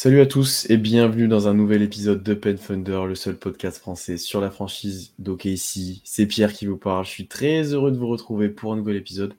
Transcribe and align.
Salut 0.00 0.20
à 0.20 0.26
tous 0.26 0.70
et 0.70 0.76
bienvenue 0.76 1.26
dans 1.26 1.48
un 1.48 1.54
nouvel 1.54 1.82
épisode 1.82 2.22
de 2.22 2.32
Pen 2.32 2.56
Thunder, 2.56 3.00
le 3.08 3.16
seul 3.16 3.36
podcast 3.36 3.78
français 3.78 4.16
sur 4.16 4.40
la 4.40 4.48
franchise 4.48 5.12
d'OKC. 5.18 6.02
C'est 6.04 6.26
Pierre 6.26 6.52
qui 6.52 6.66
vous 6.66 6.76
parle. 6.76 7.04
Je 7.04 7.10
suis 7.10 7.26
très 7.26 7.74
heureux 7.74 7.90
de 7.90 7.96
vous 7.96 8.06
retrouver 8.06 8.48
pour 8.48 8.72
un 8.72 8.76
nouvel 8.76 8.94
épisode. 8.94 9.34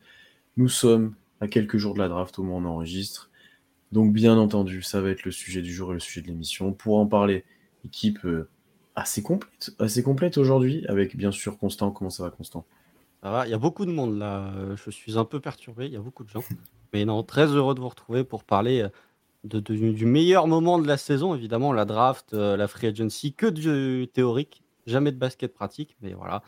Nous 0.58 0.68
sommes 0.68 1.16
à 1.40 1.48
quelques 1.48 1.78
jours 1.78 1.94
de 1.94 2.00
la 2.00 2.10
draft 2.10 2.38
au 2.40 2.44
moment 2.44 2.58
où 2.58 2.72
on 2.72 2.76
enregistre. 2.76 3.30
Donc 3.94 4.12
bien 4.12 4.38
entendu, 4.38 4.82
ça 4.82 5.00
va 5.00 5.12
être 5.12 5.24
le 5.24 5.32
sujet 5.32 5.62
du 5.62 5.74
jour 5.74 5.92
et 5.92 5.94
le 5.94 6.02
sujet 6.02 6.22
de 6.22 6.28
l'émission. 6.28 6.74
Pour 6.74 6.98
en 6.98 7.06
parler, 7.06 7.46
équipe 7.86 8.26
euh, 8.26 8.50
assez 8.98 9.24
complète, 9.24 9.72
assez 9.80 10.04
complète 10.04 10.38
aujourd'hui, 10.38 10.86
avec 10.90 11.16
bien 11.16 11.32
sûr 11.32 11.58
Constant. 11.58 11.92
Comment 11.92 12.10
ça 12.10 12.24
va 12.24 12.32
Constant? 12.32 12.66
Ça 13.24 13.32
va, 13.32 13.48
il 13.48 13.52
y 13.52 13.54
a 13.54 13.58
beaucoup 13.58 13.86
de 13.86 13.92
monde 13.92 14.18
là. 14.18 14.52
Euh, 14.58 14.76
je 14.76 14.92
suis 14.92 15.18
un 15.18 15.24
peu 15.24 15.40
perturbé, 15.40 15.86
il 15.86 15.94
y 15.94 15.98
a 15.98 16.02
beaucoup 16.02 16.26
de 16.26 16.30
gens. 16.30 16.44
Mais 16.92 17.06
non, 17.06 17.24
très 17.24 17.46
heureux 17.46 17.76
de 17.76 17.80
vous 17.80 17.88
retrouver 17.88 18.26
pour 18.26 18.44
parler 18.44 18.86
euh, 19.46 19.62
de, 19.62 19.92
du 19.92 20.06
meilleur 20.06 20.48
moment 20.48 20.80
de 20.80 20.88
la 20.88 20.98
saison, 20.98 21.36
évidemment, 21.36 21.74
la 21.74 21.86
draft, 21.86 22.34
euh, 22.34 22.58
la 22.58 22.68
free 22.68 22.88
agency, 22.88 23.34
que 23.34 23.48
du 23.48 24.08
théorique, 24.08 24.64
jamais 24.86 25.12
de 25.12 25.18
basket 25.18 25.54
pratique, 25.54 25.96
mais 26.02 26.14
voilà. 26.14 26.42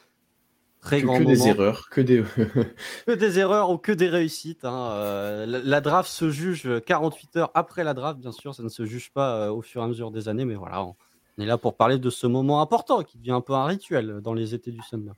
Très 0.82 1.02
que, 1.02 1.06
grand 1.06 1.20
que 1.20 1.24
des 1.24 1.48
erreurs, 1.48 1.90
que 1.92 2.02
des... 2.02 2.24
que 3.06 3.12
des 3.12 3.38
erreurs 3.38 3.70
ou 3.70 3.78
que 3.78 3.92
des 3.92 4.10
réussites. 4.10 4.66
Hein. 4.66 4.90
Euh, 4.94 5.46
la, 5.46 5.80
draft 5.80 6.10
se 6.10 6.32
juge 6.32 6.68
48 6.86 7.36
heures 7.38 7.52
après 7.54 7.84
la 7.84 7.94
draft, 7.94 8.20
bien 8.20 8.32
sûr, 8.32 8.56
ça 8.56 8.64
ne 8.64 8.70
se 8.70 8.86
juge 8.86 9.12
pas 9.12 9.36
euh, 9.36 9.52
au 9.52 9.62
fur 9.62 9.82
et 9.82 9.86
à 9.86 9.88
mesure 9.88 10.10
des 10.10 10.28
années, 10.28 10.44
mais 10.44 10.56
voilà, 10.56 10.84
on, 10.84 10.96
est 11.38 11.46
là 11.46 11.60
pour 11.60 11.78
parler 11.78 12.00
de 12.00 12.10
ce 12.10 12.26
moment 12.26 12.62
important 12.62 13.04
qui 13.04 13.20
devient 13.20 13.32
un 13.32 13.42
peu 13.42 13.54
un 13.54 13.66
rituel 13.66 14.22
dans 14.24 14.34
les 14.34 14.56
étés 14.56 14.72
du 14.72 14.80
Thunder. 14.90 15.12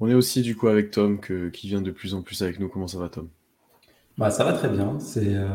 On 0.00 0.08
est 0.08 0.14
aussi 0.14 0.42
du 0.42 0.56
coup 0.56 0.66
avec 0.66 0.90
Tom 0.90 1.20
que, 1.20 1.48
qui 1.50 1.68
vient 1.68 1.80
de 1.80 1.90
plus 1.92 2.14
en 2.14 2.22
plus 2.22 2.42
avec 2.42 2.58
nous. 2.58 2.68
Comment 2.68 2.88
ça 2.88 2.98
va 2.98 3.08
Tom? 3.08 3.28
Bah, 4.18 4.30
ça 4.30 4.44
va 4.44 4.52
très 4.52 4.68
bien. 4.68 4.98
C'est 4.98 5.34
euh, 5.34 5.46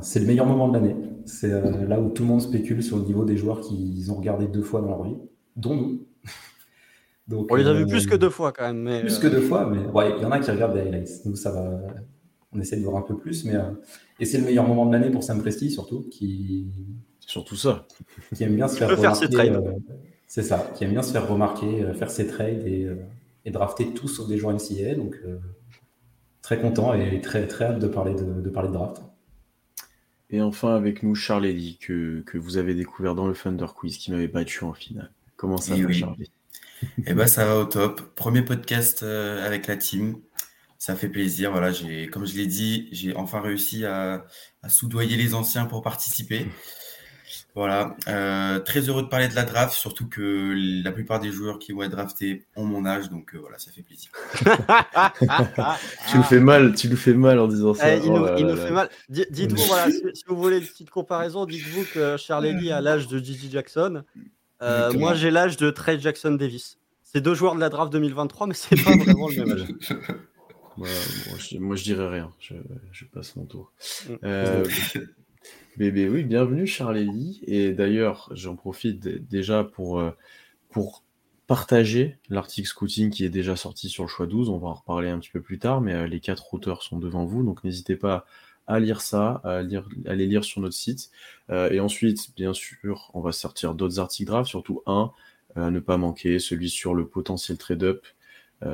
c'est 0.00 0.18
le 0.18 0.26
meilleur 0.26 0.46
moment 0.46 0.68
de 0.68 0.72
l'année. 0.72 0.96
C'est 1.26 1.52
euh, 1.52 1.86
là 1.86 2.00
où 2.00 2.08
tout 2.08 2.22
le 2.22 2.28
monde 2.28 2.40
spécule 2.40 2.82
sur 2.82 2.96
le 2.96 3.04
niveau 3.04 3.24
des 3.26 3.36
joueurs 3.36 3.60
qu'ils 3.60 4.10
ont 4.10 4.14
regardé 4.14 4.48
deux 4.48 4.62
fois 4.62 4.80
dans 4.80 4.88
leur 4.88 5.04
vie, 5.04 5.16
dont 5.56 5.76
nous. 5.76 6.06
Donc, 7.28 7.48
on 7.50 7.56
les 7.56 7.66
a 7.66 7.74
vus 7.74 7.86
plus 7.86 8.06
que 8.06 8.16
deux 8.16 8.30
fois 8.30 8.52
quand 8.52 8.66
même. 8.66 8.82
Mais, 8.82 9.00
plus 9.02 9.18
que 9.18 9.26
deux 9.26 9.42
fois, 9.42 9.68
mais 9.70 9.84
ouais, 9.92 10.14
il 10.16 10.22
y 10.22 10.24
en 10.24 10.30
a 10.30 10.38
qui 10.38 10.50
regardent 10.50 10.72
des 10.72 10.80
highlights. 10.80 11.26
Nous, 11.26 11.36
ça 11.36 11.52
va. 11.52 11.82
On 12.50 12.58
essaie 12.58 12.78
de 12.78 12.82
voir 12.82 12.96
un 12.96 13.02
peu 13.02 13.14
plus, 13.14 13.44
mais 13.44 13.56
et 14.18 14.24
c'est 14.24 14.38
le 14.38 14.44
meilleur 14.44 14.66
moment 14.66 14.86
de 14.86 14.92
l'année 14.92 15.10
pour 15.10 15.22
Sam 15.22 15.38
Presti 15.38 15.70
surtout, 15.70 16.08
qui 16.10 16.72
surtout 17.20 17.56
ça, 17.56 17.86
qui 18.34 18.42
aime 18.42 18.56
bien 18.56 18.68
se 18.68 18.76
faire 18.78 18.88
remarquer. 18.88 19.52
c'est 20.26 20.42
ça, 20.42 20.72
qui 20.74 20.84
aime 20.84 20.92
bien 20.92 21.02
se 21.02 21.12
faire 21.12 21.28
remarquer, 21.28 21.92
faire 21.92 22.10
ses 22.10 22.26
trades 22.26 22.66
et, 22.66 22.88
et 23.44 23.50
drafter 23.50 23.92
tout 23.92 24.08
sauf 24.08 24.26
des 24.26 24.38
joueurs 24.38 24.54
NCA. 24.54 24.94
Donc 24.94 25.20
très 26.48 26.58
content 26.58 26.94
et 26.94 27.20
très, 27.20 27.46
très 27.46 27.66
hâte 27.66 27.78
de 27.78 27.88
parler 27.88 28.14
de, 28.14 28.48
parler 28.48 28.70
de 28.70 28.72
draft. 28.72 29.02
Et 30.30 30.40
enfin 30.40 30.74
avec 30.74 31.02
nous 31.02 31.14
Charlie 31.14 31.76
que, 31.78 32.22
que 32.22 32.38
vous 32.38 32.56
avez 32.56 32.74
découvert 32.74 33.14
dans 33.14 33.26
le 33.26 33.34
Thunder 33.34 33.66
Quiz 33.76 33.98
qui 33.98 34.10
m'avait 34.12 34.28
battu 34.28 34.64
en 34.64 34.72
finale. 34.72 35.12
Comment 35.36 35.58
ça 35.58 35.74
eh 35.76 35.82
va 35.82 35.92
Charlie 35.92 36.32
Eh 37.06 37.12
ben 37.12 37.26
ça 37.26 37.44
va 37.44 37.58
au 37.58 37.66
top. 37.66 38.00
Premier 38.14 38.40
podcast 38.40 39.02
euh, 39.02 39.44
avec 39.44 39.66
la 39.66 39.76
team. 39.76 40.22
Ça 40.78 40.96
fait 40.96 41.10
plaisir. 41.10 41.50
Voilà, 41.50 41.70
j'ai, 41.70 42.06
comme 42.06 42.24
je 42.24 42.34
l'ai 42.34 42.46
dit, 42.46 42.88
j'ai 42.92 43.14
enfin 43.14 43.42
réussi 43.42 43.84
à, 43.84 44.24
à, 44.62 44.70
soudoyer 44.70 45.18
les 45.18 45.34
anciens 45.34 45.66
pour 45.66 45.82
participer. 45.82 46.46
Voilà, 47.58 47.96
euh, 48.06 48.60
très 48.60 48.88
heureux 48.88 49.02
de 49.02 49.08
parler 49.08 49.26
de 49.26 49.34
la 49.34 49.42
draft, 49.42 49.74
surtout 49.74 50.08
que 50.08 50.54
la 50.84 50.92
plupart 50.92 51.18
des 51.18 51.32
joueurs 51.32 51.58
qui 51.58 51.72
vont 51.72 51.82
être 51.82 51.90
draftés 51.90 52.44
ont 52.54 52.64
mon 52.64 52.86
âge, 52.86 53.10
donc 53.10 53.34
euh, 53.34 53.38
voilà, 53.38 53.58
ça 53.58 53.72
fait 53.72 53.82
plaisir. 53.82 54.12
tu 56.08 56.18
nous 56.18 56.22
fais 56.22 56.38
mal, 56.38 56.76
tu 56.76 56.88
nous 56.88 56.96
fais 56.96 57.14
mal 57.14 57.40
en 57.40 57.48
disant 57.48 57.74
ça. 57.74 57.96
Eh, 57.96 57.98
il, 57.98 58.12
nous, 58.12 58.22
oh 58.22 58.56
fait 58.56 58.70
mal. 58.70 58.88
Dites-vous, 59.08 59.64
voilà, 59.64 59.90
si, 59.90 60.22
vous 60.28 60.36
voulez 60.36 60.58
une 60.58 60.66
petite 60.66 60.90
comparaison, 60.90 61.46
dites-vous 61.46 61.84
que 61.92 62.16
Charlie 62.16 62.70
a 62.70 62.80
l'âge 62.80 63.08
de 63.08 63.18
Gigi 63.18 63.50
Jackson. 63.50 64.04
Euh, 64.62 64.92
moi, 64.92 65.14
j'ai 65.14 65.32
l'âge 65.32 65.56
de 65.56 65.70
Trey 65.70 65.98
Jackson 65.98 66.30
Davis. 66.30 66.78
C'est 67.02 67.20
deux 67.20 67.34
joueurs 67.34 67.56
de 67.56 67.60
la 67.60 67.70
draft 67.70 67.92
2023, 67.92 68.46
mais 68.46 68.54
c'est 68.54 68.80
pas 68.84 68.96
vraiment 68.96 69.26
le 69.30 69.34
même 69.34 69.58
âge. 69.58 69.66
moi, 71.58 71.74
je, 71.74 71.82
dirais 71.82 72.08
rien. 72.08 72.32
Je, 72.38 72.54
je 72.92 73.04
passe 73.06 73.34
mon 73.34 73.46
tour. 73.46 73.72
Mm. 74.22 74.62
Bébé, 75.78 76.08
oui, 76.08 76.24
bienvenue 76.24 76.66
Charlélie. 76.66 77.40
Et 77.46 77.70
d'ailleurs, 77.70 78.28
j'en 78.32 78.56
profite 78.56 78.98
déjà 78.98 79.62
pour, 79.62 80.00
euh, 80.00 80.10
pour 80.70 81.04
partager 81.46 82.18
l'article 82.28 82.66
scouting 82.66 83.10
qui 83.10 83.24
est 83.24 83.28
déjà 83.28 83.54
sorti 83.54 83.88
sur 83.88 84.02
le 84.02 84.08
choix 84.08 84.26
12. 84.26 84.48
On 84.48 84.58
va 84.58 84.66
en 84.66 84.74
reparler 84.74 85.08
un 85.08 85.20
petit 85.20 85.30
peu 85.30 85.40
plus 85.40 85.60
tard, 85.60 85.80
mais 85.80 85.94
euh, 85.94 86.06
les 86.08 86.18
quatre 86.18 86.52
auteurs 86.52 86.82
sont 86.82 86.98
devant 86.98 87.24
vous, 87.24 87.44
donc 87.44 87.62
n'hésitez 87.62 87.94
pas 87.94 88.26
à 88.66 88.80
lire 88.80 89.00
ça, 89.00 89.40
à, 89.44 89.62
lire, 89.62 89.88
les 90.04 90.26
lire 90.26 90.42
sur 90.42 90.60
notre 90.60 90.74
site. 90.74 91.12
Euh, 91.50 91.70
et 91.70 91.78
ensuite, 91.78 92.34
bien 92.34 92.52
sûr, 92.54 93.12
on 93.14 93.20
va 93.20 93.30
sortir 93.30 93.74
d'autres 93.74 94.00
articles 94.00 94.26
draft, 94.26 94.48
surtout 94.48 94.82
un 94.86 95.12
à 95.54 95.70
ne 95.70 95.78
pas 95.78 95.96
manquer, 95.96 96.40
celui 96.40 96.70
sur 96.70 96.92
le 96.92 97.06
potentiel 97.06 97.56
trade-up. 97.56 98.04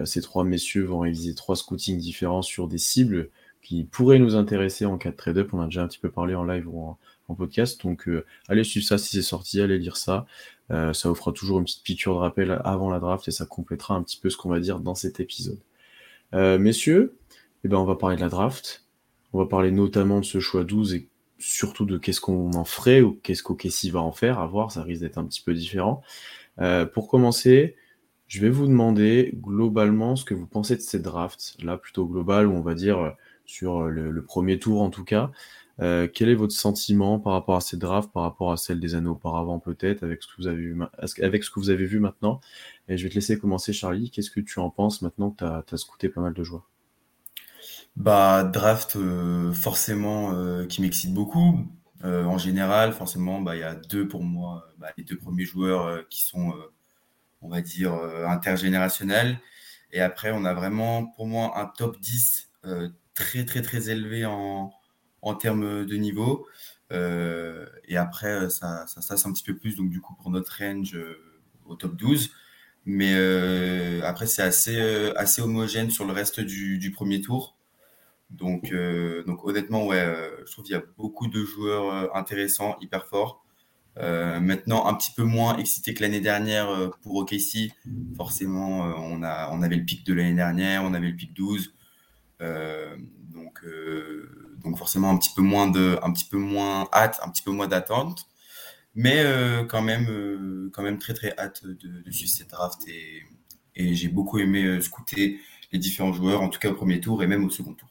ces 0.05 0.23
trois 0.23 0.43
messieurs 0.45 0.85
vont 0.85 1.01
réaliser 1.01 1.35
trois 1.35 1.55
scootings 1.55 1.99
différents 1.99 2.43
sur 2.43 2.67
des 2.67 2.79
cibles 2.79 3.31
qui 3.64 3.84
pourrait 3.84 4.19
nous 4.19 4.36
intéresser 4.36 4.84
en 4.84 4.98
cas 4.98 5.10
de 5.10 5.16
trade-up. 5.16 5.52
On 5.52 5.60
a 5.60 5.64
déjà 5.64 5.82
un 5.82 5.88
petit 5.88 5.98
peu 5.98 6.10
parlé 6.10 6.34
en 6.34 6.44
live 6.44 6.69
ou 6.69 6.80
en, 6.80 6.98
podcast. 7.36 7.82
Donc, 7.82 8.06
euh, 8.06 8.26
allez 8.48 8.64
suivre 8.64 8.86
ça 8.86 8.98
si 8.98 9.16
c'est 9.16 9.22
sorti, 9.22 9.60
allez 9.62 9.78
lire 9.78 9.97
ça. 9.97 10.26
Euh, 10.70 10.92
ça 10.92 11.08
vous 11.08 11.32
toujours 11.32 11.58
une 11.58 11.64
petite 11.64 11.82
piqûre 11.82 12.14
de 12.14 12.19
rappel 12.19 12.60
avant 12.64 12.91
la 12.91 13.00
draft 13.00 13.26
et 13.26 13.30
ça 13.30 13.47
complétera 13.47 13.94
un 13.94 14.02
petit 14.02 14.19
peu 14.19 14.28
ce 14.28 14.36
qu'on 14.36 14.50
va 14.50 14.60
dire 14.60 14.78
dans 14.78 14.94
cet 14.94 15.20
épisode. 15.20 15.58
Euh, 16.34 16.58
messieurs, 16.58 17.16
eh 17.64 17.69
ben, 17.69 17.78
on 17.78 17.86
va 17.86 17.97
parler 17.97 18.16
de 18.16 18.20
la 18.20 18.28
draft. 18.28 18.84
On 19.32 19.38
va 19.38 19.47
parler 19.47 19.70
notamment 19.70 20.20
de 20.20 20.25
ce 20.25 20.38
choix 20.38 20.64
12 20.64 20.94
et 20.94 21.08
surtout 21.38 21.86
de 21.86 21.96
qu'est-ce 21.96 22.20
qu'on 22.20 22.52
en 22.52 22.64
ferait 22.66 23.00
ou 23.00 23.19
qu'est-ce 23.22 23.42
qu'Okessi 23.42 23.91
va 23.91 24.00
en 24.00 24.12
faire. 24.12 24.38
À 24.38 24.46
voir, 24.46 24.70
ça 24.70 24.82
risque 24.82 25.00
d'être 25.00 25.19
un 25.19 25.25
petit 25.25 25.41
peu 25.42 25.54
différent. 25.54 26.02
pour 26.92 27.08
commencer, 27.08 27.75
je 28.28 28.41
vais 28.41 28.50
vous 28.50 28.66
demander 28.66 29.32
globalement 29.34 30.14
ce 30.14 30.26
que 30.26 30.34
vous 30.34 30.46
pensez 30.46 30.76
de 30.76 30.82
cette 30.82 31.02
draft, 31.02 31.56
là 31.62 31.78
plutôt 31.78 32.06
global, 32.06 32.46
où 32.46 32.52
on 32.52 32.60
va 32.60 32.75
dire 32.75 33.14
sur 33.47 33.82
euh, 33.82 33.91
le, 33.91 34.25
premier 34.25 34.59
tour 34.59 34.82
en 34.82 34.91
tout 34.91 35.05
cas. 35.05 35.31
Euh, 35.81 36.06
quel 36.12 36.28
est 36.28 36.34
votre 36.34 36.55
sentiment 36.55 37.19
par 37.19 37.32
rapport 37.32 37.56
à 37.56 37.60
cette 37.60 37.81
draft, 37.81 38.12
par 38.12 38.22
rapport 38.22 38.53
à 38.53 38.56
celle 38.56 38.78
des 38.78 38.94
années 38.94 39.09
auparavant 39.09 39.59
peut-être, 39.59 40.05
avec 40.05 40.22
ce 40.22 40.28
que 40.28 40.34
vous 40.37 40.49
avez 41.71 41.87
vu, 41.87 41.99
maintenant? 41.99 42.41
Je 42.88 43.03
vais 43.03 43.09
te 43.09 43.15
laisser 43.15 43.38
commencer, 43.38 43.72
Charlie. 43.72 44.10
Qu'est-ce 44.10 44.31
que 44.31 44.41
tu 44.41 44.60
en 44.60 44.71
penses 44.71 45.03
maintenant 45.03 45.31
que 45.31 45.38
tu 45.38 45.44
as, 45.44 46.09
pas 46.10 46.21
mal 46.21 46.32
de 46.32 46.44
joueurs? 46.44 46.71
Bah 47.97 48.43
draft 48.44 48.97
euh, 48.97 49.53
forcément 49.53 50.65
qui 50.66 50.81
m'excite 50.81 51.12
beaucoup. 51.12 51.66
en 52.05 52.38
général, 52.38 52.93
forcément, 52.93 53.41
bah, 53.41 53.56
il 53.56 53.61
y 53.61 53.65
a 53.65 53.75
deux 53.75 54.06
pour 54.06 54.22
moi, 54.22 54.69
bah, 54.78 54.88
les 54.97 55.05
deux 55.05 55.16
premiers 55.19 55.44
joueurs 55.44 56.06
qui 56.09 56.22
sont, 56.22 56.55
on 57.43 57.49
va 57.49 57.61
dire, 57.61 57.94
intergénérationnels. 58.28 59.41
Et 59.91 60.00
après, 60.00 60.31
on 60.32 60.44
a 60.44 60.55
vraiment, 60.55 61.06
pour 61.06 61.26
moi, 61.26 61.59
un 61.59 61.66
top 61.66 61.99
10 61.99 62.50
très 63.14 63.44
très 63.44 63.62
très 63.62 63.91
élevé 63.91 64.26
en, 64.26 64.72
en 65.22 65.34
termes 65.34 65.84
de 65.86 65.97
niveau. 65.97 66.47
Euh, 66.92 67.66
et 67.88 67.97
après, 67.97 68.32
euh, 68.32 68.48
ça, 68.48 68.86
ça, 68.86 69.00
ça 69.00 69.16
c'est 69.16 69.28
un 69.28 69.32
petit 69.32 69.42
peu 69.42 69.56
plus, 69.56 69.76
donc 69.76 69.91
du 69.91 70.00
coup, 70.00 70.14
pour 70.14 70.30
notre 70.30 70.58
range 70.58 70.94
euh, 70.94 71.19
au 71.66 71.75
top 71.75 71.97
12. 71.97 72.30
Mais 72.86 73.14
après, 74.02 74.26
c'est 74.26 74.42
assez, 74.42 74.78
assez 75.16 75.41
homogène 75.41 75.91
sur 75.91 76.04
le 76.04 76.12
reste 76.12 76.41
du, 76.41 76.92
premier 76.94 77.22
tour. 77.22 77.56
Donc, 78.28 78.75
donc 79.26 79.42
honnêtement, 79.46 79.86
ouais, 79.86 80.04
je 80.46 80.52
trouve 80.52 80.66
qu'il 80.66 80.75
y 80.75 80.78
a 80.78 80.82
beaucoup 80.98 81.26
de 81.28 81.42
joueurs 81.44 82.14
intéressants, 82.14 82.76
hyper 82.82 83.06
forts. 83.06 83.42
maintenant, 83.96 84.86
un 84.86 84.92
petit 84.92 85.12
peu 85.16 85.22
moins 85.22 85.56
excité 85.56 85.94
que 85.94 86.02
l'année 86.02 86.20
dernière 86.20 86.91
pour 87.02 87.14
OKC. 87.14 87.72
Forcément, 88.19 88.81
on, 88.81 89.22
a, 89.22 89.48
on 89.50 89.62
avait 89.62 89.76
le 89.76 89.84
pic 89.86 90.04
de 90.04 90.12
l'année 90.12 90.34
dernière, 90.34 90.84
on 90.84 90.92
avait 90.92 91.08
le 91.08 91.16
pic 91.16 91.32
12. 91.32 91.72
Euh, 92.41 92.97
donc, 93.33 93.65
euh, 93.65 94.56
donc 94.62 94.77
forcément 94.77 95.11
un 95.11 95.17
petit 95.17 95.33
peu 95.34 95.43
moins 95.43 95.69
de, 95.69 95.99
un 96.03 96.12
petit 96.12 96.25
peu 96.25 96.39
moins 96.39 96.89
hâte, 96.93 97.21
un 97.22 97.31
petit 97.31 97.43
peu 97.43 97.50
moins 97.50 97.69
d'attente, 97.69 98.27
mais 98.94 99.23
euh, 99.25 99.64
quand 99.64 99.82
même, 99.82 100.70
quand 100.73 100.82
même 100.82 100.99
très 100.99 101.14
très 101.14 101.35
hâte 101.38 101.64
de, 101.64 102.11
suivre 102.11 102.31
cette 102.31 102.50
draft 102.50 102.81
et, 102.88 103.23
et 103.76 103.94
j'ai 103.94 104.08
beaucoup 104.08 104.38
aimé 104.38 104.81
scouter 104.81 105.38
les 105.73 105.79
différents 105.79 106.12
joueurs, 106.12 106.43
en 106.43 106.49
tout 106.49 106.58
cas 106.58 106.70
au 106.70 106.75
premier 106.75 107.00
tour 107.00 107.23
et 107.23 107.26
même 107.26 107.44
au 107.44 107.50
second 107.50 107.75
tour. 107.75 107.88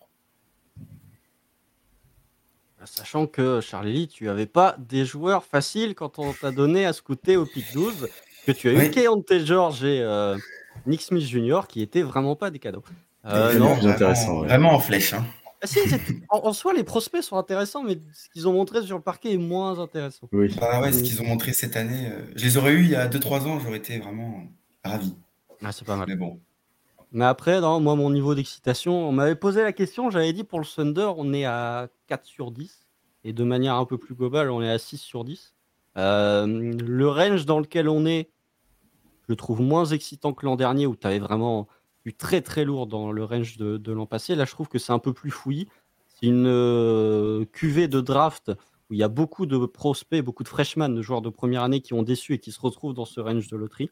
Sachant 2.85 3.27
que 3.27 3.61
Charlie, 3.61 4.09
tu 4.09 4.25
n'avais 4.25 4.45
pas 4.45 4.75
des 4.77 5.05
joueurs 5.05 5.45
faciles 5.45 5.95
quand 5.95 6.19
on 6.19 6.33
t'a 6.33 6.51
donné 6.51 6.85
à 6.85 6.91
scouter 6.91 7.37
au 7.37 7.45
pick 7.45 7.71
12, 7.73 8.09
que 8.45 8.51
tu 8.51 8.67
as 8.67 8.73
eu 8.73 8.91
Keontae 8.91 9.45
George 9.45 9.85
et 9.85 10.05
Nick 10.85 11.01
Smith 11.01 11.23
Jr. 11.23 11.61
qui 11.69 11.81
étaient 11.81 12.01
vraiment 12.01 12.35
pas 12.35 12.51
des 12.51 12.59
cadeaux. 12.59 12.83
Euh, 13.25 13.57
non, 13.57 13.73
intéressant, 13.87 14.39
vraiment 14.39 14.73
en 14.73 14.79
flèche. 14.79 15.13
Hein. 15.13 15.25
Ah, 16.29 16.39
en, 16.43 16.51
soi, 16.51 16.73
les 16.73 16.83
prospects 16.83 17.23
sont 17.23 17.37
intéressants, 17.37 17.83
mais 17.83 17.97
ce 18.13 18.27
qu'ils 18.29 18.49
ont 18.49 18.53
montré 18.53 18.81
sur 18.81 18.97
le 18.97 19.01
parquet 19.01 19.33
est 19.33 19.37
moins 19.37 19.79
intéressant. 19.79 20.27
Oui. 20.33 20.53
Bah 20.59 20.81
ouais, 20.81 20.91
ce 20.91 21.01
qu'ils 21.01 21.21
ont 21.21 21.25
montré 21.25 21.53
cette 21.53 21.77
année, 21.77 22.09
euh, 22.11 22.21
je 22.35 22.43
les 22.43 22.57
aurais 22.57 22.73
eu 22.73 22.83
il 22.83 22.89
y 22.89 22.95
a 22.95 23.07
2-3 23.07 23.47
ans, 23.47 23.59
j'aurais 23.59 23.77
été 23.77 23.97
vraiment 23.99 24.43
ravi. 24.83 25.15
Ah, 25.63 25.71
c'est 25.71 25.85
pas 25.85 25.95
mal. 25.95 26.07
Mais 26.09 26.17
bon. 26.17 26.41
Mais 27.13 27.23
après, 27.23 27.61
non, 27.61 27.79
moi, 27.79 27.95
mon 27.95 28.09
niveau 28.09 28.35
d'excitation, 28.35 29.07
on 29.07 29.13
m'avait 29.13 29.35
posé 29.35 29.61
la 29.63 29.71
question, 29.71 30.09
j'avais 30.09 30.33
dit 30.33 30.43
pour 30.43 30.59
le 30.59 30.65
Thunder, 30.65 31.11
on 31.15 31.31
est 31.31 31.45
à 31.45 31.87
4 32.07 32.25
sur 32.25 32.51
10. 32.51 32.85
et 33.23 33.31
de 33.31 33.43
manière 33.45 33.75
un 33.75 33.85
peu 33.85 33.97
plus 33.97 34.15
globale, 34.15 34.49
on 34.51 34.61
est 34.61 34.69
à 34.69 34.79
6 34.79 34.97
sur 34.97 35.23
10. 35.23 35.53
le 35.95 37.05
range 37.05 37.45
dans 37.45 37.59
lequel 37.61 37.87
on 37.87 38.05
est, 38.05 38.29
je 39.21 39.27
le 39.29 39.35
trouve 39.37 39.61
moins 39.61 39.85
excitant 39.85 40.33
que 40.33 40.45
l'an 40.45 40.57
dernier 40.57 40.87
où 40.87 40.97
tu 40.97 41.07
avais 41.07 41.19
vraiment 41.19 41.69
très 42.11 42.41
très 42.41 42.65
lourd 42.65 42.87
dans 42.87 43.11
le 43.11 43.23
range 43.23 43.57
de, 43.57 43.91
l'an 43.91 44.05
passé. 44.05 44.35
Là, 44.35 44.45
je 44.45 44.51
trouve 44.51 44.67
que 44.67 44.77
c'est 44.77 44.91
un 44.91 44.99
peu 44.99 45.13
plus 45.13 45.31
fouillis. 45.31 45.67
C'est 46.07 46.27
une 46.27 46.47
euh, 46.47 47.45
cuvée 47.45 47.87
de 47.87 48.01
draft 48.01 48.51
où 48.89 48.93
il 48.93 48.97
y 48.97 49.03
a 49.03 49.07
beaucoup 49.07 49.45
de 49.45 49.65
prospects, 49.65 50.21
beaucoup 50.21 50.43
de 50.43 50.49
freshmen, 50.49 50.93
de 50.93 51.01
joueurs 51.01 51.21
de 51.21 51.29
première 51.29 51.63
année 51.63 51.79
qui 51.79 51.93
ont 51.93 52.03
déçu 52.03 52.33
et 52.33 52.39
qui 52.39 52.51
se 52.51 52.59
retrouvent 52.59 52.93
dans 52.93 53.05
ce 53.05 53.21
range 53.21 53.47
de 53.47 53.55
loterie. 53.55 53.89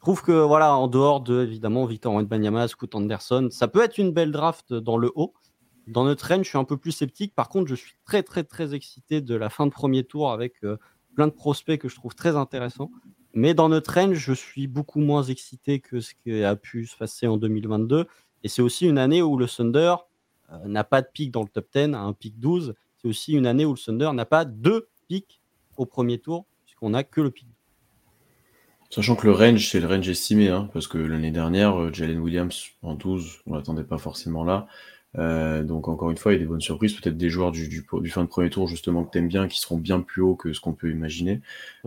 trouve 0.00 0.22
que, 0.22 0.32
voilà, 0.32 0.74
en 0.74 0.88
dehors 0.88 1.20
de, 1.20 1.42
évidemment, 1.42 1.84
Victor 1.84 2.14
Wembanyama, 2.14 2.68
Scoot 2.68 2.94
Anderson, 2.94 3.48
ça 3.50 3.68
peut 3.68 3.82
être 3.82 3.98
une 3.98 4.12
belle 4.12 4.32
draft 4.32 4.72
dans 4.72 4.96
le 4.96 5.12
haut. 5.14 5.34
Dans 5.86 6.04
notre 6.04 6.26
range, 6.26 6.44
je 6.44 6.48
suis 6.48 6.58
un 6.58 6.64
peu 6.64 6.76
plus 6.76 6.92
sceptique. 6.92 7.34
Par 7.34 7.48
contre, 7.48 7.68
je 7.68 7.74
suis 7.74 7.94
très, 8.04 8.22
très, 8.22 8.42
très 8.42 8.74
excité 8.74 9.20
de 9.20 9.34
la 9.34 9.50
fin 9.50 9.66
de 9.66 9.72
premier 9.72 10.04
tour 10.04 10.32
avec 10.32 10.54
euh, 10.64 10.78
plein 11.14 11.26
de 11.26 11.32
prospects 11.32 11.78
que 11.78 11.88
je 11.88 11.94
trouve 11.94 12.14
très 12.14 12.36
intéressants. 12.36 12.90
Mais 13.32 13.54
dans 13.54 13.68
notre 13.68 13.94
range, 13.94 14.16
je 14.16 14.32
suis 14.32 14.66
beaucoup 14.66 15.00
moins 15.00 15.22
excité 15.22 15.78
que 15.78 16.00
ce 16.00 16.14
qui 16.14 16.42
a 16.42 16.56
pu 16.56 16.86
se 16.86 16.96
passer 16.96 17.26
en 17.26 17.36
2022. 17.36 18.06
Et 18.42 18.48
c'est 18.48 18.62
aussi 18.62 18.86
une 18.86 18.98
année 18.98 19.22
où 19.22 19.36
le 19.36 19.46
Thunder 19.46 19.94
euh, 20.52 20.58
n'a 20.66 20.84
pas 20.84 21.02
de 21.02 21.08
pic 21.12 21.30
dans 21.30 21.42
le 21.42 21.48
top 21.48 21.66
10, 21.74 21.94
un 21.94 22.12
pic 22.12 22.38
12. 22.40 22.74
C'est 23.00 23.08
aussi 23.08 23.32
une 23.32 23.46
année 23.46 23.64
où 23.64 23.72
le 23.72 23.78
Thunder 23.78 24.10
n'a 24.12 24.24
pas 24.24 24.44
deux 24.44 24.88
pics 25.08 25.40
au 25.76 25.86
premier 25.86 26.18
tour, 26.18 26.46
puisqu'on 26.64 26.90
n'a 26.90 27.04
que 27.04 27.20
le 27.20 27.30
pic. 27.30 27.46
Sachant 28.90 29.14
que 29.14 29.26
le 29.26 29.32
range, 29.32 29.70
c'est 29.70 29.78
le 29.78 29.86
range 29.86 30.08
estimé, 30.08 30.48
hein, 30.48 30.68
parce 30.72 30.88
que 30.88 30.98
l'année 30.98 31.30
dernière, 31.30 31.80
euh, 31.80 31.92
Jalen 31.92 32.18
Williams 32.18 32.70
en 32.82 32.94
12, 32.94 33.42
on 33.46 33.54
l'attendait 33.54 33.84
pas 33.84 33.98
forcément 33.98 34.42
là. 34.42 34.66
Euh, 35.18 35.62
donc 35.64 35.88
encore 35.88 36.10
une 36.10 36.16
fois, 36.16 36.32
il 36.32 36.36
y 36.36 36.38
a 36.38 36.40
des 36.40 36.46
bonnes 36.46 36.60
surprises, 36.60 36.94
peut-être 36.94 37.16
des 37.16 37.30
joueurs 37.30 37.50
du, 37.50 37.68
du, 37.68 38.10
fin 38.10 38.22
de 38.22 38.28
premier 38.28 38.50
tour 38.50 38.68
justement 38.68 39.04
que 39.04 39.10
tu 39.10 39.18
aimes 39.18 39.28
bien, 39.28 39.48
qui 39.48 39.60
seront 39.60 39.76
bien 39.76 40.00
plus 40.00 40.22
hauts 40.22 40.36
que 40.36 40.52
ce 40.52 40.60
qu'on 40.60 40.72
peut 40.72 40.90
imaginer. 40.90 41.40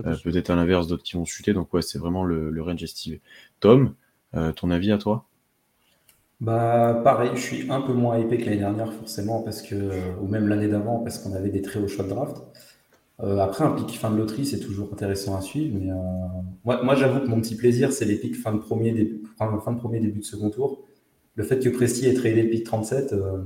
Euh, 0.06 0.16
peut-être 0.24 0.50
à 0.50 0.56
l'inverse, 0.56 0.88
d'autres 0.88 1.04
qui 1.04 1.16
vont 1.16 1.26
chuter. 1.26 1.54
Donc 1.54 1.74
ouais, 1.74 1.82
c'est 1.82 2.00
vraiment 2.00 2.26
le, 2.26 2.50
le, 2.50 2.62
range 2.62 2.84
estimé. 2.84 3.22
Tom, 3.60 3.94
euh, 4.36 4.52
ton 4.52 4.72
avis 4.72 4.92
à 4.92 4.98
toi? 4.98 5.26
Bah 6.42 7.00
pareil, 7.04 7.32
je 7.36 7.40
suis 7.40 7.72
un 7.72 7.80
peu 7.80 7.94
moins 7.94 8.18
épais 8.18 8.38
que 8.38 8.46
l'année 8.46 8.58
dernière 8.58 8.92
forcément 8.92 9.42
parce 9.44 9.62
que 9.62 9.76
ou 10.22 10.28
même 10.28 10.50
l'année 10.50 10.68
d'avant 10.68 11.00
parce 11.00 11.20
qu'on 11.20 11.34
avait 11.34 11.50
des 11.50 11.62
très 11.62 11.80
hauts 11.80 11.88
choix 11.88 12.04
de 12.04 12.10
draft. 12.10 12.36
après 13.20 13.64
un 13.64 13.72
pic 13.72 13.98
fin 13.98 14.12
de 14.12 14.18
loterie 14.18 14.46
c'est 14.46 14.60
toujours 14.60 14.90
intéressant 14.92 15.38
à 15.38 15.42
suivre, 15.42 15.78
mais 15.80 15.90
moi, 16.66 16.84
moi 16.84 16.96
j'avoue 16.96 17.22
que 17.22 17.28
mon 17.28 17.40
petit 17.40 17.56
plaisir 17.56 17.94
c'est 17.94 18.04
les 18.04 18.18
pics 18.18 18.36
fin 18.36 18.52
de 18.52 18.58
premier, 18.58 18.92
début, 18.92 19.24
fin 19.38 19.72
de 19.72 19.78
premier 19.78 20.02
début 20.02 20.20
de 20.20 20.26
second 20.26 20.50
tour 20.50 20.84
le 21.36 21.44
fait 21.44 21.60
que 21.60 21.70
Presti 21.70 22.08
ait 22.08 22.14
tradé 22.14 22.44
le 22.44 22.50
pick 22.50 22.66
37, 22.66 23.14
euh, 23.14 23.44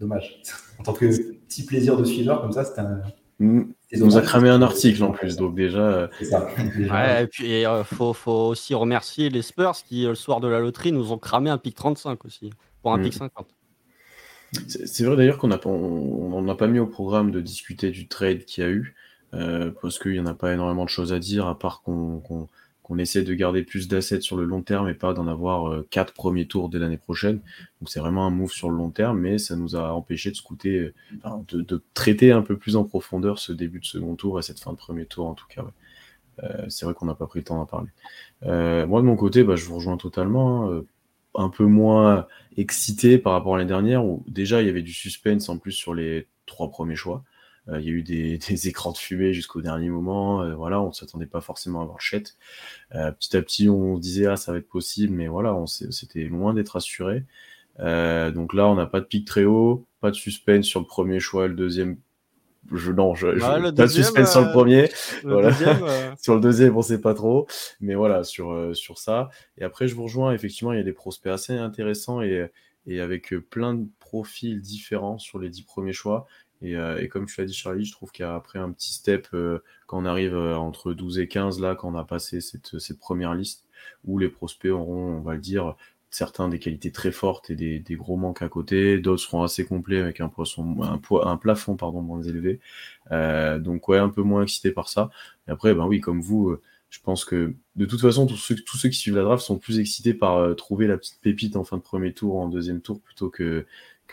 dommage. 0.00 0.40
en 0.78 0.82
tant 0.82 0.92
que 0.92 1.06
petit 1.06 1.64
plaisir 1.64 1.96
de 1.96 2.04
suiveur, 2.04 2.42
comme 2.42 2.52
ça, 2.52 2.64
c'était 2.64 2.80
un. 2.80 3.00
Mm. 3.38 3.72
Il 3.94 4.04
nous 4.04 4.16
a 4.16 4.22
cramé 4.22 4.48
un 4.48 4.62
article 4.62 5.02
en 5.04 5.10
plus, 5.10 5.36
donc 5.36 5.54
déjà. 5.54 5.80
Euh, 5.80 6.08
c'est 6.18 6.26
ça. 6.26 6.48
Ouais, 6.76 7.24
et 7.24 7.26
puis 7.26 7.60
il 7.60 7.66
euh, 7.66 7.84
faut, 7.84 8.14
aussi 8.30 8.74
remercier 8.74 9.28
les 9.28 9.42
Spurs 9.42 9.76
qui, 9.86 10.04
le 10.04 10.14
soir 10.14 10.40
de 10.40 10.48
la 10.48 10.60
loterie, 10.60 10.92
nous 10.92 11.12
ont 11.12 11.18
cramé 11.18 11.50
un 11.50 11.58
pick 11.58 11.74
35 11.74 12.24
aussi, 12.24 12.50
pour 12.82 12.92
un 12.92 12.98
mm. 12.98 13.02
pick 13.02 13.14
50. 13.14 13.46
C'est 14.68 15.04
vrai 15.04 15.16
d'ailleurs 15.16 15.38
qu'on 15.38 15.48
n'a 15.48 15.58
on, 15.64 16.56
pas 16.56 16.66
mis 16.66 16.78
au 16.78 16.86
programme 16.86 17.30
de 17.30 17.40
discuter 17.40 17.90
du 17.90 18.06
trade 18.06 18.44
qu'il 18.44 18.64
y 18.64 18.66
a 18.66 18.70
eu, 18.70 18.94
parce 19.80 19.98
qu'il 19.98 20.12
n'y 20.12 20.20
en 20.20 20.26
a 20.26 20.34
pas 20.34 20.52
énormément 20.52 20.84
de 20.84 20.90
choses 20.90 21.14
à 21.14 21.18
dire, 21.18 21.46
à 21.46 21.58
part 21.58 21.80
qu'on 21.82 22.48
qu'on 22.82 22.98
essaie 22.98 23.22
de 23.22 23.34
garder 23.34 23.62
plus 23.62 23.88
d'assets 23.88 24.20
sur 24.20 24.36
le 24.36 24.44
long 24.44 24.62
terme 24.62 24.88
et 24.88 24.94
pas 24.94 25.12
d'en 25.12 25.28
avoir 25.28 25.70
euh, 25.70 25.86
quatre 25.90 26.12
premiers 26.12 26.46
tours 26.46 26.68
dès 26.68 26.78
l'année 26.78 26.98
prochaine. 26.98 27.40
Donc 27.80 27.88
c'est 27.88 28.00
vraiment 28.00 28.26
un 28.26 28.30
move 28.30 28.52
sur 28.52 28.70
le 28.70 28.76
long 28.76 28.90
terme, 28.90 29.20
mais 29.20 29.38
ça 29.38 29.56
nous 29.56 29.76
a 29.76 29.92
empêché 29.92 30.30
de 30.30 30.36
scouter, 30.36 30.92
euh, 31.24 31.30
de, 31.48 31.82
traiter 31.94 32.32
un 32.32 32.42
peu 32.42 32.56
plus 32.56 32.76
en 32.76 32.84
profondeur 32.84 33.38
ce 33.38 33.52
début 33.52 33.80
de 33.80 33.84
second 33.84 34.16
tour 34.16 34.38
et 34.38 34.42
cette 34.42 34.60
fin 34.60 34.72
de 34.72 34.76
premier 34.76 35.06
tour 35.06 35.26
en 35.26 35.34
tout 35.34 35.46
cas. 35.48 35.64
Euh, 36.42 36.66
c'est 36.68 36.84
vrai 36.84 36.94
qu'on 36.94 37.06
n'a 37.06 37.14
pas 37.14 37.26
pris 37.26 37.40
le 37.40 37.44
temps 37.44 37.56
d'en 37.56 37.66
parler. 37.66 37.90
moi 38.86 39.00
de 39.00 39.06
mon 39.06 39.16
côté, 39.16 39.44
bah, 39.44 39.54
je 39.56 39.64
vous 39.64 39.76
rejoins 39.76 39.96
totalement. 39.96 40.70
Hein, 40.70 40.84
un 41.34 41.48
peu 41.48 41.64
moins 41.64 42.26
excité 42.58 43.16
par 43.16 43.32
rapport 43.32 43.54
à 43.54 43.58
l'année 43.58 43.68
dernière 43.68 44.04
où 44.04 44.22
déjà 44.28 44.60
il 44.60 44.66
y 44.66 44.68
avait 44.68 44.82
du 44.82 44.92
suspense 44.92 45.48
en 45.48 45.56
plus 45.56 45.72
sur 45.72 45.94
les 45.94 46.26
trois 46.44 46.68
premiers 46.68 46.96
choix. 46.96 47.24
Euh, 47.68 47.80
il 47.80 47.86
y 47.86 47.88
a 47.88 47.92
eu 47.92 48.02
des, 48.02 48.68
écrans 48.68 48.92
de 48.92 48.98
fumée 48.98 49.32
jusqu'au 49.32 49.62
dernier 49.62 49.90
moment. 49.90 50.42
Euh, 50.42 50.54
voilà, 50.54 50.80
on 50.80 50.88
ne 50.88 50.92
s'attendait 50.92 51.26
pas 51.26 51.40
forcément 51.40 51.80
à 51.80 51.82
avoir 51.82 51.98
le 51.98 52.02
chat. 52.02 52.34
Euh, 52.94 53.10
petit 53.12 53.36
à 53.36 53.42
petit, 53.42 53.68
on 53.68 53.98
disait 53.98 54.26
ah 54.26 54.36
ça 54.36 54.52
va 54.52 54.58
être 54.58 54.68
possible, 54.68 55.14
mais 55.14 55.28
voilà, 55.28 55.54
on 55.54 55.66
c'était 55.66 56.24
loin 56.24 56.54
d'être 56.54 56.76
assuré. 56.76 57.24
donc 57.78 58.54
là, 58.54 58.66
on 58.68 58.74
n'a 58.74 58.86
pas 58.86 59.00
de 59.00 59.06
pic 59.06 59.26
très 59.26 59.44
haut, 59.44 59.86
pas 60.00 60.10
de 60.10 60.16
suspense 60.16 60.66
sur 60.66 60.80
le 60.80 60.86
premier 60.86 61.20
choix, 61.20 61.48
le 61.48 61.54
deuxième 61.54 61.96
je, 62.70 62.92
non, 62.92 63.16
je, 63.16 63.26
pas 63.40 63.58
de 63.58 63.86
suspense 63.88 64.30
sur 64.30 64.40
le 64.40 64.52
premier. 64.52 64.88
voilà. 65.24 65.52
sur 66.22 66.36
le 66.36 66.40
deuxième, 66.40 66.76
on 66.76 66.82
sait 66.82 67.00
pas 67.00 67.12
trop. 67.12 67.48
Mais 67.80 67.96
voilà, 67.96 68.22
sur, 68.22 68.70
sur 68.76 68.98
ça. 68.98 69.30
Et 69.58 69.64
après, 69.64 69.88
je 69.88 69.96
vous 69.96 70.04
rejoins. 70.04 70.32
Effectivement, 70.32 70.72
il 70.72 70.76
y 70.76 70.80
a 70.80 70.84
des 70.84 70.92
prospects 70.92 71.32
assez 71.32 71.54
intéressants 71.54 72.22
et, 72.22 72.48
et 72.86 73.00
avec 73.00 73.34
plein 73.50 73.74
de 73.74 73.86
profils 73.98 74.60
différents 74.60 75.18
sur 75.18 75.40
les 75.40 75.48
dix 75.48 75.62
premiers 75.62 75.92
choix. 75.92 76.26
Euh, 76.64 76.98
et, 76.98 77.08
comme 77.08 77.26
tu 77.26 77.40
l'as 77.40 77.46
dit, 77.46 77.54
Charlie, 77.54 77.84
je 77.84 77.92
trouve 77.92 78.12
qu'après 78.12 78.58
un 78.58 78.70
petit 78.72 78.92
step, 78.92 79.28
euh, 79.34 79.60
quand 79.86 80.02
on 80.02 80.04
arrive 80.04 80.34
euh, 80.34 80.56
entre 80.56 80.92
12 80.92 81.18
et 81.18 81.28
15, 81.28 81.60
là, 81.60 81.74
quand 81.74 81.92
on 81.92 81.98
a 81.98 82.04
passé 82.04 82.40
cette, 82.40 82.98
première 82.98 83.34
liste, 83.34 83.66
où 84.04 84.18
les 84.18 84.28
prospects 84.28 84.70
auront, 84.70 85.16
on 85.16 85.20
va 85.20 85.34
le 85.34 85.40
dire, 85.40 85.76
certains 86.10 86.48
des 86.48 86.58
qualités 86.58 86.92
très 86.92 87.10
fortes 87.10 87.50
et 87.50 87.56
des, 87.56 87.96
gros 87.96 88.16
manques 88.16 88.42
à 88.42 88.48
côté, 88.48 88.98
d'autres 88.98 89.22
seront 89.22 89.42
assez 89.42 89.64
complets 89.64 90.00
avec 90.00 90.20
un, 90.20 90.28
poisson, 90.28 90.76
un, 90.82 91.00
un 91.26 91.36
plafond 91.36 91.76
pardon, 91.76 92.02
moins 92.02 92.22
élevé. 92.22 92.60
donc 93.10 93.88
ouais, 93.88 93.98
un 93.98 94.10
peu 94.10 94.22
moins 94.22 94.42
excité 94.42 94.70
par 94.72 94.88
ça. 94.88 95.10
Et 95.48 95.50
après, 95.50 95.74
ben 95.74 95.86
oui, 95.86 96.00
comme 96.00 96.20
vous, 96.20 96.56
je 96.90 97.00
pense 97.00 97.24
que 97.24 97.54
de 97.76 97.86
toute 97.86 98.02
façon, 98.02 98.26
tous 98.26 98.36
ceux, 98.36 98.56
tous 98.56 98.76
ceux 98.76 98.90
qui 98.90 98.98
suivent 98.98 99.16
la 99.16 99.22
draft 99.22 99.42
sont 99.42 99.58
plus 99.58 99.78
excités 99.78 100.12
par 100.12 100.54
trouver 100.54 100.86
la 100.86 100.98
petite 100.98 101.18
pépite 101.22 101.56
en 101.56 101.64
fin 101.64 101.78
de 101.78 101.82
premier 101.82 102.12
tour, 102.12 102.36
en 102.36 102.48
deuxième 102.48 102.82
tour, 102.82 103.00
plutôt 103.00 103.30
que 103.30 103.64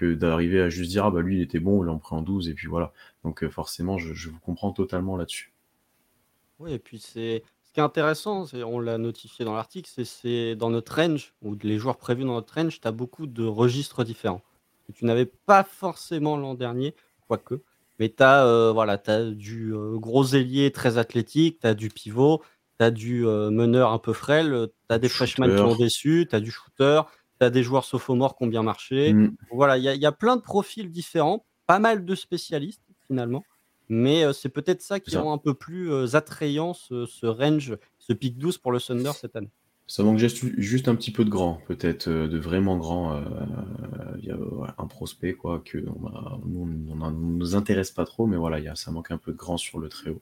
d'arriver 0.05 0.61
à 0.61 0.69
juste 0.69 0.91
dire 0.91 1.05
ah 1.05 1.11
bah 1.11 1.21
lui 1.21 1.37
il 1.37 1.41
était 1.41 1.59
bon, 1.59 1.83
il 1.83 1.87
l'a 1.87 1.93
pris 1.93 2.15
en 2.15 2.21
12 2.21 2.49
et 2.49 2.53
puis 2.53 2.67
voilà. 2.67 2.93
Donc 3.23 3.43
euh, 3.43 3.49
forcément 3.49 3.97
je, 3.97 4.29
vous 4.29 4.39
comprends 4.39 4.71
totalement 4.71 5.17
là-dessus. 5.17 5.53
Oui, 6.59 6.73
et 6.73 6.79
puis 6.79 6.99
c'est 6.99 7.43
ce 7.63 7.73
qui 7.73 7.79
est 7.79 7.83
intéressant, 7.83 8.45
c'est 8.45 8.63
on 8.63 8.79
l'a 8.79 8.97
notifié 8.97 9.45
dans 9.45 9.53
l'article, 9.53 9.89
c'est 10.03 10.55
dans 10.55 10.69
notre 10.69 10.95
range, 10.95 11.33
ou 11.41 11.55
les 11.61 11.77
joueurs 11.77 11.97
prévus 11.97 12.23
dans 12.23 12.33
notre 12.33 12.53
range, 12.53 12.81
tu 12.81 12.87
as 12.87 12.91
beaucoup 12.91 13.27
de 13.27 13.45
registres 13.45 14.03
différents. 14.03 14.41
Que 14.87 14.91
tu 14.91 15.05
n'avais 15.05 15.25
pas 15.25 15.63
forcément 15.63 16.35
l'an 16.35 16.55
dernier, 16.55 16.95
quoique. 17.27 17.61
Mais 17.99 18.09
tu 18.09 18.23
as, 18.23 18.45
euh, 18.45 18.71
voilà, 18.71 19.01
as 19.05 19.23
du 19.25 19.73
euh, 19.73 19.97
gros 19.97 20.25
ailier 20.25 20.71
très 20.71 20.97
athlétique, 20.97 21.59
tu 21.61 21.67
as 21.67 21.75
du 21.75 21.89
pivot, 21.89 22.41
tu 22.79 22.85
as 22.85 22.91
du 22.91 23.23
meneur 23.23 23.91
un 23.91 23.99
peu 23.99 24.13
frêle, 24.13 24.67
tu 24.89 24.93
as 24.93 24.99
des 24.99 25.09
freshmen 25.09 25.55
qui 25.55 25.61
ont 25.61 25.75
déçu, 25.75 26.25
tu 26.29 26.35
as 26.35 26.39
du 26.39 26.51
shooter, 26.51 27.01
tu 27.39 27.45
as 27.45 27.49
des 27.49 27.63
joueurs 27.63 27.85
sophomores 27.85 28.35
qui 28.35 28.43
ont 28.43 28.47
bien 28.47 28.63
marché. 28.63 29.13
Mm. 29.13 29.35
Voilà, 29.51 29.77
il 29.77 29.83
y, 29.83 30.05
a 30.05 30.11
plein 30.11 30.35
de 30.35 30.41
profils 30.41 30.89
différents, 30.91 31.45
pas 31.67 31.79
mal 31.79 32.05
de 32.05 32.15
spécialistes 32.15 32.83
finalement. 33.07 33.43
Mais 33.89 34.23
euh, 34.23 34.33
c'est 34.33 34.49
peut-être 34.49 34.81
ça 34.81 34.99
qui 34.99 35.17
rend 35.17 35.33
un 35.33 35.39
peu 35.39 35.55
plus 35.55 35.91
euh, 35.91 36.15
attrayant 36.15 36.73
ce, 36.73 37.25
range, 37.25 37.75
ce 37.97 38.13
pic 38.13 38.37
12 38.37 38.59
pour 38.59 38.71
le 38.71 38.79
Thunder 38.79 39.11
cette 39.13 39.35
année. 39.35 39.49
Ça 39.87 40.03
manque 40.03 40.19
juste, 40.19 40.87
un 40.87 40.93
petit 40.93 41.09
peu 41.09 41.25
de 41.25 41.31
grand, 41.31 41.59
peut-être 41.67 42.07
euh, 42.07 42.27
de 42.27 42.37
vraiment 42.37 42.77
grand. 42.77 43.19
Il 44.19 44.25
y 44.25 44.29
a 44.29 44.37
un 44.77 44.85
prospect 44.85 45.33
quoi 45.33 45.63
que 45.65 45.83
on 45.87 46.37
nous, 46.45 46.93
on 47.01 47.11
nous 47.11 47.55
intéresse 47.55 47.89
pas 47.89 48.05
trop, 48.05 48.27
mais 48.27 48.37
voilà, 48.37 48.59
y 48.59 48.67
a, 48.67 48.75
ça 48.75 48.91
manque 48.91 49.09
un 49.09 49.17
peu 49.17 49.31
de 49.31 49.37
grand 49.37 49.57
sur 49.57 49.79
le 49.79 49.89
très 49.89 50.11
haut. 50.11 50.21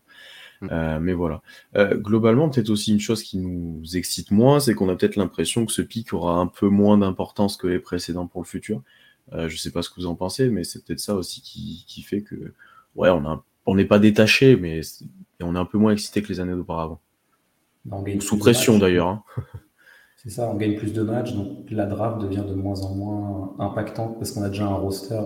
Mmh. 0.62 0.68
Euh, 0.72 1.00
mais 1.00 1.14
voilà. 1.14 1.42
Euh, 1.76 1.96
globalement, 1.96 2.50
peut-être 2.50 2.70
aussi 2.70 2.92
une 2.92 3.00
chose 3.00 3.24
qui 3.24 3.38
nous 3.38 3.84
excite 3.96 4.32
moins, 4.32 4.60
c'est 4.60 4.74
qu'on 4.74 4.90
a 4.90 4.96
peut-être 4.96 5.16
l'impression 5.16 5.66
que 5.66 5.72
ce 5.72 5.82
pic 5.82 6.14
aura 6.14 6.36
un 6.38 6.48
peu 6.48 6.68
moins 6.68 6.98
d'importance 6.98 7.58
que 7.58 7.68
les 7.68 7.80
précédents 7.80 8.28
pour 8.28 8.42
le 8.42 8.48
futur. 8.48 8.82
Euh, 9.34 9.50
je 9.50 9.58
sais 9.58 9.72
pas 9.72 9.82
ce 9.82 9.90
que 9.90 9.96
vous 9.98 10.08
en 10.08 10.16
pensez, 10.16 10.50
mais 10.50 10.64
c'est 10.64 10.84
peut-être 10.84 11.00
ça 11.00 11.16
aussi 11.16 11.42
qui, 11.42 11.86
qui, 11.88 12.02
fait 12.02 12.22
que, 12.22 12.54
ouais, 12.96 13.10
on 13.66 13.76
n'est 13.76 13.86
pas 13.86 14.00
détaché, 14.00 14.56
mais 14.56 14.82
on 15.42 15.56
est 15.56 15.60
un 15.60 15.66
peu 15.66 15.78
moins 15.78 15.92
excité 15.92 16.22
que 16.22 16.30
les 16.30 16.40
années 16.40 16.56
d'auparavant. 16.56 17.00
Bah, 17.86 17.98
sous 18.20 18.38
pression 18.38 18.80
d'ailleurs. 18.80 19.08
Hein. 19.08 19.24
C'est 20.18 20.32
ça, 20.32 20.50
on 20.50 20.56
gagne 20.56 20.76
plus 20.78 20.92
de 20.92 21.04
matchs, 21.04 21.34
donc 21.34 21.70
la 21.70 21.86
draft 21.86 22.20
devient 22.20 22.44
de 22.46 22.56
moins 22.56 22.82
en 22.82 22.96
moins 22.96 23.56
impactante 23.60 24.18
parce 24.18 24.32
qu'on 24.32 24.42
a 24.42 24.50
déjà 24.50 24.66
un 24.66 24.74
roster, 24.74 25.22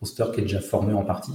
roster 0.00 0.24
qui 0.34 0.40
est 0.40 0.42
déjà 0.42 0.60
formé 0.60 0.92
en 0.92 1.04
partie. 1.04 1.32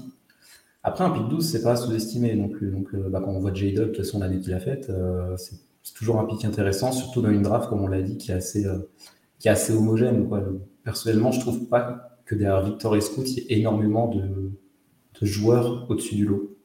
Après, 0.83 1.03
un 1.03 1.11
pic 1.11 1.27
12, 1.27 1.47
c'est 1.47 1.61
pas 1.61 1.75
sous-estimé 1.75 2.35
non 2.35 2.49
plus. 2.49 2.71
Donc, 2.71 2.93
euh, 2.93 3.09
bah, 3.09 3.21
quand 3.23 3.31
on 3.31 3.39
voit 3.39 3.53
J-Dub, 3.53 3.83
de 3.83 3.85
toute 3.87 3.97
façon, 3.97 4.19
l'année 4.19 4.39
qu'il 4.39 4.53
a 4.53 4.59
faite, 4.59 4.89
euh, 4.89 5.35
c'est 5.37 5.93
toujours 5.93 6.19
un 6.19 6.25
pic 6.25 6.43
intéressant, 6.43 6.91
surtout 6.91 7.21
dans 7.21 7.29
une 7.29 7.43
draft, 7.43 7.69
comme 7.69 7.81
on 7.81 7.87
l'a 7.87 8.01
dit, 8.01 8.17
qui 8.17 8.31
est 8.31 8.35
assez, 8.35 8.65
euh, 8.65 8.79
qui 9.39 9.47
est 9.47 9.51
assez 9.51 9.73
homogène. 9.73 10.27
Quoi. 10.27 10.43
Personnellement, 10.83 11.31
je 11.31 11.39
trouve 11.39 11.67
pas 11.67 12.17
que 12.25 12.33
derrière 12.33 12.63
Victor 12.63 12.95
et 12.95 13.01
Scout, 13.01 13.29
il 13.29 13.43
y 13.43 13.53
ait 13.53 13.59
énormément 13.59 14.07
de, 14.07 14.51
joueurs 15.21 15.85
au-dessus 15.87 16.15
du 16.15 16.25
lot. 16.25 16.57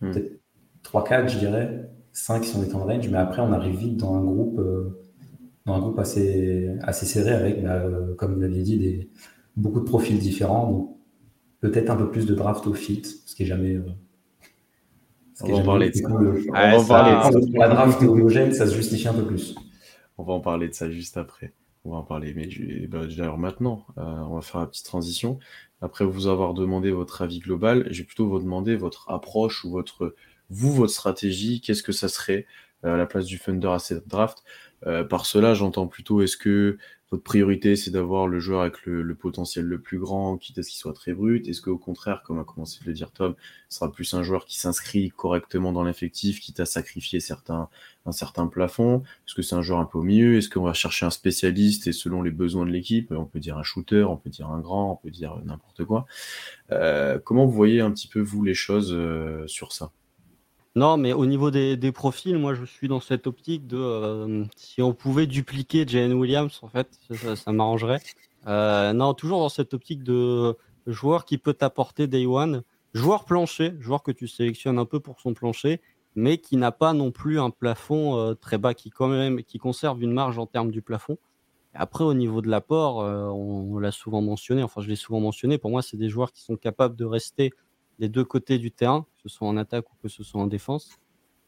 Hmm. 0.00 0.12
Peut-être 0.12 0.40
3-4, 0.84 1.28
je 1.28 1.38
dirais. 1.40 1.90
5 2.12 2.44
si 2.44 2.56
on 2.56 2.62
est 2.62 2.72
en 2.76 2.84
range, 2.84 3.08
mais 3.08 3.18
après, 3.18 3.42
on 3.42 3.52
arrive 3.52 3.76
vite 3.76 3.96
dans 3.96 4.14
un 4.14 4.22
groupe, 4.22 4.60
dans 5.66 5.74
un 5.74 5.80
groupe 5.80 5.98
assez, 5.98 6.70
assez 6.82 7.06
serré 7.06 7.32
avec, 7.32 7.64
bah, 7.64 7.82
comme 8.16 8.34
vous 8.34 8.40
l'aviez 8.40 8.62
dit, 8.62 8.78
des, 8.78 9.10
beaucoup 9.56 9.80
de 9.80 9.84
profils 9.84 10.16
différents 10.20 10.94
peut-être 11.64 11.88
un 11.88 11.96
peu 11.96 12.10
plus 12.10 12.26
de 12.26 12.34
draft 12.34 12.66
au 12.66 12.74
fit, 12.74 13.02
ce 13.24 13.34
qui 13.34 13.44
est 13.44 13.46
jamais. 13.46 13.80
on 15.40 15.46
va 15.50 15.56
en 15.56 15.62
parler 15.64 15.88
de 15.88 15.94
ça. 15.96 16.08
on 16.10 16.78
va 16.78 16.84
parler 16.86 17.40
La 17.54 17.68
draft 17.68 18.02
homogène, 18.02 18.52
ça 18.52 18.66
se 18.66 18.74
justifie 18.74 19.08
un 19.08 19.14
peu 19.14 19.24
plus. 19.24 19.54
On 20.18 20.24
va 20.24 20.34
en 20.34 20.40
parler 20.40 20.68
de 20.68 20.74
ça 20.74 20.90
juste 20.90 21.16
après. 21.16 21.54
On 21.86 21.92
va 21.92 21.96
en 21.96 22.02
parler, 22.02 22.34
mais 22.34 22.48
d'ailleurs 22.86 23.38
maintenant, 23.38 23.86
on 23.96 24.34
va 24.34 24.42
faire 24.42 24.60
la 24.60 24.66
petite 24.66 24.84
transition. 24.84 25.38
Après 25.80 26.04
vous 26.04 26.26
avoir 26.26 26.52
demandé 26.52 26.90
votre 26.90 27.22
avis 27.22 27.38
global, 27.38 27.88
je 27.90 28.02
vais 28.02 28.06
plutôt 28.06 28.28
vous 28.28 28.40
demander 28.40 28.76
votre 28.76 29.10
approche 29.10 29.64
ou 29.64 29.70
votre, 29.70 30.14
vous, 30.50 30.72
votre 30.72 30.92
stratégie. 30.92 31.62
Qu'est-ce 31.62 31.82
que 31.82 31.92
ça 31.92 32.08
serait 32.08 32.46
à 32.82 32.98
la 32.98 33.06
place 33.06 33.24
du 33.24 33.38
Thunder 33.38 33.68
à 33.68 33.78
cette 33.78 34.06
draft? 34.06 34.44
Euh, 34.86 35.02
par 35.02 35.24
cela, 35.24 35.54
j'entends 35.54 35.86
plutôt 35.86 36.20
est-ce 36.20 36.36
que 36.36 36.76
votre 37.14 37.22
priorité 37.22 37.76
c'est 37.76 37.92
d'avoir 37.92 38.26
le 38.26 38.40
joueur 38.40 38.62
avec 38.62 38.84
le, 38.86 39.14
potentiel 39.14 39.64
le 39.64 39.78
plus 39.80 39.98
grand, 39.98 40.36
quitte 40.36 40.58
à 40.58 40.62
ce 40.62 40.70
qu'il 40.70 40.78
soit 40.78 40.92
très 40.92 41.12
brut. 41.12 41.46
Est-ce 41.48 41.62
qu'au 41.62 41.78
contraire, 41.78 42.22
comme 42.24 42.40
a 42.40 42.44
commencé 42.44 42.80
de 42.80 42.86
le 42.86 42.92
dire 42.92 43.12
Tom, 43.12 43.36
ce 43.68 43.78
sera 43.78 43.92
plus 43.92 44.12
un 44.14 44.24
joueur 44.24 44.44
qui 44.46 44.58
s'inscrit 44.58 45.10
correctement 45.10 45.72
dans 45.72 45.84
l'effectif, 45.84 46.40
quitte 46.40 46.58
à 46.58 46.66
sacrifier 46.66 47.20
un 48.06 48.12
certain 48.12 48.46
plafond? 48.48 49.02
Est-ce 49.26 49.34
que 49.34 49.42
c'est 49.42 49.54
un 49.54 49.62
joueur 49.62 49.78
un 49.78 49.84
peu 49.84 49.98
au 49.98 50.02
milieu? 50.02 50.36
Est-ce 50.36 50.50
qu'on 50.50 50.64
va 50.64 50.72
chercher 50.72 51.06
un 51.06 51.10
spécialiste 51.10 51.86
et 51.86 51.92
selon 51.92 52.20
les 52.20 52.32
besoins 52.32 52.66
de 52.66 52.72
l'équipe, 52.72 53.12
on 53.12 53.26
peut 53.26 53.38
dire 53.38 53.56
un 53.58 53.62
shooter, 53.62 54.02
on 54.02 54.16
peut 54.16 54.30
dire 54.30 54.50
un 54.50 54.60
grand, 54.60 54.92
on 54.92 54.96
peut 54.96 55.10
dire 55.10 55.40
n'importe 55.44 55.84
quoi. 55.84 56.06
Euh, 56.72 57.20
comment 57.22 57.46
vous 57.46 57.52
voyez 57.52 57.80
un 57.80 57.92
petit 57.92 58.08
peu 58.08 58.20
vous 58.20 58.42
les 58.42 58.54
choses 58.54 58.92
euh, 58.92 59.46
sur 59.46 59.72
ça? 59.72 59.92
Non, 60.76 60.96
mais 60.96 61.12
au 61.12 61.24
niveau 61.24 61.52
des, 61.52 61.92
profils, 61.92 62.36
moi 62.36 62.54
je 62.54 62.64
suis 62.64 62.88
dans 62.88 62.98
cette 62.98 63.28
optique 63.28 63.66
de 63.68 63.76
euh, 63.78 64.44
si 64.56 64.82
on 64.82 64.92
pouvait 64.92 65.28
dupliquer 65.28 65.84
Jane 65.86 66.12
Williams, 66.12 66.58
en 66.62 66.68
fait, 66.68 66.88
ça, 67.36 67.52
m'arrangerait. 67.52 68.00
Euh, 68.48 68.92
non, 68.92 69.14
toujours 69.14 69.38
dans 69.38 69.48
cette 69.48 69.72
optique 69.72 70.02
de 70.02 70.56
joueur 70.88 71.26
qui 71.26 71.38
peut 71.38 71.54
t'apporter 71.54 72.08
Day 72.08 72.26
One, 72.26 72.64
joueur 72.92 73.24
plancher, 73.24 73.74
joueur 73.78 74.02
que 74.02 74.10
tu 74.10 74.26
sélectionnes 74.26 74.80
un 74.80 74.84
peu 74.84 74.98
pour 74.98 75.20
son 75.20 75.32
plancher, 75.32 75.80
mais 76.16 76.38
qui 76.38 76.56
n'a 76.56 76.72
pas 76.72 76.92
non 76.92 77.12
plus 77.12 77.38
un 77.38 77.50
plafond 77.50 78.18
euh, 78.18 78.34
très 78.34 78.58
bas, 78.58 78.74
qui 78.74 78.90
quand 78.90 79.08
même 79.08 79.44
qui 79.44 79.58
conserve 79.58 80.02
une 80.02 80.12
marge 80.12 80.40
en 80.40 80.46
termes 80.46 80.72
du 80.72 80.82
plafond. 80.82 81.18
Après, 81.72 82.02
au 82.02 82.14
niveau 82.14 82.40
de 82.42 82.48
l'apport, 82.48 82.96
on, 82.96 83.74
on 83.74 83.78
l'a 83.78 83.92
souvent 83.92 84.22
mentionné, 84.22 84.64
enfin 84.64 84.80
je 84.80 84.88
l'ai 84.88 84.96
souvent 84.96 85.20
mentionné, 85.20 85.56
pour 85.56 85.70
moi 85.70 85.82
c'est 85.82 85.96
des 85.96 86.08
joueurs 86.08 86.32
qui 86.32 86.42
sont 86.42 86.56
capables 86.56 86.96
de 86.96 87.04
rester 87.04 87.52
des 87.98 88.08
deux 88.08 88.24
côtés 88.24 88.58
du 88.58 88.70
terrain, 88.70 89.02
que 89.02 89.28
ce 89.28 89.36
soit 89.36 89.48
en 89.48 89.56
attaque 89.56 89.90
ou 89.90 89.96
que 90.02 90.08
ce 90.08 90.22
soit 90.22 90.40
en 90.40 90.46
défense. 90.46 90.90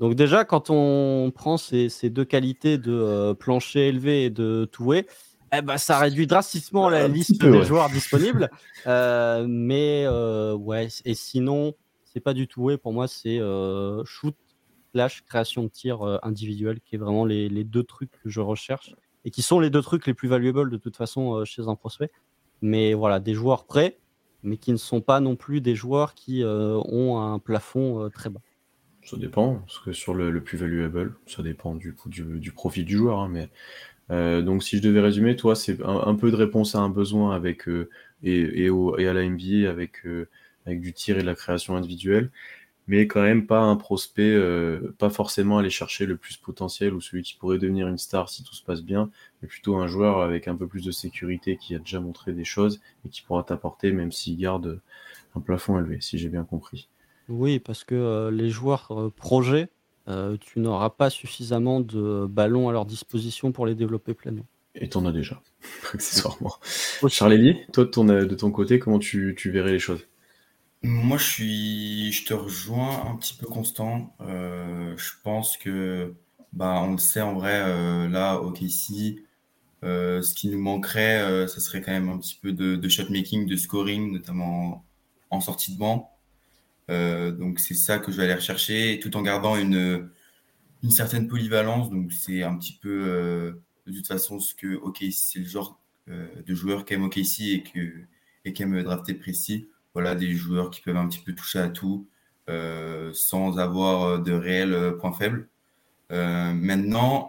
Donc 0.00 0.14
déjà, 0.14 0.44
quand 0.44 0.70
on 0.70 1.32
prend 1.34 1.56
ces, 1.56 1.88
deux 2.10 2.24
qualités 2.24 2.78
de 2.78 2.92
euh, 2.92 3.34
plancher 3.34 3.88
élevé 3.88 4.24
et 4.24 4.30
de 4.30 4.68
toué, 4.70 5.06
eh 5.56 5.62
ben, 5.62 5.78
ça 5.78 5.98
réduit 5.98 6.26
drastiquement 6.26 6.88
la 6.90 7.08
liste 7.08 7.40
des 7.40 7.62
joueurs 7.62 7.88
disponibles. 7.92 8.50
Euh, 8.86 9.46
mais 9.48 10.04
euh, 10.06 10.54
ouais, 10.54 10.88
et 11.04 11.14
sinon, 11.14 11.74
c'est 12.04 12.20
pas 12.20 12.34
du 12.34 12.46
toué. 12.46 12.76
Pour 12.76 12.92
moi, 12.92 13.08
c'est 13.08 13.40
shoot 14.04 14.36
slash 14.92 15.22
création 15.22 15.64
de 15.64 15.68
tir 15.68 16.02
individuel, 16.22 16.80
qui 16.80 16.96
est 16.96 16.98
vraiment 16.98 17.24
les, 17.24 17.48
les, 17.48 17.64
deux 17.64 17.84
trucs 17.84 18.10
que 18.10 18.28
je 18.28 18.40
recherche 18.40 18.94
et 19.24 19.30
qui 19.30 19.42
sont 19.42 19.60
les 19.60 19.70
deux 19.70 19.82
trucs 19.82 20.06
les 20.06 20.14
plus 20.14 20.28
valuables 20.28 20.70
de 20.70 20.76
toute 20.76 20.96
façon 20.96 21.44
chez 21.44 21.68
un 21.68 21.74
prospect. 21.74 22.10
Mais 22.62 22.94
voilà, 22.94 23.20
des 23.20 23.34
joueurs 23.34 23.64
prêts 23.66 23.98
mais 24.42 24.56
qui 24.56 24.72
ne 24.72 24.76
sont 24.76 25.00
pas 25.00 25.20
non 25.20 25.36
plus 25.36 25.60
des 25.60 25.74
joueurs 25.74 26.14
qui 26.14 26.42
euh, 26.42 26.80
ont 26.86 27.20
un 27.20 27.38
plafond 27.38 28.04
euh, 28.04 28.08
très 28.08 28.30
bas. 28.30 28.40
Ça 29.02 29.16
dépend, 29.16 29.56
parce 29.66 29.78
que 29.78 29.92
sur 29.92 30.14
le, 30.14 30.40
plus 30.40 30.58
valuable, 30.58 31.14
ça 31.26 31.42
dépend 31.42 31.74
du, 31.76 31.94
coup, 31.94 32.08
du, 32.08 32.52
profit 32.52 32.82
du 32.84 32.96
joueur. 32.96 33.20
Hein, 33.20 33.28
mais, 33.30 33.48
euh, 34.10 34.42
donc 34.42 34.64
si 34.64 34.78
je 34.78 34.82
devais 34.82 35.00
résumer, 35.00 35.36
toi, 35.36 35.54
c'est 35.54 35.80
un, 35.84 36.14
peu 36.16 36.30
de 36.32 36.36
réponse 36.36 36.74
à 36.74 36.80
un 36.80 36.88
besoin 36.88 37.34
avec, 37.34 37.68
et, 38.24 38.64
et, 38.64 38.70
au, 38.70 38.98
et, 38.98 39.06
à 39.06 39.12
la 39.12 39.24
NBA 39.24 39.70
avec, 39.70 40.02
avec 40.66 40.80
du 40.80 40.92
tir 40.92 41.18
et 41.18 41.20
de 41.20 41.26
la 41.26 41.36
création 41.36 41.76
individuelle 41.76 42.30
mais 42.86 43.06
quand 43.06 43.22
même 43.22 43.46
pas 43.46 43.60
un 43.60 43.76
prospect, 43.76 44.32
euh, 44.34 44.94
pas 44.98 45.10
forcément 45.10 45.58
aller 45.58 45.70
chercher 45.70 46.06
le 46.06 46.16
plus 46.16 46.36
potentiel 46.36 46.94
ou 46.94 47.00
celui 47.00 47.22
qui 47.22 47.34
pourrait 47.34 47.58
devenir 47.58 47.88
une 47.88 47.98
star 47.98 48.28
si 48.28 48.44
tout 48.44 48.54
se 48.54 48.62
passe 48.62 48.82
bien, 48.82 49.10
mais 49.42 49.48
plutôt 49.48 49.76
un 49.76 49.86
joueur 49.86 50.20
avec 50.20 50.46
un 50.46 50.54
peu 50.54 50.66
plus 50.66 50.84
de 50.84 50.92
sécurité 50.92 51.56
qui 51.56 51.74
a 51.74 51.78
déjà 51.78 52.00
montré 52.00 52.32
des 52.32 52.44
choses 52.44 52.80
et 53.04 53.08
qui 53.08 53.22
pourra 53.22 53.42
t'apporter 53.42 53.92
même 53.92 54.12
s'il 54.12 54.36
garde 54.36 54.80
un 55.34 55.40
plafond 55.40 55.78
élevé, 55.78 55.98
si 56.00 56.18
j'ai 56.18 56.28
bien 56.28 56.44
compris. 56.44 56.88
Oui, 57.28 57.58
parce 57.58 57.82
que 57.82 57.94
euh, 57.96 58.30
les 58.30 58.50
joueurs 58.50 58.86
euh, 58.90 59.10
projets, 59.14 59.68
tu 60.40 60.60
n'auras 60.60 60.90
pas 60.90 61.10
suffisamment 61.10 61.80
de 61.80 62.26
ballons 62.30 62.68
à 62.68 62.72
leur 62.72 62.86
disposition 62.86 63.50
pour 63.50 63.66
les 63.66 63.74
développer 63.74 64.14
pleinement. 64.14 64.46
Et 64.76 64.88
tu 64.88 64.96
en 64.98 65.04
as 65.04 65.10
déjà, 65.10 65.42
accessoirement. 65.92 66.54
Charlélie, 67.08 67.56
toi 67.72 67.84
de 67.84 67.90
ton, 67.90 68.04
de 68.04 68.34
ton 68.36 68.52
côté, 68.52 68.78
comment 68.78 69.00
tu, 69.00 69.34
tu 69.36 69.50
verrais 69.50 69.72
les 69.72 69.80
choses? 69.80 70.06
Moi, 70.82 71.18
je 71.18 72.24
te 72.24 72.34
rejoins 72.34 73.06
un 73.06 73.16
petit 73.16 73.34
peu 73.34 73.46
constant. 73.46 74.14
Euh, 74.20 74.96
je 74.96 75.12
pense 75.22 75.56
que, 75.56 76.14
bah, 76.52 76.80
on 76.84 76.92
le 76.92 76.98
sait 76.98 77.20
en 77.20 77.34
vrai, 77.34 77.62
euh, 77.64 78.08
là, 78.08 78.38
au 78.40 78.52
KC, 78.52 79.24
euh, 79.84 80.22
ce 80.22 80.34
qui 80.34 80.48
nous 80.48 80.60
manquerait, 80.60 81.46
ça 81.48 81.60
serait 81.60 81.82
quand 81.82 81.92
même 81.92 82.08
un 82.08 82.18
petit 82.18 82.38
peu 82.40 82.52
de, 82.52 82.76
de 82.76 82.88
shot 82.88 83.10
making, 83.10 83.46
de 83.46 83.56
scoring, 83.56 84.12
notamment 84.12 84.84
en, 85.30 85.40
sortie 85.40 85.74
de 85.74 85.78
banc. 85.78 86.10
donc, 86.88 87.60
c'est 87.60 87.74
ça 87.74 87.98
que 87.98 88.12
je 88.12 88.18
vais 88.18 88.24
aller 88.24 88.34
rechercher, 88.34 89.00
tout 89.02 89.16
en 89.16 89.22
gardant 89.22 89.56
une, 89.56 90.10
une 90.82 90.90
certaine 90.90 91.28
polyvalence. 91.28 91.90
Donc, 91.90 92.12
c'est 92.12 92.42
un 92.42 92.56
petit 92.56 92.78
peu, 92.80 93.60
de 93.86 93.92
toute 93.92 94.06
façon, 94.06 94.40
ce 94.40 94.54
que 94.54 94.76
OKC, 94.76 95.12
c'est 95.12 95.40
le 95.40 95.46
genre 95.46 95.80
de 96.08 96.54
joueur 96.54 96.84
qu'aime 96.84 97.04
OKC 97.04 97.40
et 97.40 97.62
que 97.62 98.04
et 98.44 98.52
qu'aime 98.52 98.80
drafter 98.82 99.14
précis 99.14 99.68
voilà, 99.96 100.14
des 100.14 100.34
joueurs 100.34 100.70
qui 100.70 100.82
peuvent 100.82 100.98
un 100.98 101.08
petit 101.08 101.20
peu 101.20 101.34
toucher 101.34 101.58
à 101.58 101.70
tout 101.70 102.06
euh, 102.50 103.14
sans 103.14 103.58
avoir 103.58 104.02
euh, 104.02 104.18
de 104.18 104.30
réels 104.30 104.74
euh, 104.74 104.92
points 104.92 105.14
faibles. 105.14 105.48
maintenant, 106.10 107.28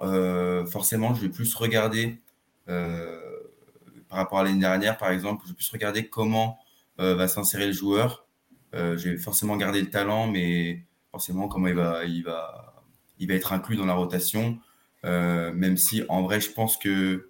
forcément, 0.65 1.13
je 1.15 1.21
vais 1.21 1.29
plus 1.29 1.55
regarder 1.55 2.19
par 2.65 4.17
rapport 4.19 4.39
à 4.39 4.43
l'année 4.43 4.59
dernière, 4.59 4.97
par 4.97 5.12
exemple, 5.12 5.43
je 5.45 5.51
vais 5.51 5.55
plus 5.55 5.69
regarder 5.71 6.09
comment 6.09 6.59
va 6.97 7.27
s'insérer 7.29 7.67
le 7.67 7.71
joueur. 7.71 8.27
je 8.74 9.09
vais 9.09 9.17
forcément 9.17 9.55
garder 9.55 9.79
le 9.81 9.89
talent, 9.89 10.27
mais 10.27 10.83
forcément 11.12 11.47
comment 11.47 11.67
il 11.67 11.75
va, 11.75 12.03
il 12.03 12.24
va, 12.24 12.83
il 13.17 13.29
va 13.29 13.33
être 13.36 13.53
inclus 13.53 13.77
dans 13.77 13.86
la 13.86 13.93
rotation. 13.93 14.59
même 15.03 15.77
si 15.77 16.03
en 16.09 16.21
vrai, 16.24 16.41
je 16.41 16.51
pense 16.51 16.75
que 16.75 17.27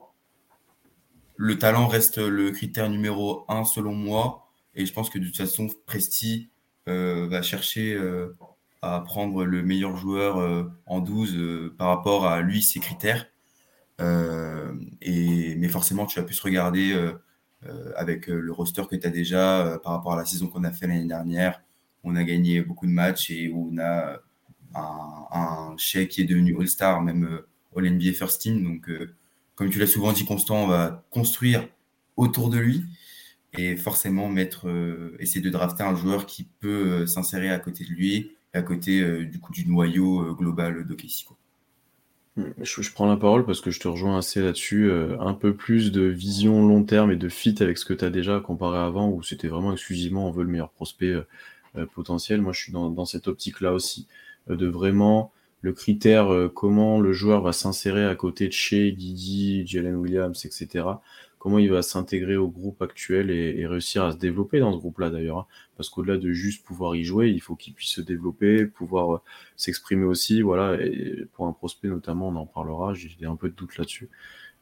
le 1.37 1.59
talent 1.59 1.87
reste 1.87 2.17
le 2.17 2.49
critère 2.51 2.89
numéro 2.89 3.45
un 3.47 3.63
selon 3.63 3.93
moi. 3.93 4.46
Et 4.77 4.85
je 4.85 4.93
pense 4.93 5.09
que 5.09 5.17
de 5.17 5.25
toute 5.25 5.35
façon, 5.35 5.67
Presti 5.87 6.49
euh, 6.87 7.27
va 7.27 7.41
chercher 7.41 7.95
euh, 7.95 8.37
à 8.83 9.01
prendre 9.01 9.43
le 9.43 9.63
meilleur 9.63 9.97
joueur 9.97 10.37
euh, 10.37 10.71
en 10.85 10.99
12 10.99 11.73
par 11.77 11.87
rapport 11.87 12.27
à 12.27 12.41
lui, 12.41 12.61
ses 12.61 12.79
critères. 12.79 13.25
et, 13.99 15.55
mais 15.57 15.67
forcément, 15.67 16.05
tu 16.05 16.19
vas 16.19 16.25
plus 16.25 16.39
regarder 16.39 16.95
avec 17.95 18.27
le 18.27 18.51
roster 18.51 18.83
que 18.89 18.95
tu 18.95 19.07
as 19.07 19.09
déjà 19.09 19.79
par 19.83 19.93
rapport 19.93 20.13
à 20.13 20.17
la 20.17 20.25
saison 20.25 20.47
qu'on 20.47 20.63
a 20.63 20.71
fait 20.71 20.85
l'année 20.85 21.07
dernière. 21.07 21.63
On 22.03 22.15
a 22.15 22.23
gagné 22.23 22.61
beaucoup 22.61 22.85
de 22.85 22.91
matchs 22.91 23.31
et 23.31 23.51
on 23.51 23.79
a 23.79 24.19
un, 24.75 25.25
un 25.31 25.77
chèque 25.77 26.09
qui 26.09 26.21
est 26.21 26.25
devenu 26.25 26.55
All-Star, 26.59 27.01
même 27.01 27.41
All-NBA 27.75 28.13
First 28.13 28.41
Team. 28.41 28.63
Donc, 28.63 28.91
comme 29.55 29.71
tu 29.71 29.79
l'as 29.79 29.87
souvent 29.87 30.13
dit, 30.13 30.25
Constant, 30.25 30.65
on 30.65 30.67
va 30.67 31.03
construire 31.09 31.67
autour 32.15 32.51
de 32.51 32.59
lui 32.59 32.85
et 33.53 33.75
forcément 33.75 34.29
mettre, 34.29 34.67
euh, 34.67 35.15
essayer 35.19 35.41
de 35.41 35.49
drafter 35.49 35.83
un 35.83 35.95
joueur 35.95 36.25
qui 36.25 36.47
peut 36.59 37.01
euh, 37.01 37.05
s'insérer 37.05 37.49
à 37.49 37.59
côté 37.59 37.85
de 37.85 37.89
lui, 37.89 38.31
à 38.53 38.61
côté 38.61 39.01
euh, 39.01 39.25
du 39.25 39.39
coup 39.39 39.51
du 39.51 39.67
noyau 39.67 40.33
global 40.35 40.85
de 40.85 40.95
hmm, 42.35 42.43
Je, 42.61 42.91
prends 42.91 43.07
la 43.07 43.17
parole 43.17 43.45
parce 43.45 43.61
que 43.61 43.71
je 43.71 43.79
te 43.79 43.87
rejoins 43.87 44.17
assez 44.17 44.41
là-dessus. 44.41 44.91
un 44.91 45.33
peu 45.33 45.53
plus 45.55 45.91
de 45.91 46.03
vision 46.03 46.67
long 46.67 46.83
terme 46.83 47.11
et 47.11 47.15
de 47.15 47.29
fit 47.29 47.55
avec 47.61 47.77
ce 47.77 47.85
que 47.85 47.93
tu 47.93 48.05
as 48.05 48.09
déjà 48.09 48.39
comparé 48.39 48.79
avant 48.79 49.09
où 49.09 49.23
c'était 49.23 49.47
vraiment 49.47 49.71
exclusivement 49.71 50.27
on 50.27 50.31
veut 50.31 50.43
le 50.43 50.49
meilleur 50.49 50.71
prospect 50.71 51.15
potentiel. 51.93 52.41
Moi, 52.41 52.53
je 52.53 52.61
suis 52.61 52.71
dans, 52.71 53.05
cette 53.05 53.27
optique-là 53.27 53.73
aussi 53.73 54.07
de 54.47 54.67
vraiment 54.67 55.31
le 55.61 55.73
critère 55.73 56.49
comment 56.53 56.99
le 56.99 57.13
joueur 57.13 57.41
va 57.41 57.51
s'insérer 57.53 58.05
à 58.05 58.15
côté 58.15 58.47
de 58.47 58.53
chez 58.53 58.91
Didi, 58.91 59.65
Jalen 59.65 59.95
Williams, 59.95 60.45
etc 60.45 60.85
comment 61.39 61.59
il 61.59 61.71
va 61.71 61.81
s'intégrer 61.81 62.35
au 62.35 62.47
groupe 62.47 62.81
actuel 62.81 63.29
et, 63.29 63.65
réussir 63.67 64.03
à 64.03 64.11
se 64.11 64.17
développer 64.17 64.59
dans 64.59 64.73
ce 64.73 64.77
groupe-là 64.77 65.09
d'ailleurs. 65.09 65.39
Hein. 65.39 65.45
Parce 65.75 65.89
qu'au-delà 65.89 66.17
de 66.17 66.31
juste 66.31 66.65
pouvoir 66.65 66.95
y 66.95 67.03
jouer, 67.03 67.29
il 67.29 67.39
faut 67.41 67.55
qu'il 67.55 67.73
puisse 67.73 67.91
se 67.91 68.01
développer, 68.01 68.65
pouvoir 68.65 69.15
euh, 69.15 69.21
s'exprimer 69.55 70.05
aussi. 70.05 70.41
Voilà, 70.41 70.77
pour 71.33 71.47
un 71.47 71.53
prospect 71.53 71.87
notamment, 71.87 72.29
on 72.29 72.35
en 72.35 72.45
parlera. 72.45 72.93
J'ai 72.93 73.25
un 73.25 73.35
peu 73.35 73.49
de 73.49 73.55
doute 73.55 73.77
là-dessus. 73.77 74.09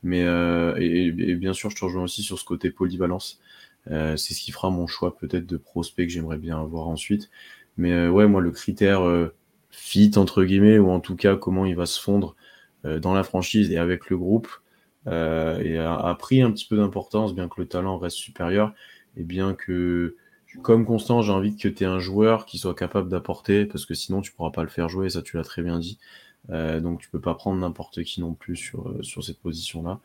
Mais 0.04 0.24
euh, 0.24 0.76
et, 0.78 1.12
bien 1.36 1.54
sûr, 1.54 1.70
je 1.70 1.78
te 1.78 1.86
rejoins 1.86 2.04
aussi 2.04 2.22
sur 2.22 2.40
ce 2.40 2.46
côté 2.46 2.70
polyvalence. 2.72 3.40
Euh, 3.92 4.18
c'est 4.18 4.34
ce 4.34 4.42
qui 4.42 4.52
fera 4.52 4.70
mon 4.70 4.88
choix 4.88 5.18
peut-être 5.18 5.46
de 5.46 5.58
prospect 5.58 6.08
que 6.08 6.14
j'aimerais 6.14 6.38
bien 6.38 6.60
avoir 6.60 6.88
ensuite. 6.88 7.30
Mais 7.78 8.08
ouais, 8.08 8.28
moi 8.28 8.42
le 8.42 8.52
critère 8.52 9.02
fit 9.70 10.12
entre 10.16 10.44
guillemets 10.46 10.80
ou 10.80 10.90
en 10.90 11.02
tout 11.02 11.16
cas 11.16 11.36
comment 11.36 11.66
il 11.66 11.76
va 11.76 11.86
se 11.86 12.02
fondre 12.02 12.36
dans 12.86 13.14
la 13.14 13.24
franchise 13.24 13.72
et 13.72 13.78
avec 13.78 14.10
le 14.10 14.18
groupe 14.18 14.48
euh, 15.08 15.60
et 15.60 15.78
a, 15.78 16.16
pris 16.18 16.42
un 16.42 16.52
petit 16.52 16.66
peu 16.66 16.78
d'importance, 16.78 17.36
bien 17.36 17.48
que 17.48 17.62
le 17.62 17.68
talent 17.68 17.98
reste 17.98 18.18
supérieur, 18.18 18.74
et 19.18 19.24
bien 19.24 19.54
que 19.54 20.16
comme 20.62 20.86
Constant, 20.86 21.22
j'ai 21.22 21.34
envie 21.34 21.58
que 21.58 21.68
tu 21.68 21.84
aies 21.84 21.88
un 21.88 22.00
joueur 22.00 22.46
qui 22.46 22.58
soit 22.58 22.76
capable 22.76 23.10
d'apporter, 23.10 23.66
parce 23.66 23.86
que 23.86 23.94
sinon 23.94 24.22
tu 24.22 24.32
pourras 24.32 24.52
pas 24.52 24.64
le 24.64 24.70
faire 24.70 24.88
jouer, 24.88 25.10
ça 25.10 25.22
tu 25.22 25.38
l'as 25.38 25.44
très 25.44 25.62
bien 25.62 25.80
dit. 25.80 26.00
Euh, 26.50 26.80
donc 26.80 27.02
tu 27.02 27.10
peux 27.10 27.20
pas 27.20 27.34
prendre 27.34 27.60
n'importe 27.60 28.04
qui 28.04 28.22
non 28.22 28.34
plus 28.34 28.56
sur, 28.56 28.88
euh, 28.88 29.04
sur 29.04 29.24
cette 29.24 29.40
position-là. 29.40 30.00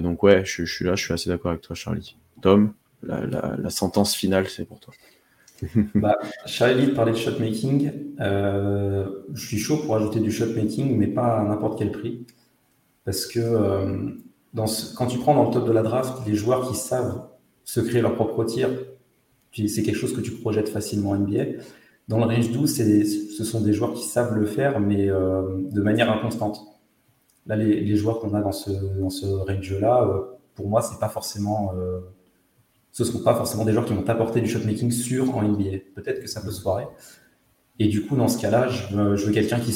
Donc 0.00 0.22
ouais, 0.22 0.44
je, 0.46 0.64
suis 0.64 0.86
là, 0.86 0.94
je 0.94 1.04
suis 1.04 1.12
assez 1.12 1.28
d'accord 1.28 1.50
avec 1.50 1.60
toi, 1.60 1.76
Charlie. 1.76 2.16
Tom, 2.40 2.72
la, 3.02 3.68
sentence 3.68 4.14
finale, 4.14 4.48
c'est 4.48 4.64
pour 4.64 4.80
toi. 4.80 4.94
bah, 5.94 6.16
Charlie 6.46 6.92
parlait 6.92 7.12
de 7.12 7.18
shotmaking. 7.18 7.92
je 8.18 9.10
suis 9.34 9.58
chaud 9.58 9.76
pour 9.76 9.94
ajouter 9.96 10.20
du 10.20 10.32
shotmaking, 10.32 10.96
mais 10.96 11.08
pas 11.08 11.40
à 11.40 11.44
n'importe 11.44 11.78
quel 11.78 11.92
prix. 11.92 12.24
Parce 13.08 13.24
que 13.24 13.40
dans 14.52 14.66
quand 14.94 15.06
tu 15.06 15.16
prends 15.16 15.34
dans 15.34 15.46
le 15.46 15.50
top 15.50 15.66
de 15.66 15.72
la 15.72 15.80
draft 15.82 16.26
des 16.26 16.34
joueurs 16.34 16.68
qui 16.68 16.76
savent 16.76 17.26
se 17.64 17.80
créer 17.80 18.02
leur 18.02 18.14
propre 18.14 18.44
tir, 18.44 18.68
c'est 19.54 19.82
quelque 19.82 19.96
chose 19.96 20.14
que 20.14 20.20
tu 20.20 20.32
projettes 20.32 20.68
facilement 20.68 21.12
en 21.12 21.16
NBA. 21.16 21.44
Dans 22.08 22.18
le 22.18 22.24
range 22.24 22.50
12, 22.50 22.70
ce 22.70 23.44
sont 23.44 23.62
des 23.62 23.72
joueurs 23.72 23.94
qui 23.94 24.04
savent 24.04 24.34
le 24.34 24.44
faire, 24.44 24.78
mais 24.78 25.08
euh, 25.08 25.42
de 25.70 25.80
manière 25.80 26.12
inconstante. 26.12 26.60
Là, 27.46 27.56
les, 27.56 27.96
joueurs 27.96 28.20
qu'on 28.20 28.34
a 28.34 28.42
dans 28.42 28.52
ce, 28.52 28.70
dans 28.70 29.44
range-là, 29.44 30.04
euh, 30.04 30.20
pour 30.54 30.68
moi, 30.68 30.80
euh, 30.80 30.82
ce 32.92 33.02
ne 33.04 33.08
sont 33.08 33.22
pas 33.22 33.34
forcément 33.34 33.64
des 33.64 33.72
joueurs 33.72 33.86
qui 33.86 33.94
vont 33.94 34.06
apporter 34.06 34.42
du 34.42 34.48
shotmaking 34.50 34.90
sûr 34.90 35.34
en 35.34 35.42
NBA. 35.42 35.78
Peut-être 35.94 36.20
que 36.20 36.28
ça 36.28 36.42
peut 36.42 36.50
se 36.50 36.60
foirer. 36.60 36.86
Et 37.78 37.88
du 37.88 38.04
coup, 38.04 38.16
dans 38.16 38.28
ce 38.28 38.38
cas-là, 38.38 38.68
je 38.68 38.94
veux, 38.94 39.32
quelqu'un 39.32 39.60
qui 39.60 39.72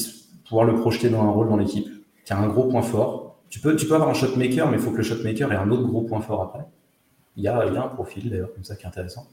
pouvoir 0.46 0.66
le 0.66 0.74
projeter 0.74 1.08
dans 1.08 1.22
un 1.22 1.30
rôle 1.30 1.48
dans 1.48 1.56
l'équipe, 1.56 1.88
qui 2.24 2.32
a 2.32 2.38
un 2.38 2.48
gros 2.48 2.68
point 2.68 2.82
fort. 2.82 3.21
Tu 3.52 3.60
peux, 3.60 3.76
tu 3.76 3.86
peux 3.86 3.94
avoir 3.94 4.08
un 4.08 4.14
shotmaker, 4.14 4.70
mais 4.70 4.78
il 4.78 4.82
faut 4.82 4.92
que 4.92 4.96
le 4.96 5.02
shotmaker 5.02 5.52
ait 5.52 5.56
un 5.56 5.70
autre 5.70 5.86
gros 5.86 6.00
point 6.00 6.22
fort 6.22 6.40
après. 6.40 6.64
Il 7.36 7.42
y 7.42 7.48
a, 7.48 7.66
il 7.66 7.74
y 7.74 7.76
a 7.76 7.84
un 7.84 7.88
profil 7.88 8.30
d'ailleurs 8.30 8.50
comme 8.54 8.64
ça 8.64 8.76
qui 8.76 8.84
est 8.84 8.88
intéressant. 8.88 9.26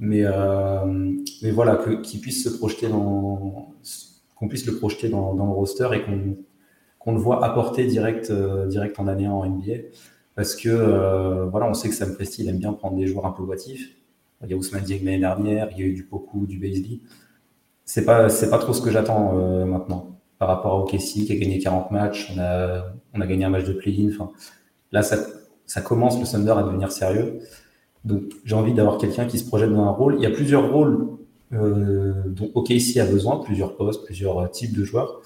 Mais, 0.00 0.22
euh, 0.24 1.12
mais 1.42 1.52
voilà, 1.52 1.76
qu'il 2.02 2.20
puisse 2.20 2.42
se 2.42 2.48
projeter 2.48 2.88
dans, 2.88 3.72
qu'on 4.34 4.48
puisse 4.48 4.66
le 4.66 4.74
projeter 4.74 5.08
dans, 5.10 5.32
le 5.32 5.42
roster 5.42 5.88
et 5.92 6.02
qu'on 6.98 7.12
le 7.12 7.18
voit 7.20 7.44
apporter 7.44 7.86
direct, 7.86 8.30
euh, 8.30 8.66
direct 8.66 8.98
en 8.98 9.06
année 9.06 9.28
en 9.28 9.46
NBA. 9.46 9.74
Parce 10.34 10.56
que 10.56 10.68
euh, 10.68 11.44
voilà, 11.44 11.68
on 11.68 11.74
sait 11.74 11.88
que 11.88 11.94
Sam 11.94 12.16
Presti, 12.16 12.48
aime 12.48 12.58
bien 12.58 12.72
prendre 12.72 12.96
des 12.96 13.06
joueurs 13.06 13.26
un 13.26 13.30
peu 13.32 13.44
boitifs. 13.44 13.92
Il 14.42 14.50
y 14.50 14.54
a 14.54 14.56
Ousmane 14.56 14.82
Dieng 14.82 15.04
l'année 15.04 15.20
dernière, 15.20 15.68
il 15.70 15.78
y 15.78 15.82
a 15.84 15.86
eu 15.86 15.94
du 15.94 16.02
Poku, 16.02 16.46
du 16.46 16.58
Baisley. 16.58 16.98
C'est 17.84 18.04
pas, 18.04 18.26
pas 18.26 18.58
trop 18.58 18.72
ce 18.72 18.82
que 18.82 18.90
j'attends 18.90 19.34
maintenant 19.66 20.15
par 20.38 20.48
rapport 20.48 20.72
à 20.72 20.78
OKC 20.80 21.24
qui 21.26 21.32
a 21.32 21.36
gagné 21.36 21.58
40 21.58 21.90
matchs. 21.90 22.32
On 22.34 22.38
a, 22.38 22.92
on 23.14 23.20
a 23.20 23.26
gagné 23.26 23.44
un 23.44 23.50
match 23.50 23.64
de 23.64 23.72
play-in. 23.72 24.08
Enfin, 24.12 24.30
là, 24.92 25.02
ça, 25.02 25.16
ça 25.66 25.80
commence 25.80 26.18
le 26.20 26.26
Thunder 26.26 26.52
à 26.52 26.62
devenir 26.62 26.92
sérieux. 26.92 27.40
Donc 28.04 28.22
j'ai 28.44 28.54
envie 28.54 28.72
d'avoir 28.72 28.98
quelqu'un 28.98 29.26
qui 29.26 29.38
se 29.38 29.46
projette 29.46 29.70
dans 29.70 29.84
un 29.84 29.90
rôle. 29.90 30.14
Il 30.16 30.22
y 30.22 30.26
a 30.26 30.30
plusieurs 30.30 30.70
rôles 30.72 31.08
euh, 31.52 32.22
dont 32.26 32.50
OKC 32.54 32.98
a 32.98 33.06
besoin, 33.06 33.38
plusieurs 33.38 33.76
postes, 33.76 34.04
plusieurs 34.04 34.38
euh, 34.38 34.46
types 34.46 34.76
de 34.76 34.84
joueurs, 34.84 35.20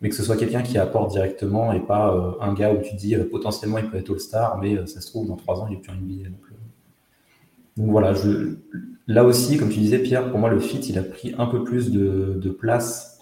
mais 0.00 0.10
que 0.10 0.14
ce 0.14 0.22
soit 0.22 0.36
quelqu'un 0.36 0.62
qui 0.62 0.76
apporte 0.76 1.10
directement 1.10 1.72
et 1.72 1.80
pas 1.80 2.14
euh, 2.14 2.32
un 2.40 2.52
gars 2.52 2.72
où 2.72 2.82
tu 2.82 2.94
dis 2.94 3.16
potentiellement 3.30 3.78
il 3.78 3.88
peut 3.88 3.96
être 3.96 4.10
All-Star, 4.10 4.58
mais 4.58 4.86
ça 4.86 5.00
se 5.00 5.08
trouve 5.08 5.26
dans 5.26 5.36
trois 5.36 5.60
ans 5.60 5.66
il 5.70 5.76
est 5.76 5.80
plus 5.80 5.92
en 5.92 5.96
NBA. 5.96 6.28
Donc, 6.28 6.40
donc 7.78 7.90
voilà, 7.90 8.14
là 9.06 9.24
aussi, 9.24 9.58
comme 9.58 9.68
tu 9.68 9.80
disais 9.80 9.98
Pierre, 9.98 10.30
pour 10.30 10.38
moi 10.38 10.48
le 10.48 10.60
fit 10.60 10.78
il 10.78 10.98
a 10.98 11.02
pris 11.02 11.34
un 11.36 11.44
peu 11.44 11.62
plus 11.62 11.90
de 11.90 12.50
place 12.50 13.15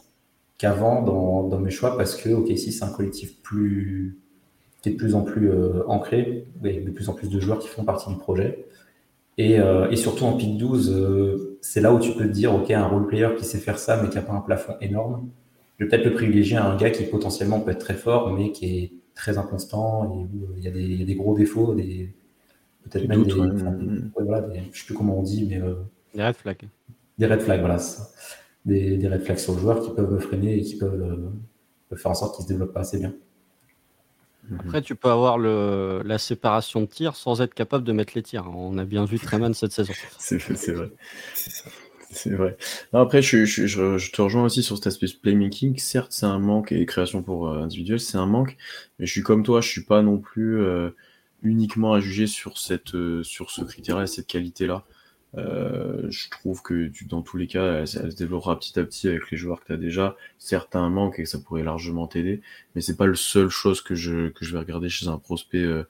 qu'avant 0.58 1.02
dans, 1.02 1.48
dans, 1.48 1.58
mes 1.58 1.70
choix 1.70 1.96
parce 1.96 2.14
que 2.14 2.28
OKC 2.30 2.70
c'est 2.70 2.84
un 2.84 2.92
collectif 2.92 3.40
plus 3.42 4.18
qui 4.82 4.90
est 4.90 4.92
de 4.92 4.98
plus 4.98 5.14
en 5.14 5.22
plus 5.22 5.50
ancré, 5.86 6.46
avec 6.60 6.84
de 6.84 6.90
plus 6.90 7.08
en 7.08 7.14
plus 7.14 7.28
de 7.28 7.40
joueurs 7.40 7.58
qui 7.58 7.68
font 7.68 7.84
partie 7.84 8.10
du 8.10 8.16
projet. 8.16 8.66
Et, 9.36 9.58
euh, 9.58 9.90
et, 9.90 9.96
surtout 9.96 10.24
en 10.24 10.36
pick 10.36 10.56
12, 10.56 10.92
euh, 10.92 11.58
c'est 11.60 11.80
là 11.80 11.92
où 11.92 11.98
tu 11.98 12.12
peux 12.12 12.24
te 12.24 12.32
dire, 12.32 12.54
OK, 12.54 12.70
un 12.70 12.86
role 12.86 13.06
player 13.06 13.28
qui 13.36 13.44
sait 13.44 13.58
faire 13.58 13.78
ça, 13.78 14.00
mais 14.00 14.08
qui 14.08 14.14
n'a 14.14 14.22
pas 14.22 14.32
un 14.32 14.40
plafond 14.40 14.74
énorme, 14.80 15.28
je 15.78 15.84
vais 15.84 15.90
peut-être 15.90 16.04
le 16.04 16.14
privilégier 16.14 16.56
à 16.56 16.66
un 16.66 16.76
gars 16.76 16.90
qui 16.90 17.02
potentiellement 17.04 17.60
peut 17.60 17.72
être 17.72 17.78
très 17.78 17.94
fort, 17.94 18.32
mais 18.32 18.52
qui 18.52 18.66
est 18.66 18.92
très 19.14 19.38
inconstant 19.38 20.04
et 20.04 20.18
où 20.18 20.44
euh, 20.44 20.54
il 20.56 20.64
y 20.64 20.68
a 20.68 20.70
des, 20.70 20.82
il 20.82 21.00
y 21.00 21.02
a 21.02 21.06
des 21.06 21.16
gros 21.16 21.34
défauts, 21.34 21.74
des, 21.74 22.14
peut-être 22.84 23.08
même 23.08 23.24
des, 23.24 23.32
voilà, 24.14 24.40
des, 24.42 24.60
je 24.72 24.78
sais 24.78 24.86
plus 24.86 24.94
comment 24.94 25.18
on 25.18 25.22
dit, 25.22 25.46
mais 25.48 25.60
des 26.14 26.22
red 26.22 26.36
flags. 26.36 26.68
Des 27.18 27.26
red 27.26 27.40
flags, 27.40 27.60
voilà, 27.60 27.78
des, 28.64 28.96
des, 28.96 29.18
flags 29.18 29.38
sur 29.38 29.54
le 29.54 29.60
joueur 29.60 29.80
qui 29.80 29.90
peuvent 29.90 30.10
me 30.10 30.18
freiner 30.18 30.56
et 30.56 30.62
qui 30.62 30.76
peuvent, 30.76 31.32
peuvent 31.88 31.98
faire 31.98 32.10
en 32.10 32.14
sorte 32.14 32.36
qu'il 32.36 32.44
se 32.44 32.48
développe 32.48 32.72
pas 32.72 32.80
assez 32.80 32.98
bien. 32.98 33.14
Mhm. 34.48 34.60
Après, 34.60 34.82
tu 34.82 34.94
peux 34.94 35.10
avoir 35.10 35.38
le, 35.38 36.02
la 36.04 36.18
séparation 36.18 36.82
de 36.82 36.86
tir 36.86 37.16
sans 37.16 37.40
être 37.40 37.54
capable 37.54 37.84
de 37.84 37.92
mettre 37.92 38.12
les 38.14 38.22
tirs. 38.22 38.50
On 38.54 38.76
a 38.78 38.84
bien 38.84 39.04
vu 39.04 39.18
Treman 39.18 39.54
cette 39.54 39.72
saison. 39.72 39.92
C'est 40.18 40.38
vrai. 40.72 40.90
C'est 42.14 42.30
vrai. 42.30 42.56
après, 42.92 43.22
je, 43.22 43.44
je, 43.44 43.66
je, 43.66 44.12
te 44.12 44.22
rejoins 44.22 44.44
aussi 44.44 44.62
sur 44.62 44.76
cet 44.76 44.86
aspect 44.86 45.06
playmaking. 45.20 45.78
Certes, 45.78 46.12
c'est 46.12 46.26
un 46.26 46.38
manque 46.38 46.70
et 46.70 46.86
création 46.86 47.22
pour 47.22 47.48
euh, 47.48 47.62
individuel, 47.62 47.98
c'est 47.98 48.18
un 48.18 48.26
manque. 48.26 48.56
Mais 48.98 49.06
je 49.06 49.10
suis 49.10 49.22
comme 49.22 49.42
toi, 49.42 49.60
je 49.60 49.68
suis 49.68 49.82
pas 49.82 50.00
non 50.00 50.18
plus 50.18 50.60
euh, 50.60 50.90
uniquement 51.42 51.92
à 51.92 52.00
juger 52.00 52.28
sur 52.28 52.58
cette, 52.58 52.94
euh, 52.94 53.24
sur 53.24 53.50
ce 53.50 53.62
critère-là 53.62 54.04
et 54.04 54.06
cette 54.06 54.28
qualité-là. 54.28 54.84
Euh, 55.36 56.10
je 56.10 56.30
trouve 56.30 56.62
que 56.62 56.90
dans 57.08 57.22
tous 57.22 57.36
les 57.36 57.46
cas, 57.46 57.80
elle, 57.80 57.88
se 57.88 58.16
développera 58.16 58.58
petit 58.58 58.78
à 58.78 58.84
petit 58.84 59.08
avec 59.08 59.30
les 59.30 59.36
joueurs 59.36 59.64
que 59.64 59.72
tu 59.72 59.78
déjà. 59.78 60.16
Certains 60.38 60.88
manquent 60.90 61.18
et 61.18 61.26
ça 61.26 61.38
pourrait 61.38 61.64
largement 61.64 62.06
t'aider, 62.06 62.40
mais 62.74 62.80
c'est 62.80 62.96
pas 62.96 63.06
le 63.06 63.14
seul 63.14 63.48
chose 63.48 63.80
que 63.80 63.94
je, 63.94 64.28
que 64.28 64.44
je 64.44 64.52
vais 64.52 64.58
regarder 64.58 64.88
chez 64.88 65.08
un 65.08 65.18
prospect 65.18 65.58
euh, 65.58 65.84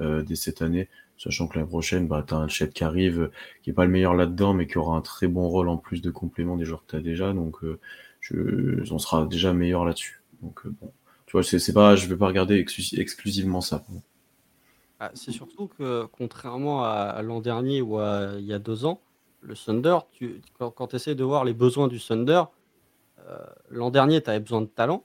euh, 0.00 0.22
dès 0.22 0.36
cette 0.36 0.62
année. 0.62 0.88
Sachant 1.18 1.48
que 1.48 1.58
l'année 1.58 1.68
prochaine, 1.68 2.06
bah, 2.08 2.24
tu 2.26 2.34
as 2.34 2.38
un 2.38 2.48
chat 2.48 2.66
qui 2.68 2.84
arrive, 2.84 3.30
qui 3.62 3.70
est 3.70 3.72
pas 3.72 3.86
le 3.86 3.90
meilleur 3.90 4.14
là-dedans, 4.14 4.52
mais 4.54 4.66
qui 4.66 4.78
aura 4.78 4.96
un 4.96 5.00
très 5.00 5.28
bon 5.28 5.48
rôle 5.48 5.68
en 5.68 5.78
plus 5.78 6.02
de 6.02 6.10
complément 6.10 6.56
des 6.56 6.64
joueurs 6.66 6.84
que 6.84 6.90
tu 6.90 6.96
as 6.96 7.00
déjà. 7.00 7.32
Donc, 7.32 7.56
je, 8.20 8.92
on 8.92 8.98
sera 8.98 9.24
déjà 9.26 9.54
meilleur 9.54 9.86
là-dessus. 9.86 10.20
Donc, 10.42 10.66
bon, 10.66 10.92
tu 11.26 11.32
vois, 11.32 11.42
c'est 11.42 11.72
pas, 11.72 11.96
je 11.96 12.06
vais 12.06 12.16
pas 12.16 12.26
regarder 12.26 12.58
exclusivement 12.58 13.62
ça. 13.62 13.82
Ah, 14.98 15.10
c'est 15.14 15.32
surtout 15.32 15.68
que, 15.68 16.06
contrairement 16.06 16.84
à, 16.84 17.20
l'an 17.22 17.40
dernier 17.40 17.82
ou 17.82 17.98
à 17.98 18.30
il 18.38 18.46
y 18.46 18.54
a 18.54 18.58
deux 18.58 18.86
ans, 18.86 19.00
le 19.42 19.54
Thunder, 19.54 19.98
tu, 20.10 20.40
quand, 20.58 20.86
tu 20.88 20.96
essaies 20.96 21.14
de 21.14 21.22
voir 21.22 21.44
les 21.44 21.52
besoins 21.52 21.86
du 21.86 22.00
Thunder, 22.00 22.44
euh, 23.28 23.38
l'an 23.68 23.90
dernier, 23.90 24.22
tu 24.22 24.30
avais 24.30 24.40
besoin 24.40 24.62
de 24.62 24.66
talent. 24.66 25.04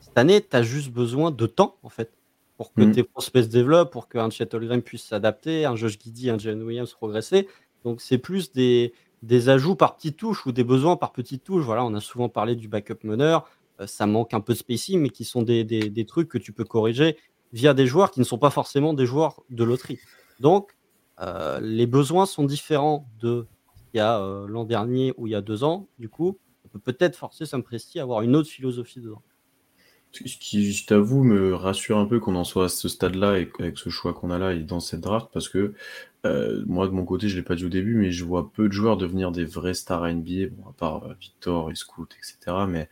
Cette 0.00 0.16
année, 0.16 0.40
tu 0.40 0.56
as 0.56 0.62
juste 0.62 0.90
besoin 0.90 1.30
de 1.30 1.46
temps, 1.46 1.76
en 1.82 1.90
fait, 1.90 2.10
pour 2.56 2.72
que 2.72 2.80
mmh. 2.80 2.92
tes 2.92 3.02
prospects 3.02 3.44
se 3.44 3.48
développent, 3.48 3.92
pour 3.92 4.08
qu'un 4.08 4.30
Chet 4.30 4.54
Holmgren 4.54 4.80
puisse 4.80 5.04
s'adapter, 5.04 5.66
un 5.66 5.76
Josh 5.76 5.98
Giddy, 5.98 6.30
un 6.30 6.38
Jalen 6.38 6.62
Williams 6.62 6.92
progresser. 6.94 7.48
Donc, 7.84 8.00
c'est 8.00 8.18
plus 8.18 8.50
des, 8.52 8.94
des 9.22 9.50
ajouts 9.50 9.76
par 9.76 9.96
petites 9.96 10.16
touches 10.16 10.46
ou 10.46 10.52
des 10.52 10.64
besoins 10.64 10.96
par 10.96 11.12
petites 11.12 11.44
touches. 11.44 11.64
Voilà, 11.64 11.84
on 11.84 11.94
a 11.94 12.00
souvent 12.00 12.30
parlé 12.30 12.56
du 12.56 12.66
backup 12.66 13.04
meneur. 13.04 13.46
Euh, 13.80 13.86
ça 13.86 14.06
manque 14.06 14.32
un 14.32 14.40
peu 14.40 14.54
de 14.54 14.58
spacing, 14.58 15.00
mais 15.00 15.10
qui 15.10 15.24
sont 15.24 15.42
des, 15.42 15.64
des, 15.64 15.90
des 15.90 16.06
trucs 16.06 16.28
que 16.28 16.38
tu 16.38 16.52
peux 16.52 16.64
corriger 16.64 17.18
via 17.56 17.72
des 17.72 17.86
joueurs 17.86 18.10
qui 18.10 18.20
ne 18.20 18.24
sont 18.24 18.36
pas 18.36 18.50
forcément 18.50 18.92
des 18.92 19.06
joueurs 19.06 19.42
de 19.48 19.64
loterie. 19.64 19.98
Donc, 20.40 20.76
euh, 21.20 21.58
les 21.62 21.86
besoins 21.86 22.26
sont 22.26 22.44
différents 22.44 23.08
de 23.18 23.46
il 23.94 23.96
y 23.96 24.00
a 24.00 24.20
euh, 24.20 24.46
l'an 24.46 24.64
dernier 24.64 25.14
ou 25.16 25.26
il 25.26 25.30
y 25.30 25.34
a 25.34 25.40
deux 25.40 25.64
ans. 25.64 25.88
Du 25.98 26.10
coup, 26.10 26.38
ça 26.62 26.68
peut 26.68 26.78
peut-être 26.78 27.16
forcer 27.16 27.46
Sam 27.46 27.62
Presti 27.62 27.98
à 27.98 28.02
avoir 28.02 28.20
une 28.20 28.36
autre 28.36 28.50
philosophie 28.50 29.00
dedans. 29.00 29.22
Ce 30.12 30.36
qui, 30.36 30.70
je 30.70 30.86
t'avoue, 30.86 31.24
me 31.24 31.54
rassure 31.54 31.96
un 31.96 32.04
peu 32.04 32.20
qu'on 32.20 32.36
en 32.36 32.44
soit 32.44 32.66
à 32.66 32.68
ce 32.68 32.88
stade-là 32.88 33.38
et 33.38 33.50
avec 33.58 33.78
ce 33.78 33.88
choix 33.88 34.12
qu'on 34.12 34.30
a 34.30 34.38
là 34.38 34.52
et 34.52 34.60
dans 34.60 34.80
cette 34.80 35.00
draft 35.00 35.28
parce 35.32 35.48
que 35.48 35.72
euh, 36.26 36.62
moi, 36.66 36.86
de 36.88 36.92
mon 36.92 37.06
côté, 37.06 37.28
je 37.28 37.36
ne 37.36 37.40
l'ai 37.40 37.44
pas 37.44 37.54
dit 37.54 37.64
au 37.64 37.70
début, 37.70 37.94
mais 37.94 38.10
je 38.10 38.24
vois 38.24 38.52
peu 38.52 38.68
de 38.68 38.72
joueurs 38.72 38.98
devenir 38.98 39.32
des 39.32 39.46
vrais 39.46 39.74
stars 39.74 40.06
NBA, 40.12 40.48
à 40.68 40.72
part 40.76 41.08
Victor 41.18 41.70
et 41.70 41.72
etc. 41.72 42.36
Mais 42.68 42.88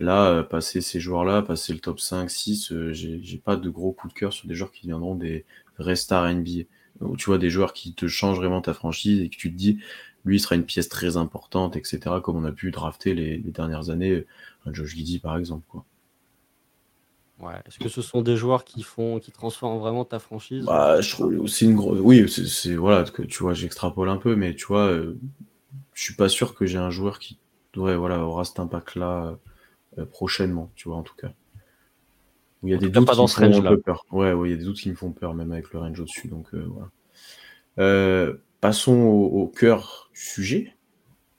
Là, 0.00 0.30
euh, 0.30 0.42
passer 0.42 0.80
ces 0.80 0.98
joueurs-là, 0.98 1.42
passer 1.42 1.74
le 1.74 1.78
top 1.78 2.00
5, 2.00 2.30
6, 2.30 2.72
euh, 2.72 2.92
j'ai 2.94 3.38
pas 3.38 3.56
de 3.56 3.68
gros 3.68 3.92
coup 3.92 4.08
de 4.08 4.14
cœur 4.14 4.32
sur 4.32 4.48
des 4.48 4.54
joueurs 4.54 4.72
qui 4.72 4.86
viendront 4.86 5.14
des 5.14 5.44
vrais 5.78 5.94
stars 5.94 6.32
NBA. 6.32 6.64
Où 7.00 7.16
tu 7.16 7.26
vois 7.26 7.38
des 7.38 7.50
joueurs 7.50 7.74
qui 7.74 7.94
te 7.94 8.08
changent 8.08 8.38
vraiment 8.38 8.62
ta 8.62 8.74
franchise 8.74 9.20
et 9.20 9.28
que 9.28 9.36
tu 9.36 9.52
te 9.52 9.56
dis, 9.56 9.78
lui, 10.24 10.36
il 10.36 10.40
sera 10.40 10.54
une 10.54 10.64
pièce 10.64 10.88
très 10.88 11.16
importante, 11.18 11.76
etc. 11.76 12.16
Comme 12.22 12.36
on 12.36 12.44
a 12.44 12.52
pu 12.52 12.70
drafter 12.70 13.14
les, 13.14 13.38
dernières 13.38 13.90
années, 13.90 14.26
un 14.66 14.72
Josh 14.72 14.94
Giddy 14.94 15.18
par 15.18 15.36
exemple. 15.36 15.64
Quoi. 15.68 15.84
Ouais. 17.40 17.54
Est-ce 17.66 17.78
que 17.78 17.88
ce 17.88 18.02
sont 18.02 18.22
des 18.22 18.36
joueurs 18.36 18.64
qui 18.64 18.82
font, 18.82 19.18
qui 19.18 19.32
transforment 19.32 19.80
vraiment 19.80 20.04
ta 20.04 20.18
franchise? 20.18 20.64
Bah, 20.64 21.00
je 21.00 21.10
trouve 21.10 21.46
c'est 21.46 21.64
une 21.64 21.74
grosse. 21.74 22.00
Oui, 22.02 22.28
c'est 22.28 22.74
voilà 22.74 23.04
que 23.04 23.22
tu 23.22 23.42
vois, 23.42 23.54
j'extrapole 23.54 24.08
un 24.08 24.18
peu, 24.18 24.36
mais 24.36 24.54
tu 24.54 24.66
vois, 24.66 24.88
euh, 24.88 25.18
je 25.94 26.02
suis 26.02 26.14
pas 26.14 26.28
sûr 26.28 26.54
que 26.54 26.66
j'ai 26.66 26.78
un 26.78 26.90
joueur 26.90 27.18
qui, 27.18 27.38
ouais, 27.76 27.96
voilà, 27.96 28.18
aura 28.24 28.44
cet 28.44 28.60
impact-là 28.60 29.26
euh, 29.26 29.34
prochainement, 30.04 30.70
tu 30.74 30.88
vois, 30.88 30.96
en 30.96 31.02
tout 31.02 31.14
cas. 31.14 31.32
il 32.62 32.70
y 32.70 32.74
a 32.74 32.78
des 32.78 32.88
doutes 32.90 33.06
qui 33.06 33.10
me 33.12 33.26
font 33.26 33.66
un 33.66 33.70
peu 33.70 33.80
peur. 33.80 34.04
Ouais, 34.10 34.32
ouais, 34.32 34.48
il 34.48 34.52
y 34.52 34.54
a 34.54 34.58
des 34.58 34.64
doutes 34.64 34.78
qui 34.78 34.90
me 34.90 34.94
font 34.94 35.12
peur, 35.12 35.34
même 35.34 35.52
avec 35.52 35.72
le 35.72 35.78
range 35.78 36.00
au-dessus. 36.00 36.28
Donc, 36.28 36.54
euh, 36.54 36.66
voilà. 36.68 36.90
Euh, 37.78 38.36
passons 38.60 38.98
au, 38.98 39.46
cœur 39.46 40.10
du 40.14 40.20
sujet. 40.20 40.74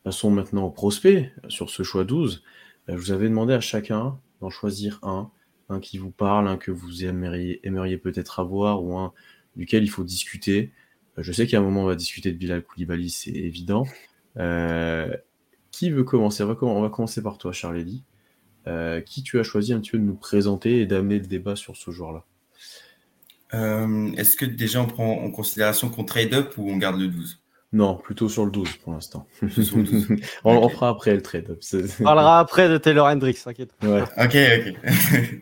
Passons 0.04 0.32
maintenant 0.32 0.66
au 0.66 0.72
prospect 0.72 1.32
sur 1.48 1.70
ce 1.70 1.84
choix 1.84 2.04
12. 2.04 2.44
je 2.88 2.96
vous 2.96 3.12
avais 3.12 3.30
demandé 3.30 3.54
à 3.54 3.60
chacun 3.60 4.20
d'en 4.40 4.50
choisir 4.50 5.00
un, 5.04 5.30
un 5.70 5.80
qui 5.80 6.00
vous 6.00 6.10
parle, 6.10 6.48
un 6.48 6.58
que 6.58 6.72
vous 6.72 7.06
aimeriez, 7.06 7.60
aimeriez 7.64 7.98
peut-être 7.98 8.40
avoir 8.40 8.84
ou 8.84 8.98
un 8.98 9.14
duquel 9.56 9.84
il 9.84 9.90
faut 9.90 10.04
discuter. 10.04 10.72
Je 11.18 11.32
sais 11.32 11.46
qu'à 11.46 11.60
un 11.60 11.62
moment, 11.62 11.84
on 11.84 11.88
va 11.88 11.96
discuter 11.96 12.32
de 12.32 12.38
Bilal 12.38 12.64
Koulibaly, 12.64 13.12
c'est 13.12 13.32
évident. 13.32 13.86
qui 15.72 15.90
veut 15.92 16.04
commencer? 16.04 16.44
On 16.44 16.48
va, 16.48 16.58
on 16.62 16.82
va, 16.82 16.90
commencer 16.90 17.22
par 17.22 17.38
toi, 17.38 17.52
Charlie. 18.66 19.04
qui 19.04 19.24
tu 19.24 19.40
as 19.40 19.44
choisi 19.44 19.74
un 19.74 19.80
petit 19.80 19.92
peu 19.92 20.00
de 20.00 20.04
nous 20.04 20.16
présenter 20.16 20.82
et 20.82 20.86
d'amener 20.86 21.20
le 21.20 21.28
débat 21.28 21.56
sur 21.56 21.76
ce 21.76 21.92
joueur-là 21.92 22.24
Est-ce 24.18 24.36
que 24.36 24.46
déjà 24.46 24.82
on 24.82 24.88
prend 24.88 25.24
en 25.24 25.32
considération 25.32 25.90
qu'on 25.90 26.04
trade 26.04 26.34
up 26.34 26.54
ou 26.58 26.70
on 26.70 26.78
garde 26.78 27.00
le 27.00 27.08
12 27.08 27.42
non, 27.74 27.96
plutôt 27.96 28.28
sur 28.28 28.44
le 28.44 28.52
12 28.52 28.78
pour 28.78 28.92
l'instant. 28.92 29.26
on, 30.44 30.70
fera 30.70 30.90
après 30.90 31.16
le 31.16 31.22
trade. 31.22 31.58
On 31.74 32.04
parlera 32.04 32.40
après 32.40 32.68
de 32.68 32.78
Taylor 32.78 33.08
Hendricks, 33.08 33.42
t'inquiète. 33.44 33.74
Ouais. 33.82 34.02
Ok, 34.18 34.36
ok. 34.36 35.42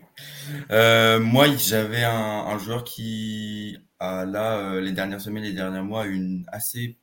euh, 0.70 1.18
moi, 1.18 1.46
j'avais 1.56 2.04
un, 2.04 2.12
un, 2.12 2.58
joueur 2.58 2.84
qui 2.84 3.78
a 3.98 4.24
là, 4.26 4.58
euh, 4.58 4.80
les 4.80 4.92
dernières 4.92 5.20
semaines, 5.20 5.42
les 5.42 5.52
derniers 5.52 5.82
mois, 5.82 6.06
une 6.06 6.44
assez 6.52 6.98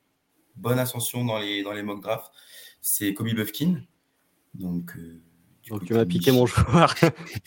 bonne 0.56 0.78
ascension 0.78 1.26
dans 1.26 1.38
les, 1.38 1.62
dans 1.62 1.72
les 1.72 1.82
mock 1.82 2.02
drafts. 2.02 2.32
C'est 2.80 3.12
Kobe 3.12 3.28
Buffkin. 3.34 3.82
Donc, 4.54 4.96
euh, 4.96 5.20
donc 5.70 5.84
tu 5.84 5.94
m'as 5.94 6.04
piqué 6.04 6.32
mon 6.32 6.46
joueur. 6.46 6.94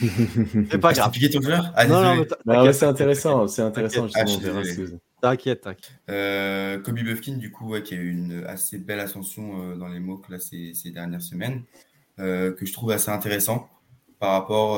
c'est 0.69 0.77
pas 0.79 0.93
grave. 0.93 1.11
piqué 1.11 1.29
ton 1.29 1.41
joueur? 1.41 1.71
Ah, 1.75 1.87
Non, 1.87 2.15
non, 2.15 2.25
mais 2.65 2.73
c'est 2.73 2.85
intéressant, 2.85 3.47
c'est 3.47 3.61
intéressant 3.61 4.07
justement. 4.07 5.01
T'inquiète, 5.21 5.61
t'inquiète. 5.61 5.91
Euh, 6.09 6.79
Kobe 6.79 6.99
Buffkin, 6.99 7.37
du 7.37 7.51
coup, 7.51 7.79
qui 7.81 7.93
a 7.93 7.97
eu 7.97 8.09
une 8.09 8.43
assez 8.47 8.79
belle 8.79 8.99
ascension 8.99 9.61
euh, 9.61 9.75
dans 9.75 9.87
les 9.87 9.99
MOOC 9.99 10.29
là, 10.29 10.39
ces, 10.39 10.73
ces 10.73 10.89
dernières 10.89 11.21
semaines, 11.21 11.61
euh, 12.19 12.51
que 12.53 12.65
je 12.65 12.73
trouve 12.73 12.91
assez 12.91 13.11
intéressant 13.11 13.69
par 14.19 14.33
rapport, 14.33 14.77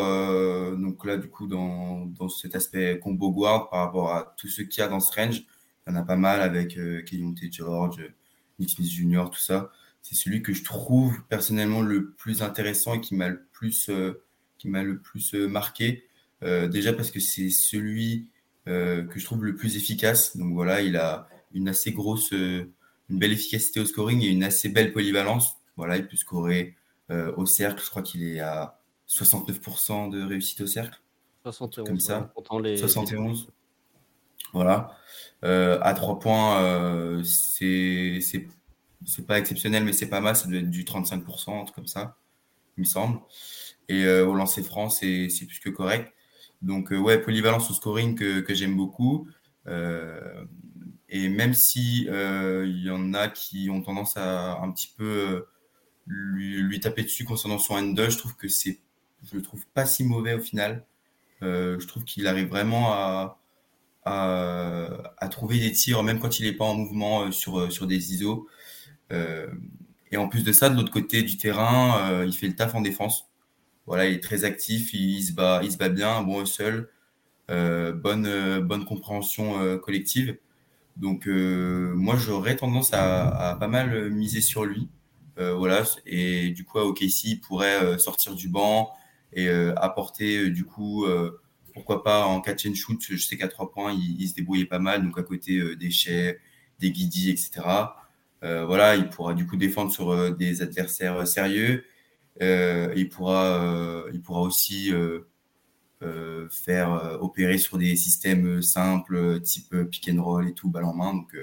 donc 0.78 1.04
là, 1.04 1.18
du 1.18 1.28
coup, 1.28 1.48
dans, 1.48 2.06
dans 2.06 2.30
cet 2.30 2.56
aspect 2.56 2.98
combo 3.00 3.30
guard, 3.30 3.70
par 3.70 3.82
rapport 3.82 4.14
à 4.14 4.34
tout 4.38 4.48
ce 4.48 4.62
qu'il 4.62 4.80
y 4.80 4.86
a 4.86 4.88
dans 4.88 5.02
ce 5.02 5.14
range. 5.14 5.44
Il 5.86 5.94
y 5.94 5.98
en 5.98 6.00
a 6.00 6.04
pas 6.04 6.16
mal 6.16 6.42
avec 6.42 6.78
euh, 6.78 7.04
T. 7.04 7.52
George, 7.52 7.98
Nick 8.58 8.70
Smith 8.70 8.90
Jr., 8.90 9.26
tout 9.32 9.40
ça. 9.40 9.70
C'est 10.04 10.16
celui 10.16 10.44
que 10.44 10.54
je 10.54 10.64
trouve 10.64 11.24
personnellement 11.30 11.82
le 11.82 12.12
plus 12.12 12.44
intéressant 12.44 12.94
et 12.94 13.02
qui 13.02 13.16
m'a 13.16 13.30
le 13.30 13.44
plus, 13.52 13.90
qui 14.60 14.68
m'a 14.68 14.84
le 14.84 15.00
plus 15.00 15.34
marqué. 15.34 16.06
déjà 16.42 16.94
parce 16.94 17.10
que 17.10 17.20
c'est 17.20 17.50
celui 17.50 18.28
euh, 18.70 19.04
que 19.04 19.20
je 19.20 19.26
trouve 19.26 19.44
le 19.44 19.56
plus 19.56 19.76
efficace. 19.76 20.38
Donc 20.38 20.54
voilà, 20.54 20.82
il 20.82 20.96
a 20.96 21.28
une 21.54 21.68
assez 21.68 21.92
grosse, 21.92 22.32
euh, 22.32 22.72
une 23.10 23.20
belle 23.20 23.34
efficacité 23.34 23.82
au 23.82 23.86
scoring 23.86 24.22
et 24.22 24.28
une 24.28 24.44
assez 24.44 24.70
belle 24.70 24.94
polyvalence. 24.94 25.58
Voilà, 25.76 25.98
il 25.98 26.08
peut 26.08 26.16
scorer 26.16 26.76
euh, 27.12 27.34
au 27.36 27.46
cercle. 27.46 27.84
Je 27.84 27.90
crois 27.90 28.02
qu'il 28.02 28.24
est 28.24 28.40
à 28.40 28.80
69% 29.10 30.10
de 30.10 30.24
réussite 30.24 30.62
au 30.62 30.68
cercle. 30.68 31.02
71, 31.44 31.88
comme 31.88 32.00
ça. 32.00 32.32
71. 32.78 33.50
Voilà. 34.54 34.96
à 35.42 35.94
3 35.94 36.20
points, 36.20 37.22
c'est 37.26 38.48
c'est 39.06 39.26
pas 39.26 39.40
exceptionnel, 39.40 39.84
mais 39.84 39.94
c'est 39.94 40.10
pas 40.10 40.22
mal. 40.22 40.36
Ça 40.36 40.48
doit 40.48 40.58
être 40.58 40.70
du 40.70 40.84
35%, 40.84 41.62
un 41.62 41.64
truc 41.66 41.76
comme 41.76 41.88
ça, 41.88 42.18
il 42.78 42.82
me 42.82 42.86
semble. 42.86 43.20
Et 43.90 44.08
au 44.08 44.34
lancer 44.34 44.64
franc, 44.64 44.90
c'est 44.90 45.28
plus 45.48 45.60
que 45.60 45.70
correct. 45.70 46.14
Donc, 46.64 46.94
euh, 46.94 46.98
ouais, 46.98 47.22
polyvalence 47.22 47.70
au 47.70 47.74
scoring 47.74 48.16
que, 48.16 48.54
j'aime 48.56 48.76
beaucoup. 48.76 49.28
Euh, 49.68 50.46
et 51.10 51.30
même 51.30 51.54
si 51.54 52.08
euh, 52.10 52.66
il 52.66 52.84
y 52.84 52.90
en 52.90 53.14
a 53.14 53.28
qui 53.28 53.70
ont 53.70 53.82
tendance 53.82 54.18
à 54.18 54.60
un 54.62 54.72
petit 54.72 54.92
peu 54.98 55.46
lui, 56.08 56.80
taper 56.80 57.04
dessus 57.04 57.26
concernant 57.26 57.60
son 57.60 57.76
N2, 57.76 58.10
je 58.10 58.18
trouve 58.18 58.36
que 58.36 58.48
c'est, 58.48 58.80
je 59.30 59.36
le 59.36 59.42
trouve 59.42 59.66
pas 59.74 59.86
si 59.86 60.04
mauvais 60.04 60.34
au 60.34 60.40
final. 60.40 60.86
je 61.42 61.86
trouve 61.86 62.06
qu'il 62.06 62.28
arrive 62.28 62.48
vraiment 62.48 62.94
à, 62.94 63.40
à, 64.06 65.28
trouver 65.30 65.60
des 65.60 65.72
tirs, 65.74 66.02
même 66.04 66.20
quand 66.20 66.40
il 66.40 66.46
n'est 66.46 66.54
pas 66.54 66.66
en 66.66 66.76
mouvement 66.76 67.32
sur, 67.32 67.72
sur 67.72 67.88
des 67.88 68.14
ISO. 68.14 68.48
Et 70.12 70.18
en 70.18 70.28
plus 70.28 70.44
de 70.44 70.52
ça, 70.52 70.70
de 70.70 70.76
l'autre 70.76 70.92
côté 70.92 71.24
du 71.24 71.38
terrain, 71.38 72.24
il 72.26 72.34
fait 72.34 72.48
le 72.48 72.56
taf 72.56 72.76
en 72.76 72.82
défense. 72.82 73.30
Voilà, 73.86 74.08
il 74.08 74.16
est 74.16 74.24
très 74.24 74.46
actif, 74.46 74.94
il, 74.94 75.22
se 75.24 75.34
bat, 75.34 75.62
il 75.64 75.72
se 75.72 75.78
bat 75.78 75.90
bien, 75.90 76.22
bon 76.22 76.46
seul, 76.46 76.90
euh, 77.52 77.92
bonne, 77.92 78.26
euh, 78.26 78.62
bonne 78.62 78.86
compréhension 78.86 79.60
euh, 79.62 79.78
collective. 79.78 80.38
Donc 80.98 81.26
moi 81.28 82.16
j'aurais 82.18 82.56
tendance 82.56 82.94
à, 82.94 83.58
pas 83.60 83.68
mal 83.68 84.12
miser 84.12 84.42
sur 84.42 84.64
lui. 84.64 84.90
voilà, 85.38 85.84
et 86.06 86.52
du 86.52 86.66
coup 86.66 86.78
OKC 86.78 87.24
il 87.26 87.40
pourrait 87.42 87.98
sortir 87.98 88.36
du 88.36 88.48
banc 88.48 88.92
et 89.34 89.50
apporter 89.50 90.52
du 90.52 90.66
coup 90.66 91.08
pourquoi 91.74 92.04
pas 92.04 92.26
en 92.26 92.42
catch 92.42 92.68
and 92.68 92.76
shoot. 92.76 93.02
Je 93.10 93.18
sais 93.18 93.38
qu'à 93.38 93.48
trois 93.48 93.72
points 93.72 93.92
il, 93.92 94.28
se 94.30 94.36
débrouillait 94.36 94.66
pas 94.66 94.78
mal, 94.78 95.04
donc 95.04 95.18
à 95.18 95.24
côté 95.24 95.76
des 95.76 95.90
chais, 95.90 96.40
des 96.80 96.92
guidis, 96.92 97.32
etc. 97.32 97.62
voilà, 98.44 98.96
il 98.96 99.10
pourra 99.10 99.34
du 99.34 99.48
coup 99.48 99.56
défendre 99.56 99.92
sur 99.92 100.36
des 100.36 100.62
adversaires 100.62 101.26
sérieux 101.28 101.84
euh, 102.42 102.92
il, 102.96 103.10
pourra, 103.10 103.64
euh, 103.64 104.10
il 104.14 104.22
pourra 104.22 104.42
aussi 104.42 104.92
euh, 104.92 106.50
faire 106.50 107.18
opérer 107.22 107.58
sur 107.58 107.78
des 107.78 107.96
systèmes 107.96 108.62
simples, 108.62 109.42
type 109.42 109.76
pick 109.90 110.10
and 110.14 110.22
roll 110.22 110.48
et 110.48 110.54
tout, 110.54 110.70
balle 110.70 110.86
en 110.86 110.94
main. 110.94 111.14
Donc, 111.14 111.36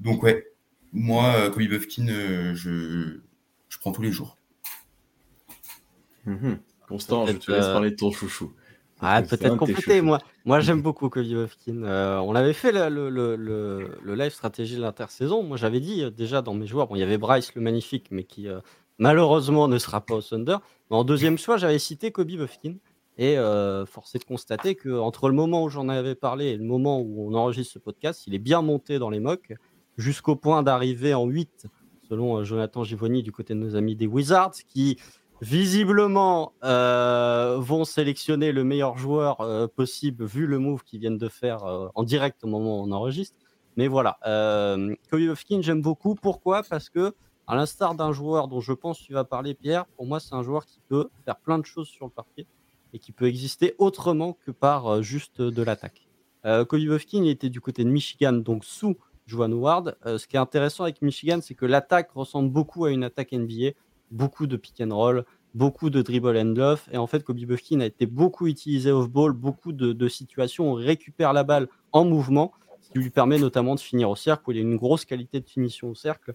donc 0.00 0.22
ouais, 0.22 0.46
moi, 0.92 1.50
Kobe 1.50 1.68
Buffkin, 1.68 2.06
je, 2.54 3.20
je 3.68 3.78
prends 3.78 3.92
tous 3.92 4.02
les 4.02 4.12
jours. 4.12 4.36
Mhm. 6.24 6.58
Constant, 6.88 7.26
je 7.26 7.32
te 7.32 7.52
laisse 7.52 7.66
parler 7.66 7.90
de 7.90 7.96
ton 7.96 8.10
chouchou. 8.10 8.52
Ah, 9.00 9.22
peut-être 9.22 9.56
compléter. 9.56 10.00
Moi, 10.00 10.18
moi 10.46 10.60
j'aime 10.60 10.80
beaucoup 10.80 11.10
Kobe 11.10 11.26
Buffkin. 11.26 11.82
on 11.82 12.34
avait 12.34 12.54
fait 12.54 12.72
le, 12.72 12.88
le, 12.88 13.36
le, 13.36 13.98
le, 14.02 14.14
live 14.14 14.32
stratégie 14.32 14.76
de 14.76 14.80
l'intersaison. 14.80 15.42
Moi, 15.42 15.58
j'avais 15.58 15.80
dit 15.80 16.10
déjà 16.12 16.40
dans 16.40 16.54
mes 16.54 16.66
joueurs, 16.66 16.86
bon, 16.86 16.96
il 16.96 17.00
y 17.00 17.02
avait 17.02 17.18
Bryce 17.18 17.54
le 17.54 17.60
magnifique, 17.60 18.06
mais 18.10 18.24
qui, 18.24 18.48
malheureusement 18.98 19.68
ne 19.68 19.78
sera 19.78 20.00
pas 20.00 20.14
au 20.14 20.22
Thunder. 20.22 20.56
en 20.90 21.04
deuxième 21.04 21.38
choix, 21.38 21.56
j'avais 21.56 21.78
cité 21.78 22.12
Kobe 22.12 22.28
Buffkin. 22.28 22.76
Et 23.18 23.38
euh, 23.38 23.86
force 23.86 24.14
est 24.14 24.18
de 24.18 24.24
constater 24.24 24.74
qu'entre 24.74 25.28
le 25.28 25.34
moment 25.34 25.64
où 25.64 25.68
j'en 25.70 25.88
avais 25.88 26.14
parlé 26.14 26.46
et 26.46 26.56
le 26.56 26.64
moment 26.64 27.00
où 27.00 27.26
on 27.26 27.34
enregistre 27.34 27.72
ce 27.74 27.78
podcast, 27.78 28.26
il 28.26 28.34
est 28.34 28.38
bien 28.38 28.60
monté 28.60 28.98
dans 28.98 29.08
les 29.08 29.20
mocks, 29.20 29.54
jusqu'au 29.96 30.36
point 30.36 30.62
d'arriver 30.62 31.14
en 31.14 31.24
8, 31.24 31.66
selon 32.10 32.36
euh, 32.36 32.44
Jonathan 32.44 32.84
Givoni 32.84 33.22
du 33.22 33.32
côté 33.32 33.54
de 33.54 33.58
nos 33.58 33.74
amis 33.74 33.96
des 33.96 34.06
Wizards, 34.06 34.52
qui 34.68 34.98
visiblement 35.40 36.52
euh, 36.64 37.56
vont 37.58 37.84
sélectionner 37.84 38.52
le 38.52 38.64
meilleur 38.64 38.96
joueur 38.96 39.40
euh, 39.40 39.66
possible 39.66 40.24
vu 40.24 40.46
le 40.46 40.58
move 40.58 40.82
qu'ils 40.84 41.00
viennent 41.00 41.18
de 41.18 41.28
faire 41.28 41.64
en 41.94 42.02
direct 42.02 42.44
au 42.44 42.48
moment 42.48 42.80
où 42.80 42.84
on 42.84 42.92
enregistre. 42.92 43.36
Mais 43.76 43.88
voilà, 43.88 44.18
Buffkin, 45.12 45.60
j'aime 45.60 45.82
beaucoup. 45.82 46.14
Pourquoi? 46.14 46.62
Parce 46.62 46.88
que 46.88 47.14
à 47.46 47.54
l'instar 47.54 47.94
d'un 47.94 48.12
joueur 48.12 48.48
dont 48.48 48.60
je 48.60 48.72
pense 48.72 48.98
que 48.98 49.04
tu 49.04 49.12
vas 49.12 49.24
parler, 49.24 49.54
Pierre, 49.54 49.86
pour 49.96 50.06
moi, 50.06 50.18
c'est 50.18 50.34
un 50.34 50.42
joueur 50.42 50.66
qui 50.66 50.80
peut 50.88 51.08
faire 51.24 51.36
plein 51.36 51.58
de 51.58 51.64
choses 51.64 51.88
sur 51.88 52.06
le 52.06 52.10
parquet 52.10 52.46
et 52.92 52.98
qui 52.98 53.12
peut 53.12 53.26
exister 53.26 53.74
autrement 53.78 54.32
que 54.32 54.50
par 54.50 54.86
euh, 54.86 55.02
juste 55.02 55.40
de 55.40 55.62
l'attaque. 55.62 56.08
Euh, 56.44 56.64
était 57.24 57.50
du 57.50 57.60
côté 57.60 57.84
de 57.84 57.88
Michigan, 57.88 58.32
donc 58.32 58.64
sous 58.64 58.96
Joan 59.26 59.52
Howard. 59.52 59.96
Euh, 60.06 60.18
ce 60.18 60.26
qui 60.26 60.36
est 60.36 60.40
intéressant 60.40 60.84
avec 60.84 61.02
Michigan, 61.02 61.40
c'est 61.42 61.54
que 61.54 61.66
l'attaque 61.66 62.10
ressemble 62.12 62.50
beaucoup 62.50 62.84
à 62.84 62.90
une 62.90 63.04
attaque 63.04 63.32
NBA, 63.32 63.72
beaucoup 64.10 64.46
de 64.46 64.56
pick 64.56 64.80
and 64.80 64.94
roll, 64.94 65.24
beaucoup 65.54 65.90
de 65.90 66.02
dribble 66.02 66.36
and 66.36 66.54
love. 66.56 66.82
Et 66.92 66.96
en 66.98 67.06
fait, 67.06 67.24
Kobe 67.24 67.38
Buffkin 67.38 67.80
a 67.80 67.86
été 67.86 68.06
beaucoup 68.06 68.46
utilisé 68.46 68.90
off-ball, 68.90 69.32
beaucoup 69.32 69.72
de, 69.72 70.08
situations 70.08 70.70
où 70.70 70.72
on 70.72 70.74
récupère 70.74 71.32
la 71.32 71.44
balle 71.44 71.68
en 71.92 72.04
mouvement, 72.04 72.52
ce 72.80 72.90
qui 72.90 72.98
lui 72.98 73.10
permet 73.10 73.38
notamment 73.38 73.74
de 73.74 73.80
finir 73.80 74.10
au 74.10 74.16
cercle, 74.16 74.44
où 74.46 74.52
il 74.52 74.58
a 74.58 74.60
une 74.60 74.76
grosse 74.76 75.04
qualité 75.04 75.40
de 75.40 75.48
finition 75.48 75.90
au 75.90 75.94
cercle 75.94 76.34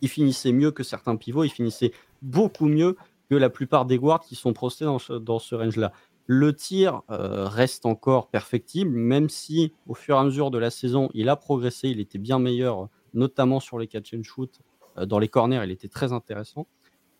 il 0.00 0.08
finissait 0.08 0.52
mieux 0.52 0.70
que 0.70 0.82
certains 0.82 1.16
pivots, 1.16 1.44
il 1.44 1.50
finissait 1.50 1.92
beaucoup 2.22 2.66
mieux 2.66 2.96
que 3.30 3.34
la 3.34 3.50
plupart 3.50 3.86
des 3.86 3.98
guards 3.98 4.20
qui 4.20 4.34
sont 4.34 4.52
prostés 4.52 4.84
dans 4.84 4.98
ce, 5.38 5.54
range-là. 5.54 5.92
Le 6.26 6.54
tir 6.54 7.02
euh, 7.10 7.46
reste 7.46 7.86
encore 7.86 8.28
perfectible, 8.28 8.90
même 8.90 9.28
si 9.28 9.72
au 9.86 9.94
fur 9.94 10.16
et 10.16 10.18
à 10.18 10.24
mesure 10.24 10.50
de 10.50 10.58
la 10.58 10.70
saison, 10.70 11.08
il 11.14 11.28
a 11.28 11.36
progressé, 11.36 11.88
il 11.88 12.00
était 12.00 12.18
bien 12.18 12.38
meilleur, 12.38 12.88
notamment 13.14 13.60
sur 13.60 13.78
les 13.78 13.86
catch 13.86 14.12
and 14.14 14.22
shoot. 14.22 14.60
Euh, 14.98 15.06
dans 15.06 15.18
les 15.18 15.28
corners, 15.28 15.60
il 15.64 15.70
était 15.70 15.88
très 15.88 16.12
intéressant. 16.12 16.66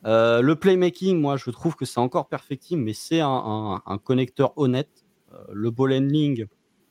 Euh, 0.05 0.41
le 0.41 0.55
playmaking, 0.55 1.19
moi, 1.19 1.37
je 1.37 1.49
trouve 1.49 1.75
que 1.75 1.85
c'est 1.85 1.99
encore 1.99 2.27
perfectible, 2.27 2.81
mais 2.81 2.93
c'est 2.93 3.21
un, 3.21 3.81
connecteur 4.03 4.53
honnête. 4.57 5.05
le 5.51 5.71
ball 5.71 5.93
handling, 5.93 6.37
je 6.37 6.43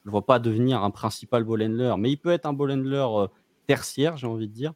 ne 0.06 0.10
vois 0.10 0.26
pas 0.26 0.38
devenir 0.38 0.82
un 0.82 0.90
principal 0.90 1.44
ball 1.44 1.62
handler, 1.62 1.94
mais 1.98 2.10
il 2.10 2.16
peut 2.16 2.30
être 2.30 2.46
un 2.46 2.52
ball 2.52 2.72
handler 2.72 3.06
tertiaire, 3.66 4.16
j'ai 4.16 4.26
envie 4.26 4.48
de 4.48 4.52
dire. 4.52 4.72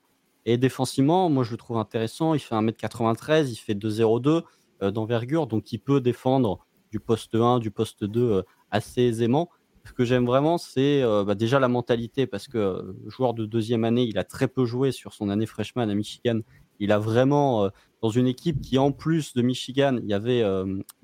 Et 0.47 0.57
défensivement, 0.57 1.29
moi 1.29 1.45
je 1.45 1.53
le 1.53 1.57
trouve 1.57 1.77
intéressant. 1.77 2.35
Il 2.35 2.41
fait 2.41 2.55
1m93, 2.55 3.51
il 3.51 3.57
fait 3.57 3.75
2,02 3.75 4.43
euh, 4.83 4.91
d'envergure, 4.91 5.47
donc 5.47 5.73
il 5.73 5.79
peut 5.79 6.01
défendre 6.01 6.59
du 6.91 7.01
poste 7.01 7.35
1, 7.35 7.59
du 7.59 7.71
poste 7.71 8.05
2 8.05 8.21
euh, 8.21 8.43
assez 8.71 9.03
aisément. 9.03 9.51
Ce 9.85 9.93
que 9.93 10.05
j'aime 10.05 10.27
vraiment, 10.27 10.59
c'est 10.59 11.03
euh, 11.03 11.25
bah, 11.25 11.35
déjà 11.35 11.59
la 11.59 11.69
mentalité, 11.69 12.27
parce 12.27 12.49
que 12.49 12.95
joueur 13.07 13.35
de 13.35 13.47
deuxième 13.47 13.85
année, 13.85 14.05
il 14.05 14.19
a 14.19 14.25
très 14.25 14.49
peu 14.49 14.65
joué 14.65 14.93
sur 14.93 15.13
son 15.13 15.29
année 15.29 15.47
freshman 15.47 15.89
à 15.89 15.95
Michigan. 15.95 16.41
Il 16.81 16.93
a 16.93 16.99
vraiment, 16.99 17.71
dans 18.03 18.11
une 18.11 18.27
équipe 18.27 18.61
qui, 18.61 18.79
en 18.79 18.91
plus 18.93 19.35
de 19.35 19.43
Michigan, 19.43 19.99
il 20.03 20.09
y 20.09 20.15
avait 20.15 20.45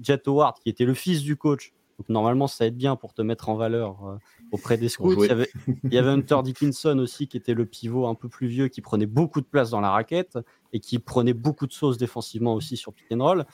Jet 0.01 0.27
Howard, 0.27 0.59
qui 0.59 0.69
était 0.69 0.85
le 0.85 0.95
fils 0.95 1.23
du 1.23 1.37
coach. 1.37 1.73
Donc 1.99 2.09
normalement, 2.09 2.47
ça 2.47 2.67
aide 2.67 2.77
bien 2.77 2.97
pour 2.97 3.15
te 3.15 3.23
mettre 3.23 3.49
en 3.49 3.57
valeur 3.57 4.19
auprès 4.53 4.77
des 4.77 4.89
scouts. 4.89 5.25
Il 5.25 5.29
y, 5.29 5.31
avait, 5.31 5.49
il 5.85 5.95
y, 5.95 5.99
avait, 5.99 6.11
Hunter 6.11 6.41
Dickinson 6.43 6.99
aussi, 6.99 7.29
qui 7.29 7.37
était 7.37 7.55
le 7.55 7.67
pivot 7.67 8.07
un 8.07 8.15
peu 8.15 8.29
plus 8.29 8.47
vieux, 8.47 8.69
qui 8.69 8.81
prenait 8.81 9.07
beaucoup 9.07 9.41
de 9.41 9.47
place 9.47 9.71
dans 9.71 9.81
la 9.81 9.91
raquette 9.91 10.39
et 10.73 10.81
qui 10.81 10.99
prenait 10.99 11.35
beaucoup 11.35 11.67
de 11.67 11.73
sauce 11.73 11.97
défensivement 11.97 12.55
aussi 12.55 12.77
sur 12.77 12.93
pick 12.93 13.07
and 13.13 13.23
roll. 13.23 13.45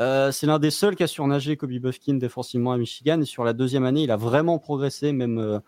Euh, 0.00 0.32
c'est 0.32 0.46
l'un 0.46 0.58
des 0.58 0.70
seuls 0.70 0.96
qui 0.96 1.02
a 1.02 1.06
surnagé 1.06 1.56
Kobe 1.56 1.72
Buffkin 1.72 2.14
défensivement 2.14 2.72
à 2.72 2.78
Michigan. 2.78 3.20
Et 3.20 3.24
sur 3.24 3.44
la 3.44 3.52
deuxième 3.52 3.84
année, 3.84 4.02
il 4.02 4.10
a 4.10 4.16
vraiment 4.16 4.58
progressé, 4.58 5.12
même 5.12 5.38
euh, 5.38 5.58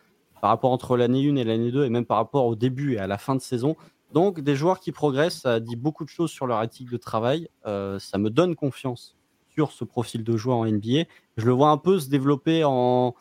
par 0.41 0.51
rapport 0.51 0.73
entre 0.73 0.97
l'année 0.97 1.29
1 1.29 1.37
et 1.37 1.45
l'année 1.45 1.71
2, 1.71 1.85
et 1.85 1.91
même 1.91 2.07
par 2.07 2.17
rapport 2.17 2.47
au 2.47 2.57
début 2.57 2.95
et 2.95 2.99
à 2.99 3.07
la 3.07 3.19
fin 3.19 3.35
de 3.35 3.41
saison. 3.41 3.77
Donc, 4.15 4.41
des 4.41 4.57
joueurs 4.57 4.81
qui 4.81 4.93
progressent, 4.93 5.41
ça 5.41 5.61
dit 5.61 5.77
beaucoup 5.77 6.05
de 6.05 6.09
choses 6.09 6.31
sur 6.31 6.47
leur 6.47 6.63
éthique 6.63 6.91
de 6.91 6.97
travail. 6.97 7.49
Euh, 7.67 7.99
ça 7.99 8.17
me 8.17 8.31
donne 8.31 8.55
confiance 8.55 9.17
sur 9.51 9.73
ce 9.73 9.85
profil 9.85 10.25
de 10.25 10.37
joueur 10.37 10.57
en 10.59 10.67
NBA. 10.67 11.05
Je 11.37 11.45
le 11.45 11.53
vois 11.53 11.69
un 11.69 11.77
peu 11.77 11.99
se 11.99 12.09
développer 12.09 12.65
en, 12.65 13.15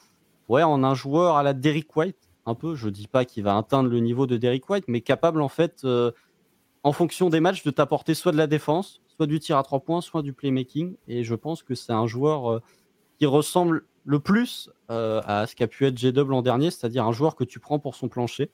ouais, 0.47 0.63
en 0.63 0.83
un 0.83 0.93
joueur 0.93 1.35
à 1.35 1.43
la 1.43 1.53
Derrick 1.53 1.93
White. 1.97 2.29
Un 2.45 2.55
peu, 2.55 2.75
je 2.75 2.89
dis 2.89 3.07
pas 3.07 3.25
qu'il 3.25 3.43
va 3.43 3.57
atteindre 3.57 3.89
le 3.89 3.99
niveau 3.99 4.27
de 4.27 4.37
Derrick 4.37 4.69
White, 4.69 4.85
mais 4.87 5.01
capable 5.01 5.41
en 5.41 5.49
fait, 5.49 5.85
en 6.83 6.91
fonction 6.91 7.29
des 7.29 7.39
matchs, 7.39 7.63
de 7.63 7.71
t'apporter 7.71 8.13
soit 8.13 8.33
de 8.33 8.37
la 8.37 8.47
défense, 8.47 9.01
soit 9.07 9.25
du 9.25 9.39
tir 9.39 9.57
à 9.57 9.63
trois 9.63 9.79
points, 9.79 10.01
soit 10.01 10.21
du 10.21 10.33
playmaking. 10.33 10.95
Et 11.07 11.23
je 11.23 11.35
pense 11.35 11.63
que 11.63 11.75
c'est 11.75 11.93
un 11.93 12.07
joueur 12.07 12.51
euh, 12.51 12.59
qui 13.17 13.25
ressemble 13.25 13.85
le 14.05 14.19
plus 14.19 14.69
euh, 14.91 15.21
à 15.25 15.47
ce 15.47 15.55
qu'a 15.55 15.67
pu 15.67 15.85
être 15.85 15.97
J-Dub 15.97 16.29
l'an 16.29 16.41
dernier, 16.41 16.71
c'est-à-dire 16.71 17.05
un 17.05 17.13
joueur 17.13 17.35
que 17.35 17.45
tu 17.45 17.59
prends 17.59 17.79
pour 17.79 17.95
son 17.95 18.09
plancher. 18.09 18.51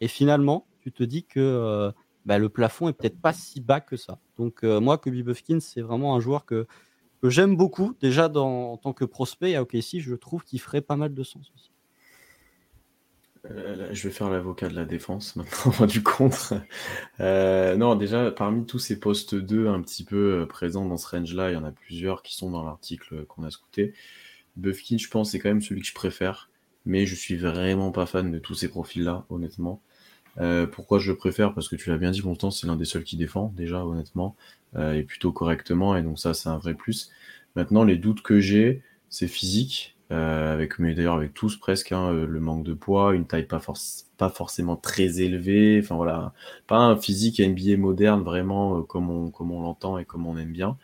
Et 0.00 0.08
finalement, 0.08 0.66
tu 0.82 0.92
te 0.92 1.02
dis 1.02 1.24
que 1.24 1.40
euh, 1.40 1.92
bah, 2.26 2.38
le 2.38 2.48
plafond 2.48 2.88
est 2.88 2.92
peut-être 2.92 3.20
pas 3.20 3.32
si 3.32 3.60
bas 3.60 3.80
que 3.80 3.96
ça. 3.96 4.18
Donc 4.36 4.62
moi, 4.62 4.98
Kobe 4.98 5.14
Buffkin, 5.14 5.60
c'est 5.60 5.82
vraiment 5.82 6.14
un 6.16 6.20
joueur 6.20 6.44
que, 6.44 6.66
j'aime 7.22 7.56
beaucoup. 7.56 7.94
Déjà 8.00 8.28
dans, 8.28 8.72
en 8.72 8.76
tant 8.76 8.92
que 8.92 9.04
prospect 9.04 9.54
à 9.54 9.62
OKC, 9.62 9.98
je 9.98 10.14
trouve 10.14 10.44
qu'il 10.44 10.60
ferait 10.60 10.80
pas 10.80 10.96
mal 10.96 11.14
de 11.14 11.22
sens 11.22 11.52
aussi. 11.54 11.72
Euh, 13.50 13.88
je 13.92 14.06
vais 14.06 14.14
faire 14.14 14.30
l'avocat 14.30 14.68
de 14.68 14.74
la 14.74 14.84
défense 14.84 15.36
maintenant, 15.36 15.86
du 15.86 16.02
contre. 16.02 16.54
Euh, 17.20 17.76
non, 17.76 17.96
déjà, 17.96 18.30
parmi 18.30 18.66
tous 18.66 18.78
ces 18.78 19.00
postes 19.00 19.34
2 19.34 19.68
un 19.68 19.82
petit 19.82 20.04
peu 20.04 20.42
euh, 20.42 20.46
présents 20.46 20.86
dans 20.86 20.96
ce 20.96 21.08
range-là, 21.08 21.50
il 21.50 21.54
y 21.54 21.56
en 21.56 21.64
a 21.64 21.72
plusieurs 21.72 22.22
qui 22.22 22.36
sont 22.36 22.50
dans 22.50 22.64
l'article 22.64 23.24
qu'on 23.26 23.42
a 23.42 23.50
scouté. 23.50 23.94
Buffkin, 24.56 24.98
je 24.98 25.08
pense, 25.08 25.32
c'est 25.32 25.38
quand 25.38 25.48
même 25.48 25.62
celui 25.62 25.80
que 25.80 25.86
je 25.86 25.94
préfère, 25.94 26.50
mais 26.84 27.06
je 27.06 27.14
suis 27.14 27.36
vraiment 27.36 27.90
pas 27.90 28.06
fan 28.06 28.30
de 28.30 28.38
tous 28.38 28.54
ces 28.54 28.68
profils-là, 28.68 29.24
honnêtement. 29.28 29.82
Pourquoi 30.72 30.98
je 30.98 31.10
le 31.10 31.16
préfère? 31.16 31.54
Parce 31.54 31.68
que 31.68 31.76
tu 31.76 31.90
l'as 31.90 31.98
bien 31.98 32.10
dit, 32.10 32.22
temps 32.38 32.50
c'est 32.50 32.66
l'un 32.66 32.76
des 32.76 32.84
seuls 32.84 33.04
qui 33.04 33.16
défend, 33.16 33.52
déjà, 33.56 33.84
honnêtement, 33.84 34.36
et 34.76 35.02
plutôt 35.02 35.32
correctement, 35.32 35.96
et 35.96 36.02
donc 36.02 36.18
ça, 36.18 36.34
c'est 36.34 36.48
un 36.48 36.58
vrai 36.58 36.74
plus. 36.74 37.10
Maintenant, 37.56 37.84
les 37.84 37.96
doutes 37.96 38.22
que 38.22 38.40
j'ai, 38.40 38.82
c'est 39.08 39.28
physique. 39.28 39.96
Euh, 40.12 40.52
avec, 40.52 40.78
mais 40.78 40.94
d'ailleurs 40.94 41.14
avec 41.14 41.32
tous 41.32 41.56
presque, 41.56 41.90
hein, 41.92 42.12
euh, 42.12 42.26
le 42.26 42.38
manque 42.38 42.64
de 42.64 42.74
poids, 42.74 43.14
une 43.14 43.26
taille 43.26 43.46
pas, 43.46 43.62
pas 44.18 44.28
forcément 44.28 44.76
très 44.76 45.22
élevée, 45.22 45.80
enfin 45.82 45.96
voilà, 45.96 46.34
pas 46.66 46.76
un 46.76 46.98
physique 46.98 47.40
NBA 47.40 47.78
moderne 47.78 48.22
vraiment 48.22 48.78
euh, 48.78 48.82
comme 48.82 49.08
on, 49.08 49.30
comme 49.30 49.50
on 49.52 49.62
l'entend 49.62 49.96
et 49.96 50.04
comme 50.04 50.26
on 50.26 50.36
aime 50.36 50.52
bien. 50.52 50.76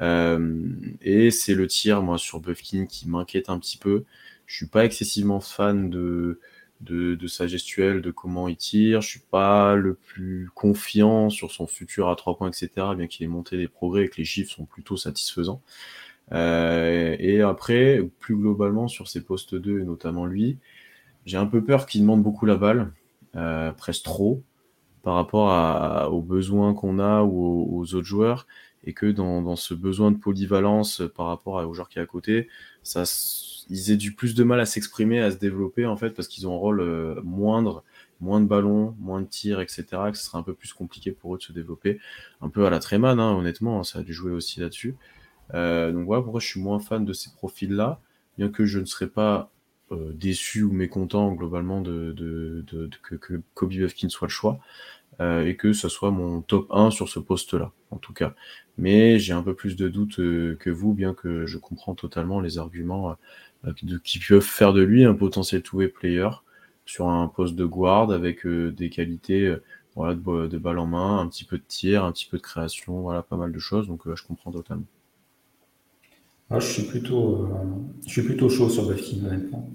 et 0.00 1.30
c'est 1.30 1.54
le 1.54 1.66
tir, 1.68 2.02
moi, 2.02 2.18
sur 2.18 2.40
Buffkin 2.40 2.86
qui 2.86 3.08
m'inquiète 3.08 3.48
un 3.48 3.58
petit 3.60 3.78
peu. 3.78 4.04
Je 4.46 4.56
suis 4.56 4.66
pas 4.66 4.84
excessivement 4.84 5.40
fan 5.40 5.88
de, 5.90 6.40
de, 6.80 7.26
sa 7.26 7.46
gestuelle, 7.46 8.02
de 8.02 8.10
comment 8.10 8.48
il 8.48 8.56
tire. 8.56 9.00
Je 9.00 9.08
suis 9.08 9.20
pas 9.20 9.74
le 9.74 9.94
plus 9.94 10.50
confiant 10.54 11.30
sur 11.30 11.50
son 11.50 11.66
futur 11.66 12.08
à 12.08 12.16
trois 12.16 12.36
points, 12.36 12.48
etc. 12.48 12.68
Bien 12.96 13.06
qu'il 13.06 13.24
ait 13.24 13.28
monté 13.28 13.56
des 13.56 13.68
progrès 13.68 14.04
et 14.04 14.08
que 14.08 14.16
les 14.18 14.24
chiffres 14.24 14.54
sont 14.54 14.66
plutôt 14.66 14.96
satisfaisants. 14.96 15.62
Euh, 16.32 17.16
et 17.18 17.42
après, 17.42 18.02
plus 18.20 18.36
globalement 18.36 18.88
sur 18.88 19.08
ces 19.08 19.22
postes 19.22 19.54
2, 19.54 19.80
et 19.80 19.84
notamment 19.84 20.26
lui, 20.26 20.58
j'ai 21.26 21.36
un 21.36 21.46
peu 21.46 21.62
peur 21.64 21.86
qu'il 21.86 22.02
demande 22.02 22.22
beaucoup 22.22 22.46
la 22.46 22.56
balle, 22.56 22.92
euh, 23.36 23.72
presque 23.72 24.04
trop, 24.04 24.42
par 25.02 25.14
rapport 25.14 26.12
aux 26.12 26.22
besoins 26.22 26.74
qu'on 26.74 26.98
a 26.98 27.22
ou 27.22 27.78
aux, 27.78 27.94
autres 27.94 28.06
joueurs, 28.06 28.46
et 28.84 28.94
que 28.94 29.06
dans, 29.06 29.56
ce 29.56 29.74
besoin 29.74 30.10
de 30.10 30.18
polyvalence 30.18 31.02
par 31.14 31.26
rapport 31.26 31.54
aux 31.66 31.74
joueurs 31.74 31.88
qui 31.88 31.98
est 31.98 32.02
à 32.02 32.06
côté, 32.06 32.48
ça, 32.82 33.04
ils 33.70 33.90
aient 33.90 33.96
du 33.96 34.12
plus 34.14 34.34
de 34.34 34.44
mal 34.44 34.60
à 34.60 34.66
s'exprimer, 34.66 35.20
à 35.20 35.30
se 35.30 35.36
développer 35.36 35.86
en 35.86 35.96
fait, 35.96 36.10
parce 36.10 36.28
qu'ils 36.28 36.46
ont 36.46 36.54
un 36.54 36.58
rôle 36.58 36.80
euh, 36.80 37.20
moindre, 37.22 37.82
moins 38.20 38.40
de 38.40 38.46
ballons, 38.46 38.94
moins 38.98 39.20
de 39.20 39.26
tirs, 39.26 39.60
etc. 39.60 39.84
Que 40.10 40.16
ce 40.16 40.24
sera 40.24 40.38
un 40.38 40.42
peu 40.42 40.54
plus 40.54 40.72
compliqué 40.72 41.12
pour 41.12 41.34
eux 41.34 41.38
de 41.38 41.42
se 41.42 41.52
développer, 41.52 42.00
un 42.40 42.48
peu 42.48 42.66
à 42.66 42.70
la 42.70 42.78
Treman, 42.78 43.18
hein, 43.18 43.32
honnêtement, 43.32 43.82
ça 43.82 44.00
a 44.00 44.02
dû 44.02 44.12
jouer 44.12 44.32
aussi 44.32 44.60
là-dessus. 44.60 44.96
Euh, 45.54 45.92
donc 45.92 46.06
voilà 46.06 46.22
pourquoi 46.22 46.40
je 46.40 46.46
suis 46.46 46.60
moins 46.60 46.78
fan 46.78 47.04
de 47.04 47.12
ces 47.12 47.30
profils-là, 47.34 48.00
bien 48.38 48.48
que 48.48 48.64
je 48.64 48.78
ne 48.78 48.86
serais 48.86 49.08
pas 49.08 49.50
euh, 49.92 50.12
déçu 50.14 50.62
ou 50.62 50.72
mécontent 50.72 51.32
globalement 51.32 51.80
de, 51.80 52.64
que, 53.02 53.42
Kobe 53.54 53.70
Buffkin 53.70 54.08
soit 54.08 54.28
le 54.28 54.32
choix 54.32 54.58
et 55.20 55.54
que 55.54 55.72
ce 55.72 55.88
soit 55.88 56.10
mon 56.10 56.42
top 56.42 56.66
1 56.70 56.90
sur 56.90 57.08
ce 57.08 57.20
poste-là, 57.20 57.70
en 57.92 57.98
tout 57.98 58.12
cas. 58.12 58.34
Mais 58.78 59.20
j'ai 59.20 59.32
un 59.32 59.44
peu 59.44 59.54
plus 59.54 59.76
de 59.76 59.88
doutes 59.88 60.16
que 60.16 60.70
vous, 60.70 60.92
bien 60.92 61.14
que 61.14 61.46
je 61.46 61.56
comprends 61.56 61.94
totalement 61.94 62.40
les 62.40 62.58
arguments 62.58 63.16
qui 64.02 64.18
peuvent 64.18 64.40
faire 64.40 64.72
de 64.72 64.82
lui 64.82 65.04
un 65.04 65.14
potentiel 65.14 65.62
two-way 65.62 65.88
player 65.88 66.28
sur 66.86 67.08
un 67.08 67.28
poste 67.28 67.54
de 67.54 67.64
guard 67.64 68.10
avec 68.12 68.46
des 68.46 68.90
qualités 68.90 69.56
voilà, 69.96 70.14
de, 70.14 70.58
balle 70.58 70.78
en 70.78 70.86
main, 70.86 71.18
un 71.18 71.28
petit 71.28 71.44
peu 71.44 71.56
de 71.56 71.62
tir, 71.66 72.04
un 72.04 72.12
petit 72.12 72.26
peu 72.26 72.36
de 72.36 72.42
création, 72.42 73.00
voilà, 73.00 73.22
pas 73.22 73.36
mal 73.36 73.52
de 73.52 73.58
choses. 73.58 73.88
Donc 73.88 74.02
je 74.14 74.22
comprends 74.26 74.50
totalement. 74.50 74.84
Je 76.50 76.66
suis 76.66 76.82
plutôt, 76.82 77.42
euh, 77.42 77.46
je 78.06 78.10
suis 78.10 78.22
plutôt 78.22 78.48
chaud 78.48 78.68
sur 78.68 78.86
Buffy, 78.86 79.22
honnêtement. 79.26 79.68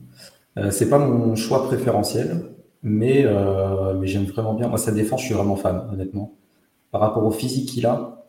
Euh, 0.58 0.72
c'est 0.72 0.90
pas 0.90 1.00
mon 1.00 1.36
choix 1.36 1.66
préférentiel, 1.66 2.46
mais, 2.84 3.24
euh, 3.26 3.94
mais 3.96 4.08
j'aime 4.08 4.26
vraiment 4.26 4.54
bien. 4.54 4.68
Moi, 4.68 4.78
sa 4.78 4.92
défense, 4.92 5.22
je 5.22 5.28
suis 5.28 5.36
vraiment 5.36 5.56
fan, 5.56 5.88
honnêtement. 5.92 6.36
Par 6.92 7.02
rapport 7.02 7.26
au 7.26 7.32
physique 7.32 7.70
qu'il 7.70 7.86
a, 7.86 8.26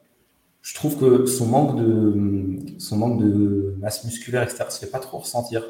je 0.62 0.74
trouve 0.74 0.98
que 0.98 1.26
son 1.26 1.46
manque 1.46 1.78
de, 1.78 2.58
son 2.78 2.96
manque 2.96 3.20
de 3.20 3.74
masse 3.80 4.04
musculaire, 4.04 4.42
etc., 4.42 4.64
se 4.68 4.78
fait 4.78 4.90
pas 4.90 4.98
trop 4.98 5.18
ressentir. 5.18 5.64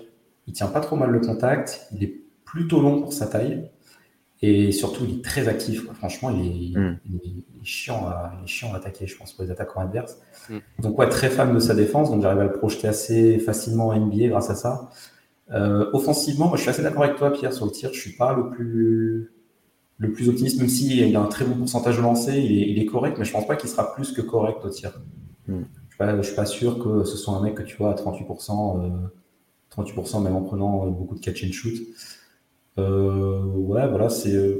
Il 0.46 0.53
tient 0.53 0.68
pas 0.68 0.81
trop 0.81 0.96
mal 0.96 1.11
le 1.11 1.20
contact. 1.20 1.87
Il 1.94 2.03
est 2.03 2.14
plutôt 2.44 2.81
long 2.81 3.00
pour 3.00 3.12
sa 3.12 3.26
taille. 3.26 3.70
Et 4.42 4.72
surtout, 4.72 5.05
il 5.07 5.18
est 5.18 5.24
très 5.24 5.48
actif. 5.48 5.87
Franchement, 5.92 6.31
il 6.31 6.74
est, 6.74 6.79
mm. 6.79 6.98
chiant 7.62 8.07
à, 8.07 8.33
chiant 8.46 8.72
à 8.72 8.79
attaquer, 8.79 9.07
je 9.07 9.16
pense, 9.16 9.33
pour 9.35 9.44
les 9.44 9.50
attaquants 9.50 9.81
adverses. 9.81 10.18
Mm. 10.48 10.59
Donc, 10.79 10.98
ouais, 10.98 11.09
très 11.09 11.29
fan 11.29 11.55
de 11.55 11.61
sa 11.61 11.74
défense. 11.74 12.11
Donc, 12.11 12.22
j'arrive 12.22 12.40
à 12.40 12.44
le 12.44 12.53
projeter 12.53 12.88
assez 12.88 13.38
facilement 13.38 13.88
en 13.88 13.96
NBA 13.98 14.29
grâce 14.29 14.48
à 14.48 14.55
ça. 14.55 14.90
Euh, 15.53 15.90
offensivement, 15.92 16.48
moi, 16.48 16.57
je 16.57 16.62
suis 16.62 16.70
assez 16.70 16.83
d'accord 16.83 17.05
avec 17.05 17.16
toi, 17.16 17.33
Pierre, 17.33 17.53
sur 17.53 17.66
le 17.66 17.72
tir. 17.72 17.90
Je 17.92 18.00
suis 18.00 18.12
pas 18.12 18.35
le 18.35 18.48
plus, 18.48 19.31
le 19.98 20.12
plus 20.12 20.31
optimiste, 20.31 20.59
même 20.59 20.68
s'il 20.68 20.92
il 20.92 21.16
a 21.16 21.20
un 21.20 21.26
très 21.26 21.44
bon 21.44 21.57
pourcentage 21.57 21.98
de 21.98 22.03
lancer. 22.03 22.38
Il 22.38 22.79
est, 22.79 22.87
correct, 22.87 23.18
mais 23.18 23.26
je 23.26 23.33
pense 23.33 23.46
pas 23.46 23.57
qu'il 23.57 23.68
sera 23.68 23.94
plus 23.94 24.12
que 24.12 24.22
correct 24.22 24.64
au 24.64 24.70
tir. 24.70 25.03
Mm. 25.48 25.62
Je, 26.00 26.14
suis 26.16 26.24
suis 26.24 26.36
pas 26.36 26.46
sûr 26.46 26.78
que 26.78 27.04
ce 27.04 27.16
soit 27.16 27.34
un 27.34 27.42
mec 27.42 27.54
que 27.54 27.62
tu 27.62 27.76
vois 27.76 27.90
à 27.90 27.94
38%, 27.94 28.90
38% 29.76 30.16
euh, 30.16 30.20
même 30.20 30.36
en 30.36 30.42
prenant 30.42 30.86
euh, 30.86 30.90
beaucoup 30.90 31.14
de 31.14 31.20
catch 31.20 31.44
and 31.44 31.52
shoot. 31.52 31.74
Euh, 32.78 33.42
ouais, 33.42 33.86
voilà, 33.88 34.08
c'est. 34.08 34.34
Euh, 34.34 34.58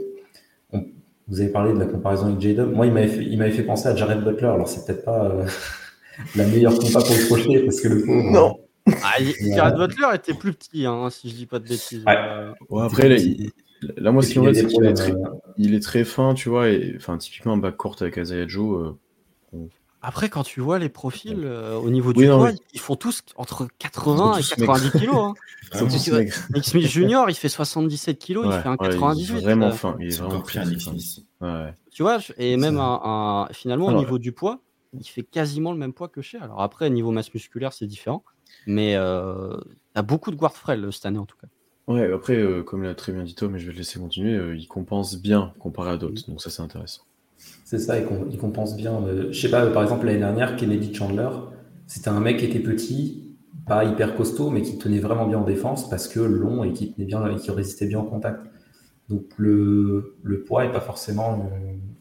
vous 1.29 1.41
avez 1.41 1.51
parlé 1.51 1.73
de 1.73 1.79
la 1.79 1.87
comparaison 1.87 2.27
avec 2.27 2.41
J-Dub. 2.41 2.73
Moi, 2.73 2.87
il 2.87 2.93
m'avait 2.93 3.09
fait, 3.09 3.25
il 3.25 3.39
m'avait 3.39 3.53
fait 3.53 3.63
penser 3.63 3.89
à 3.89 3.95
Jared 3.95 4.23
Butler. 4.23 4.49
Alors, 4.49 4.69
c'est 4.69 4.85
peut-être 4.85 5.05
pas 5.05 5.27
euh, 5.27 5.47
la 6.37 6.47
meilleure 6.47 6.77
compa 6.77 7.01
pour 7.01 7.15
le 7.15 7.27
projeter 7.27 7.61
parce 7.61 7.81
que 7.81 7.89
le 7.89 8.05
pauvre. 8.05 8.31
Non. 8.31 8.57
Ah, 9.05 9.23
Jared 9.55 9.77
Butler 9.77 10.09
était 10.15 10.35
plus 10.35 10.53
petit, 10.53 10.87
hein, 10.87 11.09
si 11.11 11.31
je 11.31 11.37
dis 11.37 11.47
pas 11.47 11.61
de 11.61 11.69
bêtises. 11.69 12.05
Ouais. 12.05 12.83
après, 12.83 13.09
là, 13.09 13.17
là, 13.97 14.13
moi, 14.13 14.23
ce 14.23 14.31
qui 14.31 14.41
me 14.41 14.53
c'est 14.53 14.67
qu'il 14.67 14.85
est, 14.85 14.95
très, 14.95 15.15
il 15.57 15.75
est 15.75 15.83
très 15.83 16.05
fin, 16.05 16.35
tu 16.35 16.49
vois. 16.49 16.69
Et, 16.69 16.95
enfin, 16.97 17.17
typiquement, 17.17 17.53
un 17.53 17.59
backcourt 17.59 17.97
avec 18.01 18.17
Isaiah 18.17 18.49
Joe, 18.49 18.97
après, 20.03 20.31
quand 20.31 20.45
tu 20.45 20.61
vois 20.61 20.79
les 20.79 20.89
profils 20.89 21.45
euh, 21.45 21.75
au 21.75 21.91
niveau 21.91 22.13
du 22.13 22.27
poids, 22.27 22.53
ils 22.73 22.81
font 22.81 22.97
tous 22.97 23.23
entre 23.37 23.69
80 23.79 24.39
et 24.39 24.43
90 24.43 24.91
kilos. 24.99 25.17
Hein. 25.17 25.35
Nick 26.55 26.65
Smith 26.65 26.87
Junior, 26.87 27.29
il 27.29 27.35
fait 27.35 27.51
77 27.51 28.19
kilos, 28.19 28.47
il 28.47 28.63
fait 28.63 28.69
un 28.69 28.77
98. 28.79 29.29
Il 29.29 29.37
est 29.37 29.41
vraiment 29.41 29.67
euh. 29.67 29.73
fin. 29.73 29.97
Il 30.01 30.09
est 30.09 30.19
vraiment 30.19 30.41
pris 30.41 30.59
Tu 31.91 32.03
vois, 32.03 32.19
et 32.39 32.57
même 32.57 32.79
un, 32.79 33.49
finalement, 33.53 33.87
au 33.87 33.99
niveau 33.99 34.19
du 34.19 34.33
poids, 34.33 34.61
il 34.99 35.05
fait 35.05 35.23
quasiment 35.23 35.73
le 35.73 35.79
même 35.79 35.93
poids 35.93 36.09
que 36.09 36.23
chez. 36.23 36.39
Alors 36.39 36.63
après, 36.63 36.89
niveau 36.89 37.11
masse 37.11 37.33
musculaire, 37.35 37.73
c'est 37.73 37.87
différent. 37.87 38.25
Mais 38.67 38.95
euh, 38.97 39.57
a 39.95 40.03
beaucoup 40.03 40.31
de 40.31 40.37
guard 40.37 40.57
frêle 40.57 40.93
cette 40.93 41.07
année, 41.07 41.19
en 41.19 41.27
tout 41.27 41.37
cas. 41.37 41.47
Ouais, 41.87 42.13
après, 42.13 42.37
euh, 42.37 42.63
comme 42.63 42.83
l'a 42.83 42.95
très 42.95 43.13
bien 43.13 43.23
dit 43.23 43.35
Tom, 43.35 43.53
mais 43.53 43.59
je 43.59 43.67
vais 43.67 43.73
le 43.73 43.79
laisser 43.79 43.99
continuer, 43.99 44.57
il 44.57 44.67
compense 44.67 45.17
bien 45.17 45.53
comparé 45.59 45.91
à 45.91 45.97
d'autres. 45.99 46.29
Donc 46.29 46.41
ça, 46.41 46.51
c'est 46.51 46.63
intéressant. 46.63 47.03
C'est 47.71 47.79
ça, 47.79 47.95
il, 48.01 48.37
compense 48.37 48.77
bien. 48.77 49.01
Euh, 49.07 49.29
je 49.31 49.41
sais 49.41 49.49
pas, 49.49 49.65
par 49.67 49.85
exemple, 49.85 50.05
l'année 50.05 50.19
dernière, 50.19 50.57
Kennedy 50.57 50.93
Chandler, 50.93 51.29
c'était 51.87 52.09
un 52.09 52.19
mec 52.19 52.39
qui 52.39 52.47
était 52.47 52.59
petit, 52.59 53.37
pas 53.65 53.85
hyper 53.85 54.17
costaud, 54.17 54.51
mais 54.51 54.63
qui 54.63 54.77
tenait 54.77 54.99
vraiment 54.99 55.25
bien 55.25 55.39
en 55.39 55.45
défense 55.45 55.89
parce 55.89 56.09
que 56.09 56.19
long 56.19 56.65
et 56.65 56.73
qui 56.73 56.93
tenait 56.93 57.07
bien 57.07 57.25
et 57.31 57.37
qui 57.37 57.49
résistait 57.53 57.87
bien 57.87 58.01
en 58.01 58.05
contact. 58.05 58.45
Donc 59.09 59.23
le, 59.37 60.17
poids 60.49 60.65
est 60.65 60.73
pas 60.73 60.81
forcément 60.81 61.49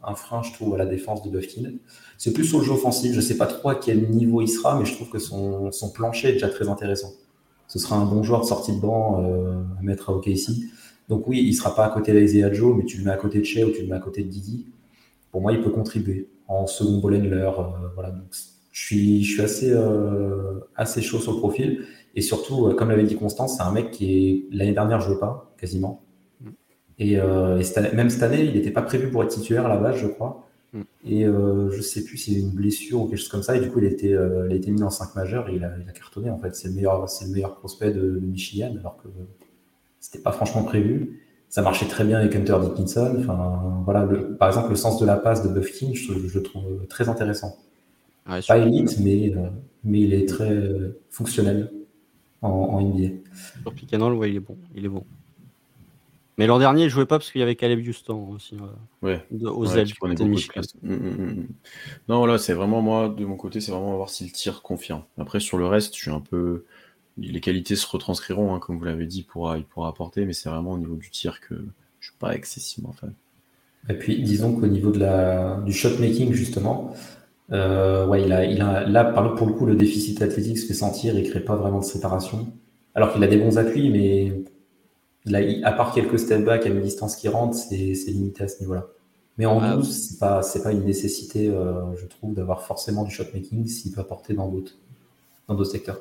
un 0.03 0.15
frein, 0.15 0.41
je 0.41 0.53
trouve, 0.53 0.73
à 0.73 0.79
la 0.79 0.87
défense 0.87 1.21
de 1.21 1.29
Buffkin. 1.29 1.73
C'est 2.17 2.33
plus 2.33 2.45
sur 2.45 2.57
le 2.57 2.65
jeu 2.65 2.71
offensif. 2.71 3.13
Je 3.13 3.21
sais 3.21 3.37
pas 3.37 3.45
trop 3.45 3.69
à 3.69 3.75
quel 3.75 4.09
niveau 4.09 4.41
il 4.41 4.47
sera, 4.47 4.79
mais 4.79 4.85
je 4.85 4.95
trouve 4.95 5.09
que 5.09 5.19
son, 5.19 5.69
plancher 5.93 6.29
est 6.29 6.33
déjà 6.33 6.49
très 6.49 6.67
intéressant. 6.67 7.11
ce 7.67 7.77
sera 7.77 7.95
un 7.95 8.05
bon 8.05 8.23
joueur 8.23 8.41
de 8.41 8.47
sortie 8.47 8.75
de 8.75 8.81
banc 8.81 9.23
à 9.77 9.83
mettre 9.83 10.09
à 10.09 10.15
OKC. 10.15 10.49
Donc 11.09 11.27
oui, 11.27 11.43
il 11.45 11.53
sera 11.53 11.75
pas 11.75 11.85
à 11.85 11.89
côté 11.91 12.11
d'Isaiah 12.11 12.51
Joe, 12.51 12.75
mais 12.75 12.85
tu 12.85 12.97
le 12.97 13.03
mets 13.03 13.11
à 13.11 13.17
côté 13.17 13.37
de 13.37 13.43
Shea 13.43 13.67
ou 13.67 13.69
tu 13.69 13.83
le 13.83 13.87
mets 13.87 13.97
à 13.97 13.99
côté 13.99 14.23
de 14.23 14.29
Didi. 14.29 14.65
Pour 15.31 15.41
moi, 15.41 15.51
il 15.51 15.61
peut 15.61 15.69
contribuer 15.69 16.29
en 16.47 16.67
second 16.67 16.99
ball 16.99 17.15
handler. 17.15 17.51
voilà, 17.93 18.11
donc 18.11 18.27
je 18.71 18.83
suis, 18.83 19.23
je 19.23 19.33
suis 19.33 19.41
assez, 19.41 19.75
assez 20.75 21.01
chaud 21.01 21.19
sur 21.19 21.33
le 21.33 21.37
profil. 21.37 21.85
Et 22.15 22.21
surtout, 22.21 22.73
comme 22.75 22.89
l'avait 22.89 23.03
dit 23.03 23.15
Constance, 23.15 23.57
c'est 23.57 23.63
un 23.63 23.71
mec 23.71 23.91
qui 23.91 24.47
l'année 24.51 24.73
dernière 24.73 24.99
jouait 24.99 25.19
pas 25.19 25.53
quasiment. 25.57 26.03
Et, 26.99 27.17
euh, 27.17 27.61
même 27.93 28.09
cette 28.09 28.23
année, 28.23 28.43
il 28.43 28.53
n'était 28.53 28.71
pas 28.71 28.81
prévu 28.81 29.09
pour 29.09 29.23
être 29.23 29.29
titulaire 29.29 29.65
à 29.65 29.69
la 29.69 29.77
base, 29.77 29.95
je 29.95 30.07
crois. 30.07 30.45
Mm. 30.73 30.81
Et 31.05 31.25
euh, 31.25 31.71
je 31.71 31.81
sais 31.81 32.03
plus 32.03 32.17
s'il 32.17 32.33
y 32.33 32.35
a 32.35 32.39
une 32.39 32.53
blessure 32.53 33.01
ou 33.01 33.07
quelque 33.07 33.19
chose 33.19 33.29
comme 33.29 33.43
ça. 33.43 33.55
Et 33.55 33.61
du 33.61 33.71
coup, 33.71 33.79
il 33.79 33.85
a 33.85 33.89
été, 33.89 34.13
euh, 34.13 34.47
il 34.49 34.53
a 34.53 34.55
été 34.55 34.69
mis 34.69 34.83
en 34.83 34.89
5 34.89 35.15
majeurs 35.15 35.49
et 35.49 35.55
il 35.55 35.63
a, 35.63 35.71
il 35.81 35.89
a 35.89 35.93
cartonné. 35.93 36.29
En 36.29 36.37
fait, 36.37 36.53
c'est 36.55 36.67
le 36.67 36.73
meilleur, 36.73 37.09
c'est 37.09 37.25
le 37.25 37.31
meilleur 37.31 37.55
prospect 37.55 37.91
de, 37.91 38.19
Michigan, 38.21 38.75
alors 38.77 38.97
que 39.01 39.07
c'était 39.99 40.19
pas 40.19 40.33
franchement 40.33 40.63
prévu. 40.63 41.21
Ça 41.49 41.61
marchait 41.63 41.87
très 41.87 42.03
bien 42.03 42.19
avec 42.19 42.35
Hunter 42.35 42.57
Dickinson. 42.61 43.15
Enfin, 43.19 43.81
voilà, 43.83 44.05
le, 44.05 44.35
par 44.35 44.47
exemple, 44.49 44.69
le 44.69 44.75
sens 44.75 44.99
de 44.99 45.05
la 45.05 45.17
passe 45.17 45.43
de 45.43 45.49
Buffkin, 45.49 45.91
je, 45.93 46.13
je 46.27 46.37
le 46.37 46.43
trouve 46.43 46.85
très 46.87 47.09
intéressant. 47.09 47.57
pas 48.47 48.57
élite, 48.59 48.99
mais, 48.99 49.33
euh, 49.35 49.49
mais 49.83 50.01
il 50.01 50.13
est 50.13 50.27
très 50.27 50.55
fonctionnel 51.09 51.71
en, 52.41 52.49
en 52.49 52.81
NBA. 52.81 53.15
Sur 53.63 53.73
pick 53.73 53.93
and 53.93 53.99
roll, 53.99 54.13
ouais, 54.13 54.29
il 54.29 54.35
est 54.35 54.39
bon. 54.41 54.57
Il 54.75 54.85
est 54.85 54.89
bon. 54.89 55.03
Mais 56.37 56.47
l'an 56.47 56.57
dernier, 56.57 56.83
il 56.85 56.89
jouait 56.89 57.05
pas 57.05 57.19
parce 57.19 57.31
qu'il 57.31 57.39
y 57.39 57.43
avait 57.43 57.57
Caleb 57.57 57.85
Houston 57.85 58.29
aussi. 58.33 58.55
ouais. 59.01 59.21
aux 59.43 59.65
ailes, 59.75 59.89
Non, 62.07 62.25
là, 62.25 62.37
c'est 62.37 62.53
vraiment 62.53 62.81
moi, 62.81 63.09
de 63.09 63.25
mon 63.25 63.35
côté, 63.35 63.59
c'est 63.59 63.71
vraiment 63.73 63.97
voir 63.97 64.09
s'il 64.09 64.31
tire 64.31 64.61
confiant. 64.61 65.05
Après, 65.17 65.41
sur 65.41 65.57
le 65.57 65.65
reste, 65.65 65.95
je 65.95 65.99
suis 66.01 66.11
un 66.11 66.21
peu. 66.21 66.63
Les 67.21 67.41
qualités 67.41 67.75
se 67.75 67.87
retranscriront, 67.87 68.55
hein, 68.55 68.59
comme 68.59 68.77
vous 68.77 68.85
l'avez 68.85 69.05
dit, 69.05 69.19
il 69.19 69.23
pourra, 69.23 69.57
il 69.57 69.65
pourra 69.65 69.89
apporter, 69.89 70.25
mais 70.25 70.33
c'est 70.33 70.49
vraiment 70.49 70.71
au 70.71 70.77
niveau 70.77 70.95
du 70.95 71.09
tir 71.09 71.41
que 71.41 71.55
je 71.99 72.09
suis 72.09 72.17
pas 72.17 72.35
excessivement 72.35 72.93
fan. 72.93 73.13
Et 73.89 73.93
puis, 73.93 74.21
disons 74.21 74.55
qu'au 74.55 74.67
niveau 74.67 74.91
de 74.91 74.99
la, 74.99 75.61
du 75.65 75.73
shot 75.73 75.97
making, 75.99 76.33
justement, 76.33 76.93
euh, 77.51 78.05
ouais, 78.07 78.23
il 78.23 78.31
a, 78.31 78.45
il 78.45 78.61
a, 78.61 78.87
là, 78.87 79.03
pour 79.03 79.47
le 79.47 79.53
coup, 79.53 79.65
le 79.65 79.75
déficit 79.75 80.21
athlétique 80.21 80.57
se 80.57 80.65
fait 80.65 80.73
sentir, 80.73 81.17
il 81.17 81.29
crée 81.29 81.39
pas 81.39 81.55
vraiment 81.55 81.79
de 81.79 81.85
séparation. 81.85 82.47
Alors 82.95 83.13
qu'il 83.13 83.23
a 83.23 83.27
des 83.27 83.37
bons 83.37 83.57
appuis, 83.57 83.89
mais 83.89 84.43
à 85.63 85.71
part 85.71 85.93
quelques 85.93 86.19
step 86.19 86.43
back 86.43 86.65
à 86.65 86.69
une 86.69 86.81
distance 86.81 87.15
qui 87.15 87.27
rentre, 87.27 87.55
c'est 87.55 87.93
limité 88.07 88.43
à 88.43 88.47
ce 88.47 88.59
niveau-là. 88.61 88.87
Mais 89.37 89.45
en 89.45 89.61
ah, 89.61 89.75
12, 89.75 89.89
c'est 89.89 90.19
pas, 90.19 90.41
pas 90.63 90.71
une 90.71 90.83
nécessité, 90.83 91.47
euh, 91.47 91.95
je 91.95 92.05
trouve, 92.07 92.33
d'avoir 92.33 92.61
forcément 92.63 93.03
du 93.05 93.11
shotmaking 93.11 93.67
s'il 93.67 93.93
peut 93.93 94.01
apporter 94.01 94.33
dans 94.33 94.49
d'autres 94.49 94.77
dans 95.47 95.63
secteurs. 95.63 95.99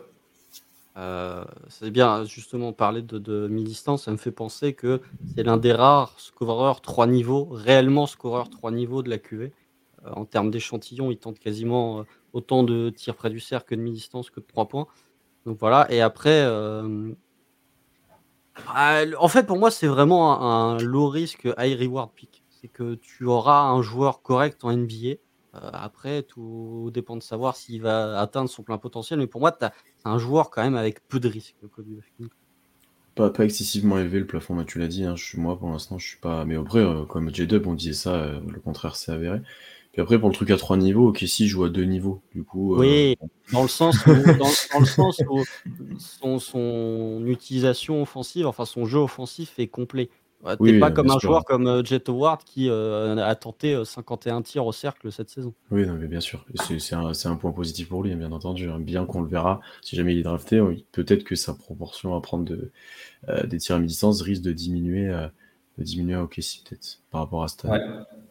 Euh, 0.99 1.45
c'est 1.69 1.91
bien, 1.91 2.25
justement, 2.25 2.73
parler 2.73 3.03
de, 3.03 3.49
mi-distance, 3.49 4.05
ça 4.05 4.11
me 4.11 4.17
fait 4.17 4.33
penser 4.33 4.75
que 4.75 5.01
c'est 5.35 5.45
l'un 5.45 5.57
des 5.57 5.73
rares 5.73 6.19
scoreurs 6.19 6.81
3 6.81 7.07
niveaux, 7.07 7.49
réellement 7.51 8.07
scoreur 8.07 8.51
3 8.51 8.73
niveaux 8.73 9.03
de 9.03 9.11
la 9.11 9.19
QV. 9.19 9.53
Euh, 10.05 10.11
en 10.13 10.25
termes 10.25 10.51
d'échantillons, 10.51 11.11
il 11.11 11.19
tente 11.19 11.39
quasiment 11.39 12.05
autant 12.33 12.65
de 12.65 12.91
tirs 12.91 13.15
près 13.15 13.31
du 13.31 13.41
cercle 13.41 13.69
que 13.71 13.75
de 13.77 13.81
mi-distance 13.81 14.31
que 14.31 14.41
de 14.41 14.47
3 14.47 14.67
points. 14.67 14.87
Donc 15.47 15.59
voilà, 15.61 15.91
et 15.91 16.01
après, 16.01 16.45
ah, 18.67 19.03
en 19.19 19.29
fait, 19.29 19.47
pour 19.47 19.59
moi, 19.59 19.71
c'est 19.71 19.87
vraiment 19.87 20.41
un, 20.43 20.79
low 20.79 21.09
risk, 21.09 21.49
high 21.59 21.79
reward 21.79 22.11
pick. 22.15 22.43
C'est 22.49 22.69
que 22.69 22.95
tu 22.97 23.25
auras 23.25 23.63
un 23.63 23.83
joueur 23.83 24.23
correct 24.23 24.65
en 24.65 24.73
NBA. 24.73 25.17
Euh, 25.55 25.71
après, 25.73 26.23
tout 26.23 26.91
dépend 26.93 27.17
de 27.17 27.23
savoir 27.23 27.57
s'il 27.57 27.83
va 27.83 28.21
atteindre 28.21 28.51
son 28.51 28.63
plein 28.63 28.79
potentiel. 28.79 29.19
Mais 29.19 29.27
pour 29.27 29.41
moi, 29.41 29.53
tu 29.53 29.65
as 29.65 29.73
un 30.05 30.19
joueur 30.19 30.51
quand 30.51 30.63
même 30.63 30.77
avec 30.77 31.07
peu 31.09 31.21
de 31.21 31.29
risques. 31.29 31.57
Pas, 33.15 33.31
pas 33.31 33.45
excessivement 33.45 33.99
élevé 33.99 34.21
le 34.21 34.27
plafond, 34.27 34.63
tu 34.65 34.79
l'as 34.79 34.87
dit. 34.87 35.05
Hein. 35.05 35.17
Je 35.17 35.39
moi, 35.39 35.59
pour 35.59 35.71
l'instant, 35.71 35.99
je 35.99 36.07
suis 36.07 36.19
pas. 36.19 36.45
Mais 36.45 36.57
après, 36.57 36.79
euh, 36.79 37.05
comme 37.05 37.35
J-Dub, 37.35 37.67
on 37.67 37.75
disait 37.75 37.93
ça, 37.93 38.15
euh, 38.15 38.41
le 38.49 38.61
contraire 38.61 38.95
s'est 38.95 39.13
avéré. 39.13 39.41
Puis 39.93 40.03
après, 40.03 40.19
pour 40.19 40.29
le 40.29 40.35
truc 40.35 40.51
à 40.51 40.57
trois 40.57 40.77
niveaux, 40.77 41.09
ok, 41.09 41.25
si 41.27 41.49
joue 41.49 41.65
à 41.65 41.71
deux 41.71 41.85
niveaux, 41.85 42.23
du 42.33 42.45
coup. 42.45 42.75
Euh, 42.75 42.79
oui, 42.79 43.17
dans 43.53 43.63
le 43.63 43.69
sens 43.69 43.97
où, 44.07 44.11
dans, 44.39 44.79
le 44.79 44.87
sens 44.87 45.21
où 46.23 46.39
son, 46.39 47.25
utilisation 47.27 48.03
offensive, 48.03 48.47
enfin 48.47 48.65
son 48.65 48.85
jeu 48.85 48.99
offensif 48.99 49.59
est 49.59 49.67
complet. 49.67 50.11
T'es 50.65 50.79
pas 50.79 50.91
comme 50.91 51.11
un 51.11 51.19
joueur 51.19 51.45
comme 51.45 51.67
euh, 51.67 51.83
Jet 51.85 52.09
Howard 52.09 52.43
qui 52.45 52.69
euh, 52.71 53.17
a 53.17 53.35
tenté 53.35 53.81
51 53.85 54.43
tirs 54.43 54.67
au 54.67 54.73
cercle 54.73 55.11
cette 55.11 55.31
saison. 55.31 55.53
Oui, 55.71 55.87
non, 55.87 55.95
mais 55.95 56.07
bien 56.07 56.21
sûr. 56.21 56.47
C'est 56.55 56.95
un, 56.95 57.13
un, 57.25 57.37
point 57.37 57.53
positif 57.53 57.89
pour 57.89 58.03
lui, 58.03 58.15
bien 58.15 58.33
entendu. 58.33 58.71
Hein. 58.71 58.79
Bien 58.79 59.05
qu'on 59.05 59.23
le 59.23 59.29
verra, 59.29 59.61
si 59.83 59.97
jamais 59.97 60.15
il 60.15 60.19
est 60.19 60.23
drafté, 60.23 60.61
peut-être 60.93 61.25
que 61.25 61.35
sa 61.35 61.55
proportion 61.55 62.15
à 62.15 62.21
prendre 62.21 62.45
de, 62.45 62.71
des 63.47 63.59
tirs 63.59 63.77
à 63.77 63.79
mi-distance 63.79 64.23
risque 64.23 64.43
de 64.43 64.53
diminuer 64.53 65.13
de 65.79 65.85
diminuer 65.85 66.15
à 66.15 66.23
OKC 66.25 66.65
peut-être 66.69 67.01
par 67.11 67.23
rapport 67.23 67.45
à 67.45 67.49
cette 67.49 67.65
ouais. 67.65 67.81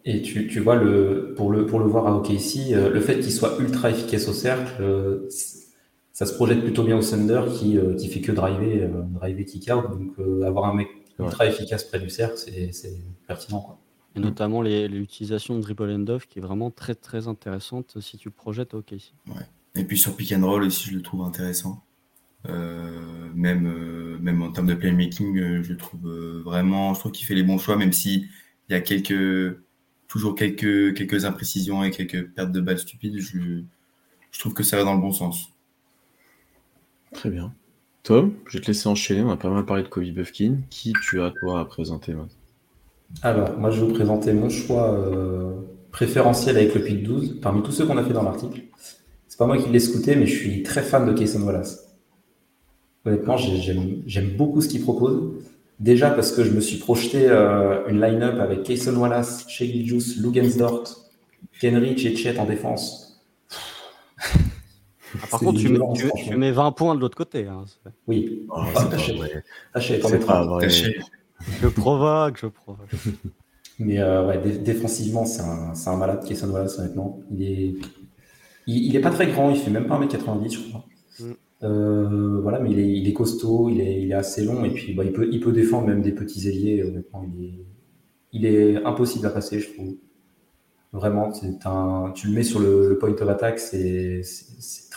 Et 0.06 0.22
tu, 0.22 0.48
tu, 0.48 0.60
vois, 0.60 0.76
le, 0.76 1.34
pour, 1.36 1.52
le, 1.52 1.66
pour 1.66 1.80
le 1.80 1.86
voir 1.86 2.08
à 2.08 2.16
OKC, 2.16 2.72
euh, 2.72 2.90
le 2.90 3.00
fait 3.02 3.20
qu'il 3.20 3.32
soit 3.32 3.58
ultra 3.60 3.90
efficace 3.90 4.28
au 4.30 4.34
cercle, 4.34 4.82
euh, 4.82 5.28
ça 6.14 6.26
se 6.26 6.34
projette 6.34 6.64
plutôt 6.64 6.84
bien 6.84 6.98
au 6.98 7.02
Thunder 7.02 7.42
qui, 7.54 7.78
euh, 7.78 7.94
qui 7.96 8.08
fait 8.08 8.22
que 8.22 8.32
driver, 8.32 8.90
driver 9.20 9.46
kick-out. 9.46 9.84
Donc 9.92 10.44
avoir 10.46 10.66
un 10.66 10.74
mec 10.74 10.88
ultra 11.20 11.46
efficace 11.46 11.84
près 11.84 12.00
du 12.00 12.10
cercle, 12.10 12.38
c'est 12.38 12.98
pertinent. 13.28 13.62
Quoi. 13.62 13.80
Et 14.16 14.20
notamment 14.20 14.62
l'utilisation 14.62 15.56
de 15.56 15.62
dribble 15.62 15.92
and 15.92 16.08
off 16.08 16.28
qui 16.28 16.40
est 16.40 16.42
vraiment 16.42 16.72
très 16.72 16.96
très 16.96 17.28
intéressante 17.28 18.00
si 18.02 18.18
tu 18.18 18.30
le 18.30 18.34
projettes 18.34 18.74
OKC. 18.74 19.14
Ouais. 19.28 19.36
Et 19.76 19.84
puis 19.84 19.98
sur 19.98 20.16
pick 20.16 20.34
and 20.34 20.46
roll 20.46 20.64
aussi, 20.64 20.90
je 20.90 20.96
le 20.96 21.02
trouve 21.02 21.22
intéressant. 21.22 21.84
Euh, 22.50 23.30
même, 23.36 23.68
euh, 23.68 24.18
même 24.20 24.42
en 24.42 24.52
termes 24.52 24.68
de 24.68 24.74
playmaking, 24.74 25.38
euh, 25.38 25.64
je 25.64 25.74
trouve 25.74 26.10
vraiment, 26.44 26.94
je 26.94 27.00
trouve 27.00 27.12
qu'il 27.12 27.28
fait 27.28 27.36
les 27.36 27.44
bons 27.44 27.58
choix, 27.58 27.76
même 27.76 27.94
si 27.94 28.28
il 28.70 28.74
y 28.74 28.76
a 28.76 28.82
quelques, 28.82 29.58
toujours 30.08 30.36
quelques, 30.36 30.96
quelques 30.96 31.26
imprécisions 31.26 31.84
et 31.84 31.92
quelques 31.92 32.30
pertes 32.30 32.52
de 32.52 32.62
balles 32.62 32.80
stupides. 32.80 33.20
Je, 33.20 33.62
je 34.32 34.40
trouve 34.40 34.54
que 34.54 34.64
ça 34.64 34.78
va 34.78 34.84
dans 34.84 34.96
le 34.96 35.02
bon 35.02 35.12
sens. 35.12 35.54
Très 37.14 37.30
bien. 37.30 37.54
Tom, 38.08 38.32
je 38.48 38.58
vais 38.58 38.64
te 38.64 38.68
laisser 38.68 38.88
enchaîner. 38.88 39.22
On 39.22 39.32
a 39.32 39.36
pas 39.36 39.50
mal 39.50 39.66
parlé 39.66 39.84
de 39.84 39.90
Kobe 39.90 40.06
Buffkin. 40.06 40.60
Qui 40.70 40.94
tu 41.04 41.22
as, 41.22 41.34
toi, 41.42 41.60
à 41.60 41.66
présenter 41.66 42.14
Alors, 43.22 43.58
moi, 43.60 43.70
je 43.70 43.82
vais 43.82 43.88
vous 43.88 43.94
présenter 43.94 44.32
mon 44.32 44.48
choix 44.48 44.98
préférentiel 45.92 46.56
avec 46.56 46.74
le 46.74 46.84
pick 46.84 47.04
12, 47.04 47.42
parmi 47.42 47.62
tous 47.64 47.74
ceux 47.74 47.86
qu'on 47.86 47.98
a 47.98 48.04
fait 48.04 48.14
dans 48.14 48.24
l'article. 48.24 48.62
C'est 49.28 49.38
pas 49.38 49.46
moi 49.46 49.58
qui 49.58 49.68
l'ai 49.68 49.82
scouté, 49.82 50.16
mais 50.16 50.26
je 50.26 50.38
suis 50.38 50.64
très 50.64 50.84
fan 50.84 51.06
de 51.06 51.12
Kayson 51.12 51.42
Wallace. 51.42 51.98
Honnêtement, 53.04 53.36
j'aime 53.36 54.30
beaucoup 54.38 54.62
ce 54.62 54.70
qu'il 54.70 54.84
propose. 54.84 55.44
Déjà 55.82 56.10
parce 56.10 56.32
que 56.32 56.46
je 56.46 56.52
me 56.52 56.62
suis 56.62 56.78
projeté 56.78 57.28
euh, 57.28 57.86
une 57.90 58.00
line-up 58.00 58.40
avec 58.40 58.64
Kayson 58.64 58.96
Wallace, 58.96 59.46
Shea 59.50 59.66
Juice, 59.86 60.16
Lugensdort, 60.22 60.86
Kenrich 61.60 62.06
et 62.06 62.40
en 62.40 62.46
défense. 62.46 63.07
Ah, 65.16 65.28
par 65.30 65.40
contre, 65.40 65.60
tu, 65.60 65.70
mets 66.38 66.52
20 66.52 66.72
points 66.72 66.96
de 66.96 67.00
l'autre 67.00 67.18
côté. 67.18 67.46
Hein. 67.46 67.64
Oui. 68.08 68.46
Oh, 68.50 68.62
je 69.76 71.68
provoque, 71.68 72.40
je 72.40 72.48
provoque. 72.48 72.90
Mais 73.80 74.00
euh, 74.00 74.26
ouais, 74.28 74.40
défensivement, 74.58 75.26
c'est 75.26 75.42
un, 75.42 75.74
un, 75.86 75.98
malade, 75.98 76.26
Kayson 76.26 76.50
Wallace, 76.50 76.80
honnêtement. 76.80 77.20
Il 77.32 77.44
est, 77.44 77.76
il, 78.66 78.96
est 78.96 79.02
pas 79.02 79.12
très 79.12 79.28
grand, 79.28 79.52
il 79.52 79.58
fait 79.58 79.70
même 79.70 79.86
pas 79.86 80.00
1m90, 80.00 80.52
je 80.52 80.70
crois. 80.70 80.86
Mm. 81.20 81.32
Euh, 81.64 82.40
voilà, 82.42 82.60
mais 82.60 82.72
il 82.72 82.80
est, 82.80 82.92
il 82.92 83.08
est 83.08 83.14
costaud, 83.14 83.70
il 83.70 83.82
est, 83.82 84.02
il 84.02 84.12
est, 84.12 84.16
assez 84.16 84.44
long 84.44 84.64
et 84.64 84.70
puis 84.70 84.94
bah, 84.94 85.04
il, 85.04 85.12
peut, 85.12 85.28
il 85.32 85.40
peut 85.40 85.52
défendre 85.52 85.88
même 85.88 86.02
des 86.02 86.12
petits 86.12 86.48
ailiers. 86.48 86.84
Honnêtement, 86.84 87.24
il 87.36 87.46
est, 87.46 87.66
il 88.34 88.46
est 88.46 88.84
impossible 88.84 89.26
à 89.28 89.30
passer, 89.30 89.60
je 89.60 89.74
trouve. 89.74 89.96
Vraiment, 90.94 91.32
c'est 91.34 91.66
un, 91.66 92.12
tu 92.16 92.28
le 92.28 92.34
mets 92.34 92.44
sur 92.44 92.60
le, 92.60 92.98
point 93.00 93.12
of 93.12 93.30
attack, 93.30 93.60
c'est 93.60 94.22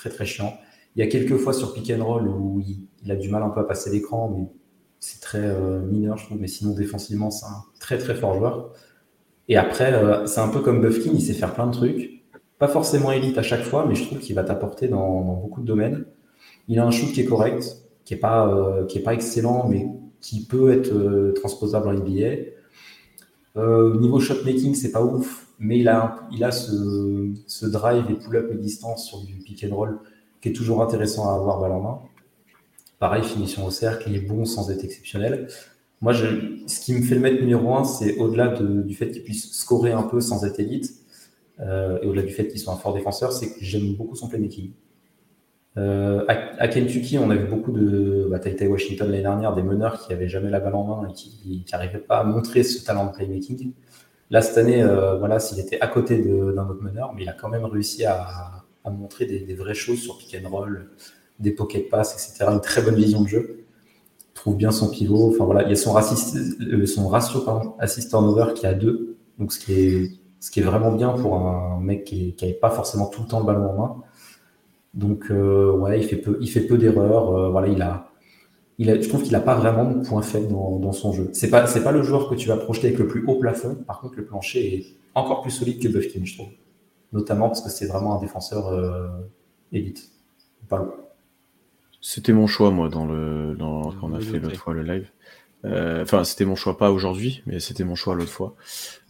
très 0.00 0.10
très 0.10 0.24
chiant. 0.24 0.54
Il 0.96 1.04
y 1.04 1.06
a 1.06 1.10
quelques 1.10 1.36
fois 1.36 1.52
sur 1.52 1.74
pick 1.74 1.92
où 1.92 2.60
il, 3.04 3.12
a 3.12 3.16
du 3.16 3.28
mal 3.28 3.42
un 3.42 3.50
peu 3.50 3.60
à 3.60 3.64
passer 3.64 3.90
l'écran, 3.90 4.34
mais 4.34 4.46
c'est 4.98 5.20
très 5.20 5.44
euh, 5.44 5.80
mineur, 5.80 6.16
je 6.16 6.24
trouve. 6.24 6.38
Mais 6.40 6.48
sinon, 6.48 6.74
défensivement, 6.74 7.30
c'est 7.30 7.46
un 7.46 7.64
très 7.78 7.98
très 7.98 8.14
fort 8.14 8.34
joueur. 8.34 8.72
Et 9.48 9.56
après, 9.56 9.92
euh, 9.92 10.26
c'est 10.26 10.40
un 10.40 10.48
peu 10.48 10.60
comme 10.60 10.80
Buffkin, 10.80 11.10
il 11.12 11.20
sait 11.20 11.34
faire 11.34 11.54
plein 11.54 11.66
de 11.66 11.72
trucs. 11.72 12.24
Pas 12.58 12.68
forcément 12.68 13.12
élite 13.12 13.36
à 13.38 13.42
chaque 13.42 13.62
fois, 13.62 13.86
mais 13.86 13.94
je 13.94 14.04
trouve 14.04 14.18
qu'il 14.18 14.34
va 14.34 14.42
t'apporter 14.42 14.88
dans, 14.88 15.20
beaucoup 15.34 15.60
de 15.60 15.66
domaines. 15.66 16.06
Il 16.68 16.78
a 16.78 16.86
un 16.86 16.90
shoot 16.90 17.12
qui 17.12 17.20
est 17.20 17.26
correct, 17.26 17.64
qui 18.04 18.14
est 18.14 18.18
pas, 18.18 18.48
euh, 18.48 18.86
pas 19.04 19.14
excellent, 19.14 19.68
mais 19.68 19.86
qui 20.20 20.46
peut 20.46 20.72
être 20.72 21.32
transposable 21.34 21.88
en 21.88 21.94
NBA. 21.94 22.59
Euh, 23.56 23.98
niveau 23.98 24.20
shot 24.20 24.44
making, 24.44 24.74
c'est 24.74 24.92
pas 24.92 25.04
ouf, 25.04 25.48
mais 25.58 25.78
il 25.80 25.88
a, 25.88 26.28
il 26.32 26.44
a 26.44 26.52
ce, 26.52 27.32
ce 27.46 27.66
drive 27.66 28.04
et 28.10 28.14
pull-up 28.14 28.50
et 28.52 28.56
distance 28.56 29.06
sur 29.06 29.22
du 29.22 29.34
pick 29.34 29.64
and 29.68 29.74
roll 29.74 29.98
qui 30.40 30.50
est 30.50 30.52
toujours 30.52 30.82
intéressant 30.82 31.28
à 31.28 31.34
avoir 31.34 31.60
balle 31.60 31.72
en 31.72 31.80
main. 31.80 31.98
Pareil, 32.98 33.24
finition 33.24 33.66
au 33.66 33.70
cercle, 33.70 34.08
il 34.08 34.16
est 34.16 34.26
bon 34.26 34.44
sans 34.44 34.70
être 34.70 34.84
exceptionnel. 34.84 35.48
Moi, 36.00 36.12
je, 36.12 36.26
ce 36.66 36.80
qui 36.80 36.94
me 36.94 37.02
fait 37.02 37.14
le 37.14 37.20
mettre 37.20 37.40
numéro 37.40 37.74
un, 37.74 37.84
c'est 37.84 38.16
au-delà 38.16 38.48
du 38.48 38.94
fait 38.94 39.10
qu'il 39.10 39.22
puisse 39.22 39.52
scorer 39.52 39.92
un 39.92 40.02
peu 40.02 40.20
sans 40.20 40.44
être 40.44 40.60
élite, 40.60 40.94
et 41.60 42.06
au-delà 42.06 42.22
du 42.22 42.32
fait 42.32 42.48
qu'il 42.48 42.58
soit 42.58 42.72
un 42.72 42.76
fort 42.76 42.94
défenseur, 42.94 43.32
c'est 43.32 43.50
que 43.50 43.58
j'aime 43.60 43.94
beaucoup 43.96 44.16
son 44.16 44.28
playmaking. 44.28 44.70
À, 45.76 46.68
Kentucky, 46.68 47.18
on 47.18 47.30
a 47.30 47.36
vu 47.36 47.46
beaucoup 47.46 47.72
de. 47.72 48.26
Bah, 48.30 48.38
été 48.44 48.66
Washington 48.66 49.08
l'année 49.08 49.22
dernière, 49.22 49.54
des 49.54 49.62
meneurs 49.62 50.00
qui 50.00 50.10
n'avaient 50.10 50.28
jamais 50.28 50.50
la 50.50 50.60
balle 50.60 50.74
en 50.74 50.84
main 50.84 51.08
et 51.08 51.12
qui 51.12 51.64
n'arrivaient 51.72 51.98
pas 51.98 52.18
à 52.18 52.24
montrer 52.24 52.62
ce 52.62 52.84
talent 52.84 53.06
de 53.06 53.12
playmaking. 53.12 53.72
Là, 54.30 54.42
cette 54.42 54.58
année, 54.58 54.84
voilà, 55.18 55.40
s'il 55.40 55.58
était 55.58 55.80
à 55.80 55.88
côté 55.88 56.18
d'un 56.18 56.68
autre 56.68 56.82
meneur, 56.82 57.12
mais 57.14 57.22
il 57.22 57.28
a 57.28 57.32
quand 57.32 57.48
même 57.48 57.64
réussi 57.64 58.04
à, 58.04 58.64
montrer 58.90 59.26
des, 59.26 59.54
vraies 59.54 59.74
choses 59.74 60.00
sur 60.00 60.18
pick 60.18 60.36
and 60.42 60.48
roll, 60.48 60.90
des 61.38 61.52
pocket 61.52 61.88
pass, 61.88 62.12
etc. 62.12 62.50
Une 62.52 62.60
très 62.60 62.82
bonne 62.82 62.94
vision 62.94 63.22
de 63.22 63.28
jeu. 63.28 63.64
Trouve 64.34 64.56
bien 64.56 64.70
son 64.70 64.90
pivot. 64.90 65.30
Enfin 65.30 65.44
voilà, 65.44 65.64
il 65.64 65.70
y 65.70 65.72
a 65.72 65.76
son, 65.76 65.92
raciste, 65.92 66.36
euh, 66.60 66.86
son 66.86 67.08
ratio 67.08 67.40
pardon, 67.40 67.74
assist 67.78 68.10
turnover 68.10 68.54
qui 68.54 68.66
est 68.66 68.68
à 68.68 68.74
2. 68.74 69.16
Donc 69.38 69.52
ce 69.52 69.58
qui 69.58 69.72
est, 69.72 70.10
ce 70.38 70.50
qui 70.50 70.60
est 70.60 70.62
vraiment 70.62 70.92
bien 70.92 71.10
pour 71.10 71.36
un 71.36 71.80
mec 71.80 72.04
qui 72.04 72.36
n'avait 72.40 72.54
pas 72.54 72.70
forcément 72.70 73.06
tout 73.06 73.22
le 73.22 73.28
temps 73.28 73.40
le 73.40 73.46
ballon 73.46 73.70
en 73.70 73.76
main. 73.76 73.96
Donc 74.94 75.30
euh, 75.30 75.72
ouais, 75.72 76.00
il 76.00 76.04
fait 76.04 76.16
peu, 76.16 76.38
il 76.40 76.48
fait 76.48 76.62
peu 76.62 76.78
d'erreurs. 76.78 77.34
Euh, 77.34 77.50
voilà, 77.50 77.68
il 77.68 77.80
a, 77.82 78.08
il 78.78 78.90
a, 78.90 79.00
je 79.00 79.08
trouve 79.08 79.22
qu'il 79.22 79.32
n'a 79.32 79.40
pas 79.40 79.54
vraiment 79.54 79.84
de 79.84 80.04
point 80.06 80.22
faible 80.22 80.48
dans, 80.48 80.78
dans 80.78 80.92
son 80.92 81.12
jeu. 81.12 81.30
C'est 81.32 81.50
pas, 81.50 81.66
c'est 81.66 81.82
pas 81.82 81.92
le 81.92 82.02
joueur 82.02 82.28
que 82.28 82.34
tu 82.34 82.48
vas 82.48 82.56
projeter 82.56 82.88
avec 82.88 82.98
le 82.98 83.06
plus 83.06 83.24
haut 83.26 83.36
plafond. 83.36 83.76
Par 83.86 84.00
contre, 84.00 84.14
le 84.16 84.24
plancher 84.24 84.74
est 84.74 84.86
encore 85.14 85.42
plus 85.42 85.50
solide 85.50 85.82
que 85.82 85.88
Buffkin, 85.88 86.24
je 86.24 86.34
trouve. 86.34 86.48
Notamment 87.12 87.48
parce 87.48 87.60
que 87.62 87.70
c'est 87.70 87.86
vraiment 87.86 88.16
un 88.16 88.20
défenseur 88.20 88.72
élite. 89.72 90.10
Pas 90.68 90.78
loin. 90.78 90.94
C'était 92.00 92.32
mon 92.32 92.46
choix, 92.46 92.70
moi, 92.70 92.88
dans 92.88 93.06
le, 93.06 93.54
dans, 93.56 93.92
quand 93.92 94.08
on 94.10 94.14
a 94.14 94.20
fait 94.20 94.38
l'autre 94.38 94.56
fois 94.56 94.72
le 94.72 94.82
live. 94.82 95.10
Euh, 95.64 96.02
enfin, 96.02 96.24
c'était 96.24 96.44
mon 96.44 96.54
choix, 96.54 96.78
pas 96.78 96.90
aujourd'hui, 96.90 97.42
mais 97.46 97.60
c'était 97.60 97.84
mon 97.84 97.94
choix 97.94 98.14
l'autre 98.14 98.30
fois. 98.30 98.54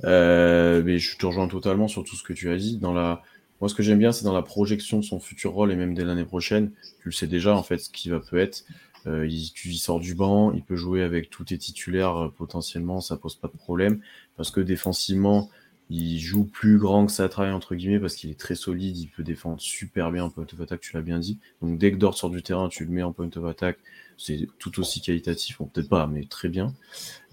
Euh, 0.05 0.83
mais 0.85 0.99
je 0.99 1.17
te 1.17 1.27
rejoins 1.27 1.47
totalement 1.47 1.87
sur 1.87 2.03
tout 2.03 2.17
ce 2.17 2.25
que 2.25 2.33
tu 2.33 2.51
as 2.51 2.57
dit. 2.57 2.79
Dans 2.79 2.93
la, 2.93 3.23
moi, 3.61 3.69
ce 3.69 3.75
que 3.75 3.83
j'aime 3.83 3.99
bien, 3.99 4.13
c'est 4.13 4.25
dans 4.25 4.33
la 4.33 4.43
projection 4.43 4.99
de 4.99 5.05
son 5.05 5.21
futur 5.21 5.53
rôle 5.53 5.73
et 5.73 5.77
même 5.77 5.95
dès 5.95 6.05
l'année 6.05 6.25
prochaine. 6.25 6.73
Tu 7.03 7.09
le 7.09 7.13
sais 7.13 7.27
déjà, 7.27 7.55
en 7.55 7.63
fait, 7.63 7.79
ce 7.79 7.91
qui 7.91 8.09
va 8.09 8.21
peut 8.21 8.39
être. 8.39 8.65
Euh, 9.07 9.27
il, 9.27 9.79
sort 9.79 10.01
du 10.01 10.15
banc, 10.15 10.53
il 10.53 10.63
peut 10.63 10.77
jouer 10.77 11.03
avec 11.03 11.31
tous 11.31 11.45
tes 11.45 11.59
titulaires 11.59 12.31
potentiellement, 12.37 13.01
ça 13.01 13.17
pose 13.17 13.35
pas 13.35 13.49
de 13.49 13.57
problème. 13.57 14.01
Parce 14.37 14.51
que 14.51 14.61
défensivement, 14.61 15.49
il 15.91 16.21
joue 16.21 16.45
plus 16.45 16.79
grand 16.79 17.05
que 17.07 17.13
ça 17.13 17.29
travaille 17.29 17.53
entre 17.53 17.75
guillemets 17.75 17.99
parce 17.99 18.15
qu'il 18.15 18.31
est 18.31 18.39
très 18.39 18.55
solide, 18.55 18.97
il 18.97 19.09
peut 19.09 19.25
défendre 19.25 19.61
super 19.61 20.13
bien 20.13 20.25
en 20.25 20.31
point 20.31 20.47
of 20.51 20.61
attack, 20.61 20.81
tu 20.81 20.95
l'as 20.95 21.03
bien 21.03 21.19
dit. 21.19 21.39
Donc 21.61 21.79
dès 21.79 21.91
que 21.91 21.97
Dort 21.97 22.17
sort 22.17 22.31
du 22.31 22.43
terrain, 22.43 22.69
tu 22.69 22.85
le 22.85 22.93
mets 22.93 23.03
en 23.03 23.13
point 23.13 23.29
of 23.35 23.45
attack, 23.45 23.77
c'est 24.17 24.47
tout 24.59 24.79
aussi 24.79 25.01
qualitatif, 25.01 25.59
bon 25.59 25.67
peut-être 25.67 25.89
pas, 25.89 26.07
mais 26.07 26.25
très 26.27 26.49
bien. 26.49 26.75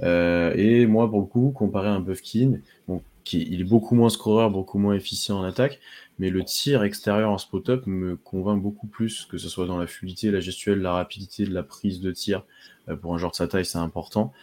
Euh, 0.02 0.54
et 0.56 0.88
moi 0.88 1.08
pour 1.08 1.20
le 1.20 1.28
coup, 1.28 1.52
comparé 1.52 1.88
à 1.88 1.92
un 1.92 2.00
Buffkin, 2.00 2.60
bon, 2.88 3.04
qui, 3.24 3.48
il 3.52 3.62
est 3.62 3.64
beaucoup 3.64 3.94
moins 3.94 4.10
scoreur, 4.10 4.50
beaucoup 4.50 4.80
moins 4.80 4.96
efficient 4.96 5.38
en 5.38 5.44
attaque, 5.44 5.80
mais 6.20 6.30
le 6.30 6.44
tir 6.44 6.84
extérieur 6.84 7.32
en 7.32 7.38
spot-up 7.38 7.86
me 7.86 8.16
convainc 8.16 8.62
beaucoup 8.62 8.88
plus, 8.88 9.26
que 9.26 9.38
ce 9.38 9.50
soit 9.50 9.68
dans 9.68 9.78
la 9.78 9.88
fluidité, 9.88 10.32
la 10.32 10.40
gestuelle, 10.40 10.82
la 10.82 10.94
rapidité 10.94 11.46
de 11.46 11.54
la 11.54 11.64
prise 11.64 12.00
de 12.02 12.12
tir. 12.12 12.44
Euh, 12.90 12.96
pour 12.96 13.14
un 13.14 13.18
joueur 13.18 13.32
de 13.32 13.36
sa 13.36 13.48
taille, 13.48 13.66
c'est 13.66 13.78
important. 13.78 14.34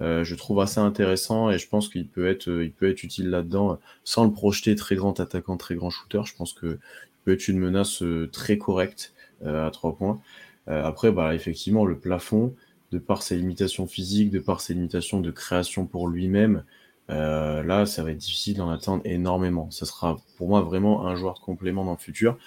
Euh, 0.00 0.24
je 0.24 0.34
trouve 0.34 0.60
assez 0.60 0.80
intéressant 0.80 1.50
et 1.50 1.58
je 1.58 1.68
pense 1.68 1.88
qu'il 1.88 2.08
peut 2.08 2.26
être, 2.28 2.48
il 2.48 2.72
peut 2.72 2.88
être 2.88 3.04
utile 3.04 3.30
là-dedans 3.30 3.78
sans 4.02 4.24
le 4.24 4.32
projeter 4.32 4.74
très 4.74 4.96
grand 4.96 5.20
attaquant, 5.20 5.56
très 5.56 5.76
grand 5.76 5.90
shooter. 5.90 6.22
Je 6.24 6.34
pense 6.34 6.52
que 6.52 6.78
peut 7.24 7.32
être 7.32 7.48
une 7.48 7.58
menace 7.58 8.02
euh, 8.02 8.28
très 8.30 8.58
correcte 8.58 9.14
euh, 9.44 9.66
à 9.66 9.70
trois 9.70 9.96
points. 9.96 10.20
après, 10.66 11.12
bah, 11.12 11.34
effectivement, 11.34 11.84
le 11.84 11.98
plafond, 11.98 12.54
de 12.92 12.98
par 12.98 13.22
ses 13.22 13.36
limitations 13.36 13.86
physiques, 13.86 14.30
de 14.30 14.38
par 14.38 14.60
ses 14.60 14.74
limitations 14.74 15.20
de 15.20 15.30
création 15.30 15.86
pour 15.86 16.08
lui-même, 16.08 16.64
là, 17.08 17.86
ça 17.86 18.02
va 18.02 18.10
être 18.10 18.18
difficile 18.18 18.56
d'en 18.56 18.70
attendre 18.70 19.02
énormément. 19.04 19.70
Ça 19.70 19.86
sera 19.86 20.16
pour 20.36 20.48
moi 20.48 20.62
vraiment 20.62 21.06
un 21.06 21.16
joueur 21.16 21.34
de 21.34 21.40
complément 21.40 21.84
dans 21.84 21.92
le 21.92 21.98
futur. 21.98 22.38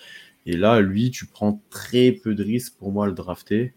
Et 0.46 0.56
là, 0.56 0.80
lui, 0.82 1.12
tu 1.12 1.26
prends 1.26 1.62
très 1.70 2.12
peu 2.12 2.34
de 2.34 2.44
risques 2.44 2.76
pour 2.78 2.92
moi 2.92 3.06
à 3.06 3.08
le 3.08 3.14
drafter 3.14 3.74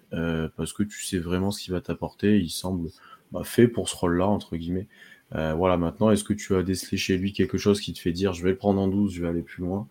parce 0.57 0.73
que 0.73 0.83
tu 0.83 1.05
sais 1.05 1.19
vraiment 1.19 1.51
ce 1.51 1.63
qu'il 1.63 1.73
va 1.73 1.81
t'apporter. 1.81 2.39
Il 2.39 2.51
semble 2.51 2.91
bah, 3.33 3.45
fait 3.45 3.69
pour 3.69 3.89
ce 3.89 3.97
rôle-là, 3.97 4.27
entre 4.27 4.57
guillemets. 4.57 4.89
Euh, 5.35 5.55
voilà, 5.55 5.77
maintenant, 5.77 6.11
est-ce 6.11 6.25
que 6.25 6.33
tu 6.33 6.55
as 6.57 6.63
décelé 6.63 6.97
chez 6.97 7.17
lui 7.17 7.33
quelque 7.33 7.59
chose 7.59 7.81
qui 7.81 7.93
te 7.93 8.01
fait 8.01 8.13
dire 8.13 8.33
je 8.33 8.43
vais 8.43 8.51
le 8.51 8.57
prendre 8.57 8.81
en 8.81 8.89
12, 8.89 9.13
je 9.13 9.23
vais 9.23 9.29
aller 9.29 9.43
plus 9.43 9.63
loin? 9.63 9.87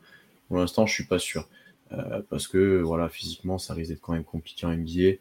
Pour 0.48 0.58
l'instant, 0.58 0.86
je 0.86 0.94
suis 0.94 1.06
pas 1.06 1.20
sûr. 1.20 1.48
Euh, 1.92 2.22
parce 2.30 2.48
que 2.48 2.82
voilà, 2.82 3.10
physiquement, 3.10 3.58
ça 3.58 3.74
risque 3.74 3.92
d'être 3.92 4.02
quand 4.02 4.14
même 4.14 4.24
compliqué 4.24 4.66
en 4.66 4.72
NBA. 4.72 5.18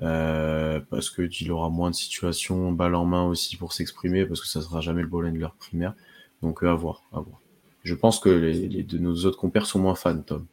Euh, 0.00 0.80
parce 0.90 1.10
qu'il 1.10 1.52
aura 1.52 1.68
moins 1.68 1.90
de 1.90 1.94
situations 1.94 2.72
balle 2.72 2.94
en 2.94 3.04
main 3.04 3.24
aussi 3.24 3.56
pour 3.56 3.72
s'exprimer, 3.72 4.24
parce 4.24 4.40
que 4.40 4.48
ça 4.48 4.62
sera 4.62 4.80
jamais 4.80 5.02
le 5.02 5.08
ball 5.08 5.26
handler 5.26 5.48
primaire. 5.58 5.94
Donc 6.40 6.62
à 6.62 6.74
voir, 6.74 7.02
à 7.12 7.20
voir. 7.20 7.40
Je 7.84 7.94
pense 7.94 8.18
que 8.18 8.30
les, 8.30 8.82
de 8.82 8.98
nos 8.98 9.24
autres 9.24 9.38
compères 9.38 9.66
sont 9.66 9.78
moins 9.78 9.94
fans, 9.94 10.22
Tom. 10.22 10.46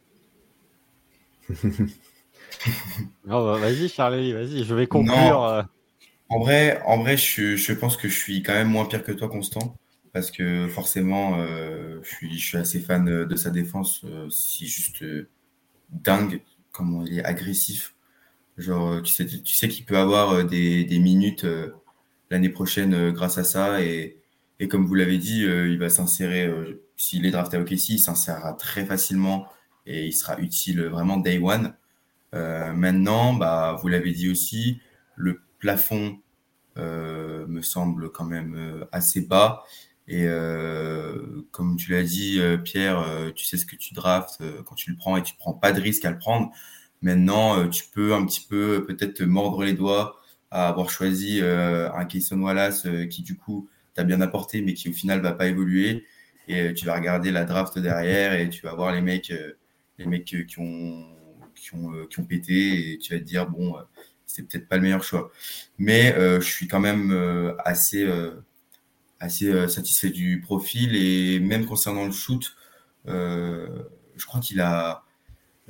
Bah, 3.24 3.56
vas-y, 3.58 3.88
Charlie, 3.88 4.32
vas-y, 4.32 4.64
je 4.64 4.74
vais 4.74 4.86
conclure. 4.86 5.64
En 6.30 6.38
vrai, 6.38 6.80
en 6.84 6.98
vrai 6.98 7.16
je, 7.16 7.56
je, 7.56 7.72
pense 7.72 7.96
que 7.96 8.08
je 8.08 8.16
suis 8.16 8.42
quand 8.42 8.52
même 8.52 8.68
moins 8.68 8.84
pire 8.84 9.02
que 9.02 9.12
toi, 9.12 9.28
Constant, 9.28 9.76
parce 10.12 10.30
que 10.30 10.68
forcément, 10.68 11.36
euh, 11.38 12.00
je, 12.02 12.08
suis, 12.08 12.38
je 12.38 12.46
suis 12.46 12.56
assez 12.56 12.80
fan 12.80 13.24
de 13.24 13.36
sa 13.36 13.50
défense. 13.50 14.02
Euh, 14.04 14.28
c'est 14.30 14.66
juste 14.66 15.02
euh, 15.02 15.28
dingue 15.90 16.40
comment 16.70 17.04
il 17.04 17.18
est 17.18 17.24
agressif. 17.24 17.94
Genre, 18.60 19.02
tu 19.02 19.12
sais, 19.12 19.26
tu 19.26 19.54
sais 19.54 19.68
qu'il 19.68 19.84
peut 19.84 19.96
avoir 19.98 20.44
des, 20.44 20.84
des 20.84 20.98
minutes 20.98 21.46
l'année 22.30 22.48
prochaine 22.48 23.10
grâce 23.10 23.38
à 23.38 23.44
ça. 23.44 23.82
Et, 23.82 24.18
et 24.60 24.68
comme 24.68 24.86
vous 24.86 24.94
l'avez 24.94 25.18
dit, 25.18 25.42
il 25.42 25.78
va 25.78 25.88
s'insérer, 25.88 26.52
s'il 26.96 27.26
est 27.26 27.30
drafté 27.30 27.56
à 27.56 27.60
OKC, 27.60 27.90
il 27.90 27.98
s'insérera 27.98 28.52
très 28.54 28.84
facilement 28.84 29.46
et 29.86 30.06
il 30.06 30.12
sera 30.12 30.38
utile 30.38 30.82
vraiment 30.84 31.16
day 31.16 31.38
one. 31.38 31.74
maintenant, 32.32 33.34
bah, 33.34 33.76
vous 33.80 33.88
l'avez 33.88 34.12
dit 34.12 34.30
aussi, 34.30 34.80
le 35.16 35.40
plafond 35.58 36.18
euh, 36.78 37.46
me 37.46 37.62
semble 37.62 38.10
quand 38.10 38.24
même 38.24 38.54
euh, 38.56 38.84
assez 38.92 39.20
bas. 39.20 39.64
Et 40.08 40.24
euh, 40.26 41.46
comme 41.52 41.76
tu 41.76 41.92
l'as 41.92 42.02
dit, 42.02 42.40
Pierre, 42.64 43.04
tu 43.36 43.44
sais 43.44 43.56
ce 43.56 43.64
que 43.64 43.76
tu 43.76 43.94
draftes 43.94 44.42
quand 44.64 44.74
tu 44.74 44.90
le 44.90 44.96
prends 44.96 45.16
et 45.16 45.22
tu 45.22 45.34
prends 45.38 45.54
pas 45.54 45.72
de 45.72 45.80
risque 45.80 46.04
à 46.04 46.10
le 46.10 46.18
prendre. 46.18 46.50
Maintenant, 47.02 47.68
tu 47.68 47.84
peux 47.92 48.14
un 48.14 48.26
petit 48.26 48.46
peu 48.48 48.84
peut-être 48.86 49.14
te 49.14 49.22
mordre 49.22 49.64
les 49.64 49.72
doigts 49.72 50.16
à 50.50 50.68
avoir 50.68 50.90
choisi 50.90 51.40
un 51.42 52.04
Kayson 52.04 52.40
Wallace 52.40 52.86
qui 53.08 53.22
du 53.22 53.36
coup 53.36 53.68
t'a 53.94 54.04
bien 54.04 54.20
apporté 54.20 54.60
mais 54.62 54.74
qui 54.74 54.90
au 54.90 54.92
final 54.92 55.20
va 55.20 55.32
pas 55.32 55.46
évoluer. 55.46 56.04
Et 56.48 56.74
tu 56.74 56.84
vas 56.86 56.94
regarder 56.94 57.30
la 57.30 57.44
draft 57.44 57.78
derrière 57.78 58.34
et 58.34 58.48
tu 58.50 58.62
vas 58.62 58.74
voir 58.74 58.92
les 58.92 59.00
mecs, 59.00 59.32
les 59.98 60.06
mecs 60.06 60.24
qui 60.24 60.58
ont, 60.58 61.06
qui 61.54 61.74
ont, 61.74 62.06
qui 62.06 62.20
ont 62.20 62.24
pété 62.24 62.92
et 62.92 62.98
tu 62.98 63.14
vas 63.14 63.20
te 63.20 63.24
dire 63.24 63.48
bon 63.48 63.76
c'est 64.30 64.42
peut-être 64.44 64.68
pas 64.68 64.76
le 64.76 64.82
meilleur 64.82 65.02
choix. 65.02 65.30
Mais 65.78 66.14
euh, 66.14 66.40
je 66.40 66.50
suis 66.50 66.68
quand 66.68 66.80
même 66.80 67.10
euh, 67.12 67.54
assez, 67.64 68.04
euh, 68.04 68.42
assez 69.18 69.68
satisfait 69.68 70.10
du 70.10 70.40
profil 70.40 70.96
et 70.96 71.40
même 71.40 71.66
concernant 71.66 72.06
le 72.06 72.12
shoot, 72.12 72.56
je 73.06 74.26
crois 74.26 74.40
qu'il 74.40 74.60
a, 74.60 75.04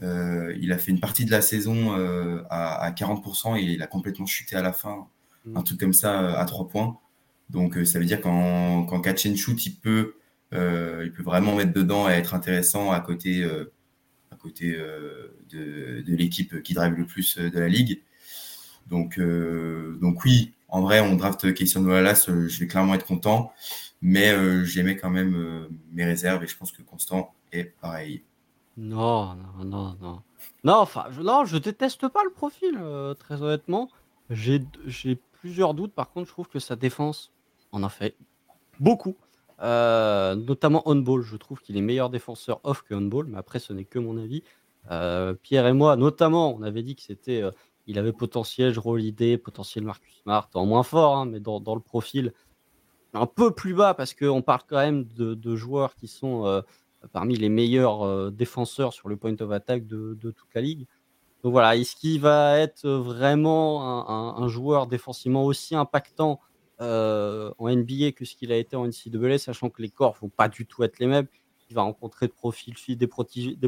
il 0.02 0.72
a 0.72 0.78
fait 0.78 0.90
une 0.90 1.00
partie 1.00 1.24
de 1.24 1.30
la 1.30 1.42
saison 1.42 1.92
à, 2.50 2.90
40% 2.90 3.58
et 3.58 3.62
il 3.62 3.82
a 3.82 3.86
complètement 3.86 4.26
chuté 4.26 4.56
à 4.56 4.62
la 4.62 4.72
fin, 4.72 5.06
mm. 5.44 5.56
un 5.56 5.62
truc 5.62 5.80
comme 5.80 5.92
ça 5.92 6.38
à 6.38 6.44
3 6.44 6.68
points. 6.68 6.98
Donc 7.50 7.76
ça 7.84 7.98
veut 7.98 8.04
dire 8.04 8.20
qu'en 8.20 9.00
catch 9.00 9.26
and 9.26 9.36
shoot, 9.36 9.66
il 9.66 9.76
peut, 9.76 10.14
il 10.52 11.12
peut 11.14 11.22
vraiment 11.22 11.56
mettre 11.56 11.72
dedans 11.72 12.08
et 12.08 12.12
être 12.12 12.34
intéressant 12.34 12.92
à 12.92 13.00
côté, 13.00 13.44
à 14.30 14.36
côté 14.36 14.76
de, 15.50 16.02
de 16.06 16.14
l'équipe 16.14 16.62
qui 16.62 16.74
drive 16.74 16.94
le 16.94 17.06
plus 17.06 17.38
de 17.38 17.58
la 17.58 17.68
ligue. 17.68 18.00
Donc, 18.90 19.18
euh, 19.18 19.96
donc 20.02 20.24
oui, 20.24 20.52
en 20.68 20.82
vrai, 20.82 21.00
on 21.00 21.14
draft 21.14 21.52
Christian 21.54 21.84
Wallace, 21.84 22.28
euh, 22.28 22.48
je 22.48 22.60
vais 22.60 22.66
clairement 22.66 22.94
être 22.94 23.06
content, 23.06 23.52
mais 24.02 24.30
euh, 24.30 24.64
j'aimais 24.64 24.96
quand 24.96 25.10
même 25.10 25.68
mes 25.92 26.04
réserves 26.04 26.42
et 26.44 26.46
je 26.46 26.56
pense 26.56 26.72
que 26.72 26.82
Constant 26.82 27.32
est 27.52 27.64
pareil. 27.80 28.24
Non, 28.76 29.34
non, 29.34 29.64
non, 29.64 29.96
non. 30.00 30.22
Non, 30.64 30.74
enfin, 30.74 31.06
je, 31.10 31.20
non, 31.20 31.44
je 31.44 31.58
déteste 31.58 32.08
pas 32.08 32.24
le 32.24 32.30
profil, 32.30 32.78
très 33.18 33.42
honnêtement. 33.42 33.90
J'ai 34.30 34.60
plusieurs 35.32 35.74
doutes. 35.74 35.92
Par 35.92 36.10
contre, 36.10 36.28
je 36.28 36.32
trouve 36.32 36.48
que 36.48 36.58
sa 36.58 36.76
défense 36.76 37.32
en 37.72 37.82
a 37.82 37.88
fait 37.88 38.16
beaucoup. 38.78 39.16
notamment 39.60 40.82
on-ball. 40.86 41.22
Je 41.22 41.36
trouve 41.36 41.60
qu'il 41.60 41.76
est 41.76 41.82
meilleur 41.82 42.10
défenseur 42.10 42.60
off 42.64 42.82
que 42.82 42.94
on-ball, 42.94 43.26
mais 43.26 43.38
après, 43.38 43.58
ce 43.58 43.72
n'est 43.72 43.84
que 43.84 43.98
mon 43.98 44.16
avis. 44.16 44.42
Pierre 45.42 45.66
et 45.66 45.72
moi, 45.72 45.96
notamment, 45.96 46.54
on 46.54 46.62
avait 46.62 46.82
dit 46.82 46.96
que 46.96 47.02
c'était 47.02 47.42
il 47.90 47.98
avait 47.98 48.12
potentiel 48.12 48.74
Holiday, 48.82 49.36
potentiel 49.36 49.84
Marcus 49.84 50.14
Smart, 50.22 50.48
en 50.54 50.64
moins 50.64 50.84
fort, 50.84 51.16
hein, 51.16 51.26
mais 51.26 51.40
dans, 51.40 51.60
le 51.74 51.80
profil 51.80 52.32
un 53.14 53.26
peu 53.26 53.50
plus 53.52 53.74
bas 53.74 53.94
parce 53.94 54.14
qu'on 54.14 54.42
parle 54.42 54.60
quand 54.68 54.76
même 54.76 55.04
de, 55.04 55.56
joueurs 55.56 55.96
qui 55.96 56.06
sont 56.06 56.46
euh, 56.46 56.62
parmi 57.12 57.36
les 57.36 57.48
meilleurs 57.48 58.02
euh, 58.02 58.30
défenseurs 58.30 58.92
sur 58.92 59.08
le 59.08 59.16
point 59.16 59.34
of 59.40 59.50
attack 59.50 59.86
de, 59.86 60.14
toute 60.22 60.54
la 60.54 60.60
ligue. 60.60 60.86
Donc 61.42 61.52
voilà, 61.52 61.76
est-ce 61.76 61.96
qu'il 61.96 62.20
va 62.20 62.58
être 62.58 62.86
vraiment 62.86 64.38
un, 64.38 64.48
joueur 64.48 64.86
défensivement 64.86 65.44
aussi 65.44 65.74
impactant 65.74 66.38
euh, 66.82 67.50
en 67.58 67.74
NBA 67.74 68.12
que 68.12 68.26
ce 68.26 68.34
qu'il 68.34 68.52
a 68.52 68.56
été 68.56 68.76
en 68.76 68.86
NCAA, 68.86 69.38
sachant 69.38 69.70
que 69.70 69.80
les 69.80 69.88
corps 69.88 70.14
ne 70.16 70.20
vont 70.20 70.28
pas 70.28 70.48
du 70.48 70.66
tout 70.66 70.84
être 70.84 70.98
les 70.98 71.06
mêmes? 71.06 71.26
Il 71.70 71.74
va 71.74 71.82
rencontrer 71.82 72.26
des 72.26 72.34
profils, 72.34 72.74
des, 72.88 73.06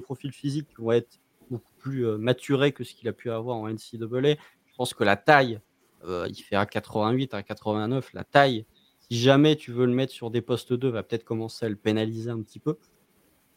profils 0.01 0.33
physiques 0.33 0.69
qui 0.69 0.83
vont 0.83 0.93
être 0.93 1.19
beaucoup 1.51 1.73
plus 1.79 2.05
maturé 2.19 2.73
que 2.73 2.85
ce 2.85 2.95
qu'il 2.95 3.09
a 3.09 3.15
pu 3.15 3.31
avoir 3.31 3.57
en 3.57 3.69
NCAA. 3.69 4.35
Je 4.67 4.75
pense 4.77 4.93
que 4.93 5.05
la 5.05 5.17
taille, 5.17 5.59
il 6.07 6.43
fait 6.43 6.57
à 6.57 6.67
88, 6.67 7.33
à 7.33 7.43
89, 7.43 8.13
la 8.13 8.25
taille, 8.25 8.67
si 9.13 9.19
jamais 9.19 9.57
tu 9.57 9.73
veux 9.73 9.87
le 9.87 9.93
mettre 9.93 10.13
sur 10.13 10.31
des 10.31 10.43
postes 10.43 10.73
2, 10.73 10.89
va 10.89 11.03
peut-être 11.03 11.25
commencer 11.25 11.65
à 11.65 11.69
le 11.69 11.77
pénaliser 11.77 12.31
un 12.31 12.43
petit 12.43 12.59
peu. 12.59 12.77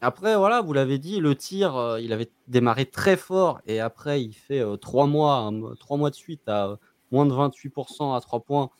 Après, 0.00 0.36
voilà, 0.36 0.60
vous 0.60 0.72
l'avez 0.72 0.98
dit, 0.98 1.20
le 1.20 1.34
tir, 1.34 1.98
il 2.00 2.12
avait 2.12 2.30
démarré 2.48 2.86
très 2.86 3.16
fort 3.16 3.60
et 3.66 3.80
après, 3.80 4.22
il 4.22 4.34
fait 4.34 4.62
trois 4.80 5.06
mois, 5.06 5.50
trois 5.80 5.96
mois 5.96 6.10
de 6.10 6.14
suite 6.14 6.48
à 6.48 6.78
moins 7.10 7.26
de 7.26 7.32
28% 7.32 8.16
à 8.16 8.20
3 8.20 8.40
points. 8.40 8.70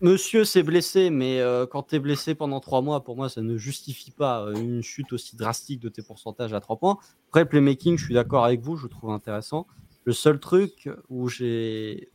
Monsieur 0.00 0.44
s'est 0.44 0.62
blessé, 0.62 1.08
mais 1.10 1.40
quand 1.70 1.84
tu 1.84 1.96
es 1.96 1.98
blessé 1.98 2.34
pendant 2.34 2.60
trois 2.60 2.82
mois, 2.82 3.02
pour 3.02 3.16
moi, 3.16 3.28
ça 3.28 3.40
ne 3.42 3.56
justifie 3.56 4.10
pas 4.10 4.46
une 4.54 4.82
chute 4.82 5.12
aussi 5.12 5.36
drastique 5.36 5.80
de 5.80 5.88
tes 5.88 6.02
pourcentages 6.02 6.52
à 6.52 6.60
3 6.60 6.76
points. 6.76 6.98
Après, 7.28 7.46
playmaking, 7.46 7.96
je 7.96 8.04
suis 8.04 8.14
d'accord 8.14 8.44
avec 8.44 8.60
vous, 8.60 8.76
je 8.76 8.86
trouve 8.86 9.10
intéressant. 9.10 9.66
Le 10.04 10.12
seul 10.12 10.38
truc 10.38 10.90
où 11.08 11.28
j'ai, 11.28 12.10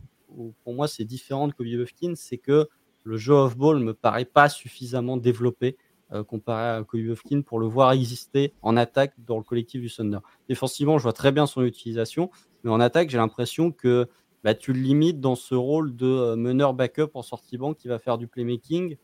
pour 0.64 0.74
moi, 0.74 0.88
c'est 0.88 1.06
différent 1.06 1.48
de 1.48 1.54
Kobe 1.54 1.68
Buffkin, 1.68 2.14
c'est 2.16 2.38
que 2.38 2.70
le 3.04 3.18
jeu 3.18 3.34
off-ball 3.34 3.80
me 3.80 3.94
paraît 3.94 4.26
pas 4.26 4.50
suffisamment 4.50 5.18
développé 5.18 5.78
euh, 5.78 5.89
comparé 6.28 6.64
à 6.64 6.82
Buffkin 6.82 7.42
pour 7.42 7.60
le 7.60 7.68
voir 7.68 7.92
exister 7.92 8.54
en 8.62 8.78
attaque 8.78 9.14
dans 9.26 9.38
le 9.38 9.44
collectif 9.44 9.82
du 9.82 9.92
Thunder. 9.92 10.20
Défensivement, 10.48 10.98
je 10.98 11.04
vois 11.04 11.14
très 11.14 11.32
bien 11.32 11.46
son 11.46 11.64
utilisation, 11.64 12.32
mais 12.64 12.72
en 12.72 12.80
attaque, 12.80 13.10
j'ai 13.10 13.18
l'impression 13.18 13.72
que 13.72 14.08
bah, 14.44 14.54
tu 14.54 14.74
le 14.74 14.80
limites 14.80 15.20
dans 15.20 15.36
ce 15.36 15.56
rôle 15.56 15.96
de 15.96 16.08
euh, 16.08 16.36
meneur 16.36 16.74
backup 16.74 17.12
en 17.14 17.22
sortie 17.22 17.58
banque 17.58 17.78
qui 17.78 17.88
va 17.88 18.00
faire 18.00 18.18
du 18.18 18.28
playmaking. 18.28 18.98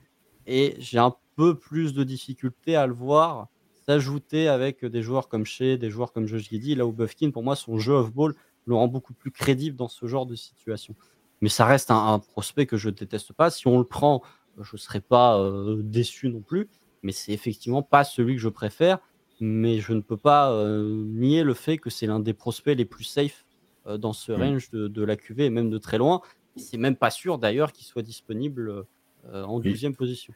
Et 0.47 0.76
j'ai 0.80 0.99
un 0.99 1.14
peu 1.36 1.58
plus 1.58 1.93
de 1.93 2.03
difficulté 2.03 2.76
à 2.76 2.88
le 2.88 2.93
voir 2.93 3.47
s'ajouter 3.86 4.47
avec 4.47 4.84
des 4.86 5.01
joueurs 5.01 5.28
comme 5.28 5.45
Shea, 5.45 5.78
des 5.78 5.89
joueurs 5.89 6.12
comme 6.12 6.28
Josh 6.28 6.49
Giddy, 6.49 6.76
là 6.76 6.86
où 6.86 6.91
Buffkin, 6.91 7.32
pour 7.32 7.43
moi, 7.43 7.56
son 7.56 7.78
jeu 7.78 7.93
off-ball 7.93 8.34
le 8.66 8.76
rend 8.76 8.88
beaucoup 8.88 9.14
plus 9.14 9.32
crédible 9.32 9.76
dans 9.76 9.88
ce 9.88 10.08
genre 10.08 10.26
de 10.26 10.36
situation. 10.36 10.95
Mais 11.41 11.49
ça 11.49 11.66
reste 11.66 11.91
un, 11.91 12.20
prospect 12.20 12.66
que 12.66 12.78
je 12.78 12.89
déteste 12.89 13.34
pas. 13.34 13.51
Si 13.51 13.68
on 13.68 13.78
le 13.78 13.86
prend, 13.86 14.24
je 14.60 14.76
ne 14.76 14.80
serais 14.80 15.01
pas 15.01 15.38
euh, 15.39 15.82
déçu 15.84 16.30
non 16.30 16.41
plus 16.41 16.68
mais 17.04 17.12
c'est 17.12 17.32
effectivement 17.32 17.84
pas 17.84 18.04
celui 18.04 18.36
que 18.36 18.41
je 18.41 18.50
préfère. 18.50 19.00
Mais 19.41 19.80
je 19.80 19.93
ne 19.93 20.00
peux 20.00 20.18
pas 20.18 20.52
euh, 20.54 21.04
nier 21.08 21.43
le 21.43 21.54
fait 21.54 21.78
que 21.78 21.89
c'est 21.89 22.08
l'un 22.08 22.22
des 22.22 22.34
prospects 22.34 22.78
les 22.78 22.86
plus 22.86 23.04
safe 23.04 23.46
euh, 23.86 23.98
dans 23.98 24.14
ce 24.14 24.32
mmh. 24.32 24.41
range 24.41 24.70
de, 24.72 25.04
la 25.04 25.18
QV 25.18 25.46
et 25.46 25.50
même 25.50 25.70
de 25.70 25.78
très 25.78 25.98
loin. 25.98 26.22
C'est 26.56 26.78
même 26.78 26.96
pas 26.96 27.10
sûr 27.10 27.38
d'ailleurs 27.38 27.74
qu'il 27.74 27.86
soit 27.86 28.02
disponible 28.02 28.86
euh, 29.30 29.43
en 29.43 29.60
12e 29.60 29.93
position. 29.93 30.34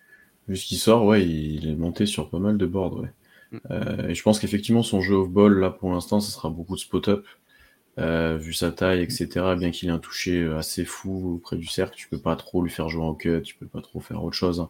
Vu 0.50 0.58
ce 0.58 0.66
qui 0.66 0.76
sort, 0.76 1.06
ouais, 1.06 1.26
il 1.26 1.70
est 1.70 1.76
monté 1.76 2.06
sur 2.06 2.30
pas 2.30 2.40
mal 2.40 2.58
de 2.58 2.66
boards. 2.66 3.00
Ouais. 3.00 3.10
Mmh. 3.52 4.10
et 4.10 4.14
je 4.14 4.22
pense 4.22 4.40
qu'effectivement, 4.40 4.84
son 4.84 5.02
jeu 5.02 5.16
off-ball, 5.16 5.60
là 5.60 5.72
pour 5.72 5.92
l'instant, 5.92 6.20
ce 6.20 6.32
sera 6.32 6.50
beaucoup 6.50 6.76
de 6.76 6.80
spot-up. 6.80 7.26
Vu 8.00 8.54
sa 8.54 8.72
taille, 8.72 9.02
etc., 9.02 9.28
bien 9.58 9.72
qu'il 9.72 9.90
ait 9.90 9.92
un 9.92 10.00
toucher 10.00 10.46
assez 10.58 10.86
fou 10.86 11.40
près 11.44 11.58
du 11.58 11.68
cercle, 11.68 11.96
tu 11.96 12.08
peux 12.08 12.20
pas 12.20 12.36
trop 12.36 12.62
lui 12.62 12.70
faire 12.70 12.90
jouer 12.90 13.04
en 13.04 13.14
cut, 13.14 13.42
tu 13.44 13.56
peux 13.56 13.66
pas 13.66 13.82
trop 13.82 14.00
faire 14.00 14.24
autre 14.24 14.36
chose. 14.36 14.60
Hein. 14.60 14.70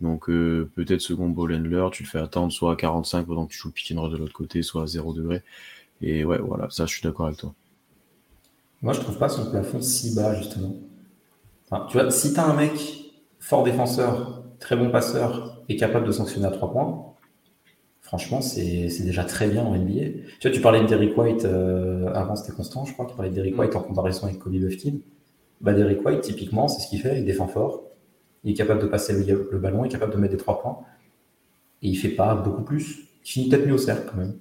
Donc 0.00 0.28
euh, 0.28 0.70
peut-être 0.74 1.00
second 1.00 1.28
ball 1.28 1.54
handler, 1.54 1.88
tu 1.92 2.02
le 2.02 2.08
fais 2.08 2.18
attendre 2.18 2.52
soit 2.52 2.72
à 2.72 2.76
45 2.76 3.26
pendant 3.26 3.46
que 3.46 3.52
tu 3.52 3.58
joues 3.58 3.68
le 3.68 3.72
pick 3.72 3.92
de 3.92 4.16
l'autre 4.16 4.32
côté, 4.32 4.62
soit 4.62 4.82
à 4.82 4.86
0 4.86 5.12
degré. 5.14 5.42
Et 6.02 6.24
ouais, 6.24 6.38
voilà, 6.38 6.68
ça 6.70 6.86
je 6.86 6.94
suis 6.94 7.02
d'accord 7.02 7.26
avec 7.26 7.38
toi. 7.38 7.54
Moi 8.82 8.92
je 8.92 9.00
trouve 9.00 9.18
pas 9.18 9.28
son 9.28 9.50
plafond 9.50 9.80
si 9.80 10.14
bas 10.14 10.34
justement. 10.34 10.74
tu 11.88 11.98
vois, 11.98 12.10
si 12.10 12.34
tu 12.34 12.40
as 12.40 12.46
un 12.46 12.54
mec 12.54 12.72
fort 13.38 13.62
défenseur, 13.62 14.44
très 14.58 14.76
bon 14.76 14.90
passeur 14.90 15.62
et 15.68 15.76
capable 15.76 16.06
de 16.06 16.12
sanctionner 16.12 16.46
à 16.46 16.50
3 16.50 16.72
points, 16.72 17.13
franchement 18.04 18.42
c'est 18.42 19.02
déjà 19.02 19.24
très 19.24 19.48
bien 19.48 19.64
en 19.64 19.74
NBA. 19.74 20.20
Tu 20.38 20.48
vois, 20.48 20.50
tu 20.54 20.60
parlais 20.60 20.80
de 20.80 20.86
Derrick 20.86 21.16
White, 21.18 21.44
euh, 21.46 22.12
avant 22.12 22.36
c'était 22.36 22.52
Constant, 22.52 22.84
je 22.84 22.92
crois, 22.92 23.06
tu 23.06 23.16
parlais 23.16 23.30
de 23.30 23.34
Derrick 23.34 23.58
White 23.58 23.74
en 23.74 23.80
comparaison 23.80 24.26
avec 24.26 24.38
Kobe 24.38 24.52
Buffkin. 24.52 24.98
Bah, 25.60 25.72
Derrick 25.72 26.04
White, 26.04 26.20
typiquement, 26.20 26.68
c'est 26.68 26.82
ce 26.82 26.88
qu'il 26.88 27.00
fait, 27.00 27.18
il 27.18 27.24
défend 27.24 27.48
fort, 27.48 27.82
il 28.44 28.52
est 28.52 28.54
capable 28.54 28.82
de 28.82 28.86
passer 28.86 29.14
le, 29.14 29.58
ballon, 29.58 29.84
il 29.84 29.88
est 29.88 29.90
capable 29.90 30.12
de 30.12 30.18
mettre 30.18 30.32
des 30.32 30.38
trois 30.38 30.60
points. 30.60 30.78
Et 31.82 31.88
il 31.88 31.96
fait 31.96 32.10
pas 32.10 32.34
beaucoup 32.34 32.62
plus. 32.62 33.08
Il 33.24 33.30
finit 33.30 33.48
peut-être 33.48 33.66
mieux 33.66 33.74
au 33.74 33.78
cercle 33.78 34.06
quand 34.10 34.18
même. 34.18 34.36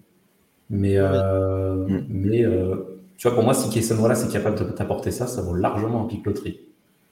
Mais, 0.70 0.98
euh, 0.98 1.88
mm. 1.88 2.06
mais 2.10 2.44
euh, 2.44 2.76
tu 3.18 3.28
vois, 3.28 3.36
pour 3.36 3.44
moi, 3.44 3.54
si 3.54 3.70
Kayson 3.70 3.96
voilà, 3.96 4.16
c'est 4.16 4.32
capable 4.32 4.58
de 4.58 4.66
t'apporter 4.66 5.12
ça, 5.12 5.28
ça 5.28 5.42
vaut 5.42 5.56
largement 5.56 6.04
un 6.04 6.08
pic 6.08 6.26
loterie. 6.26 6.60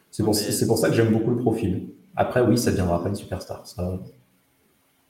C'est 0.09 0.23
pour, 0.23 0.35
pour, 0.67 0.77
ça 0.77 0.89
que 0.89 0.95
j'aime 0.95 1.13
beaucoup 1.13 1.31
le 1.31 1.37
profil. 1.37 1.87
Après, 2.17 2.41
oui, 2.41 2.57
ça 2.57 2.71
deviendra 2.71 3.01
pas 3.01 3.07
une 3.07 3.15
superstar. 3.15 3.65
Ça... 3.65 3.97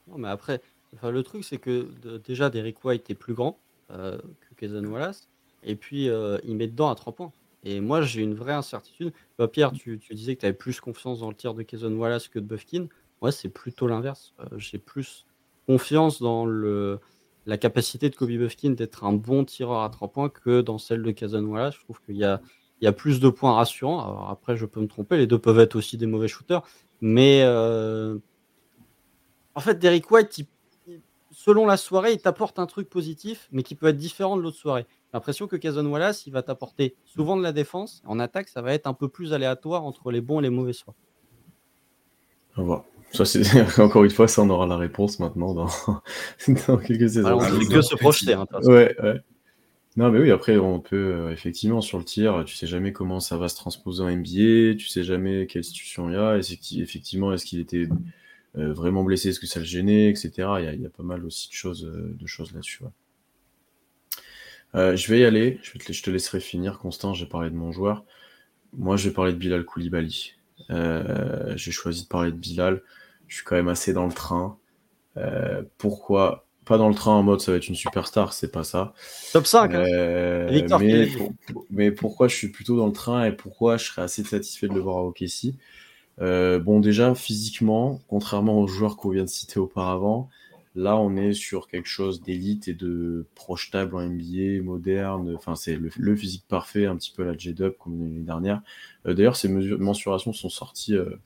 Non, 0.08 0.18
mais 0.18 0.28
après, 0.28 0.62
le 1.04 1.24
truc, 1.24 1.44
c'est 1.44 1.58
que 1.58 1.88
déjà, 2.26 2.50
Derek 2.50 2.84
White 2.84 3.10
est 3.10 3.16
plus 3.16 3.34
grand 3.34 3.60
euh, 3.92 4.18
que 4.18 4.56
Kayson 4.56 4.86
Wallace. 4.86 5.30
Et 5.64 5.76
puis, 5.76 6.10
il 6.44 6.56
met 6.56 6.68
dedans 6.68 6.90
à 6.90 6.96
trois 6.96 7.14
points. 7.14 7.32
Et 7.64 7.80
moi, 7.80 8.02
j'ai 8.02 8.22
une 8.22 8.34
vraie 8.34 8.54
incertitude. 8.54 9.14
Bah, 9.38 9.48
Pierre, 9.48 9.72
tu, 9.72 10.00
disais 10.12 10.36
que 10.36 10.42
tu 10.42 10.46
avais 10.46 10.56
plus 10.56 10.80
confiance 10.80 11.20
dans 11.20 11.30
le 11.30 11.36
tir 11.36 11.54
de 11.54 11.62
Kayson 11.62 11.94
Wallace 11.94 12.28
que 12.28 12.40
de 12.40 12.46
Buffkin. 12.46 12.88
Moi, 13.22 13.32
c'est 13.32 13.50
plutôt 13.50 13.88
l'inverse. 13.88 14.34
Euh, 14.40 14.58
j'ai 14.58 14.80
plus 14.80 15.26
confiance 15.68 16.22
dans 16.22 16.46
la 16.48 17.58
capacité 17.58 18.10
de 18.10 18.16
Kobe 18.16 18.32
Buffkin 18.32 18.72
d'être 18.72 19.04
un 19.04 19.14
bon 19.14 19.46
tireur 19.46 19.84
à 19.84 19.90
trois 19.90 20.08
points 20.08 20.30
que 20.30 20.62
dans 20.62 20.80
celle 20.80 21.04
de 21.04 21.12
Kayson 21.12 21.44
Wallace. 21.44 21.76
Je 21.76 21.84
trouve 21.84 22.02
qu'il 22.02 22.18
y 22.18 22.24
a, 22.24 22.42
il 22.82 22.92
plus 22.94 23.20
de 23.20 23.30
points 23.30 23.54
rassurants. 23.54 24.02
Alors 24.02 24.30
après, 24.30 24.58
je 24.58 24.66
peux 24.66 24.82
me 24.82 24.88
tromper. 24.88 25.18
Les 25.18 25.28
deux 25.28 25.40
peuvent 25.40 25.60
être 25.60 25.76
aussi 25.76 25.98
des 25.98 26.08
mauvais 26.08 26.28
shooters. 26.28 26.64
Mais 27.00 27.44
euh, 27.44 28.18
en 29.54 29.60
fait, 29.60 29.78
Derek 29.78 30.10
White, 30.10 30.48
selon 31.44 31.66
la 31.66 31.78
soirée, 31.78 32.14
il 32.14 32.22
t'apporte 32.22 32.60
un 32.60 32.68
truc 32.68 32.90
positif, 32.90 33.48
mais 33.52 33.64
qui 33.64 33.76
peut 33.76 33.88
être 33.88 33.98
différent 33.98 34.38
de 34.38 34.42
l'autre 34.42 34.58
soirée 34.58 34.86
l'impression 35.14 35.48
que 35.48 35.56
Kazon 35.56 35.86
Wallace, 35.86 36.26
il 36.28 36.34
va 36.34 36.42
t'apporter 36.42 36.96
souvent 37.06 37.38
de 37.38 37.44
la 37.44 37.52
défense. 37.52 38.02
En 38.06 38.20
attaque, 38.20 38.48
ça 38.48 38.62
va 38.62 38.74
être 38.74 38.88
un 38.88 38.94
peu 38.94 39.10
plus 39.10 39.34
aléatoire 39.34 39.84
entre 39.84 40.12
les 40.12 40.22
bons 40.22 40.40
et 40.40 40.44
les 40.44 40.50
mauvais 40.50 40.74
soirs. 40.74 40.96
On 42.58 42.64
va 42.64 42.86
Ça, 43.12 43.24
encore 43.84 44.04
une 44.04 44.12
fois, 44.12 44.28
ça, 44.28 44.42
on 44.42 44.50
aura 44.50 44.68
la 44.68 44.78
réponse 44.78 45.20
maintenant 45.20 45.54
dans, 45.54 45.68
quelques 46.78 47.10
saisons. 47.10 47.40
on 47.40 47.50
ne 47.50 47.70
que 47.70 47.82
se 47.82 47.96
projeter. 47.96 48.34
Hein, 48.34 48.46
ouais, 48.64 48.96
ouais. 49.02 49.22
Non, 49.98 50.10
mais 50.10 50.20
oui, 50.20 50.32
après, 50.32 50.58
on 50.58 50.80
peut, 50.80 50.96
euh, 50.96 51.32
effectivement, 51.32 51.82
sur 51.82 51.98
le 51.98 52.06
tir, 52.06 52.44
tu 52.46 52.56
sais 52.56 52.68
jamais 52.68 52.94
comment 52.94 53.20
ça 53.20 53.38
va 53.38 53.50
se 53.50 53.56
transposer 53.56 54.02
en 54.02 54.10
NBA, 54.10 54.76
tu 54.78 54.88
sais 54.88 55.04
jamais 55.04 55.48
quelle 55.48 55.66
situation 55.66 56.10
il 56.10 56.14
y 56.14 56.16
a, 56.16 56.38
et 56.38 56.82
effectivement, 56.82 57.34
est-ce 57.34 57.46
qu'il 57.46 57.60
était 57.60 57.90
vraiment 58.54 59.04
blessé, 59.04 59.30
est-ce 59.30 59.40
que 59.40 59.48
ça 59.48 59.60
le 59.60 59.66
gênait, 59.66 60.10
etc. 60.10 60.32
Il 60.60 60.82
y, 60.82 60.86
a, 60.86 60.90
pas 60.90 61.04
mal 61.04 61.26
aussi 61.26 61.50
de 61.50 61.54
choses, 61.54 61.86
euh, 61.86 62.16
de 62.20 62.28
choses 62.28 62.54
là-dessus. 62.54 62.84
Euh, 64.76 64.96
je 64.96 65.12
vais 65.12 65.20
y 65.20 65.26
aller. 65.26 65.60
Je, 65.64 65.78
te, 65.78 65.92
je, 65.92 66.04
te, 66.04 66.10
laisserai 66.10 66.40
finir, 66.40 66.80
Constant. 66.80 67.14
J'ai 67.14 67.26
parlé 67.26 67.50
de 67.50 67.56
mon 67.56 67.72
joueur. 67.72 68.04
Moi, 68.74 68.98
je 68.98 69.10
vais 69.10 69.14
parler 69.14 69.34
de 69.34 69.38
Bilal 69.38 69.66
Koulibaly. 69.66 70.34
Euh, 70.70 71.54
j'ai 71.58 71.72
choisi 71.72 72.04
de 72.04 72.08
parler 72.08 72.32
de 72.32 72.38
Bilal. 72.38 72.82
Je 73.28 73.36
suis 73.36 73.46
quand 73.46 73.56
même 73.56 73.68
assez 73.68 73.94
dans 73.94 74.06
le 74.06 74.14
train. 74.14 74.58
Euh, 75.18 75.64
pourquoi 75.78 76.48
Pas 76.66 76.78
dans 76.78 76.88
le 76.88 76.96
train 76.96 77.12
en 77.12 77.24
mode 77.24 77.42
ça 77.42 77.52
va 77.52 77.58
être 77.58 77.68
une 77.68 77.76
superstar, 77.76 78.32
c'est 78.32 78.52
pas 78.52 78.64
ça. 78.64 78.94
Top 79.34 79.46
5 79.46 79.74
hein. 79.74 79.84
mais, 80.80 81.10
mais, 81.70 81.92
pourquoi 81.92 82.30
je 82.30 82.36
suis 82.36 82.48
plutôt 82.48 82.78
dans 82.78 82.88
le 82.88 82.94
train 82.94 83.26
et 83.26 83.34
pourquoi 83.34 83.76
je 83.76 83.88
serais 83.88 84.04
assez 84.04 84.24
satisfait 84.24 84.70
de 84.70 84.74
le 84.74 84.80
voir 84.80 84.98
à 84.98 85.04
OKC 85.04 85.56
Bon, 86.22 86.80
déjà, 86.80 87.16
physiquement, 87.16 88.00
contrairement 88.08 88.60
aux 88.60 88.68
joueurs 88.68 88.96
qu'on 88.96 89.10
vient 89.10 89.24
de 89.24 89.30
citer 89.30 89.60
auparavant, 89.60 90.30
Là, 90.74 90.96
on 90.96 91.18
est 91.18 91.34
sur 91.34 91.68
quelque 91.68 91.90
chose 91.90 92.22
d'élite 92.22 92.70
et 92.70 92.74
de 92.74 93.26
projetable 93.36 93.94
en 93.96 94.02
NBA, 94.02 94.64
moderne. 94.64 95.34
Enfin, 95.36 95.56
c'est 95.56 95.76
le, 95.76 96.16
physique 96.16 96.46
parfait, 96.48 96.86
un 96.86 96.96
petit 96.96 97.12
peu 97.12 97.24
la 97.24 97.38
J-Dub 97.38 97.74
comme 97.78 98.00
l'année 98.00 98.22
dernière. 98.22 98.62
Euh, 99.06 99.14
d'ailleurs, 99.14 99.36
ces 99.36 99.50
mensurations 99.50 100.32
sont 100.32 100.48
sorties 100.48 100.96
euh, 100.96 101.20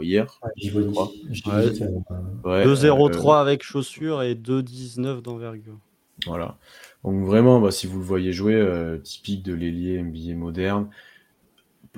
hier. 0.00 0.40
je 0.56 0.80
crois. 0.90 1.12
2,03 1.34 3.40
avec 3.40 3.62
chaussures 3.62 4.22
et 4.22 4.34
2,19 4.34 5.20
d'envergure. 5.20 5.78
Voilà. 6.24 6.56
Donc 7.04 7.22
vraiment, 7.26 7.60
bah, 7.60 7.70
si 7.70 7.86
vous 7.86 7.98
le 7.98 8.04
voyez 8.04 8.32
jouer, 8.32 8.54
euh, 8.54 8.96
typique 8.96 9.42
de 9.42 9.52
l'ailier 9.52 10.02
NBA 10.02 10.36
moderne. 10.36 10.88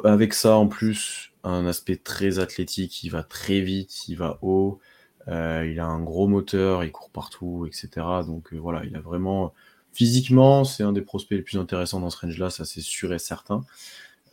Avec 0.02 0.34
ça, 0.34 0.56
en 0.56 0.66
plus, 0.66 1.30
un 1.44 1.66
aspect 1.66 1.96
très 1.96 2.38
athlétique, 2.38 3.02
il 3.04 3.10
va 3.10 3.22
très 3.22 3.60
vite, 3.60 4.08
il 4.08 4.16
va 4.16 4.38
haut. 4.42 4.80
Euh, 5.28 5.68
il 5.70 5.78
a 5.78 5.86
un 5.86 6.00
gros 6.02 6.26
moteur, 6.26 6.84
il 6.84 6.92
court 6.92 7.10
partout, 7.10 7.66
etc. 7.66 8.06
Donc 8.26 8.52
euh, 8.52 8.56
voilà, 8.56 8.84
il 8.84 8.96
a 8.96 9.00
vraiment 9.00 9.52
physiquement, 9.92 10.64
c'est 10.64 10.82
un 10.82 10.92
des 10.92 11.02
prospects 11.02 11.36
les 11.36 11.42
plus 11.42 11.58
intéressants 11.58 12.00
dans 12.00 12.10
ce 12.10 12.18
range-là, 12.18 12.50
ça 12.50 12.64
c'est 12.64 12.80
sûr 12.80 13.12
et 13.12 13.18
certain. 13.18 13.64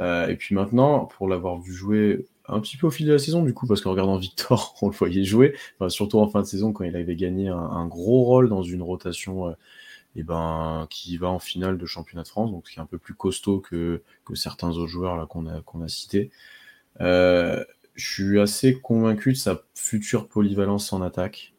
Euh, 0.01 0.27
et 0.27 0.35
puis 0.35 0.55
maintenant, 0.55 1.05
pour 1.05 1.27
l'avoir 1.27 1.59
vu 1.59 1.73
jouer 1.73 2.27
un 2.47 2.59
petit 2.59 2.77
peu 2.77 2.87
au 2.87 2.91
fil 2.91 3.07
de 3.07 3.13
la 3.13 3.19
saison, 3.19 3.43
du 3.43 3.53
coup, 3.53 3.67
parce 3.67 3.81
qu'en 3.81 3.91
regardant 3.91 4.17
Victor, 4.17 4.75
on 4.81 4.89
le 4.89 4.95
voyait 4.95 5.23
jouer, 5.23 5.55
surtout 5.89 6.19
en 6.19 6.27
fin 6.27 6.41
de 6.41 6.45
saison 6.45 6.73
quand 6.73 6.85
il 6.85 6.95
avait 6.95 7.15
gagné 7.15 7.49
un, 7.49 7.87
gros 7.87 8.23
rôle 8.23 8.49
dans 8.49 8.63
une 8.63 8.81
rotation 8.81 9.55
ben, 10.15 10.87
qui 10.89 11.17
va 11.17 11.29
en 11.29 11.39
finale 11.39 11.77
de 11.77 11.85
championnat 11.85 12.23
de 12.23 12.27
France, 12.27 12.51
donc 12.51 12.69
qui 12.69 12.79
est 12.79 12.81
un 12.81 12.85
peu 12.85 12.99
plus 12.99 13.15
costaud 13.15 13.59
que, 13.59 14.01
certains 14.33 14.69
autres 14.69 14.87
joueurs 14.87 15.27
qu'on 15.27 15.47
a 15.47 15.87
cités. 15.87 16.31
Euh, 17.01 17.63
je 17.95 18.11
suis 18.11 18.39
assez 18.39 18.79
convaincu 18.79 19.33
de 19.33 19.37
sa 19.37 19.63
future 19.75 20.27
polyvalence 20.27 20.91
en 20.93 21.01
attaque. 21.01 21.53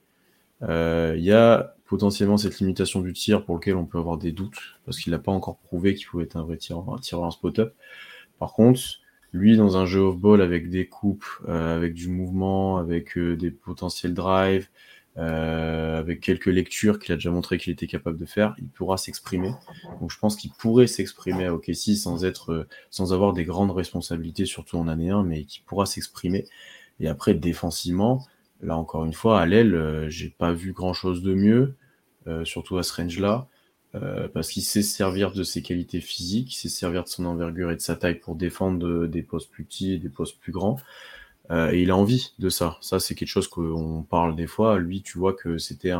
Euh, 0.63 1.15
il 1.17 1.25
y 1.25 1.33
a 1.33 1.75
potentiellement 1.87 2.37
cette 2.37 2.59
limitation 2.59 3.01
du 3.01 3.13
tir 3.13 3.45
pour 3.45 3.57
lequel 3.57 3.77
on 3.77 3.85
peut 3.87 3.99
avoir 3.99 4.19
des 4.19 4.33
doutes, 4.33 4.79
parce 4.85 4.99
qu'il 4.99 5.13
n'a 5.13 5.19
pas 5.19 5.33
encore 5.33 5.59
prouvé 5.59 5.95
qu'il 5.95 6.07
pouvait 6.07 6.25
être 6.25 6.37
un 6.37 6.43
vrai 6.43 6.57
tireur, 6.57 6.93
un 6.93 6.99
tireur 6.99 7.25
en 7.25 7.31
spot-up. 7.31 7.75
Par 8.39 8.53
contre, 8.53 8.81
lui, 9.33 9.57
dans 9.57 9.77
un 9.77 9.87
jeu 9.87 10.01
off-ball 10.01 10.41
avec 10.41 10.71
des 10.71 10.89
coupes, 10.89 11.27
euh, 11.49 11.77
avec 11.77 11.95
du 11.95 12.09
mouvement, 12.09 12.79
avec 12.79 13.19
des 13.19 13.51
potentiels 13.51 14.15
drives, 14.15 14.69
euh, 15.19 15.99
avec 15.99 16.21
quelques 16.21 16.47
lectures 16.47 16.99
qu'il 16.99 17.13
a 17.13 17.17
déjà 17.17 17.31
montré 17.31 17.59
qu'il 17.59 17.73
était 17.73 17.87
capable 17.87 18.19
de 18.19 18.27
faire, 18.27 18.55
il 18.59 18.69
pourra 18.69 18.97
s'exprimer. 18.97 19.53
Donc 20.01 20.11
je 20.11 20.19
pense 20.19 20.37
qu'il 20.37 20.51
pourrait 20.53 20.87
s'exprimer 20.87 21.47
à 21.47 21.55
OKC 21.55 21.97
sans 21.97 22.25
être, 22.25 22.67
sans 22.91 23.13
avoir 23.13 23.33
des 23.33 23.45
grandes 23.45 23.71
responsabilités, 23.71 24.47
surtout 24.47 24.79
en 24.79 24.89
année 24.89 25.11
1, 25.11 25.23
mais 25.23 25.45
qu'il 25.45 25.63
pourra 25.65 25.87
s'exprimer. 25.87 26.47
Et 27.01 27.09
après, 27.09 27.35
défensivement, 27.35 28.27
là 28.61 28.77
encore 28.77 29.05
une 29.05 29.13
fois, 29.13 29.41
à 29.41 29.47
l'aile, 29.47 30.07
j'ai 30.09 30.31
pas 30.31 30.53
vu 30.53 30.73
grand 30.73 30.93
chose 30.93 31.23
de 31.23 31.35
mieux, 31.35 31.75
surtout 32.45 32.79
à 32.79 32.83
ce 32.83 32.93
range-là. 32.93 33.49
Euh, 34.03 34.29
parce 34.29 34.51
qu'il 34.51 34.63
sait 34.63 34.83
servir 34.83 35.33
de 35.33 35.43
ses 35.43 35.63
qualités 35.63 36.01
physiques, 36.01 36.53
il 36.55 36.57
sait 36.57 36.69
servir 36.69 37.05
de 37.05 37.09
son 37.09 37.25
envergure 37.25 37.71
et 37.71 37.77
de 37.77 37.81
sa 37.81 37.97
taille 37.97 38.17
pour 38.17 38.35
défendre 38.35 39.07
des 39.07 39.23
postes 39.23 39.51
plus 39.51 39.65
petits 39.65 39.93
et 39.93 39.99
des 39.99 40.09
postes 40.09 40.39
plus 40.39 40.53
grands. 40.53 40.79
Euh, 41.51 41.71
et 41.73 41.83
il 41.83 41.91
a 41.91 41.97
envie 41.97 42.33
de 42.39 42.49
ça. 42.49 42.79
Ça, 42.81 42.99
c'est 42.99 43.15
quelque 43.15 43.29
chose 43.29 43.49
qu'on 43.49 44.05
parle 44.09 44.37
des 44.37 44.47
fois. 44.47 44.79
Lui, 44.79 45.03
tu 45.03 45.19
vois 45.19 45.33
que 45.33 45.59
c'était 45.59 45.93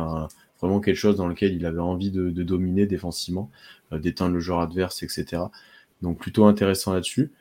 vraiment 0.61 0.79
quelque 0.81 0.95
chose 0.95 1.15
dans 1.15 1.27
lequel 1.27 1.55
il 1.55 1.65
avait 1.65 1.79
envie 1.79 2.11
de, 2.11 2.29
dominer 2.43 2.85
défensivement, 2.85 3.49
euh, 3.93 3.99
d'éteindre 3.99 4.33
le 4.33 4.39
joueur 4.39 4.59
adverse, 4.59 5.03
etc. 5.03 5.43
Donc 6.01 6.19
plutôt 6.19 6.45
intéressant 6.45 6.93
là-dessus. 6.93 7.31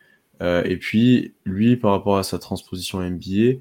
et 0.41 0.77
puis, 0.79 1.35
lui, 1.45 1.77
par 1.77 1.93
rapport 1.93 2.19
à 2.19 2.23
sa 2.23 2.39
transposition 2.39 3.01
NBA, 3.01 3.61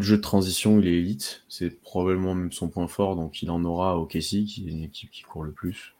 le 0.00 0.04
jeu 0.04 0.16
de 0.16 0.22
transition, 0.22 0.80
il 0.80 0.86
est 0.88 0.94
élite. 0.98 1.44
C'est 1.48 1.80
probablement 1.82 2.34
même 2.34 2.52
son 2.52 2.68
point 2.68 2.88
fort, 2.88 3.16
donc 3.16 3.42
il 3.42 3.50
en 3.50 3.64
aura 3.64 3.98
au 3.98 4.06
Casey, 4.06 4.44
qui 4.44 4.66
est 4.66 4.70
une 4.70 4.84
équipe 4.84 5.10
qui 5.10 5.22
court 5.22 5.44
le 5.44 5.52
plus. 5.52 5.94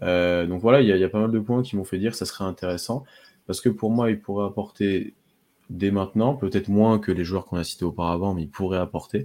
Euh, 0.00 0.46
donc 0.46 0.62
voilà, 0.62 0.80
il 0.80 0.88
y, 0.88 1.04
a 1.04 1.08
pas 1.08 1.20
mal 1.20 1.30
de 1.30 1.38
points 1.38 1.62
qui 1.62 1.76
m'ont 1.76 1.84
fait 1.84 1.98
dire 1.98 2.12
que 2.12 2.16
ça 2.16 2.24
serait 2.24 2.44
intéressant. 2.44 3.04
Parce 3.46 3.60
que 3.60 3.68
pour 3.68 3.90
moi, 3.90 4.10
il 4.10 4.20
pourrait 4.20 4.46
apporter 4.46 5.14
dès 5.72 5.90
maintenant, 5.90 6.34
peut-être 6.34 6.68
moins 6.68 6.98
que 6.98 7.12
les 7.12 7.24
joueurs 7.24 7.46
qu'on 7.46 7.56
a 7.56 7.64
cités 7.64 7.84
auparavant, 7.84 8.34
mais 8.34 8.42
il 8.42 8.50
pourrait 8.50 8.78
apporter. 8.78 9.24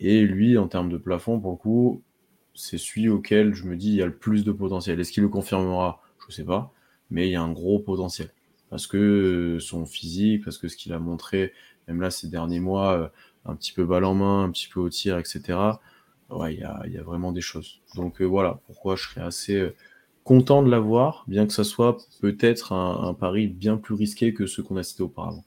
Et 0.00 0.22
lui, 0.22 0.58
en 0.58 0.68
termes 0.68 0.90
de 0.90 0.98
plafond, 0.98 1.40
pour 1.40 1.52
le 1.52 1.56
coup, 1.56 2.02
c'est 2.54 2.78
celui 2.78 3.08
auquel 3.08 3.54
je 3.54 3.64
me 3.64 3.76
dis 3.76 3.88
il 3.88 3.96
y 3.96 4.02
a 4.02 4.06
le 4.06 4.16
plus 4.16 4.44
de 4.44 4.52
potentiel. 4.52 5.00
Est-ce 5.00 5.12
qu'il 5.12 5.22
le 5.22 5.28
confirmera? 5.28 6.00
Je 6.20 6.26
ne 6.28 6.32
sais 6.32 6.44
pas, 6.44 6.72
mais 7.10 7.28
il 7.28 7.32
y 7.32 7.36
a 7.36 7.42
un 7.42 7.52
gros 7.52 7.78
potentiel. 7.78 8.30
Parce 8.70 8.86
que 8.86 9.58
son 9.60 9.86
physique, 9.86 10.44
parce 10.44 10.58
que 10.58 10.68
ce 10.68 10.76
qu'il 10.76 10.92
a 10.92 10.98
montré, 10.98 11.52
même 11.88 12.00
là 12.00 12.10
ces 12.10 12.28
derniers 12.28 12.60
mois, 12.60 12.98
euh, 12.98 13.08
un 13.44 13.54
petit 13.56 13.72
peu 13.72 13.84
balle 13.84 14.04
en 14.04 14.14
main, 14.14 14.44
un 14.44 14.50
petit 14.50 14.68
peu 14.68 14.80
au 14.80 14.88
tir, 14.88 15.18
etc. 15.18 15.58
Ouais, 16.30 16.54
il 16.54 16.60
y 16.60 16.98
a, 16.98 17.02
vraiment 17.02 17.32
des 17.32 17.40
choses. 17.40 17.80
Donc 17.94 18.20
euh, 18.20 18.24
voilà, 18.24 18.60
pourquoi 18.66 18.96
je 18.96 19.04
serais 19.08 19.20
assez 19.20 19.56
euh, 19.56 19.74
content 20.24 20.62
de 20.62 20.70
l'avoir, 20.70 21.24
bien 21.28 21.46
que 21.46 21.52
ça 21.52 21.64
soit 21.64 21.98
peut-être 22.20 22.72
un, 22.72 23.14
pari 23.14 23.46
bien 23.46 23.76
plus 23.76 23.94
risqué 23.94 24.32
que 24.32 24.46
ceux 24.46 24.62
qu'on 24.62 24.76
a 24.76 24.82
cités 24.82 25.02
auparavant. 25.02 25.44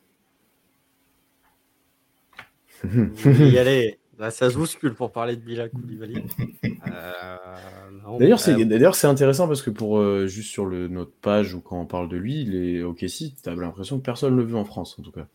Y 2.84 3.58
aller. 3.58 4.00
Bah, 4.18 4.32
ça 4.32 4.50
se 4.50 4.56
bouscule 4.56 4.96
pour 4.96 5.12
parler 5.12 5.36
de 5.36 5.42
Bilal 5.42 5.70
Koulibaly. 5.70 6.24
Euh, 6.88 8.18
d'ailleurs, 8.20 8.40
c'est, 8.40 8.56
d'ailleurs, 8.66 8.96
c'est 8.96 9.08
intéressant 9.08 9.48
parce 9.48 9.62
que 9.62 9.70
pour 9.70 10.02
juste 10.28 10.50
sur 10.50 10.66
le, 10.66 10.88
notre 10.88 11.12
page 11.12 11.54
ou 11.54 11.60
quand 11.60 11.80
on 11.80 11.86
parle 11.86 12.08
de 12.08 12.16
lui, 12.16 12.42
il 12.42 12.56
est 12.56 12.82
ok 12.82 13.04
si, 13.08 13.36
tu 13.36 13.50
as 13.50 13.56
l'impression 13.56 14.00
que 14.00 14.06
personne 14.06 14.32
ne 14.34 14.38
le 14.38 14.46
veut 14.46 14.56
en 14.56 14.64
France 14.64 14.96
en 14.98 15.04
tout 15.04 15.12
cas. 15.12 15.28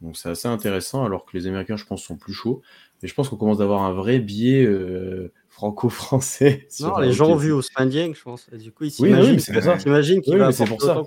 Donc 0.00 0.16
c'est 0.16 0.28
assez 0.28 0.48
intéressant, 0.48 1.04
alors 1.04 1.24
que 1.24 1.36
les 1.36 1.46
Américains, 1.46 1.76
je 1.76 1.84
pense, 1.84 2.02
sont 2.02 2.16
plus 2.16 2.32
chauds. 2.32 2.62
Mais 3.02 3.08
je 3.08 3.14
pense 3.14 3.28
qu'on 3.28 3.36
commence 3.36 3.58
d'avoir 3.58 3.82
un 3.82 3.92
vrai 3.92 4.18
biais 4.20 4.64
euh, 4.64 5.32
franco-français. 5.48 6.68
Non, 6.80 6.98
les 6.98 7.12
gens 7.12 7.30
ont 7.30 7.36
vu 7.36 7.52
Ousmane 7.52 7.88
Dieng, 7.88 8.14
je 8.14 8.22
pense. 8.22 8.48
du 8.50 8.70
coup, 8.70 8.84
ils 8.84 8.90
s'imaginent 8.90 9.22
oui, 9.22 9.36
oui, 9.36 10.22
qu'il 10.22 10.38
va 10.38 10.52
c'est 10.52 10.66
pour 10.66 10.80
ça. 10.80 11.02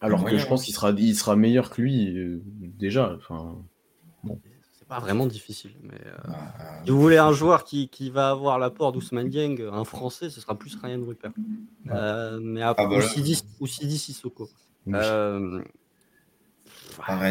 Alors 0.00 0.24
que 0.24 0.36
je 0.36 0.46
pense 0.46 0.64
qu'il 0.64 0.74
sera, 0.74 0.90
il 0.90 1.16
sera 1.16 1.36
meilleur 1.36 1.70
que 1.70 1.82
lui, 1.82 2.16
euh, 2.16 2.40
déjà. 2.78 3.16
Enfin, 3.16 3.56
bon. 4.22 4.38
C'est 4.86 4.94
pas 4.94 5.00
vraiment 5.00 5.26
difficile. 5.26 5.72
Mais, 5.82 5.98
euh, 6.06 6.16
ah, 6.28 6.80
si 6.84 6.90
vous 6.92 7.00
voulez 7.00 7.18
un 7.18 7.32
joueur 7.32 7.64
qui, 7.64 7.88
qui 7.88 8.08
va 8.08 8.30
avoir 8.30 8.60
l'apport 8.60 8.92
d'Ousmane 8.92 9.28
Dieng, 9.28 9.56
un 9.72 9.82
Français, 9.82 10.30
ce 10.30 10.40
sera 10.40 10.56
plus 10.56 10.76
Ryan 10.76 11.04
Rupert. 11.04 11.32
mais 12.40 12.62
après, 12.62 12.84
ah, 12.84 12.88
bah 12.88 12.98
ou, 13.60 13.66
Sidi, 13.66 13.98
Sissoko. 13.98 14.48
Ryan 14.86 15.72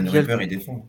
Rupert, 0.06 0.42
il 0.42 0.50
défend. 0.50 0.86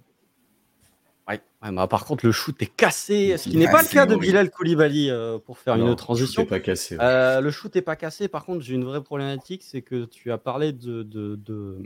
Ouais. 1.28 1.40
Bah, 1.62 1.86
par 1.86 2.04
contre, 2.04 2.26
le 2.26 2.32
shoot 2.32 2.60
est 2.60 2.74
cassé, 2.74 3.36
ce 3.36 3.48
qui 3.48 3.56
n'est 3.56 3.70
pas 3.70 3.82
le 3.82 3.88
cas 3.88 4.06
de 4.06 4.16
Bilal 4.16 4.50
Koulibaly 4.50 5.08
euh, 5.08 5.38
pour 5.38 5.58
faire 5.58 5.76
une 5.76 5.94
transition. 5.94 6.42
Le 6.42 6.46
shoot 6.46 6.50
pas 6.50 6.60
cassé. 6.60 6.96
Euh, 7.00 7.40
le 7.40 7.50
shoot 7.52 7.72
n'est 7.74 7.82
pas 7.82 7.94
cassé. 7.96 8.26
Par 8.26 8.44
contre, 8.44 8.64
j'ai 8.64 8.74
une 8.74 8.84
vraie 8.84 9.04
problématique, 9.04 9.62
c'est 9.62 9.82
que 9.82 10.04
tu 10.04 10.32
as 10.32 10.38
parlé 10.38 10.72
de, 10.72 11.04
de, 11.04 11.36
de, 11.36 11.78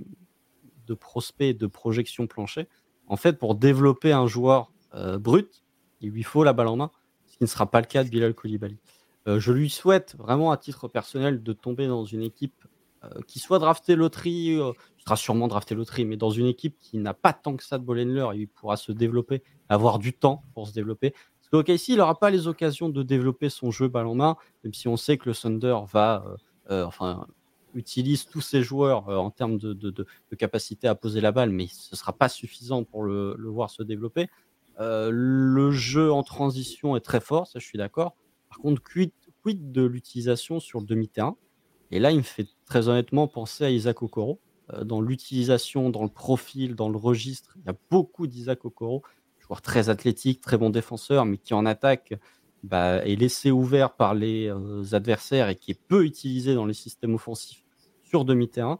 de 0.86 0.94
prospect, 0.94 1.52
de 1.52 1.66
projection 1.66 2.26
plancher. 2.26 2.66
En 3.10 3.16
fait, 3.16 3.38
pour 3.38 3.54
développer 3.54 4.12
un 4.12 4.26
joueur 4.26 4.72
euh, 4.94 5.18
brut, 5.18 5.62
il 6.00 6.10
lui 6.10 6.22
faut 6.22 6.44
la 6.44 6.52
balle 6.52 6.68
en 6.68 6.76
main, 6.76 6.90
ce 7.26 7.36
qui 7.36 7.44
ne 7.44 7.48
sera 7.48 7.70
pas 7.70 7.80
le 7.80 7.86
cas 7.86 8.04
de 8.04 8.08
Bilal 8.08 8.34
Koulibaly. 8.34 8.78
je 9.26 9.52
lui 9.52 9.68
souhaite 9.68 10.16
vraiment 10.18 10.50
à 10.50 10.56
titre 10.56 10.88
personnel 10.88 11.42
de 11.42 11.52
tomber 11.52 11.86
dans 11.86 12.04
une 12.04 12.22
équipe 12.22 12.64
qui 13.26 13.38
soit 13.38 13.58
draftée 13.58 13.96
loterie 13.96 14.58
il 15.00 15.04
sera 15.04 15.16
sûrement 15.16 15.48
drafté 15.48 15.74
loterie, 15.74 16.04
mais 16.04 16.18
dans 16.18 16.30
une 16.30 16.46
équipe 16.46 16.76
qui 16.78 16.98
n'a 16.98 17.14
pas 17.14 17.32
tant 17.32 17.56
que 17.56 17.64
ça 17.64 17.78
de 17.78 17.84
ball 17.84 17.98
il 18.36 18.48
pourra 18.48 18.76
se 18.76 18.92
développer, 18.92 19.42
avoir 19.70 19.98
du 19.98 20.12
temps 20.12 20.44
pour 20.52 20.68
se 20.68 20.74
développer. 20.74 21.12
Parce 21.12 21.64
qu'OKC, 21.64 21.88
il 21.88 21.96
n'aura 21.96 22.18
pas 22.18 22.30
les 22.30 22.48
occasions 22.48 22.90
de 22.90 23.02
développer 23.02 23.48
son 23.48 23.70
jeu 23.70 23.88
balle 23.88 24.06
en 24.06 24.14
main, 24.14 24.36
même 24.62 24.74
si 24.74 24.88
on 24.88 24.98
sait 24.98 25.16
que 25.16 25.30
le 25.30 25.34
Thunder 25.34 25.78
va, 25.90 26.22
euh, 26.26 26.36
euh, 26.70 26.84
enfin, 26.84 27.26
utilise 27.74 28.26
tous 28.26 28.40
ses 28.40 28.62
joueurs 28.62 29.08
euh, 29.08 29.16
en 29.16 29.30
termes 29.30 29.58
de, 29.58 30.06
capacité 30.38 30.88
à 30.88 30.94
poser 30.94 31.20
la 31.20 31.32
balle, 31.32 31.50
mais 31.50 31.66
ce 31.66 31.94
ne 31.94 31.96
sera 31.96 32.12
pas 32.12 32.28
suffisant 32.28 32.84
pour 32.84 33.02
le, 33.02 33.36
voir 33.46 33.70
se 33.70 33.82
développer. 33.82 34.28
le 34.78 35.70
jeu 35.70 36.12
en 36.12 36.22
transition 36.22 36.96
est 36.96 37.00
très 37.00 37.20
fort, 37.20 37.46
ça 37.46 37.58
je 37.58 37.66
suis 37.66 37.78
d'accord. 37.78 38.14
Par 38.48 38.58
contre, 38.58 38.82
quid, 38.82 39.12
quid 39.42 39.72
de 39.72 39.82
l'utilisation 39.82 40.60
sur 40.60 40.80
le 40.80 40.86
demi-terrain? 40.86 41.36
Et 41.90 41.98
là, 41.98 42.10
il 42.10 42.18
me 42.18 42.22
fait 42.22 42.46
très 42.66 42.88
honnêtement 42.88 43.26
penser 43.28 43.64
à 43.64 43.70
Isaac 43.70 44.02
Okoro 44.02 44.40
euh, 44.72 44.84
dans 44.84 45.00
l'utilisation, 45.00 45.90
dans 45.90 46.02
le 46.02 46.08
profil, 46.08 46.74
dans 46.74 46.88
le 46.88 46.96
registre. 46.96 47.56
Il 47.56 47.66
y 47.66 47.70
a 47.70 47.76
beaucoup 47.90 48.26
d'Isaac 48.26 48.64
Okoro, 48.64 49.02
joueur 49.38 49.62
très 49.62 49.88
athlétique, 49.88 50.40
très 50.40 50.56
bon 50.56 50.70
défenseur, 50.70 51.24
mais 51.24 51.38
qui 51.38 51.54
en 51.54 51.66
attaque 51.66 52.14
bah, 52.62 53.04
est 53.04 53.16
laissé 53.16 53.50
ouvert 53.50 53.94
par 53.94 54.14
les 54.14 54.48
euh, 54.48 54.82
adversaires 54.92 55.48
et 55.48 55.56
qui 55.56 55.70
est 55.70 55.80
peu 55.88 56.04
utilisé 56.04 56.54
dans 56.54 56.66
les 56.66 56.74
systèmes 56.74 57.14
offensifs 57.14 57.64
sur 58.02 58.24
demi-terrain. 58.24 58.78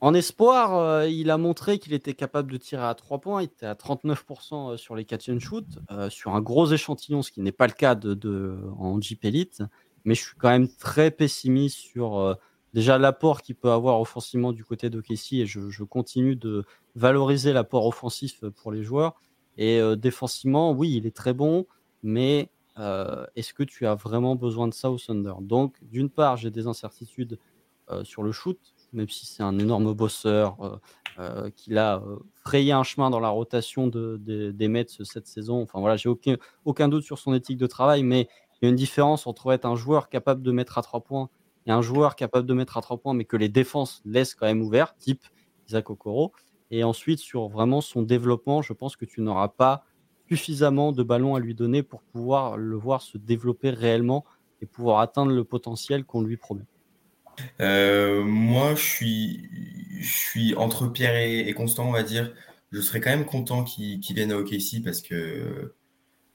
En 0.00 0.14
espoir, 0.14 0.74
euh, 0.76 1.08
il 1.08 1.30
a 1.30 1.36
montré 1.36 1.78
qu'il 1.78 1.92
était 1.92 2.14
capable 2.14 2.50
de 2.50 2.56
tirer 2.56 2.84
à 2.84 2.94
3 2.94 3.18
points. 3.18 3.42
Il 3.42 3.46
était 3.46 3.66
à 3.66 3.74
39% 3.74 4.76
sur 4.78 4.94
les 4.96 5.04
catch 5.04 5.28
and 5.28 5.40
shoot, 5.40 5.66
sur 6.08 6.34
un 6.34 6.40
gros 6.40 6.66
échantillon, 6.66 7.20
ce 7.20 7.30
qui 7.30 7.42
n'est 7.42 7.52
pas 7.52 7.66
le 7.66 7.74
cas 7.74 7.94
de, 7.94 8.58
en 8.78 8.98
Jeep 9.00 9.24
Elite. 9.24 9.62
Mais 10.06 10.14
je 10.14 10.22
suis 10.22 10.36
quand 10.38 10.48
même 10.48 10.68
très 10.68 11.10
pessimiste 11.10 11.76
sur 11.76 12.38
déjà 12.74 12.98
l'apport 12.98 13.42
qu'il 13.42 13.54
peut 13.56 13.70
avoir 13.70 14.00
offensivement 14.00 14.52
du 14.52 14.64
côté 14.64 14.90
de 14.90 15.00
Casey 15.00 15.36
et 15.36 15.46
je, 15.46 15.82
continue 15.84 16.36
de 16.36 16.64
valoriser 16.94 17.52
l'apport 17.52 17.86
offensif 17.86 18.44
pour 18.56 18.72
les 18.72 18.82
joueurs. 18.82 19.20
Et 19.56 19.80
euh, 19.80 19.96
défensivement, 19.96 20.72
oui, 20.72 20.94
il 20.96 21.06
est 21.06 21.14
très 21.14 21.34
bon, 21.34 21.66
mais 22.02 22.50
euh, 22.78 23.26
est-ce 23.36 23.52
que 23.52 23.62
tu 23.62 23.86
as 23.86 23.94
vraiment 23.94 24.36
besoin 24.36 24.68
de 24.68 24.74
ça 24.74 24.90
au 24.90 24.98
Thunder? 24.98 25.34
Donc, 25.40 25.76
d'une 25.82 26.10
part, 26.10 26.36
j'ai 26.36 26.50
des 26.50 26.66
incertitudes 26.66 27.38
euh, 27.90 28.04
sur 28.04 28.22
le 28.22 28.32
shoot, 28.32 28.58
même 28.92 29.08
si 29.08 29.26
c'est 29.26 29.42
un 29.42 29.58
énorme 29.58 29.92
bosseur, 29.94 30.80
qu'il 31.54 31.76
a 31.76 32.02
frayé 32.42 32.72
un 32.72 32.82
chemin 32.82 33.10
dans 33.10 33.20
la 33.20 33.28
rotation 33.28 33.88
de, 33.88 34.16
des 34.52 34.68
Mets 34.68 34.86
cette 34.88 35.26
saison. 35.26 35.60
Enfin 35.62 35.78
voilà, 35.78 35.96
j'ai 35.96 36.08
aucun, 36.08 36.36
aucun 36.64 36.88
doute 36.88 37.04
sur 37.04 37.18
son 37.18 37.34
éthique 37.34 37.58
de 37.58 37.66
travail, 37.66 38.02
mais 38.02 38.26
il 38.60 38.64
y 38.64 38.66
a 38.66 38.70
une 38.70 38.76
différence 38.76 39.26
entre 39.26 39.52
être 39.52 39.66
un 39.66 39.76
joueur 39.76 40.08
capable 40.08 40.42
de 40.42 40.50
mettre 40.50 40.78
à 40.78 40.82
trois 40.82 41.00
points 41.00 41.28
et 41.66 41.70
un 41.70 41.82
joueur 41.82 42.16
capable 42.16 42.46
de 42.46 42.54
mettre 42.54 42.76
à 42.76 42.80
trois 42.80 42.98
points, 42.98 43.14
mais 43.14 43.24
que 43.24 43.36
les 43.36 43.48
défenses 43.48 44.00
laissent 44.04 44.34
quand 44.34 44.46
même 44.46 44.62
ouvert, 44.62 44.96
type 44.96 45.22
Isaac 45.68 45.90
Okoro. 45.90 46.32
Et 46.70 46.84
ensuite, 46.84 47.18
sur 47.18 47.48
vraiment 47.48 47.80
son 47.80 48.02
développement, 48.02 48.62
je 48.62 48.72
pense 48.72 48.96
que 48.96 49.04
tu 49.04 49.20
n'auras 49.20 49.48
pas 49.48 49.84
suffisamment 50.30 50.92
de 50.92 51.02
ballons 51.02 51.34
à 51.34 51.40
lui 51.40 51.54
donner 51.54 51.82
pour 51.82 52.02
pouvoir 52.02 52.56
le 52.56 52.76
voir 52.76 53.02
se 53.02 53.18
développer 53.18 53.70
réellement 53.70 54.24
et 54.62 54.66
pouvoir 54.66 55.00
atteindre 55.00 55.32
le 55.32 55.42
potentiel 55.42 56.04
qu'on 56.04 56.22
lui 56.22 56.36
promet. 56.36 56.64
Euh, 57.60 58.22
moi, 58.22 58.74
je 58.74 58.82
suis, 60.02 60.54
entre 60.56 60.86
Pierre 60.86 61.16
et, 61.16 61.52
Constant, 61.54 61.88
on 61.88 61.92
va 61.92 62.02
dire. 62.02 62.32
Je 62.70 62.80
serais 62.80 63.00
quand 63.00 63.10
même 63.10 63.24
content 63.24 63.64
qu'il 63.64 64.00
vienne 64.14 64.30
à 64.30 64.36
OKC 64.36 64.84
parce 64.84 65.00
que, 65.00 65.74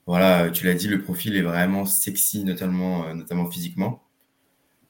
voilà, 0.05 0.49
tu 0.49 0.65
l'as 0.65 0.73
dit, 0.73 0.87
le 0.87 1.01
profil 1.01 1.37
est 1.37 1.41
vraiment 1.41 1.85
sexy, 1.85 2.43
notamment, 2.43 3.13
notamment 3.13 3.49
physiquement. 3.49 4.01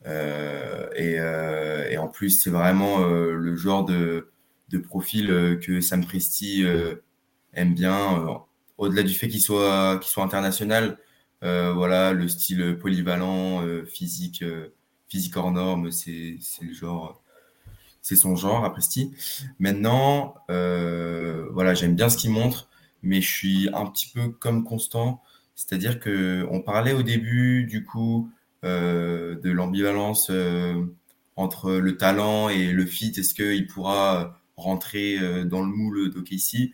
Euh, 0.07 0.89
euh, 0.99 1.89
et, 1.89 1.97
en 1.97 2.07
plus, 2.07 2.29
c'est 2.41 2.49
vraiment 2.49 3.01
euh, 3.01 3.33
le 3.33 3.55
genre 3.55 3.85
de, 3.85 4.31
profil 4.89 5.27
que 5.61 5.79
Sam 5.79 6.03
Presti 6.03 6.65
aime 7.53 7.73
bien. 7.73 8.43
Au-delà 8.77 9.03
du 9.03 9.13
fait 9.13 9.27
qu'il 9.27 9.41
soit, 9.41 9.99
qu'il 9.99 10.09
soit 10.09 10.23
international, 10.23 10.97
voilà, 11.41 12.13
le 12.13 12.27
style 12.27 12.77
polyvalent, 12.79 13.63
physique, 13.85 14.43
physique 15.07 15.37
hors 15.37 15.51
norme, 15.51 15.91
c'est 15.91 16.37
le 16.61 16.73
genre 16.73 17.21
c'est 18.05 18.15
son 18.15 18.35
genre 18.35 18.63
à 18.63 18.71
Presti. 18.71 19.15
Maintenant, 19.57 20.35
euh, 20.51 21.47
voilà, 21.53 21.73
j'aime 21.73 21.95
bien 21.95 22.07
ce 22.07 22.17
qu'il 22.17 22.29
montre, 22.29 22.69
mais 23.01 23.19
je 23.19 23.27
suis 23.27 23.69
un 23.73 23.87
petit 23.87 24.11
peu 24.13 24.29
comme 24.29 24.63
Constant, 24.63 25.23
c'est-à-dire 25.55 25.99
que 25.99 26.45
on 26.51 26.61
parlait 26.61 26.93
au 26.93 27.01
début 27.01 27.63
du 27.63 27.83
coup 27.83 28.29
euh, 28.63 29.41
de 29.41 29.49
l'ambivalence 29.49 30.27
euh, 30.29 30.83
entre 31.35 31.71
le 31.71 31.97
talent 31.97 32.47
et 32.49 32.71
le 32.73 32.85
fit. 32.85 33.11
Est-ce 33.17 33.33
qu'il 33.33 33.65
pourra 33.65 34.39
rentrer 34.55 35.17
dans 35.45 35.61
le 35.61 35.67
moule 35.67 36.11
d'OKC 36.11 36.73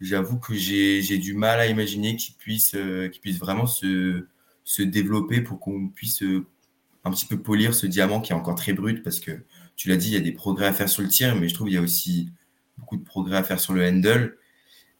J'avoue 0.00 0.38
que 0.38 0.54
j'ai 0.54 1.18
du 1.18 1.34
mal 1.34 1.60
à 1.60 1.66
imaginer 1.66 2.16
qu'il 2.16 2.34
puisse, 2.36 2.70
qu'il 2.70 3.20
puisse 3.20 3.38
vraiment 3.38 3.66
se, 3.66 4.26
se 4.64 4.82
développer 4.82 5.42
pour 5.42 5.60
qu'on 5.60 5.88
puisse 5.88 6.22
un 7.04 7.10
petit 7.10 7.26
peu 7.26 7.38
polir 7.40 7.74
ce 7.74 7.86
diamant 7.86 8.20
qui 8.20 8.32
est 8.32 8.34
encore 8.34 8.54
très 8.54 8.72
brut 8.72 9.02
parce 9.02 9.20
que 9.20 9.32
tu 9.76 9.88
l'as 9.88 9.96
dit, 9.96 10.08
il 10.08 10.14
y 10.14 10.16
a 10.16 10.20
des 10.20 10.32
progrès 10.32 10.66
à 10.66 10.72
faire 10.72 10.88
sur 10.88 11.02
le 11.02 11.08
tir, 11.08 11.34
mais 11.36 11.48
je 11.48 11.54
trouve 11.54 11.68
qu'il 11.68 11.76
y 11.76 11.78
a 11.78 11.82
aussi 11.82 12.30
beaucoup 12.76 12.96
de 12.96 13.04
progrès 13.04 13.38
à 13.38 13.42
faire 13.42 13.60
sur 13.60 13.72
le 13.72 13.86
handle. 13.86 14.36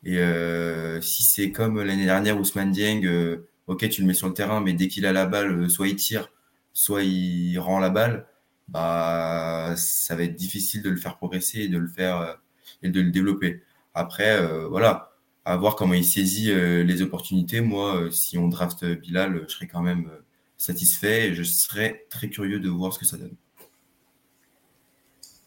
Et 0.05 0.19
euh, 0.19 1.01
si 1.01 1.23
c'est 1.23 1.53
comme 1.53 1.83
l'année 1.83 2.07
dernière, 2.07 2.41
Ousmane 2.41 2.73
Dieng, 2.73 3.05
euh, 3.05 3.49
ok, 3.67 3.89
tu 3.91 4.01
le 4.01 4.07
mets 4.07 4.15
sur 4.15 4.29
le 4.29 4.35
terrain, 4.35 4.61
mais 4.61 4.73
dès 4.73 4.89
qu'il 4.89 5.05
a 5.07 5.13
la 5.13 5.27
balle, 5.27 5.53
euh, 5.53 5.69
soit 5.69 5.89
il 5.89 5.97
tire, 5.97 6.33
soit 6.73 7.03
il 7.03 7.59
rend 7.59 7.79
la 7.79 7.91
balle, 7.91 8.27
bah, 8.69 9.75
ça 9.77 10.17
va 10.17 10.23
être 10.23 10.37
difficile 10.37 10.83
de 10.83 10.91
le 10.91 10.97
faire 10.97 11.17
progresser 11.19 11.61
et 11.61 11.69
de 11.69 11.79
le 11.79 11.89
faire 11.89 12.41
et 12.83 12.89
de 12.89 13.01
le 13.01 13.11
développer. 13.11 13.63
Après, 13.95 14.41
voilà, 14.69 15.13
à 15.45 15.57
voir 15.57 15.77
comment 15.77 15.95
il 15.95 16.05
saisit 16.05 16.53
les 16.55 17.03
opportunités. 17.03 17.61
Moi, 17.61 18.09
si 18.11 18.39
on 18.39 18.49
draft 18.49 18.85
Bilal, 18.85 19.45
je 19.49 19.53
serais 19.53 19.67
quand 19.67 19.83
même 19.83 20.11
satisfait 20.57 21.29
et 21.29 21.35
je 21.35 21.43
serais 21.43 22.07
très 22.11 22.29
curieux 22.29 22.61
de 22.61 22.69
voir 22.69 22.93
ce 22.93 22.99
que 22.99 23.07
ça 23.07 23.17
donne. 23.17 23.35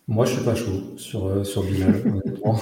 Moi, 0.07 0.25
je 0.25 0.33
suis 0.33 0.43
pas 0.43 0.55
chaud 0.55 0.95
sur, 0.97 1.27
euh, 1.27 1.43
sur 1.43 1.63
Bilal, 1.63 2.01
honnêtement. 2.25 2.59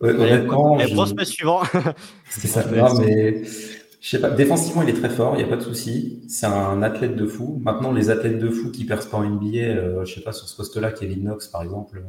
honnêtement. 0.00 0.78
Et 0.78 0.92
prospect 0.92 1.24
suivant. 1.24 1.62
C'est 2.28 2.46
ça. 2.46 2.64
Non, 2.70 2.94
mais 3.00 3.42
je 4.00 4.08
sais 4.08 4.20
pas. 4.20 4.30
Défensivement, 4.30 4.82
il 4.82 4.90
est 4.90 4.94
très 4.94 5.10
fort, 5.10 5.34
il 5.34 5.38
n'y 5.38 5.44
a 5.44 5.48
pas 5.48 5.56
de 5.56 5.62
souci. 5.62 6.22
C'est 6.28 6.46
un 6.46 6.82
athlète 6.82 7.16
de 7.16 7.26
fou. 7.26 7.60
Maintenant, 7.64 7.90
les 7.90 8.10
athlètes 8.10 8.38
de 8.38 8.48
fou 8.48 8.70
qui 8.70 8.84
percent 8.84 9.10
pas 9.10 9.16
en 9.16 9.24
NBA, 9.24 9.58
euh, 9.58 10.04
je 10.04 10.14
sais 10.14 10.20
pas, 10.20 10.32
sur 10.32 10.48
ce 10.48 10.56
poste-là, 10.56 10.92
Kevin 10.92 11.24
Knox, 11.24 11.48
par 11.48 11.62
exemple, 11.62 12.00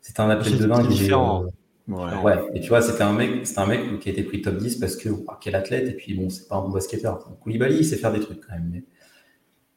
c'est 0.00 0.20
un 0.20 0.30
athlète 0.30 0.58
de 0.58 0.66
dingue. 0.66 1.50
Ouais. 1.86 2.38
Et 2.54 2.60
tu 2.60 2.70
vois, 2.70 2.80
c'était 2.80 3.02
un 3.02 3.12
mec, 3.12 3.46
c'est 3.46 3.58
un 3.58 3.66
mec 3.66 4.00
qui 4.00 4.08
a 4.08 4.12
été 4.12 4.22
pris 4.22 4.40
top 4.40 4.56
10 4.56 4.76
parce 4.76 4.96
que, 4.96 5.10
quel 5.40 5.54
athlète, 5.54 5.88
et 5.88 5.92
puis 5.92 6.14
bon, 6.14 6.30
c'est 6.30 6.48
pas 6.48 6.56
un 6.56 6.62
bon 6.62 6.70
basketteur. 6.70 7.28
Koulibaly, 7.42 7.76
il 7.78 7.84
sait 7.84 7.96
faire 7.96 8.12
des 8.12 8.20
trucs 8.20 8.40
quand 8.40 8.54
même. 8.54 8.70
Mais, 8.70 8.84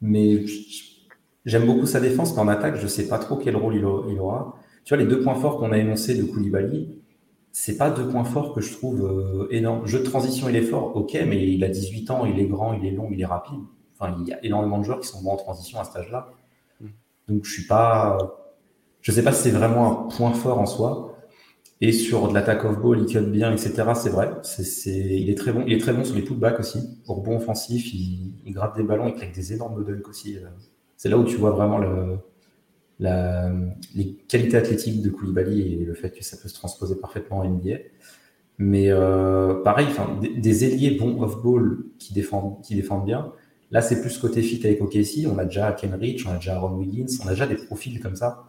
mais 0.01 0.45
J'aime 1.47 1.65
beaucoup 1.65 1.85
sa 1.85 2.01
défense, 2.01 2.35
mais 2.35 2.41
en 2.41 2.49
attaque, 2.49 2.75
je 2.75 2.83
ne 2.83 2.87
sais 2.89 3.07
pas 3.07 3.19
trop 3.19 3.37
quel 3.37 3.55
rôle 3.55 3.73
il, 3.73 3.85
aura. 3.85 4.59
Tu 4.83 4.93
vois, 4.93 5.01
les 5.01 5.09
deux 5.09 5.21
points 5.21 5.35
forts 5.35 5.57
qu'on 5.57 5.71
a 5.71 5.77
énoncés 5.77 6.15
de 6.15 6.23
Koulibaly, 6.23 6.99
c'est 7.53 7.77
pas 7.77 7.89
deux 7.89 8.05
points 8.05 8.25
forts 8.25 8.53
que 8.53 8.59
je 8.59 8.73
trouve 8.73 9.05
euh, 9.05 9.47
énormes. 9.49 9.87
Jeu 9.87 9.99
de 9.99 10.03
transition, 10.03 10.49
il 10.49 10.57
est 10.57 10.61
fort, 10.61 10.93
ok, 10.97 11.17
mais 11.25 11.49
il 11.49 11.63
a 11.63 11.69
18 11.69 12.11
ans, 12.11 12.25
il 12.25 12.37
est 12.37 12.47
grand, 12.47 12.73
il 12.73 12.85
est 12.85 12.91
long, 12.91 13.07
il 13.13 13.21
est 13.21 13.25
rapide. 13.25 13.61
Enfin, 13.97 14.13
il 14.19 14.27
y 14.27 14.33
a 14.33 14.43
énormément 14.43 14.77
de 14.77 14.83
joueurs 14.83 14.99
qui 14.99 15.07
sont 15.07 15.21
bons 15.23 15.31
en 15.31 15.37
transition 15.37 15.79
à 15.79 15.85
cet 15.85 15.95
âge-là. 15.95 16.27
Mm. 16.81 16.87
Donc, 17.29 17.45
je 17.45 17.51
suis 17.53 17.65
pas. 17.65 18.17
Je 18.99 19.13
sais 19.13 19.23
pas 19.23 19.31
si 19.31 19.43
c'est 19.43 19.57
vraiment 19.57 19.89
un 19.89 20.09
point 20.09 20.33
fort 20.33 20.59
en 20.59 20.65
soi. 20.65 21.16
Et 21.79 21.91
sur 21.91 22.27
de 22.27 22.33
l'attaque 22.33 22.65
off-ball, 22.65 22.99
il 23.01 23.05
cut 23.05 23.21
bien, 23.21 23.51
etc. 23.51 23.91
C'est 23.95 24.09
vrai. 24.09 24.31
C'est, 24.43 24.91
il 24.91 25.29
est 25.29 25.37
très 25.37 25.51
bon. 25.51 25.63
Il 25.67 25.73
est 25.73 25.79
très 25.79 25.93
bon 25.93 26.03
sur 26.03 26.15
les 26.15 26.23
putbacks 26.23 26.59
aussi. 26.59 26.79
Pour 27.05 27.21
bon 27.21 27.37
offensif, 27.37 27.93
il, 27.93 28.33
il 28.45 28.53
gratte 28.53 28.75
des 28.75 28.83
ballons, 28.83 29.07
il 29.07 29.13
claque 29.13 29.33
des 29.33 29.53
énormes 29.53 29.85
dunks 29.85 30.07
aussi. 30.07 30.37
Euh 30.37 30.47
c'est 30.97 31.09
là 31.09 31.17
où 31.17 31.23
tu 31.23 31.37
vois 31.37 31.51
vraiment 31.51 31.77
le, 31.77 32.17
la, 32.99 33.51
les 33.95 34.13
qualités 34.27 34.57
athlétiques 34.57 35.01
de 35.03 35.09
Koulibaly 35.09 35.73
et 35.73 35.85
le 35.85 35.93
fait 35.93 36.09
que 36.09 36.23
ça 36.23 36.37
peut 36.37 36.49
se 36.49 36.55
transposer 36.55 36.95
parfaitement 36.95 37.37
en 37.37 37.45
NBA. 37.47 37.77
Mais 38.57 38.89
euh, 38.89 39.61
pareil, 39.61 39.87
des, 40.19 40.29
des, 40.29 40.65
ailiers 40.65 40.97
bons 40.97 41.21
off-ball 41.21 41.77
qui 41.99 42.13
défendent, 42.13 42.59
qui 42.63 42.73
défendent 42.73 43.05
bien. 43.05 43.31
Là, 43.69 43.81
c'est 43.81 44.01
plus 44.01 44.17
côté 44.17 44.41
fit 44.41 44.65
avec 44.65 44.81
OKC. 44.81 45.27
On 45.31 45.37
a 45.37 45.45
déjà 45.45 45.71
Ken 45.73 45.93
Rich, 45.93 46.25
on 46.25 46.31
a 46.31 46.35
déjà 46.37 46.55
Aaron 46.55 46.75
Wiggins, 46.75 47.05
on 47.23 47.27
a 47.27 47.31
déjà 47.31 47.45
des 47.45 47.57
profils 47.57 47.99
comme 47.99 48.15
ça 48.15 48.45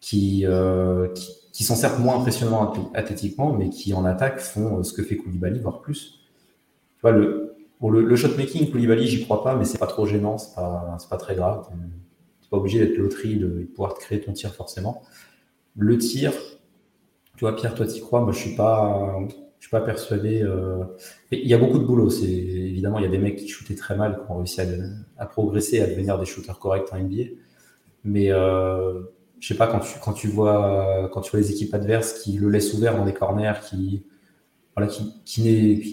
qui, 0.00 0.46
euh, 0.46 1.08
qui, 1.08 1.32
sont 1.64 1.76
certes 1.76 1.98
moins 1.98 2.18
impressionnants 2.18 2.72
athlétiquement, 2.94 3.52
mais 3.52 3.70
qui 3.70 3.92
en 3.94 4.04
attaque 4.04 4.40
font 4.40 4.78
euh, 4.78 4.82
ce 4.82 4.92
que 4.92 5.02
fait 5.02 5.16
Koulibaly, 5.16 5.60
voire 5.60 5.80
plus. 5.80 6.20
Tu 6.96 7.02
vois, 7.02 7.12
le, 7.12 7.50
Bon, 7.80 7.88
le, 7.88 8.14
shotmaking, 8.14 8.70
Koulibaly, 8.70 9.06
j'y 9.06 9.24
crois 9.24 9.42
pas, 9.42 9.56
mais 9.56 9.64
c'est 9.64 9.78
pas 9.78 9.86
trop 9.86 10.04
gênant, 10.04 10.36
c'est 10.36 10.54
pas, 10.54 10.98
pas 11.08 11.16
très 11.16 11.34
grave. 11.34 11.66
Tu 12.42 12.50
pas 12.50 12.58
obligé 12.58 12.78
d'être 12.78 12.98
loterie, 12.98 13.36
de, 13.36 13.48
de, 13.48 13.64
pouvoir 13.64 13.94
te 13.94 14.00
créer 14.00 14.20
ton 14.20 14.32
tir 14.32 14.54
forcément. 14.54 15.02
Le 15.76 15.96
tir, 15.96 16.32
tu 17.36 17.44
vois, 17.44 17.56
Pierre, 17.56 17.74
toi, 17.74 17.86
t'y 17.86 18.00
crois, 18.00 18.20
moi, 18.20 18.32
je 18.32 18.38
suis 18.38 18.54
pas, 18.54 19.18
je 19.58 19.66
suis 19.66 19.70
pas 19.70 19.80
persuadé. 19.80 20.42
Euh... 20.42 20.84
Il 21.30 21.46
y 21.46 21.54
a 21.54 21.58
beaucoup 21.58 21.78
de 21.78 21.84
boulot. 21.84 22.10
C'est 22.10 22.26
évidemment, 22.26 22.98
il 22.98 23.04
y 23.04 23.08
a 23.08 23.10
des 23.10 23.18
mecs 23.18 23.36
qui 23.36 23.48
shootaient 23.48 23.74
très 23.74 23.96
mal, 23.96 24.20
qui 24.26 24.30
ont 24.30 24.36
réussi 24.36 24.60
à, 24.60 24.66
à 25.16 25.24
progresser, 25.24 25.80
à 25.80 25.86
devenir 25.86 26.18
des 26.18 26.26
shooters 26.26 26.58
corrects 26.58 26.92
en 26.92 26.98
NBA. 26.98 27.30
Mais 28.04 28.30
euh, 28.30 29.00
je 29.40 29.48
sais 29.48 29.54
pas 29.56 29.66
quand 29.66 29.80
tu 29.80 29.98
quand 30.00 30.12
tu 30.12 30.28
vois 30.28 31.08
quand 31.12 31.22
tu 31.22 31.30
vois 31.30 31.40
les 31.40 31.50
équipes 31.50 31.74
adverses 31.74 32.22
qui 32.22 32.32
le 32.32 32.48
laissent 32.48 32.74
ouvert 32.74 32.96
dans 32.96 33.04
des 33.04 33.14
corners, 33.14 33.54
qui 33.68 34.04
voilà, 34.76 34.90
qui, 34.90 35.14
qui 35.24 35.42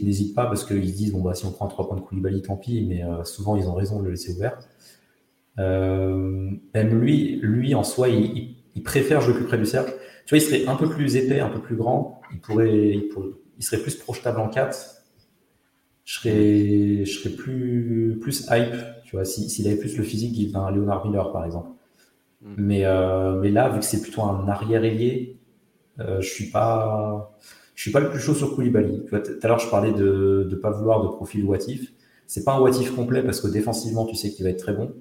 n'hésitent 0.03 0.35
pas 0.35 0.45
parce 0.45 0.63
qu'ils 0.63 0.89
se 0.89 0.95
disent 0.95 1.11
bon 1.11 1.21
bah 1.21 1.33
si 1.33 1.45
on 1.45 1.51
prend 1.51 1.67
trois 1.67 1.87
points 1.87 1.97
de 1.97 2.01
Koulibaly 2.01 2.41
tant 2.41 2.57
pis 2.57 2.85
mais 2.87 3.03
euh, 3.03 3.23
souvent 3.23 3.55
ils 3.55 3.67
ont 3.67 3.73
raison 3.73 3.99
de 3.99 4.05
le 4.05 4.11
laisser 4.11 4.33
ouvert. 4.33 4.57
Euh, 5.59 6.51
même 6.75 6.99
lui 6.99 7.39
lui 7.41 7.73
en 7.73 7.83
soi 7.83 8.09
il, 8.09 8.55
il, 8.75 8.83
préfère 8.83 9.21
jouer 9.21 9.33
plus 9.33 9.45
près 9.45 9.57
du 9.57 9.65
cercle. 9.65 9.93
Tu 10.25 10.35
vois 10.35 10.43
il 10.43 10.47
serait 10.47 10.67
un 10.67 10.75
peu 10.75 10.89
plus 10.89 11.15
épais 11.15 11.39
un 11.39 11.49
peu 11.49 11.59
plus 11.59 11.75
grand. 11.75 12.21
Il 12.33 12.39
pourrait 12.39 12.89
il, 12.89 13.07
pourrait, 13.09 13.29
il 13.57 13.63
serait 13.63 13.81
plus 13.81 13.95
projetable 13.95 14.39
en 14.39 14.49
4 14.49 14.77
je 16.05 16.19
serais 16.19 17.05
je 17.05 17.19
serais 17.19 17.35
plus 17.35 18.17
plus 18.21 18.45
hype 18.49 18.75
tu 19.05 19.15
vois 19.15 19.25
s'il 19.25 19.67
avait 19.67 19.77
plus 19.77 19.97
le 19.97 20.03
physique 20.03 20.51
d'un 20.51 20.71
Leonard 20.71 21.05
Miller 21.05 21.31
par 21.31 21.45
exemple 21.45 21.69
mm. 22.41 22.53
mais 22.57 22.85
euh, 22.85 23.39
mais 23.41 23.51
là 23.51 23.69
vu 23.69 23.79
que 23.79 23.85
c'est 23.85 24.01
plutôt 24.01 24.23
un 24.23 24.47
arrière 24.47 24.83
ailier 24.83 25.37
euh, 25.99 26.21
je 26.21 26.29
suis 26.29 26.49
pas 26.49 27.37
je 27.75 27.83
suis 27.83 27.91
pas 27.91 27.99
le 27.99 28.09
plus 28.09 28.19
chaud 28.19 28.33
sur 28.33 28.55
Koulibaly. 28.55 29.05
Tout 29.05 29.15
à 29.15 29.47
l'heure, 29.47 29.59
je 29.59 29.69
parlais 29.69 29.91
de 29.91 30.47
ne 30.49 30.55
pas 30.55 30.71
vouloir 30.71 31.03
de 31.03 31.09
profil 31.09 31.45
watif. 31.45 31.93
C'est 32.25 32.43
pas 32.43 32.55
un 32.55 32.59
watif 32.59 32.95
complet 32.95 33.21
parce 33.21 33.39
que 33.39 33.47
défensivement, 33.47 34.05
tu 34.07 34.15
sais 34.15 34.31
qu'il 34.31 34.45
va 34.45 34.49
être 34.49 34.59
très 34.59 34.73
bon. 34.73 34.95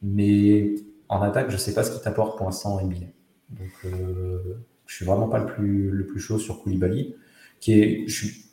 Mais 0.00 0.76
en 1.08 1.22
attaque, 1.22 1.50
je 1.50 1.56
sais 1.56 1.74
pas 1.74 1.82
ce 1.82 1.90
qu'il 1.90 2.00
t'apporte 2.00 2.36
pour 2.36 2.46
l'instant 2.46 2.80
NBA. 2.80 3.06
Donc, 3.50 3.68
euh, 3.84 4.38
je 4.86 4.94
suis 4.94 5.04
vraiment 5.04 5.28
pas 5.28 5.40
le 5.40 5.46
plus, 5.46 5.90
le 5.90 6.06
plus 6.06 6.20
chaud 6.20 6.38
sur 6.38 6.62
Koulibaly. 6.62 7.16
Qui 7.58 7.80
est, 7.80 8.04
je 8.06 8.14
suis, 8.14 8.44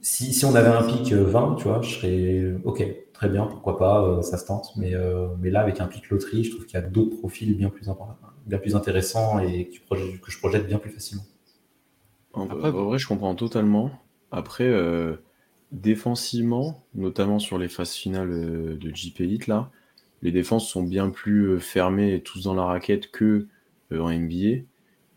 si, 0.00 0.32
si 0.32 0.46
on 0.46 0.54
avait 0.54 0.68
un 0.68 0.82
pic 0.82 1.12
20, 1.12 1.56
tu 1.56 1.64
vois, 1.64 1.82
je 1.82 1.94
serais 1.94 2.54
OK, 2.64 2.82
très 3.22 3.30
bien, 3.30 3.46
pourquoi 3.46 3.78
pas, 3.78 4.02
euh, 4.02 4.20
ça 4.20 4.36
se 4.36 4.46
tente. 4.46 4.72
Mais, 4.76 4.96
euh, 4.96 5.28
mais 5.40 5.50
là, 5.50 5.60
avec 5.60 5.80
un 5.80 5.86
pic 5.86 6.10
loterie, 6.10 6.42
je 6.42 6.50
trouve 6.50 6.66
qu'il 6.66 6.74
y 6.74 6.82
a 6.82 6.84
d'autres 6.84 7.16
profils 7.18 7.56
bien 7.56 7.68
plus, 7.68 7.88
bien 8.46 8.58
plus 8.58 8.74
intéressants 8.74 9.38
et 9.38 9.68
que, 9.68 10.18
que 10.18 10.32
je 10.32 10.38
projette 10.40 10.66
bien 10.66 10.78
plus 10.78 10.90
facilement. 10.90 11.22
En, 12.32 12.46
vrai, 12.46 12.98
je 12.98 13.06
comprends 13.06 13.36
totalement. 13.36 13.92
Après, 14.32 14.66
euh, 14.66 15.14
défensivement, 15.70 16.82
notamment 16.96 17.38
sur 17.38 17.58
les 17.58 17.68
phases 17.68 17.92
finales 17.92 18.32
euh, 18.32 18.76
de 18.76 18.92
JP 18.92 19.20
Elite, 19.20 19.46
là, 19.46 19.70
les 20.22 20.32
défenses 20.32 20.68
sont 20.68 20.82
bien 20.82 21.08
plus 21.10 21.44
euh, 21.44 21.58
fermées 21.60 22.14
et 22.14 22.22
tous 22.22 22.42
dans 22.42 22.54
la 22.54 22.64
raquette 22.64 23.12
que 23.12 23.46
en 23.92 24.10
NBA. 24.10 24.62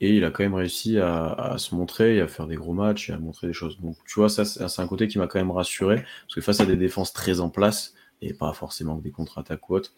Et 0.01 0.15
il 0.15 0.25
a 0.25 0.31
quand 0.31 0.43
même 0.43 0.55
réussi 0.55 0.99
à, 0.99 1.55
se 1.57 1.73
montrer 1.73 2.17
et 2.17 2.21
à 2.21 2.27
faire 2.27 2.47
des 2.47 2.55
gros 2.55 2.73
matchs 2.73 3.09
et 3.09 3.13
à 3.13 3.17
montrer 3.17 3.47
des 3.47 3.53
choses. 3.53 3.79
Donc, 3.79 3.95
tu 4.05 4.19
vois, 4.19 4.29
ça, 4.29 4.43
c'est 4.43 4.81
un 4.81 4.87
côté 4.87 5.07
qui 5.07 5.17
m'a 5.17 5.27
quand 5.27 5.39
même 5.39 5.51
rassuré. 5.51 5.95
Parce 5.95 6.35
que 6.35 6.41
face 6.41 6.59
à 6.59 6.65
des 6.65 6.75
défenses 6.75 7.13
très 7.13 7.39
en 7.39 7.49
place, 7.49 7.93
et 8.21 8.33
pas 8.33 8.51
forcément 8.53 8.97
des 8.97 9.11
contre-attaques 9.11 9.69
ou 9.69 9.75
autres, 9.75 9.93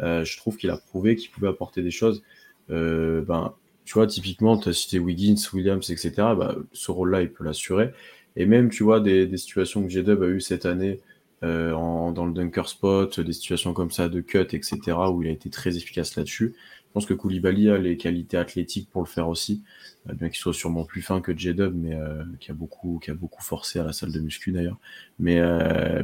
je 0.00 0.36
trouve 0.36 0.58
qu'il 0.58 0.70
a 0.70 0.76
prouvé 0.76 1.16
qu'il 1.16 1.30
pouvait 1.30 1.48
apporter 1.48 1.82
des 1.82 1.90
choses. 1.90 2.22
ben, 2.68 3.54
tu 3.88 3.94
vois, 3.94 4.06
typiquement, 4.06 4.58
tu 4.58 4.68
as 4.68 4.74
cité 4.74 4.98
Wiggins, 4.98 5.40
Williams, 5.54 5.88
etc. 5.88 6.12
Bah, 6.16 6.54
ce 6.74 6.90
rôle-là, 6.90 7.22
il 7.22 7.32
peut 7.32 7.42
l'assurer. 7.42 7.94
Et 8.36 8.44
même, 8.44 8.68
tu 8.68 8.82
vois, 8.82 9.00
des, 9.00 9.34
situations 9.38 9.82
que 9.82 9.88
J-Dub 9.88 10.22
a 10.22 10.26
eues 10.26 10.42
cette 10.42 10.66
année 10.66 11.00
euh, 11.42 11.70
dans 11.70 12.26
le 12.26 12.32
dunker 12.32 12.68
spot, 12.68 13.18
des 13.18 13.32
situations 13.32 13.72
comme 13.72 13.90
ça 13.90 14.10
de 14.10 14.20
cut, 14.20 14.40
etc., 14.52 14.78
où 15.10 15.22
il 15.22 15.28
a 15.28 15.32
été 15.32 15.48
très 15.48 15.78
efficace 15.78 16.16
là-dessus. 16.16 16.54
Je 16.88 16.92
pense 16.94 17.06
que 17.06 17.14
Koulibaly 17.14 17.68
a 17.68 17.76
les 17.76 17.96
qualités 17.96 18.38
athlétiques 18.38 18.88
pour 18.90 19.02
le 19.02 19.06
faire 19.06 19.28
aussi, 19.28 19.62
euh, 20.08 20.14
bien 20.14 20.28
qu'il 20.28 20.38
soit 20.38 20.54
sûrement 20.54 20.84
plus 20.84 21.02
fin 21.02 21.20
que 21.20 21.36
J-Dub, 21.36 21.74
mais 21.76 21.94
euh, 21.94 22.24
qui, 22.40 22.50
a 22.50 22.54
beaucoup, 22.54 22.98
qui 23.02 23.10
a 23.10 23.14
beaucoup 23.14 23.42
forcé 23.42 23.78
à 23.78 23.84
la 23.84 23.92
salle 23.92 24.10
de 24.10 24.20
muscu 24.20 24.52
d'ailleurs. 24.52 24.78
Mais, 25.18 25.40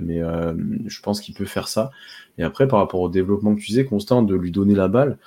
mais 0.00 0.20
je 0.86 1.00
pense 1.00 1.20
qu'il 1.20 1.34
peut 1.34 1.46
faire 1.46 1.68
ça. 1.68 1.90
Et 2.38 2.42
après, 2.42 2.68
par 2.68 2.80
rapport 2.80 3.00
au 3.00 3.08
développement 3.08 3.54
que 3.54 3.60
tu 3.60 3.68
disais, 3.68 3.84
Constant, 3.84 4.22
de 4.22 4.34
lui 4.34 4.50
donner 4.50 4.74
la 4.74 4.88
balle, 4.88 5.18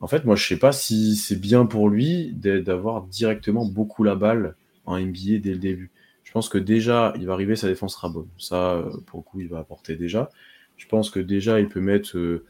en 0.00 0.06
fait, 0.06 0.24
moi, 0.24 0.34
je 0.34 0.46
sais 0.46 0.58
pas 0.58 0.72
si 0.72 1.14
c'est 1.16 1.40
bien 1.40 1.66
pour 1.66 1.88
lui 1.88 2.32
d'avoir 2.34 3.02
directement 3.02 3.66
beaucoup 3.66 4.02
la 4.02 4.14
balle 4.16 4.56
en 4.86 4.98
NBA 4.98 5.38
dès 5.40 5.52
le 5.52 5.58
début. 5.58 5.90
Je 6.24 6.32
pense 6.32 6.48
que 6.48 6.58
déjà, 6.58 7.12
il 7.16 7.26
va 7.26 7.34
arriver, 7.34 7.56
sa 7.56 7.68
défense 7.68 7.94
sera 7.94 8.08
bonne. 8.08 8.28
Ça, 8.38 8.84
pour 9.06 9.20
le 9.20 9.24
coup, 9.24 9.40
il 9.40 9.48
va 9.48 9.58
apporter 9.58 9.96
déjà. 9.96 10.30
Je 10.76 10.86
pense 10.86 11.10
que 11.10 11.20
déjà, 11.20 11.60
il 11.60 11.68
peut 11.68 11.80
mettre 11.80 12.42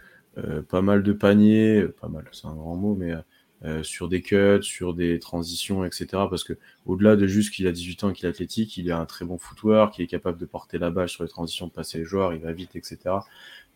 pas 0.69 0.83
mal 0.83 1.03
de 1.03 1.13
paniers, 1.13 1.85
pas 2.01 2.09
mal, 2.09 2.25
c'est 2.33 2.47
un 2.47 2.55
grand 2.55 2.77
mot, 2.77 2.95
mais 2.95 3.15
euh, 3.63 3.83
sur 3.83 4.09
des 4.09 4.23
cuts, 4.23 4.63
sur 4.63 4.95
des 4.95 5.19
transitions, 5.19 5.85
etc. 5.85 6.07
Parce 6.31 6.45
que 6.45 6.55
au-delà 6.87 7.15
de 7.15 7.27
juste 7.27 7.53
qu'il 7.53 7.67
a 7.67 7.73
18 7.73 8.05
ans, 8.05 8.13
qu'il 8.13 8.25
est 8.25 8.29
athlétique, 8.31 8.79
il 8.79 8.91
a 8.91 8.99
un 8.99 9.05
très 9.05 9.27
bon 9.27 9.37
footwork, 9.37 9.95
qui 9.95 10.03
est 10.03 10.07
capable 10.07 10.39
de 10.39 10.47
porter 10.47 10.79
la 10.79 10.91
balle 10.91 11.11
sur 11.11 11.25
les 11.25 11.29
transitions, 11.29 11.67
de 11.67 11.73
passer 11.73 11.99
les 11.99 12.05
joueurs, 12.07 12.33
il 12.33 12.41
va 12.41 12.53
vite, 12.53 12.75
etc. 12.75 13.17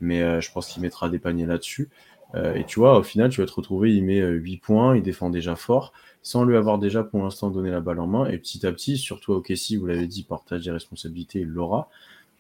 Mais 0.01 0.23
euh, 0.23 0.41
je 0.41 0.51
pense 0.51 0.69
qu'il 0.69 0.81
mettra 0.81 1.11
des 1.11 1.19
paniers 1.19 1.45
là-dessus. 1.45 1.91
Euh, 2.35 2.55
et 2.55 2.65
tu 2.65 2.81
vois, 2.81 2.99
au 2.99 3.03
final, 3.03 3.29
tu 3.29 3.43
vas 3.43 3.47
te 3.47 3.53
retrouver, 3.53 3.95
il 3.95 4.03
met 4.05 4.21
8 4.21 4.57
points, 4.57 4.97
il 4.97 5.03
défend 5.03 5.29
déjà 5.29 5.55
fort, 5.55 5.93
sans 6.23 6.45
lui 6.45 6.57
avoir 6.57 6.79
déjà 6.79 7.05
pour 7.05 7.23
l'instant 7.23 7.51
donné 7.51 7.71
la 7.71 7.81
balle 7.83 8.01
en 8.01 8.07
main. 8.07 8.27
Et 8.27 8.39
petit 8.39 8.67
à 8.67 8.73
petit, 8.73 8.97
surtout 8.97 9.35
au 9.35 9.43
Kessie, 9.43 9.77
vous 9.77 9.85
l'avez 9.87 10.07
dit, 10.07 10.23
partage 10.23 10.65
des 10.65 10.71
responsabilités, 10.71 11.41
il 11.41 11.49
l'aura. 11.49 11.91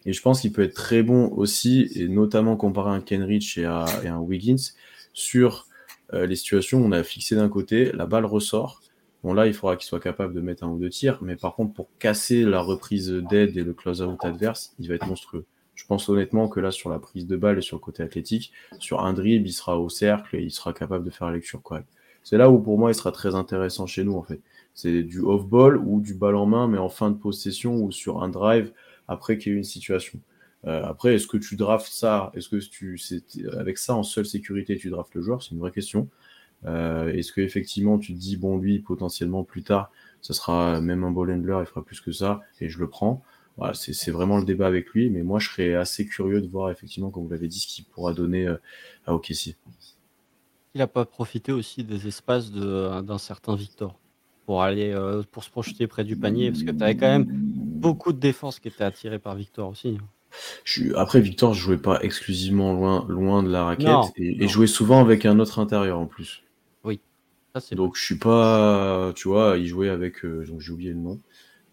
Et 0.06 0.12
je 0.12 0.20
pense 0.20 0.40
qu'il 0.40 0.52
peut 0.52 0.62
être 0.62 0.74
très 0.74 1.02
bon 1.02 1.28
aussi, 1.28 1.90
et 1.94 2.08
notamment 2.08 2.56
comparé 2.56 2.90
à 2.90 2.92
un 2.94 3.00
Kenrich 3.00 3.58
et 3.58 3.64
à, 3.64 3.86
et 4.02 4.08
un 4.08 4.18
Wiggins, 4.18 4.72
sur 5.12 5.66
euh, 6.12 6.26
les 6.26 6.36
situations 6.36 6.80
où 6.80 6.84
on 6.84 6.92
a 6.92 7.02
fixé 7.02 7.36
d'un 7.36 7.48
côté, 7.48 7.90
la 7.92 8.06
balle 8.06 8.26
ressort. 8.26 8.82
Bon, 9.22 9.32
là, 9.32 9.46
il 9.46 9.54
faudra 9.54 9.76
qu'il 9.76 9.86
soit 9.86 10.00
capable 10.00 10.34
de 10.34 10.40
mettre 10.42 10.64
un 10.64 10.68
ou 10.68 10.78
deux 10.78 10.90
tirs, 10.90 11.18
mais 11.22 11.36
par 11.36 11.54
contre, 11.54 11.72
pour 11.72 11.88
casser 11.98 12.42
la 12.42 12.60
reprise 12.60 13.10
d'aide 13.30 13.56
et 13.56 13.64
le 13.64 13.72
close-out 13.72 14.22
adverse, 14.22 14.74
il 14.78 14.88
va 14.88 14.96
être 14.96 15.06
monstrueux. 15.06 15.46
Je 15.74 15.86
pense 15.86 16.08
honnêtement 16.08 16.48
que 16.48 16.60
là, 16.60 16.70
sur 16.70 16.90
la 16.90 16.98
prise 16.98 17.26
de 17.26 17.36
balle 17.36 17.58
et 17.58 17.62
sur 17.62 17.76
le 17.76 17.80
côté 17.80 18.02
athlétique, 18.02 18.52
sur 18.78 19.00
un 19.00 19.14
dribble, 19.14 19.48
il 19.48 19.52
sera 19.52 19.78
au 19.78 19.88
cercle 19.88 20.36
et 20.36 20.42
il 20.42 20.50
sera 20.50 20.74
capable 20.74 21.04
de 21.04 21.10
faire 21.10 21.28
la 21.28 21.34
lecture 21.34 21.62
correcte. 21.62 21.88
C'est 22.22 22.36
là 22.36 22.50
où, 22.50 22.58
pour 22.58 22.78
moi, 22.78 22.90
il 22.90 22.94
sera 22.94 23.12
très 23.12 23.34
intéressant 23.34 23.86
chez 23.86 24.04
nous, 24.04 24.14
en 24.14 24.22
fait. 24.22 24.40
C'est 24.74 25.02
du 25.02 25.20
off-ball 25.20 25.76
ou 25.76 26.00
du 26.00 26.14
ball 26.14 26.36
en 26.36 26.46
main, 26.46 26.68
mais 26.68 26.78
en 26.78 26.88
fin 26.88 27.10
de 27.10 27.16
possession 27.16 27.76
ou 27.76 27.92
sur 27.92 28.22
un 28.22 28.28
drive 28.28 28.72
après 29.08 29.38
qu'il 29.38 29.52
y 29.52 29.54
ait 29.54 29.58
une 29.58 29.64
situation. 29.64 30.20
Euh, 30.66 30.82
après, 30.84 31.14
est-ce 31.14 31.26
que 31.26 31.36
tu 31.36 31.56
draftes 31.56 31.92
ça? 31.92 32.30
Est-ce 32.34 32.48
que 32.48 32.56
tu, 32.56 32.98
avec 33.52 33.78
ça 33.78 33.94
en 33.94 34.02
seule 34.02 34.26
sécurité, 34.26 34.76
tu 34.76 34.90
draftes 34.90 35.14
le 35.14 35.22
joueur? 35.22 35.42
C'est 35.42 35.50
une 35.50 35.58
vraie 35.58 35.72
question. 35.72 36.08
Euh, 36.66 37.12
est-ce 37.12 37.32
que 37.32 37.42
effectivement 37.42 37.98
tu 37.98 38.14
te 38.14 38.18
dis 38.18 38.36
bon 38.38 38.56
lui 38.56 38.78
potentiellement 38.78 39.44
plus 39.44 39.62
tard, 39.62 39.90
ça 40.22 40.32
sera 40.32 40.80
même 40.80 41.04
un 41.04 41.10
ball 41.10 41.30
handler, 41.30 41.58
il 41.60 41.66
fera 41.66 41.84
plus 41.84 42.00
que 42.00 42.12
ça 42.12 42.40
et 42.60 42.68
je 42.68 42.78
le 42.78 42.88
prends? 42.88 43.22
Voilà, 43.56 43.74
c'est 43.74 44.10
vraiment 44.10 44.38
le 44.38 44.44
débat 44.44 44.66
avec 44.66 44.90
lui, 44.90 45.10
mais 45.10 45.22
moi 45.22 45.38
je 45.38 45.48
serais 45.48 45.74
assez 45.74 46.06
curieux 46.06 46.40
de 46.40 46.48
voir 46.48 46.70
effectivement, 46.70 47.10
comme 47.10 47.24
vous 47.24 47.30
l'avez 47.30 47.46
dit, 47.46 47.60
ce 47.60 47.68
qu'il 47.68 47.84
pourra 47.84 48.12
donner 48.12 48.46
euh, 48.46 48.56
à 49.06 49.14
OKC. 49.14 49.56
Il 50.74 50.78
n'a 50.78 50.88
pas 50.88 51.04
profité 51.04 51.52
aussi 51.52 51.84
des 51.84 52.08
espaces 52.08 52.50
d'un 52.50 53.18
certain 53.18 53.54
Victor 53.54 54.00
pour 54.46 54.62
aller 54.62 54.94
pour 55.32 55.44
se 55.44 55.50
projeter 55.50 55.86
près 55.86 56.04
du 56.04 56.16
panier, 56.16 56.50
parce 56.50 56.62
que 56.62 56.70
tu 56.70 56.82
avais 56.82 56.96
quand 56.96 57.08
même 57.08 57.26
beaucoup 57.28 58.12
de 58.12 58.18
défense 58.18 58.58
qui 58.60 58.68
était 58.68 58.84
attirée 58.84 59.18
par 59.18 59.34
Victor 59.34 59.70
aussi. 59.70 59.98
Après, 60.96 61.20
Victor, 61.20 61.54
je 61.54 61.60
jouais 61.60 61.76
pas 61.76 62.00
exclusivement 62.02 62.72
loin, 62.72 63.06
loin 63.08 63.42
de 63.42 63.50
la 63.50 63.64
raquette 63.64 64.12
et, 64.16 64.48
jouais 64.48 64.66
souvent 64.66 65.00
avec 65.00 65.26
un 65.26 65.38
autre 65.38 65.58
intérieur 65.58 65.98
en 65.98 66.06
plus. 66.06 66.42
Oui. 66.84 67.00
Donc, 67.72 67.96
je 67.96 68.04
suis 68.04 68.18
pas. 68.18 69.12
Tu 69.14 69.28
vois, 69.28 69.56
il 69.58 69.66
jouait 69.66 69.88
avec. 69.88 70.24
Euh, 70.24 70.44
j'ai 70.44 70.72
oublié 70.72 70.90
le 70.90 70.98
nom. 70.98 71.20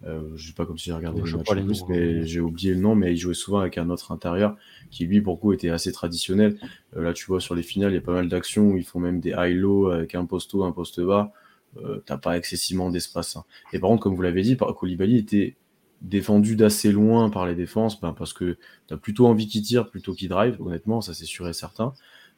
Euh, 0.04 0.32
je 0.36 0.48
sais 0.48 0.54
pas 0.54 0.66
comme 0.66 0.80
si 0.80 0.86
j'ai 0.86 0.94
regardé 0.94 1.22
le 1.22 1.38
match 1.38 1.50
en 1.52 1.64
plus, 1.64 1.84
mais 1.88 2.22
hein. 2.22 2.22
j'ai 2.24 2.40
oublié 2.40 2.74
le 2.74 2.80
nom, 2.80 2.96
mais 2.96 3.14
il 3.14 3.18
jouait 3.18 3.36
souvent 3.36 3.60
avec 3.60 3.78
un 3.78 3.90
autre 3.92 4.12
intérieur 4.12 4.56
qui, 4.90 5.06
lui, 5.06 5.22
pour 5.22 5.36
le 5.36 5.40
coup, 5.40 5.54
était 5.54 5.70
assez 5.70 5.92
traditionnel. 5.92 6.58
Euh, 6.96 7.04
là, 7.04 7.14
tu 7.14 7.26
vois, 7.26 7.40
sur 7.40 7.54
les 7.54 7.64
finales, 7.64 7.92
il 7.92 7.96
y 7.96 8.00
a 8.00 8.02
pas 8.02 8.14
mal 8.14 8.28
d'actions 8.28 8.72
où 8.72 8.78
ils 8.78 8.84
font 8.84 9.00
même 9.00 9.20
des 9.20 9.34
high-low 9.38 9.90
avec 9.90 10.16
un 10.16 10.26
poste 10.26 10.54
haut, 10.56 10.64
un 10.64 10.72
poste 10.72 11.02
bas. 11.02 11.32
Euh, 11.78 12.04
T'as 12.06 12.18
pas 12.18 12.38
excessivement 12.38 12.90
d'espace. 12.90 13.36
Hein. 13.36 13.46
Et 13.74 13.80
par 13.80 13.90
contre, 13.90 14.04
comme 14.04 14.16
vous 14.16 14.22
l'avez 14.22 14.42
dit, 14.42 14.58
Koulibaly 14.58 15.18
était 15.18 15.56
défendu 16.02 16.56
d'assez 16.56 16.92
loin 16.92 17.30
par 17.30 17.46
les 17.46 17.56
défenses, 17.56 18.02
ben 18.02 18.14
parce 18.14 18.34
que 18.34 18.58
tu 18.88 18.94
as 18.94 18.98
plutôt 18.98 19.28
envie 19.28 19.48
qu'il 19.48 19.62
tire 19.62 19.90
plutôt 19.90 20.14
qu'il 20.14 20.30
drive, 20.30 20.60
honnêtement, 20.60 21.02
ça 21.02 21.14
c'est 21.14 21.26
sûr 21.26 21.48
et 21.48 21.54
certain. 21.54 21.94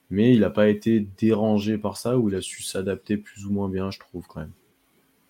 Mais 0.10 0.34
il 0.34 0.42
n'a 0.42 0.50
pas 0.50 0.68
été 0.68 1.08
dérangé 1.18 1.78
par 1.78 1.98
ça, 1.98 2.18
ou 2.18 2.30
il 2.30 2.36
a 2.36 2.42
su 2.42 2.62
s'adapter 2.62 3.18
plus 3.18 3.46
ou 3.46 3.52
moins 3.52 3.70
bien, 3.70 3.90
je 3.90 4.00
trouve 4.00 4.28
quand 4.28 4.42
même. 4.42 4.52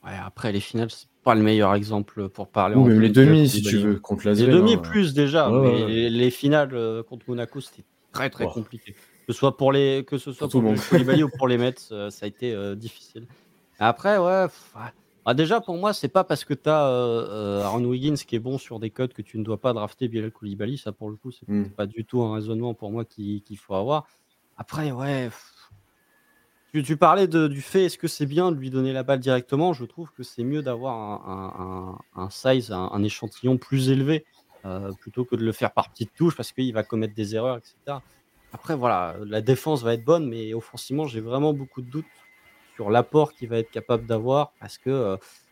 Ouais, 0.04 0.18
après 0.22 0.52
les 0.52 0.60
finales, 0.60 0.92
c'est 0.92 1.08
pas 1.24 1.36
le 1.36 1.42
meilleur 1.42 1.74
exemple 1.74 2.28
pour 2.28 2.50
parler. 2.50 2.76
Ou 2.76 2.86
même 2.86 3.00
les 3.00 3.10
demi, 3.10 3.48
si 3.48 3.62
tu 3.62 3.78
veux, 3.78 4.00
contre 4.00 4.28
la 4.28 4.34
Les 4.34 4.48
demi 4.48 4.78
plus 4.78 5.14
déjà, 5.14 5.50
mais 5.50 6.10
Les, 6.10 6.32
finales 6.32 6.72
euh, 6.74 7.04
contre 7.04 7.26
Monaco, 7.30 7.62
c'était 7.62 7.86
très 8.12 8.30
très 8.30 8.46
compliqué. 8.46 8.96
Que 9.26 9.32
ce 9.32 9.40
soit 9.40 9.56
pour 9.56 9.72
les, 9.72 10.04
que 10.06 10.18
ce 10.18 10.34
soit 10.34 10.50
pour, 10.50 10.62
ou 10.62 10.76
pour 11.38 11.48
les 11.48 11.58
Mets, 11.58 11.76
euh, 11.92 12.10
ça 12.10 12.26
a 12.26 12.28
été 12.28 12.54
euh, 12.54 12.76
difficile. 12.76 13.26
Après, 13.84 14.18
ouais, 14.18 14.48
ah, 15.26 15.34
déjà, 15.34 15.62
pour 15.62 15.78
moi, 15.78 15.94
c'est 15.94 16.10
pas 16.10 16.24
parce 16.24 16.44
que 16.44 16.54
tu 16.54 16.70
as 16.70 16.88
euh, 16.88 17.28
euh, 17.30 17.64
Aaron 17.64 17.84
Wiggins 17.86 18.16
qui 18.16 18.36
est 18.36 18.40
bon 18.40 18.58
sur 18.58 18.80
des 18.80 18.90
codes 18.90 19.14
que 19.14 19.22
tu 19.22 19.38
ne 19.38 19.44
dois 19.44 19.60
pas 19.60 19.74
drafter 19.74 20.08
Bilal 20.08 20.32
Koulibaly. 20.32 20.78
Ça, 20.78 20.92
pour 20.92 21.10
le 21.10 21.16
coup, 21.16 21.32
c'est 21.32 21.48
hmm. 21.48 21.70
pas 21.70 21.86
du 21.86 22.04
tout 22.04 22.22
un 22.22 22.34
raisonnement 22.36 22.74
pour 22.74 22.92
moi 22.92 23.06
qu'il 23.06 23.58
faut 23.58 23.76
avoir. 23.76 24.06
Après, 24.58 24.92
ouais. 24.92 25.30
Tu, 26.74 26.98
parlais 26.98 27.28
du 27.28 27.62
fait, 27.62 27.86
est-ce 27.86 27.98
que 27.98 28.08
c'est 28.08 28.26
bien 28.26 28.52
de 28.52 28.58
lui 28.58 28.70
donner 28.70 28.94
la 28.94 29.04
balle 29.04 29.20
directement? 29.20 29.74
Je 29.74 29.86
trouve 29.86 30.12
que 30.12 30.24
c'est 30.24 30.44
mieux 30.44 30.62
d'avoir 30.64 31.30
un, 32.16 32.30
size, 32.32 32.72
un, 32.72 33.04
échantillon 33.04 33.58
plus 33.58 33.90
élevé, 33.90 34.26
euh, 34.66 34.92
plutôt 35.00 35.24
que 35.24 35.36
de 35.36 35.46
le 35.46 35.52
faire 35.52 35.72
par 35.72 35.90
petites 35.90 36.14
touches 36.16 36.36
parce 36.36 36.52
qu'il 36.52 36.74
va 36.74 36.84
commettre 36.84 37.14
des 37.14 37.36
erreurs, 37.36 37.58
etc. 37.58 38.00
Après, 38.54 38.76
voilà, 38.76 39.18
la 39.26 39.42
défense 39.42 39.84
va 39.84 39.94
être 39.94 40.04
bonne, 40.04 40.28
mais 40.28 40.54
offensivement, 40.54 41.06
j'ai 41.06 41.22
vraiment 41.22 41.54
beaucoup 41.54 41.82
de 41.82 41.90
doutes 41.90 42.06
sur 42.76 42.90
l'apport 42.90 43.34
qu'il 43.34 43.50
va 43.50 43.58
être 43.58 43.72
capable 43.72 44.06
d'avoir 44.06 44.52
parce 44.60 44.78
que 44.78 44.90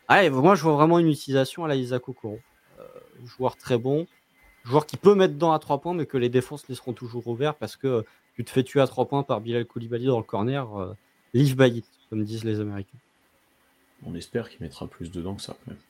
euh, 0.09 0.29
moi 0.31 0.55
je 0.55 0.63
vois 0.63 0.73
vraiment 0.73 0.99
une 0.99 1.07
utilisation 1.07 1.65
à 1.65 1.67
la 1.67 1.75
Isaac 1.75 2.07
Okoro. 2.09 2.39
Euh, 2.79 2.83
joueur 3.25 3.55
très 3.57 3.77
bon, 3.77 4.07
joueur 4.63 4.85
qui 4.85 4.97
peut 4.97 5.15
mettre 5.15 5.33
dedans 5.33 5.51
à 5.51 5.59
3 5.59 5.79
points 5.79 5.93
mais 5.93 6.05
que 6.05 6.17
les 6.17 6.29
défenses 6.29 6.67
laisseront 6.67 6.93
toujours 6.93 7.27
ouverts 7.27 7.55
parce 7.55 7.75
que 7.75 8.05
tu 8.35 8.43
te 8.43 8.49
fais 8.49 8.63
tuer 8.63 8.81
à 8.81 8.87
3 8.87 9.05
points 9.05 9.23
par 9.23 9.41
Bilal 9.41 9.65
Koulibaly 9.65 10.05
dans 10.05 10.17
le 10.17 10.23
corner, 10.23 10.79
euh, 10.79 10.93
live 11.33 11.55
by 11.55 11.77
it, 11.77 11.85
comme 12.09 12.23
disent 12.23 12.43
les 12.43 12.59
Américains. 12.59 12.97
On 14.05 14.15
espère 14.15 14.49
qu'il 14.49 14.61
mettra 14.61 14.87
plus 14.87 15.11
dedans 15.11 15.35
que 15.35 15.41
ça 15.41 15.55
quand 15.63 15.71
même. 15.71 15.81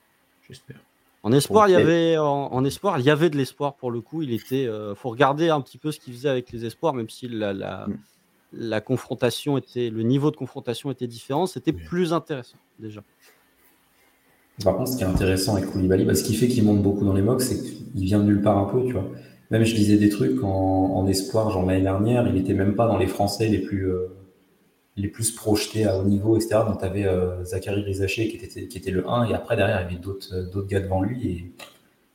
J'espère. 0.48 0.80
En 1.24 1.32
espoir, 1.32 1.70
il 1.70 1.74
y 1.74 1.76
avait 1.76 2.18
en, 2.18 2.66
espoir, 2.66 3.00
il 3.00 3.06
y 3.06 3.12
avait 3.12 3.30
de 3.30 3.38
l'espoir 3.38 3.76
pour 3.76 3.92
le 3.92 4.02
coup. 4.02 4.24
Il 4.24 4.34
était, 4.34 4.68
faut 4.96 5.10
regarder 5.10 5.50
un 5.50 5.62
petit 5.62 5.78
peu 5.78 5.92
ce 5.92 6.00
qu'il 6.00 6.14
faisait 6.14 6.30
avec 6.30 6.52
les 6.52 6.66
espoirs, 6.66 6.96
même 6.96 7.12
si 7.12 7.30
la, 7.30 7.54
la, 7.54 7.86
mm 7.88 8.00
la 8.54 8.82
confrontation 8.82 9.58
était, 9.58 9.90
le 9.90 10.04
niveau 10.04 10.32
de 10.32 10.36
confrontation 10.36 10.92
était 10.92 11.08
différent, 11.08 11.46
c'était 11.46 11.74
plus 11.74 12.14
intéressant 12.14 12.58
déjà. 12.80 13.04
Par 14.64 14.76
contre, 14.76 14.92
ce 14.92 14.98
qui 14.98 15.04
est 15.04 15.08
intéressant 15.08 15.56
avec 15.56 15.72
Koulibaly, 15.72 16.06
bah, 16.06 16.16
ce 16.16 16.24
qui 16.24 16.36
fait 16.36 16.48
qu'il 16.48 16.64
monte 16.64 16.82
beaucoup 16.82 17.06
dans 17.06 17.14
les 17.14 17.22
mocks, 17.22 17.42
c'est 17.42 17.62
qu'il 17.62 18.04
vient 18.04 18.20
de 18.20 18.26
nulle 18.26 18.42
part 18.42 18.58
un 18.58 18.66
peu, 18.66 18.84
tu 18.86 18.94
vois. 18.94 19.10
Même 19.50 19.64
je 19.64 19.76
disais 19.76 19.98
des 19.98 20.10
trucs 20.10 20.44
en, 20.44 21.08
espoir, 21.08 21.50
genre 21.52 21.66
l'année 21.66 21.82
dernière, 21.82 22.28
il 22.28 22.34
n'était 22.34 22.54
même 22.54 22.76
pas 22.76 22.88
dans 22.88 22.98
les 22.98 23.08
Français 23.08 23.48
les 23.48 23.60
plus, 23.60 23.90
euh, 23.90 24.08
les 24.96 25.10
plus 25.10 25.32
projetés 25.32 25.86
à 25.86 26.00
haut 26.00 26.06
niveau, 26.06 26.38
etc. 26.38 26.60
Donc 26.68 26.80
tu 26.80 26.86
avais 26.86 27.06
euh, 27.06 27.44
Zachary 27.44 27.82
Rizaché 27.82 28.30
qui 28.30 28.38
était, 28.38 28.68
qui 28.68 28.78
était 28.78 28.92
le 28.92 29.10
1, 29.10 29.26
et 29.26 29.34
après 29.34 29.58
derrière, 29.58 29.82
il 29.82 29.92
y 29.92 29.96
avait 29.96 30.02
d'autres, 30.02 30.34
euh, 30.34 30.50
d'autres 30.50 30.68
gars 30.68 30.80
devant 30.80 31.02
lui, 31.02 31.28
et 31.28 31.52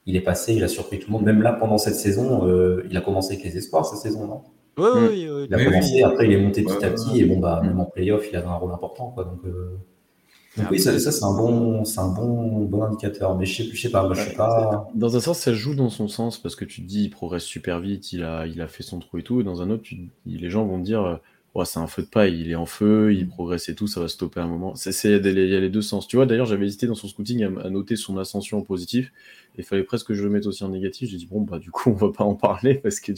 il 0.07 0.17
est 0.17 0.23
passé, 0.23 0.55
il 0.55 0.65
a 0.65 0.69
surpris 0.69 0.99
tout 0.99 1.09
le 1.09 1.13
monde. 1.13 1.25
Même 1.25 1.43
là, 1.43 1.53
pendant 1.53 1.79
cette 1.79 1.97
saison, 1.97 2.47
il 2.89 2.97
a 2.97 3.01
commencé 3.01 3.35
avec 3.35 3.45
les 3.45 3.57
espoirs, 3.57 3.85
cette 3.85 3.99
saison, 3.99 4.29
non? 4.29 4.43
Oui, 4.77 4.85
mm. 4.85 5.09
oui, 5.09 5.29
oui, 5.31 5.47
Il 5.49 5.55
a 5.55 5.65
commencé, 5.65 6.03
après 6.03 6.27
il 6.27 6.33
est 6.33 6.41
monté 6.41 6.63
petit 6.63 6.85
à 6.85 6.91
petit, 6.91 7.21
et 7.21 7.25
bon, 7.25 7.39
bah, 7.39 7.61
même 7.63 7.81
en 7.81 7.87
playoff, 7.87 8.27
il 8.31 8.37
avait 8.37 8.47
un 8.47 8.55
rôle 8.55 8.73
important. 8.73 9.11
Quoi, 9.11 9.25
donc, 9.25 9.41
euh, 9.47 9.77
donc 10.57 10.71
oui, 10.71 10.79
ça, 10.79 10.99
ça 10.99 11.13
c'est 11.13 11.25
un, 11.25 11.35
bon, 11.35 11.83
un 11.85 12.09
bon, 12.09 12.65
bon 12.65 12.83
indicateur. 12.83 13.37
Mais 13.37 13.45
je 13.45 13.63
sais, 13.63 13.69
je 13.71 13.81
sais 13.81 13.91
pas, 13.91 14.05
moi, 14.05 14.15
je 14.15 14.23
sais 14.23 14.35
pas. 14.35 14.89
Dans 14.95 15.17
un 15.17 15.21
sens, 15.21 15.39
ça 15.39 15.53
joue 15.53 15.75
dans 15.75 15.91
son 15.91 16.09
sens, 16.09 16.39
parce 16.39 16.57
que 16.57 16.65
tu 16.65 16.83
te 16.83 16.87
dis, 16.87 17.05
il 17.05 17.11
progresse 17.11 17.45
super 17.45 17.81
vite, 17.81 18.13
il 18.13 18.23
a, 18.25 18.47
il 18.47 18.61
a 18.61 18.69
fait 18.69 18.83
son 18.83 18.99
trou 18.99 19.19
et 19.19 19.23
tout. 19.23 19.41
Et 19.41 19.45
dans 19.45 19.63
un 19.63 19.71
autre, 19.71 19.83
tu, 19.83 20.09
les 20.25 20.51
gens 20.51 20.65
vont 20.65 20.79
te 20.79 20.85
dire, 20.85 21.21
c'est 21.65 21.79
un 21.79 21.87
feu 21.87 22.03
de 22.03 22.09
paille, 22.09 22.41
il 22.41 22.51
est 22.51 22.57
en 22.57 22.67
feu, 22.67 23.15
il 23.15 23.27
progresse 23.29 23.69
et 23.69 23.75
tout, 23.75 23.87
ça 23.87 24.01
va 24.01 24.09
stopper 24.09 24.41
un 24.41 24.47
moment. 24.47 24.75
Il 24.75 25.11
y 25.11 25.55
a 25.55 25.61
les 25.61 25.71
deux 25.71 25.83
sens. 25.83 26.07
Tu 26.07 26.17
vois, 26.17 26.27
d'ailleurs, 26.27 26.47
j'avais 26.47 26.67
hésité 26.67 26.87
dans 26.87 26.95
son 26.95 27.09
scouting 27.09 27.45
à, 27.45 27.71
noter 27.71 27.97
son 27.97 28.19
ascension 28.19 28.59
en 28.59 28.63
positif, 28.63 29.13
il 29.57 29.65
fallait 29.65 29.85
presque 29.85 30.09
que 30.09 30.15
je 30.15 30.23
le 30.23 30.31
mette 30.31 30.47
aussi 30.47 30.65
en 30.65 30.69
négatif. 30.69 31.11
J'ai 31.11 31.17
dit, 31.17 31.27
bon, 31.27 31.41
bah, 31.41 31.59
du 31.59 31.71
coup, 31.71 31.91
on 31.91 31.95
va 31.95 32.13
pas 32.13 32.25
en 32.25 32.35
parler 32.35 32.75
parce 32.75 33.01
que 33.01 33.13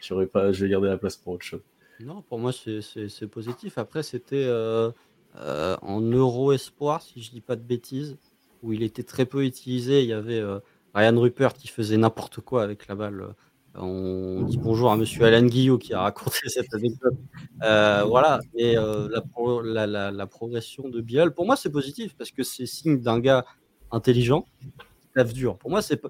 j'aurais 0.00 0.26
pas, 0.26 0.52
je 0.52 0.64
vais 0.64 0.70
garder 0.70 0.88
la 0.88 0.96
place 0.96 1.16
pour 1.16 1.34
autre 1.34 1.44
chose. 1.44 1.60
Non, 2.00 2.22
pour 2.22 2.38
moi, 2.38 2.52
c'est 2.52 3.26
positif. 3.28 3.78
Après, 3.78 4.02
c'était 4.02 4.44
euh, 4.46 4.90
euh, 5.36 5.76
en 5.82 6.00
euro 6.00 6.52
espoir, 6.52 7.02
si 7.02 7.22
je 7.22 7.30
dis 7.30 7.40
pas 7.40 7.56
de 7.56 7.62
bêtises, 7.62 8.16
où 8.62 8.72
il 8.72 8.82
était 8.82 9.02
très 9.02 9.26
peu 9.26 9.44
utilisé. 9.44 10.02
Il 10.02 10.08
y 10.08 10.12
avait 10.12 10.40
euh, 10.40 10.58
Ryan 10.94 11.18
Rupert 11.18 11.54
qui 11.54 11.68
faisait 11.68 11.96
n'importe 11.96 12.40
quoi 12.40 12.62
avec 12.62 12.88
la 12.88 12.94
balle 12.94 13.34
on 13.74 14.42
dit 14.42 14.58
bonjour 14.58 14.90
à 14.90 14.96
monsieur 14.96 15.24
Alain 15.24 15.46
Guillot 15.46 15.78
qui 15.78 15.94
a 15.94 16.02
raconté 16.02 16.38
cette 16.48 16.72
anecdote. 16.74 17.14
Euh, 17.62 18.04
voilà, 18.04 18.40
et 18.54 18.76
euh, 18.76 19.08
la, 19.62 20.26
progression 20.26 20.88
de 20.88 21.00
Biel, 21.00 21.32
pour 21.32 21.46
moi, 21.46 21.56
c'est 21.56 21.70
positif 21.70 22.14
parce 22.16 22.30
que 22.30 22.42
c'est 22.42 22.66
signe 22.66 23.00
d'un 23.00 23.18
gars 23.18 23.44
intelligent 23.90 24.46
qui 24.60 24.68
lave 25.14 25.32
dur. 25.32 25.56
Pour 25.56 25.70
moi, 25.70 25.80
c'est 25.82 26.00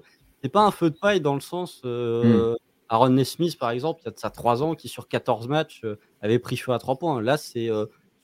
pas 0.51 0.65
un 0.65 0.71
feu 0.71 0.89
de 0.89 0.97
paille 0.97 1.21
dans 1.21 1.35
le 1.35 1.41
sens. 1.41 1.81
Euh, 1.85 2.53
hmm. 2.53 2.57
Aaron 2.89 3.09
Nesmith, 3.09 3.57
par 3.57 3.71
exemple, 3.71 4.01
il 4.03 4.05
y 4.05 4.09
a 4.09 4.11
de 4.11 4.19
ça 4.19 4.29
3 4.29 4.61
ans, 4.61 4.75
qui 4.75 4.87
sur 4.87 5.07
14 5.07 5.47
matchs 5.47 5.83
avait 6.21 6.39
pris 6.39 6.57
feu 6.57 6.73
à 6.73 6.79
3 6.79 6.97
points. 6.97 7.21
Là, 7.21 7.37
c'est 7.37 7.69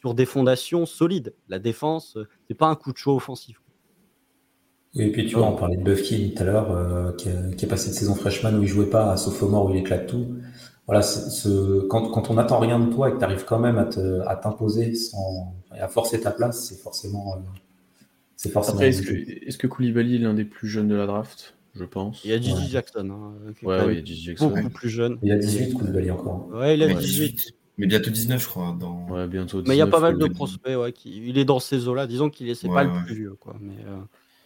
sur 0.02 0.14
des 0.14 0.26
fondations 0.26 0.86
solides. 0.86 1.34
La 1.48 1.60
défense, 1.60 2.18
c'est 2.48 2.56
pas 2.56 2.68
un 2.68 2.76
coup 2.76 2.92
de 2.92 2.98
chaud 2.98 3.16
offensif. 3.16 3.62
Et 4.96 5.12
puis 5.12 5.28
tu 5.28 5.36
vois, 5.36 5.48
on 5.48 5.56
parlait 5.56 5.78
de 5.78 5.84
Buffkin 5.84 6.30
tout 6.36 6.42
à 6.42 6.46
l'heure, 6.46 6.72
euh, 6.72 7.12
qui, 7.14 7.30
qui, 7.56 7.66
est 7.66 7.68
passé 7.68 7.90
de 7.90 7.96
saison 7.96 8.16
freshman 8.16 8.56
où 8.58 8.64
il 8.64 8.68
jouait 8.68 8.90
pas 8.90 9.12
à 9.12 9.18
sophomore 9.18 9.68
où 9.68 9.70
il 9.72 9.78
éclate 9.78 10.08
tout. 10.08 10.28
Voilà, 10.88 11.04
ce, 11.04 11.82
quand, 11.82 12.10
quand 12.10 12.32
on 12.32 12.34
n'attend 12.34 12.58
rien 12.58 12.80
de 12.80 12.92
toi 12.92 13.10
et 13.10 13.14
que 13.14 13.20
tu 13.20 13.24
arrives 13.24 13.46
quand 13.46 13.60
même 13.60 13.78
à 13.78 14.36
t'imposer 14.36 14.96
sans 14.96 15.54
à 15.72 15.88
forcer 15.88 16.20
ta 16.20 16.32
place, 16.32 16.66
c'est 16.66 16.82
forcément. 16.82 17.36
Euh, 17.36 17.40
c'est 18.36 18.50
forcément. 18.50 18.80
est-ce 18.80 19.04
que, 19.04 19.14
est 19.14 19.58
que, 19.58 19.68
Koulibaly 19.68 20.16
est 20.16 20.20
l'un 20.20 20.34
des 20.34 20.46
plus 20.46 20.68
jeunes 20.68 20.88
de 20.88 20.96
la 20.96 21.06
draft? 21.06 21.56
Je 21.76 21.84
pense. 21.84 22.22
Il 22.26 22.32
y 22.32 22.34
a 22.34 22.42
Gigi 22.42 22.70
Jackson. 22.70 23.08
Hein, 23.12 23.54
ouais, 23.62 23.86
ouais, 23.86 24.04
Gigi 24.04 24.24
Jackson. 24.24 24.48
Beaucoup 24.48 24.70
plus 24.70 24.90
jeune. 24.90 25.20
Il 25.22 25.30
y 25.30 25.32
a 25.32 25.38
18 25.38 25.74
Koulibaly 25.76 26.10
encore. 26.10 26.50
Ouais, 26.52 26.76
il 26.76 26.82
a 26.82 26.92
18. 26.92 27.54
Mais 27.78 27.86
bientôt 27.86 28.10
19, 28.10 28.42
je 28.42 28.48
crois. 28.48 28.76
Dans... 28.78 29.08
Ouais, 29.10 29.28
bientôt 29.28 29.62
19, 29.62 29.68
Mais 29.68 29.76
il 29.76 29.78
y 29.78 29.82
a 29.82 29.88
pas 29.88 30.00
mal 30.00 30.18
de 30.18 30.26
prospects, 30.26 30.76
ouais, 30.76 30.92
qui... 30.92 31.22
il 31.28 31.38
est 31.38 31.46
dans 31.46 31.60
ces 31.60 31.88
eaux-là. 31.88 32.08
Disons 32.08 32.30
qu'il 32.30 32.50
est, 32.50 32.68
pas 32.68 32.84
le 32.84 33.06
plus 33.06 33.16
vieux, 33.16 33.36
quoi. 33.40 33.56
Mais 33.62 33.78
euh, 33.88 34.00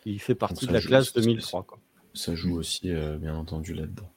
il 0.06 0.20
fait 0.20 0.36
partie 0.36 0.68
de 0.68 0.74
la 0.74 0.82
classe 0.82 1.14
2003, 1.14 1.64
quoi. 1.64 1.80
Ça 2.14 2.36
joue 2.36 2.58
aussi, 2.58 2.92
euh, 2.92 3.18
bien 3.18 3.36
entendu, 3.36 3.74
là-dedans. 3.74 4.10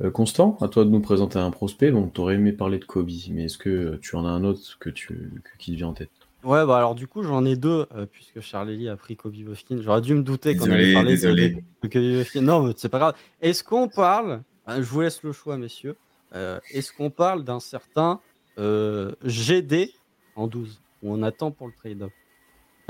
Euh, 0.00 0.10
Constant, 0.10 0.56
à 0.60 0.68
toi 0.68 0.84
de 0.84 0.90
nous 0.90 1.00
présenter 1.00 1.38
un 1.38 1.50
prospect. 1.50 1.90
Donc, 1.90 2.12
tu 2.12 2.20
aurais 2.20 2.36
aimé 2.36 2.52
parler 2.52 2.78
de 2.78 2.84
Kobe, 2.84 3.10
mais 3.30 3.44
est-ce 3.44 3.58
que 3.58 3.96
tu 3.96 4.14
en 4.14 4.24
as 4.24 4.30
un 4.30 4.44
autre 4.44 4.78
que 4.78 4.90
tu... 4.90 5.32
qui 5.58 5.72
te 5.72 5.76
vient 5.76 5.88
en 5.88 5.94
tête? 5.94 6.10
Ouais, 6.44 6.66
bah 6.66 6.76
alors 6.76 6.96
du 6.96 7.06
coup, 7.06 7.22
j'en 7.22 7.44
ai 7.44 7.54
deux, 7.54 7.86
puisque 8.10 8.40
Charlie 8.40 8.88
a 8.88 8.96
pris 8.96 9.16
Kobe 9.16 9.34
Bofkin. 9.44 9.80
J'aurais 9.80 10.00
dû 10.00 10.14
me 10.14 10.22
douter 10.22 10.56
qu'on 10.56 10.70
allait 10.70 10.92
parler 10.92 11.16
de, 11.16 11.62
Kobe 11.82 12.18
Bofkin. 12.18 12.40
Non, 12.40 12.62
mais 12.62 12.72
c'est 12.76 12.88
pas 12.88 12.98
grave. 12.98 13.14
Est-ce 13.40 13.62
qu'on 13.62 13.88
parle, 13.88 14.42
hein, 14.66 14.82
je 14.82 14.86
vous 14.86 15.02
laisse 15.02 15.22
le 15.22 15.32
choix, 15.32 15.56
messieurs, 15.56 15.96
est-ce 16.34 16.92
qu'on 16.92 17.10
parle 17.10 17.44
d'un 17.44 17.60
certain 17.60 18.20
euh, 18.58 19.12
GD 19.24 19.92
en 20.36 20.46
12, 20.46 20.80
où 21.02 21.14
on 21.14 21.22
attend 21.22 21.50
pour 21.50 21.66
le 21.66 21.72
trade-up? 21.72 22.12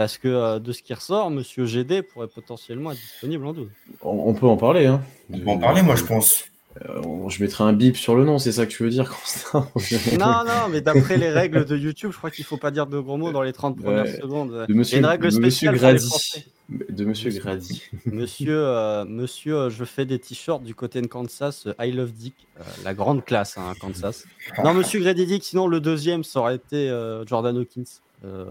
Parce 0.02 0.18
que 0.18 0.26
euh, 0.26 0.58
de 0.58 0.72
ce 0.72 0.82
qui 0.82 0.92
ressort, 0.94 1.30
Monsieur 1.30 1.64
GD 1.64 2.02
pourrait 2.02 2.26
potentiellement 2.26 2.90
être 2.90 2.98
disponible 2.98 3.46
en 3.46 3.52
12. 3.52 3.68
On, 4.00 4.34
peut 4.34 4.48
en 4.48 4.56
parler. 4.56 4.86
Hein. 4.86 5.00
On 5.32 5.38
peut 5.38 5.48
en 5.48 5.58
parler, 5.58 5.82
moi, 5.82 5.94
je 5.94 6.02
pense. 6.02 6.42
Euh, 6.84 7.28
je 7.28 7.40
mettrai 7.40 7.62
un 7.62 7.72
bip 7.72 7.96
sur 7.96 8.16
le 8.16 8.24
nom, 8.24 8.40
c'est 8.40 8.50
ça 8.50 8.66
que 8.66 8.72
tu 8.72 8.82
veux 8.82 8.90
dire, 8.90 9.08
Constant 9.22 9.70
Non, 10.18 10.42
non, 10.44 10.68
mais 10.72 10.80
d'après 10.80 11.18
les 11.18 11.28
règles 11.28 11.64
de 11.66 11.76
YouTube, 11.76 12.10
je 12.10 12.18
crois 12.18 12.32
qu'il 12.32 12.42
ne 12.42 12.46
faut 12.48 12.56
pas 12.56 12.72
dire 12.72 12.88
de 12.88 12.98
gros 12.98 13.16
mots 13.16 13.30
dans 13.30 13.42
les 13.42 13.52
30 13.52 13.80
premières 13.80 14.08
secondes. 14.08 14.66
De 14.66 14.74
monsieur, 14.74 14.98
une 14.98 15.06
règle 15.06 15.30
spéciale 15.30 15.76
Grady. 15.76 16.46
De 16.68 17.04
monsieur 17.04 17.30
Grady. 17.30 17.84
Monsieur, 18.06 18.56
euh, 18.58 19.04
monsieur 19.04 19.54
euh, 19.54 19.70
je 19.70 19.84
fais 19.84 20.04
des 20.04 20.18
t-shirts 20.18 20.64
du 20.64 20.74
côté 20.74 21.00
de 21.00 21.06
Kansas, 21.06 21.68
I 21.78 21.92
love 21.92 22.10
Dick, 22.10 22.34
la 22.82 22.92
grande 22.92 23.24
classe, 23.24 23.56
hein, 23.56 23.72
Kansas. 23.80 24.24
Non, 24.64 24.74
monsieur 24.74 24.98
Grady 24.98 25.26
Dick, 25.26 25.44
sinon 25.44 25.68
le 25.68 25.78
deuxième, 25.78 26.24
ça 26.24 26.40
aurait 26.40 26.56
été 26.56 26.88
Jordan 27.24 27.56
Hawkins. 27.56 28.00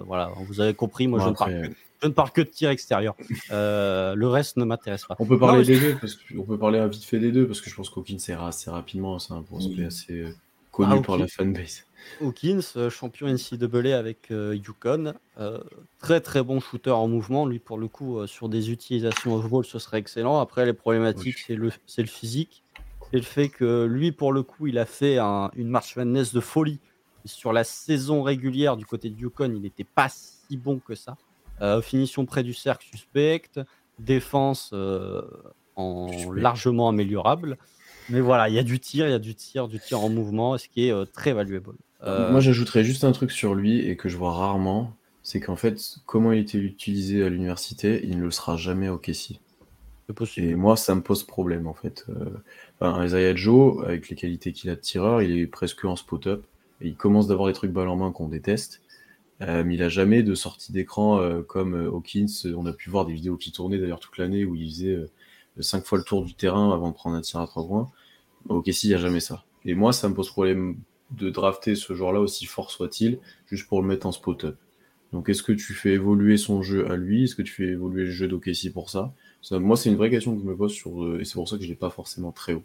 Voilà, 0.06 0.32
vous 0.48 0.62
avez 0.62 0.74
compris, 0.74 1.08
moi 1.08 1.20
je 1.20 1.30
ne 1.30 1.34
parle 1.34 1.62
que 1.70 1.76
je 2.02 2.08
ne 2.08 2.14
parle 2.14 2.32
que 2.32 2.42
de 2.42 2.48
tir 2.48 2.70
extérieur. 2.70 3.16
Euh, 3.52 4.16
le 4.16 4.28
reste 4.28 4.58
ne 4.58 4.66
m'intéresse 4.66 5.06
pas. 5.06 5.16
On 5.20 5.26
peut 5.26 5.38
parler 5.38 5.64
des 5.64 5.80
deux, 5.80 5.96
parce 6.00 6.16
qu'on 6.16 6.44
peut 6.44 6.58
parler 6.58 6.86
vite 6.88 7.04
fait 7.04 7.20
des 7.20 7.32
deux, 7.32 7.46
parce 7.46 7.62
que 7.62 7.70
je 7.70 7.76
pense 7.76 7.90
qu'Hawkins 7.90 8.18
c'est 8.18 8.34
assez 8.34 8.70
rapidement, 8.70 9.20
c'est 9.20 9.34
un 9.34 9.44
prospect 9.44 9.86
assez 9.86 10.22
euh, 10.22 10.32
connu 10.72 10.96
ah, 10.98 11.02
par 11.02 11.18
la 11.18 11.28
fanbase. 11.28 11.86
Hawkins, 12.20 12.62
euh, 12.78 12.90
champion 12.90 13.28
NCAA 13.28 13.98
avec 13.98 14.30
Yukon, 14.32 15.14
très 16.00 16.22
très 16.22 16.44
bon 16.44 16.60
shooter 16.60 16.92
en 16.92 17.08
mouvement. 17.08 17.46
Lui, 17.46 17.60
pour 17.60 17.78
le 17.78 17.88
coup, 17.88 18.26
sur 18.26 18.50
des 18.50 18.72
utilisations 18.72 19.36
off-ball, 19.36 19.66
ce 19.66 19.78
serait 19.78 20.00
excellent. 20.00 20.40
Après, 20.40 20.66
les 20.66 20.74
problématiques, 20.74 21.38
c'est 21.38 21.56
le, 21.56 21.72
le 21.98 22.06
physique. 22.06 22.64
C'est 23.12 23.18
le 23.18 23.24
fait 23.24 23.50
que 23.50 23.86
lui, 23.86 24.12
pour 24.12 24.32
le 24.32 24.42
coup, 24.42 24.68
il 24.68 24.80
a 24.80 24.86
fait 24.86 25.20
une 25.20 25.68
marche 25.68 25.96
madness 25.98 26.34
de 26.34 26.40
folie. 26.40 26.80
Sur 27.26 27.54
la 27.54 27.64
saison 27.64 28.24
régulière 28.24 28.78
du 28.78 28.86
côté 28.86 29.10
de 29.10 29.20
Yukon, 29.20 29.52
il 29.56 29.62
n'était 29.62 29.84
pas 29.84 30.08
si 30.10 30.58
bon 30.58 30.80
que 30.80 30.96
ça. 30.96 31.18
Euh, 31.62 31.82
finition 31.82 32.26
près 32.26 32.44
du 32.44 32.54
cercle 32.54 32.88
suspecte, 32.88 33.60
défense 34.00 34.72
euh, 34.74 35.22
en 35.76 36.10
largement 36.34 36.90
améliorable. 36.90 37.58
Mais 38.10 38.20
voilà, 38.20 38.50
il 38.50 38.56
y 38.56 38.60
a 38.60 38.64
du 38.64 38.80
tir, 38.80 39.08
il 39.08 39.12
y 39.12 39.14
a 39.16 39.20
du 39.20 39.36
tir, 39.36 39.68
du 39.68 39.80
tir 39.80 40.00
en 40.00 40.10
mouvement, 40.10 40.58
ce 40.58 40.68
qui 40.68 40.88
est 40.88 40.92
euh, 40.92 41.06
très 41.06 41.34
valuable. 41.34 41.74
Moi, 42.04 42.40
j'ajouterais 42.40 42.84
juste 42.84 43.04
un 43.04 43.12
truc 43.12 43.30
sur 43.30 43.54
lui 43.54 43.88
et 43.88 43.96
que 43.96 44.10
je 44.10 44.18
vois 44.18 44.34
rarement, 44.34 44.96
c'est 45.22 45.40
qu'en 45.40 45.56
fait, 45.56 45.80
comment 46.08 46.32
il 46.32 46.40
était 46.40 46.58
utilisé 46.58 47.24
à 47.24 47.30
l'université, 47.30 48.02
il 48.04 48.18
ne 48.18 48.24
le 48.24 48.32
sera 48.32 48.58
jamais 48.58 48.90
au 48.90 48.98
Kessie. 48.98 49.40
Et 50.36 50.56
moi, 50.56 50.76
ça 50.78 50.96
me 50.96 51.02
pose 51.02 51.24
problème 51.24 51.68
en 51.68 51.76
fait. 51.76 52.08
Enfin, 52.80 53.06
Isaiah 53.06 53.36
Joe, 53.36 53.86
avec 53.86 54.10
les 54.10 54.16
qualités 54.16 54.52
qu'il 54.52 54.72
a 54.72 54.76
de 54.76 54.82
tireur, 54.82 55.22
il 55.22 55.38
est 55.38 55.46
presque 55.46 55.86
en 55.86 55.96
spot-up. 55.96 56.44
Il 56.82 56.96
commence 56.96 57.28
d'avoir 57.28 57.48
des 57.48 57.54
trucs 57.54 57.72
balle 57.72 57.88
en 57.88 57.96
main 57.96 58.12
qu'on 58.12 58.28
déteste. 58.28 58.82
Euh, 59.42 59.64
mais 59.64 59.76
il 59.76 59.84
a 59.84 59.90
jamais 59.90 60.22
de 60.22 60.36
sortie 60.36 60.72
d'écran 60.72 61.20
euh, 61.20 61.42
comme 61.42 61.74
euh, 61.74 61.90
Hawkins. 61.90 62.28
On 62.56 62.66
a 62.66 62.74
pu 62.74 62.90
voir 62.90 63.06
des 63.06 63.14
vidéos 63.14 63.38
qui 63.38 63.52
tournaient 63.52 63.80
d'ailleurs 63.80 64.00
toute 64.00 64.18
l'année 64.18 64.46
où 64.46 64.56
il 64.56 64.70
faisait 64.70 65.06
cinq 65.60 65.86
fois 65.86 65.98
le 65.98 66.04
tour 66.04 66.24
du 66.24 66.34
terrain 66.36 66.74
avant 66.74 66.90
de 66.90 66.96
prendre 66.96 67.16
un 67.16 67.22
tir 67.22 67.40
à 67.40 67.48
trois 67.48 67.66
points. 67.66 67.90
Ok, 68.50 68.70
si, 68.72 68.88
il 68.88 68.90
n'y 68.90 68.96
a 68.96 69.00
jamais 69.00 69.20
ça. 69.20 69.44
Et 69.66 69.74
moi, 69.74 69.94
ça 69.94 70.10
me 70.10 70.14
pose 70.14 70.30
problème 70.30 70.78
de 71.12 71.30
drafter 71.30 71.76
ce 71.76 71.94
joueur-là, 71.94 72.20
aussi 72.20 72.46
fort 72.46 72.72
soit-il, 72.72 73.20
juste 73.48 73.68
pour 73.68 73.82
le 73.82 73.88
mettre 73.88 74.08
en 74.08 74.12
spot-up. 74.12 74.58
Donc, 75.12 75.28
est-ce 75.28 75.44
que 75.44 75.52
tu 75.52 75.74
fais 75.74 75.92
évoluer 75.92 76.38
son 76.38 76.62
jeu 76.62 76.90
à 76.90 76.96
lui? 76.96 77.26
Est-ce 77.26 77.36
que 77.36 77.42
tu 77.42 77.52
fais 77.52 77.66
évoluer 77.66 78.06
le 78.06 78.12
jeu 78.12 78.28
d'OKC 78.28 78.72
pour 78.74 78.90
ça, 78.90 79.14
Moi, 79.52 79.76
c'est 79.76 79.90
une 79.90 79.98
vraie 79.98 80.10
question 80.10 80.36
que 80.36 80.42
je 80.42 80.48
me 80.48 80.56
pose 80.56 80.72
sur, 80.72 81.20
et 81.20 81.26
c'est 81.26 81.34
pour 81.34 81.50
ça 81.50 81.58
que 81.58 81.64
je 81.64 81.68
ne 81.68 81.74
l'ai 81.74 81.78
pas 81.78 81.90
forcément 81.90 82.32
très 82.32 82.54
haut. 82.54 82.64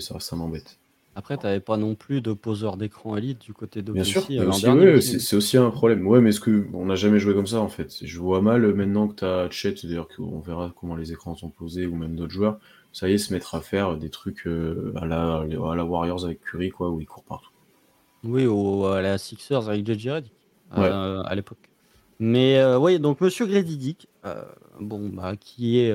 Ça 0.00 0.36
m'embête. 0.36 0.78
Après, 1.18 1.36
tu 1.36 1.46
n'avais 1.46 1.60
pas 1.60 1.76
non 1.76 1.96
plus 1.96 2.20
de 2.20 2.32
poseur 2.32 2.76
d'écran 2.76 3.16
élite 3.16 3.40
du 3.40 3.52
côté 3.52 3.82
de 3.82 3.92
Bien 3.92 4.04
sûr, 4.04 4.24
euh, 4.30 5.00
c'est 5.00 5.36
aussi 5.36 5.56
un 5.56 5.70
problème. 5.70 6.06
Ouais, 6.06 6.20
mais 6.20 6.30
est-ce 6.30 6.40
que 6.40 6.66
on 6.72 6.86
n'a 6.86 6.94
jamais 6.94 7.18
joué 7.18 7.34
comme 7.34 7.46
ça 7.46 7.60
en 7.60 7.68
fait 7.68 7.92
Je 8.02 8.18
vois 8.20 8.40
mal 8.40 8.64
euh, 8.64 8.72
maintenant 8.72 9.08
que 9.08 9.16
tu 9.16 9.24
as 9.24 9.50
Chet, 9.50 9.74
d'ailleurs 9.82 10.06
qu'on 10.08 10.38
verra 10.38 10.72
comment 10.78 10.94
les 10.94 11.10
écrans 11.10 11.34
sont 11.34 11.48
posés 11.48 11.86
ou 11.86 11.96
même 11.96 12.14
d'autres 12.14 12.32
joueurs, 12.32 12.58
ça 12.92 13.08
y 13.08 13.14
est, 13.14 13.18
se 13.18 13.32
mettre 13.32 13.56
à 13.56 13.60
faire 13.60 13.96
des 13.96 14.10
trucs 14.10 14.46
euh, 14.46 14.92
à, 14.94 15.06
la, 15.06 15.38
à 15.38 15.74
la 15.74 15.84
Warriors 15.84 16.24
avec 16.24 16.40
Curry, 16.40 16.70
quoi, 16.70 16.88
où 16.90 17.00
il 17.00 17.06
court 17.06 17.24
partout. 17.24 17.50
Oui, 18.22 18.46
ou 18.46 18.86
à 18.86 19.02
la 19.02 19.18
Sixers 19.18 19.68
avec 19.68 19.84
JJ 19.86 20.08
Redick 20.08 20.32
à 20.70 21.34
l'époque. 21.34 21.58
Mais 22.20 22.64
oui, 22.76 23.00
donc 23.00 23.20
Monsieur 23.20 23.46
Grady 23.46 23.96
bon, 24.80 25.08
bah, 25.08 25.34
qui 25.36 25.80
est 25.80 25.92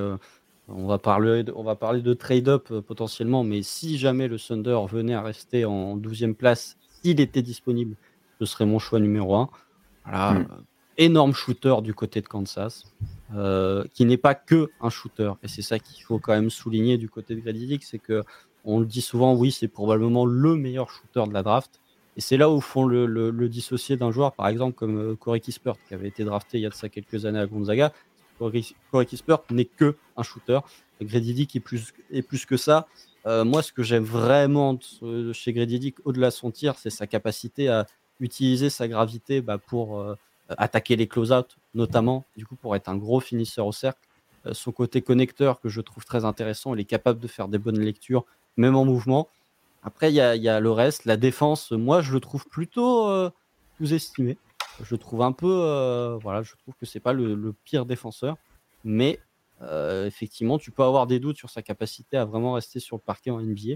on 0.75 0.87
va 0.87 0.97
parler 0.97 1.43
de, 1.43 1.53
on 1.55 1.63
va 1.63 1.75
parler 1.75 2.01
de 2.01 2.13
trade-up 2.13 2.67
euh, 2.71 2.81
potentiellement, 2.81 3.43
mais 3.43 3.61
si 3.63 3.97
jamais 3.97 4.27
le 4.27 4.39
Thunder 4.39 4.79
venait 4.89 5.13
à 5.13 5.21
rester 5.21 5.65
en 5.65 5.97
12e 5.97 6.33
place, 6.33 6.77
s'il 7.01 7.19
était 7.19 7.41
disponible, 7.41 7.95
ce 8.39 8.45
serait 8.45 8.65
mon 8.65 8.79
choix 8.79 8.99
numéro 8.99 9.35
1. 9.35 9.49
Voilà, 10.05 10.33
hmm. 10.33 10.47
énorme 10.97 11.33
shooter 11.33 11.75
du 11.81 11.93
côté 11.93 12.21
de 12.21 12.27
Kansas, 12.27 12.83
euh, 13.35 13.83
qui 13.93 14.05
n'est 14.05 14.17
pas 14.17 14.35
que 14.35 14.69
un 14.81 14.89
shooter. 14.89 15.31
Et 15.43 15.47
c'est 15.47 15.61
ça 15.61 15.79
qu'il 15.79 16.03
faut 16.03 16.19
quand 16.19 16.33
même 16.33 16.49
souligner 16.49 16.97
du 16.97 17.09
côté 17.09 17.35
de 17.35 17.39
Grady 17.39 17.79
c'est 17.81 17.99
que 17.99 18.23
on 18.65 18.79
le 18.79 18.85
dit 18.85 19.01
souvent, 19.01 19.35
oui, 19.35 19.51
c'est 19.51 19.67
probablement 19.67 20.25
le 20.25 20.55
meilleur 20.55 20.89
shooter 20.89 21.27
de 21.27 21.33
la 21.33 21.43
draft. 21.43 21.79
Et 22.15 22.21
c'est 22.21 22.37
là 22.37 22.49
où 22.49 22.61
font 22.61 22.85
le, 22.85 23.05
le, 23.07 23.49
dissocier 23.49 23.97
d'un 23.97 24.11
joueur, 24.11 24.33
par 24.33 24.47
exemple, 24.47 24.75
comme 24.75 24.97
euh, 24.97 25.15
Corey 25.15 25.39
Kispert, 25.39 25.75
qui 25.87 25.93
avait 25.95 26.07
été 26.07 26.23
drafté 26.23 26.59
il 26.59 26.61
y 26.61 26.65
a 26.65 26.69
de 26.69 26.73
ça 26.75 26.87
quelques 26.87 27.25
années 27.25 27.39
à 27.39 27.47
Gonzaga, 27.47 27.91
Corey 28.37 29.05
Kispert 29.05 29.39
n'est 29.49 29.65
que 29.65 29.95
un 30.17 30.23
shooter. 30.23 30.59
Grady 31.01 31.33
Dick 31.33 31.55
est 31.55 31.59
plus, 31.59 32.45
que 32.45 32.57
ça. 32.57 32.87
Euh, 33.25 33.43
moi, 33.43 33.61
ce 33.61 33.71
que 33.71 33.83
j'aime 33.83 34.03
vraiment 34.03 34.77
chez 35.33 35.53
Grady 35.53 35.93
au-delà 36.05 36.29
de 36.29 36.33
son 36.33 36.51
tir, 36.51 36.75
c'est 36.77 36.89
sa 36.89 37.07
capacité 37.07 37.69
à 37.69 37.85
utiliser 38.19 38.69
sa 38.69 38.87
gravité 38.87 39.41
bah, 39.41 39.57
pour 39.57 39.99
euh, 39.99 40.15
attaquer 40.49 40.95
les 40.95 41.07
close-out, 41.07 41.57
notamment, 41.73 42.25
du 42.37 42.45
coup, 42.45 42.55
pour 42.55 42.75
être 42.75 42.89
un 42.89 42.95
gros 42.95 43.19
finisseur 43.19 43.65
au 43.65 43.71
cercle. 43.71 43.99
Euh, 44.45 44.53
son 44.53 44.71
côté 44.71 45.01
connecteur, 45.01 45.59
que 45.59 45.69
je 45.69 45.81
trouve 45.81 46.05
très 46.05 46.25
intéressant, 46.25 46.73
il 46.73 46.81
est 46.81 46.85
capable 46.85 47.19
de 47.19 47.27
faire 47.27 47.47
des 47.47 47.57
bonnes 47.57 47.79
lectures, 47.79 48.25
même 48.57 48.75
en 48.75 48.85
mouvement. 48.85 49.27
Après, 49.83 50.11
il 50.11 50.15
y 50.15 50.21
a, 50.21 50.59
le 50.59 50.71
reste. 50.71 51.05
La 51.05 51.17
défense, 51.17 51.71
moi, 51.71 52.01
je 52.01 52.13
le 52.13 52.21
trouve 52.21 52.47
plutôt 52.47 53.29
sous-estimé. 53.77 54.37
Je 54.81 54.95
trouve 54.95 55.21
un 55.21 55.31
peu, 55.31 55.47
euh, 55.47 56.17
voilà, 56.21 56.41
je 56.41 56.53
trouve 56.55 56.73
que 56.79 56.85
c'est 56.85 56.99
pas 56.99 57.13
le, 57.13 57.53
pire 57.63 57.85
défenseur, 57.85 58.37
mais 58.83 59.19
euh, 59.61 60.05
effectivement, 60.07 60.57
tu 60.57 60.71
peux 60.71 60.83
avoir 60.83 61.07
des 61.07 61.19
doutes 61.19 61.37
sur 61.37 61.49
sa 61.49 61.61
capacité 61.61 62.17
à 62.17 62.25
vraiment 62.25 62.53
rester 62.53 62.79
sur 62.79 62.97
le 62.97 63.01
parquet 63.01 63.29
en 63.31 63.39
NBA 63.39 63.75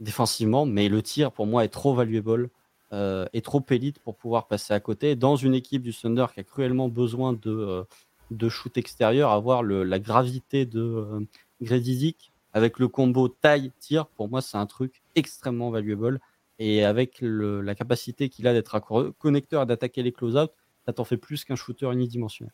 défensivement, 0.00 0.66
mais 0.66 0.88
le 0.88 1.02
tir 1.02 1.30
pour 1.30 1.46
moi 1.46 1.64
est 1.64 1.68
trop 1.68 1.94
valuable 1.94 2.50
euh, 2.92 3.26
et 3.32 3.42
trop 3.42 3.64
élite 3.70 3.98
pour 4.00 4.16
pouvoir 4.16 4.46
passer 4.46 4.74
à 4.74 4.80
côté. 4.80 5.14
Dans 5.16 5.36
une 5.36 5.54
équipe 5.54 5.82
du 5.82 5.94
Thunder 5.94 6.26
qui 6.34 6.40
a 6.40 6.44
cruellement 6.44 6.88
besoin 6.88 7.32
de, 7.32 7.86
de 8.30 8.48
shoot 8.48 8.76
extérieur, 8.76 9.30
avoir 9.30 9.62
la 9.62 9.98
gravité 9.98 10.66
de 10.66 11.26
Grady 11.62 12.16
avec 12.52 12.78
le 12.78 12.88
combo 12.88 13.28
taille-tir, 13.28 14.06
pour 14.06 14.28
moi 14.28 14.40
c'est 14.40 14.56
un 14.56 14.66
truc 14.66 15.02
extrêmement 15.14 15.70
valuable. 15.70 16.20
Et 16.58 16.84
avec 16.84 17.18
la 17.20 17.74
capacité 17.74 18.28
qu'il 18.28 18.46
a 18.46 18.52
d'être 18.52 18.78
connecteur 19.18 19.62
et 19.62 19.66
d'attaquer 19.66 20.02
les 20.02 20.12
close-out, 20.12 20.50
ça 20.86 20.92
t'en 20.92 21.04
fait 21.04 21.16
plus 21.16 21.44
qu'un 21.44 21.56
shooter 21.56 21.90
unidimensionnel. 21.92 22.52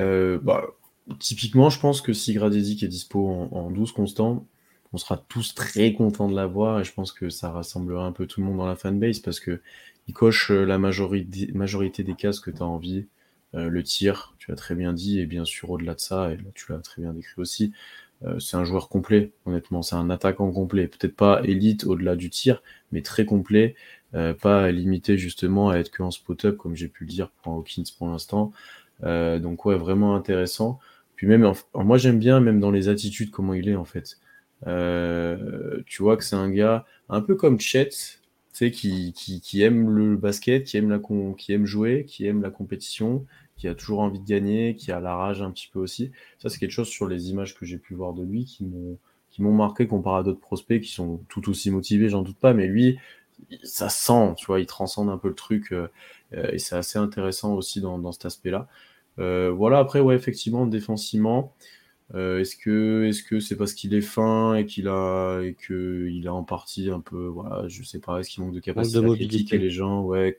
Euh, 0.00 0.38
bah, 0.42 0.66
typiquement, 1.20 1.70
je 1.70 1.78
pense 1.78 2.00
que 2.00 2.12
si 2.12 2.34
Gradezi 2.34 2.78
est 2.84 2.88
dispo 2.88 3.28
en, 3.28 3.70
12 3.70 3.92
constant, 3.92 4.46
on 4.92 4.98
sera 4.98 5.16
tous 5.16 5.54
très 5.54 5.92
contents 5.92 6.28
de 6.28 6.34
l'avoir 6.34 6.80
et 6.80 6.84
je 6.84 6.92
pense 6.92 7.12
que 7.12 7.28
ça 7.28 7.50
rassemblera 7.50 8.04
un 8.04 8.12
peu 8.12 8.26
tout 8.26 8.40
le 8.40 8.46
monde 8.46 8.58
dans 8.58 8.66
la 8.66 8.76
fanbase 8.76 9.20
parce 9.20 9.40
que 9.40 9.60
il 10.08 10.14
coche 10.14 10.50
euh, 10.50 10.64
la 10.64 10.78
majorité, 10.78 12.02
des 12.02 12.14
cases 12.14 12.40
que 12.40 12.50
tu 12.50 12.62
as 12.62 12.66
envie 12.66 13.06
le 13.52 13.82
tir, 13.82 14.34
tu 14.38 14.50
l'as 14.50 14.56
très 14.56 14.74
bien 14.74 14.92
dit, 14.92 15.18
et 15.18 15.24
bien 15.24 15.46
sûr 15.46 15.70
au-delà 15.70 15.94
de 15.94 16.00
ça, 16.00 16.30
et 16.30 16.38
tu 16.54 16.70
l'as 16.72 16.78
très 16.80 17.00
bien 17.00 17.14
décrit 17.14 17.40
aussi, 17.40 17.72
c'est 18.38 18.56
un 18.56 18.64
joueur 18.64 18.88
complet, 18.88 19.32
honnêtement, 19.44 19.82
c'est 19.82 19.96
un 19.96 20.10
attaquant 20.10 20.50
complet, 20.50 20.88
peut-être 20.88 21.14
pas 21.14 21.40
élite 21.44 21.84
au-delà 21.84 22.16
du 22.16 22.30
tir, 22.30 22.62
mais 22.92 23.02
très 23.02 23.24
complet, 23.24 23.74
pas 24.40 24.70
limité 24.70 25.18
justement 25.18 25.70
à 25.70 25.76
être 25.76 25.90
que 25.90 26.10
spot-up, 26.10 26.56
comme 26.56 26.74
j'ai 26.74 26.88
pu 26.88 27.04
le 27.04 27.10
dire 27.10 27.30
pour 27.42 27.52
Hawkins 27.54 27.84
pour 27.98 28.08
l'instant. 28.08 28.52
donc 29.02 29.64
ouais, 29.66 29.76
vraiment 29.76 30.16
intéressant. 30.16 30.78
Puis 31.16 31.26
même, 31.26 31.50
moi 31.74 31.98
j'aime 31.98 32.18
bien 32.18 32.40
même 32.40 32.60
dans 32.60 32.70
les 32.70 32.88
attitudes 32.88 33.30
comment 33.30 33.54
il 33.54 33.68
est 33.68 33.76
en 33.76 33.84
fait. 33.84 34.18
Euh, 34.66 35.82
tu 35.86 36.02
vois 36.02 36.16
que 36.16 36.24
c'est 36.24 36.36
un 36.36 36.50
gars 36.50 36.86
un 37.08 37.20
peu 37.20 37.34
comme 37.34 37.60
Chet, 37.60 37.90
qui, 38.52 39.12
qui, 39.12 39.40
qui, 39.40 39.62
aime 39.62 39.90
le 39.90 40.16
basket, 40.16 40.64
qui 40.64 40.78
aime, 40.78 40.88
la 40.88 40.98
qui 41.36 41.52
aime 41.52 41.66
jouer, 41.66 42.04
qui 42.06 42.26
aime 42.26 42.40
la 42.42 42.50
compétition, 42.50 43.26
qui 43.56 43.68
a 43.68 43.74
toujours 43.74 44.00
envie 44.00 44.20
de 44.20 44.26
gagner, 44.26 44.76
qui 44.76 44.92
a 44.92 45.00
la 45.00 45.16
rage 45.16 45.42
un 45.42 45.50
petit 45.50 45.68
peu 45.72 45.78
aussi. 45.78 46.12
Ça, 46.38 46.48
c'est 46.48 46.58
quelque 46.58 46.70
chose 46.70 46.88
sur 46.88 47.08
les 47.08 47.30
images 47.30 47.54
que 47.54 47.64
j'ai 47.64 47.78
pu 47.78 47.94
voir 47.94 48.12
de 48.12 48.22
lui 48.22 48.44
qui 48.44 48.64
m'ont 48.64 48.98
qui 49.30 49.42
m'ont 49.42 49.52
marqué 49.52 49.86
comparé 49.86 50.20
à 50.20 50.22
d'autres 50.22 50.40
prospects 50.40 50.80
qui 50.80 50.90
sont 50.90 51.20
tout 51.28 51.50
aussi 51.50 51.70
motivés, 51.70 52.08
j'en 52.08 52.22
doute 52.22 52.38
pas, 52.38 52.54
mais 52.54 52.66
lui, 52.66 52.98
ça 53.64 53.90
sent, 53.90 54.34
tu 54.38 54.46
vois, 54.46 54.60
il 54.60 54.66
transcende 54.66 55.10
un 55.10 55.18
peu 55.18 55.28
le 55.28 55.34
truc 55.34 55.72
euh, 55.72 55.88
et 56.32 56.58
c'est 56.58 56.74
assez 56.74 56.98
intéressant 56.98 57.52
aussi 57.52 57.82
dans, 57.82 57.98
dans 57.98 58.12
cet 58.12 58.24
aspect-là. 58.24 58.66
Euh, 59.18 59.50
voilà, 59.50 59.78
après, 59.78 60.00
ouais, 60.00 60.14
effectivement, 60.14 60.66
défensivement, 60.66 61.54
euh, 62.14 62.40
est-ce 62.40 62.56
que 62.56 63.04
est-ce 63.08 63.22
que 63.22 63.40
c'est 63.40 63.56
parce 63.56 63.74
qu'il 63.74 63.92
est 63.92 64.00
fin 64.00 64.54
et 64.54 64.64
qu'il 64.64 64.86
a 64.86 65.40
et 65.40 65.54
que 65.54 66.08
il 66.08 66.28
a 66.28 66.32
en 66.32 66.44
partie 66.44 66.88
un 66.88 67.00
peu 67.00 67.26
voilà 67.26 67.66
je 67.66 67.82
sais 67.82 67.98
pas 67.98 68.20
est-ce 68.20 68.30
qu'il 68.30 68.44
manque 68.44 68.54
de 68.54 68.60
capacité 68.60 69.00
de 69.00 69.12
à 69.12 69.16
critiquer 69.16 69.58
les 69.58 69.70
gens? 69.70 70.02
Ouais, 70.02 70.36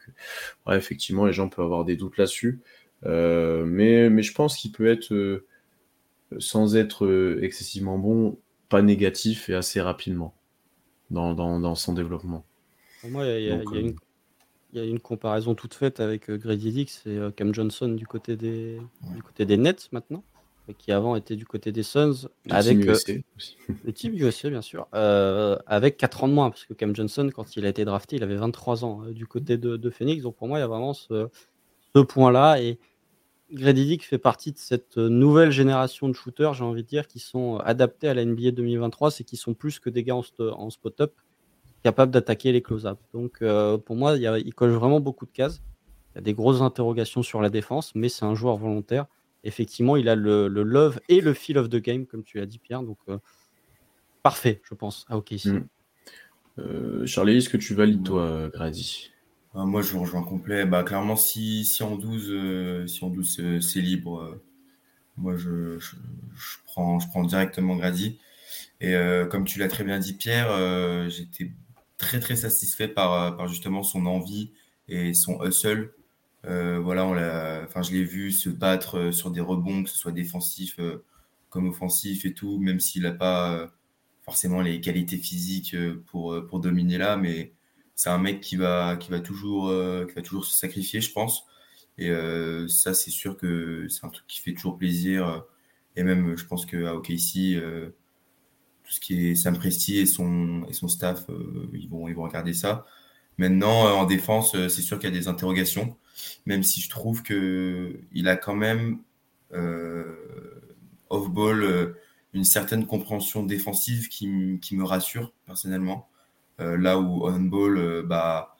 ouais 0.66 0.78
effectivement 0.78 1.26
les 1.26 1.34
gens 1.34 1.50
peuvent 1.50 1.66
avoir 1.66 1.84
des 1.84 1.98
doutes 1.98 2.18
là-dessus 2.18 2.62
euh, 2.62 2.77
mais 3.04 4.10
mais 4.10 4.24
je 4.24 4.34
pense 4.34 4.58
qu'il 4.58 4.72
peut 4.72 4.88
être 4.88 5.44
sans 6.40 6.76
être 6.76 7.38
excessivement 7.42 7.98
bon 7.98 8.38
pas 8.70 8.82
négatif 8.82 9.50
et 9.50 9.54
assez 9.54 9.80
rapidement 9.80 10.34
dans, 11.10 11.34
dans, 11.34 11.60
dans 11.60 11.76
son 11.76 11.94
développement 11.94 12.46
pour 13.02 13.10
moi 13.12 13.26
il 13.26 13.46
y, 13.46 13.52
a, 13.52 13.62
une 13.80 13.96
il 14.74 14.80
y 14.80 14.82
a 14.82 14.86
une 14.86 15.00
comparaison 15.00 15.56
toute 15.56 15.74
faite 15.74 16.00
avec 16.00 16.30
euh, 16.30 16.38
Grady 16.38 16.72
Dix 16.72 17.04
et 17.06 17.18
euh, 17.18 17.32
Cam 17.32 17.54
Johnson 17.54 17.90
du 17.90 18.06
côté 18.06 18.36
des, 18.36 18.80
du 19.16 19.24
côté 19.24 19.46
des 19.46 19.58
Nets 19.58 19.90
maintenant, 19.92 20.24
qui 20.78 20.92
avant 20.92 21.16
était 21.16 21.36
du 21.38 21.46
côté 21.46 21.72
des 21.72 21.84
Suns. 21.84 22.28
avec 22.50 22.78
euh, 22.86 22.92
USA 22.92 23.14
le 23.86 23.94
team 23.94 24.14
USA, 24.16 24.50
bien 24.50 24.62
sûr, 24.62 24.88
avec 24.92 25.98
4 25.98 26.26
ans 26.26 26.28
de 26.28 26.34
moins, 26.34 26.50
parce 26.50 26.66
que 26.66 26.74
Cam 26.74 26.96
Johnson, 26.96 27.30
quand 27.34 27.56
il 27.56 27.66
a 27.66 27.70
été 27.70 27.86
drafté, 27.86 28.18
il 28.18 28.24
avait 28.24 28.36
23 28.36 28.84
ans 28.84 29.04
du 29.10 29.26
côté 29.26 29.58
de, 29.58 29.78
de, 29.78 29.90
Phoenix. 29.90 30.24
Donc 30.24 30.36
pour 30.36 30.48
moi, 30.48 30.58
il 30.58 30.62
y 30.62 30.66
a 30.66 30.68
vraiment 30.68 30.94
ce, 30.94 31.30
ce 31.98 32.04
point-là. 32.04 32.62
Et 32.62 32.80
Grady 33.52 33.86
Dick 33.86 34.06
fait 34.06 34.18
partie 34.18 34.52
de 34.52 34.58
cette 34.58 34.98
nouvelle 34.98 35.52
génération 35.52 36.10
de 36.10 36.14
shooters, 36.14 36.54
j'ai 36.54 36.64
envie 36.64 36.84
de 36.84 36.88
dire, 36.88 37.08
qui 37.08 37.20
sont 37.20 37.58
adaptés 37.58 38.08
à 38.08 38.14
la 38.14 38.26
NBA 38.26 38.52
2023, 38.52 39.12
c'est 39.12 39.24
qui 39.24 39.38
sont 39.38 39.54
plus 39.54 39.80
que 39.80 39.90
des 39.90 40.04
gars 40.04 40.16
en, 40.16 40.70
spot-up 40.70 41.14
capable 41.84 42.12
d'attaquer 42.12 42.52
les 42.52 42.62
close-up. 42.62 43.00
Donc 43.14 43.42
euh, 43.42 43.78
pour 43.78 43.96
moi, 43.96 44.18
il, 44.18 44.54
coche 44.54 44.72
vraiment 44.72 45.00
beaucoup 45.00 45.26
de 45.26 45.32
cases. 45.32 45.62
Il 46.14 46.18
y 46.18 46.20
a 46.20 46.22
des 46.22 46.34
grosses 46.34 46.62
interrogations 46.62 47.24
sur 47.24 47.42
la 47.42 47.50
défense, 47.50 47.94
mais 47.96 48.10
c'est 48.10 48.26
un 48.26 48.36
joueur 48.36 48.58
volontaire. 48.58 49.06
Effectivement, 49.44 49.96
il 49.96 50.10
a 50.10 50.16
le, 50.16 50.48
love 50.48 51.00
et 51.08 51.22
le 51.22 51.34
feel 51.34 51.58
of 51.58 51.70
the 51.70 51.78
game, 51.78 52.06
comme 52.06 52.24
tu 52.24 52.40
l'as 52.40 52.46
dit, 52.46 52.60
Pierre. 52.60 52.84
Donc 52.84 52.98
euh, 53.08 53.18
parfait, 54.24 54.62
je 54.64 54.74
pense, 54.74 55.06
à 55.08 55.18
OK 55.18 55.32
mm. 55.32 55.60
euh, 56.60 57.06
Charlie, 57.06 57.38
est-ce 57.38 57.50
que 57.50 57.58
tu 57.58 57.76
valides, 57.76 58.04
toi, 58.04 58.50
Grady? 58.50 59.12
Ah, 59.54 59.66
Moi, 59.66 59.82
je 59.82 59.98
rejoins 59.98 60.24
complet. 60.24 60.66
Bah, 60.66 60.84
clairement, 60.84 61.16
si, 61.16 61.66
si 61.66 61.84
en 61.84 61.96
12, 61.96 62.88
si 62.88 63.04
en 63.04 63.10
12 63.10 63.60
c'est 63.62 63.82
libre, 63.82 64.40
moi, 65.18 65.36
je, 65.36 65.80
je, 65.80 65.96
prends, 66.66 67.00
je 67.00 67.08
prends 67.08 67.24
directement 67.24 67.76
Grady. 67.76 68.20
Et 68.82 68.96
comme 69.32 69.46
tu 69.46 69.60
l'as 69.60 69.68
très 69.68 69.84
bien 69.84 70.00
dit, 70.00 70.14
Pierre, 70.14 70.50
j'étais 71.10 71.52
très 71.98 72.20
très 72.20 72.36
satisfait 72.36 72.88
par, 72.88 73.14
euh, 73.14 73.32
par 73.32 73.48
justement 73.48 73.84
son 73.84 74.06
envie 74.06 74.52
et 74.88 75.14
son 75.14 75.44
hustle. 75.44 75.92
Euh, 76.46 76.80
voilà, 76.80 77.68
je 77.82 77.92
l'ai 77.92 78.04
vu 78.04 78.32
se 78.32 78.50
battre 78.50 78.98
euh, 78.98 79.12
sur 79.12 79.32
des 79.32 79.42
rebonds, 79.42 79.84
que 79.84 79.90
ce 79.90 79.98
soit 79.98 80.12
défensif 80.12 80.80
comme 81.50 81.70
offensif 81.70 82.26
et 82.26 82.34
tout, 82.34 82.60
même 82.60 82.80
s'il 82.80 83.04
n'a 83.04 83.12
pas 83.12 83.72
forcément 84.24 84.62
les 84.62 84.82
qualités 84.82 85.18
physiques 85.18 85.76
pour, 86.08 86.36
pour 86.48 86.60
dominer 86.60 86.98
là, 86.98 87.16
mais 87.18 87.54
c'est 87.98 88.10
un 88.10 88.18
mec 88.18 88.40
qui 88.42 88.56
va, 88.56 88.96
qui, 88.98 89.12
va 89.12 89.20
toujours, 89.20 89.70
qui 90.08 90.14
va 90.14 90.22
toujours 90.22 90.46
se 90.46 90.58
sacrifier, 90.58 91.02
je 91.02 91.12
pense. 91.12 91.46
Et 91.98 92.10
ça, 92.70 92.94
c'est 92.94 93.12
sûr 93.12 93.38
que 93.38 93.88
c'est 93.90 94.06
un 94.06 94.10
truc 94.10 94.26
qui 94.28 94.40
fait 94.40 94.54
toujours 94.54 94.78
plaisir. 94.78 95.44
Et 95.96 96.04
même, 96.04 96.38
je 96.38 96.46
pense 96.46 96.66
qu'à 96.66 96.96
OKC, 96.96 97.60
tout 98.88 98.94
ce 98.94 99.00
qui 99.02 99.28
est 99.28 99.36
Sam 99.36 99.58
Presti 99.58 99.98
et 99.98 100.06
son, 100.06 100.66
et 100.70 100.74
son 100.74 100.88
staff, 100.88 101.30
euh, 101.30 101.70
ils, 101.74 101.90
vont, 101.90 102.08
ils 102.08 102.16
vont 102.16 102.24
regarder 102.24 102.54
ça. 102.54 102.86
Maintenant, 103.38 103.86
euh, 103.86 103.92
en 103.92 104.06
défense, 104.06 104.56
euh, 104.56 104.70
c'est 104.70 104.82
sûr 104.82 104.98
qu'il 104.98 105.10
y 105.10 105.14
a 105.14 105.20
des 105.20 105.28
interrogations, 105.28 105.98
même 106.46 106.64
si 106.64 106.80
je 106.80 106.90
trouve 106.90 107.22
qu'il 107.22 108.28
a 108.28 108.36
quand 108.38 108.56
même 108.56 109.00
off-ball 111.10 111.96
une 112.34 112.44
certaine 112.44 112.86
compréhension 112.86 113.44
défensive 113.44 114.08
qui, 114.10 114.60
qui 114.62 114.76
me 114.76 114.84
rassure 114.84 115.34
personnellement. 115.46 116.10
Là 116.60 117.00
où 117.00 117.28
on-ball, 117.28 118.04
bah, 118.06 118.56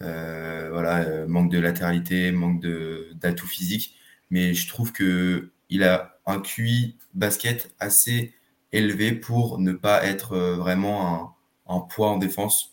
voilà, 0.00 1.26
manque 1.26 1.50
de 1.50 1.58
latéralité, 1.58 2.32
manque 2.32 2.64
d'atout 3.14 3.46
physique, 3.46 3.96
mais 4.30 4.54
je 4.54 4.68
trouve 4.68 4.92
qu'il 4.92 5.82
a 5.82 6.18
un 6.26 6.40
QI 6.40 6.96
basket 7.14 7.74
assez 7.78 8.34
élevé 8.72 9.12
pour 9.12 9.58
ne 9.58 9.72
pas 9.72 10.04
être 10.04 10.32
euh, 10.32 10.56
vraiment 10.56 11.36
un, 11.66 11.80
poids 11.80 12.10
en 12.10 12.18
défense. 12.18 12.72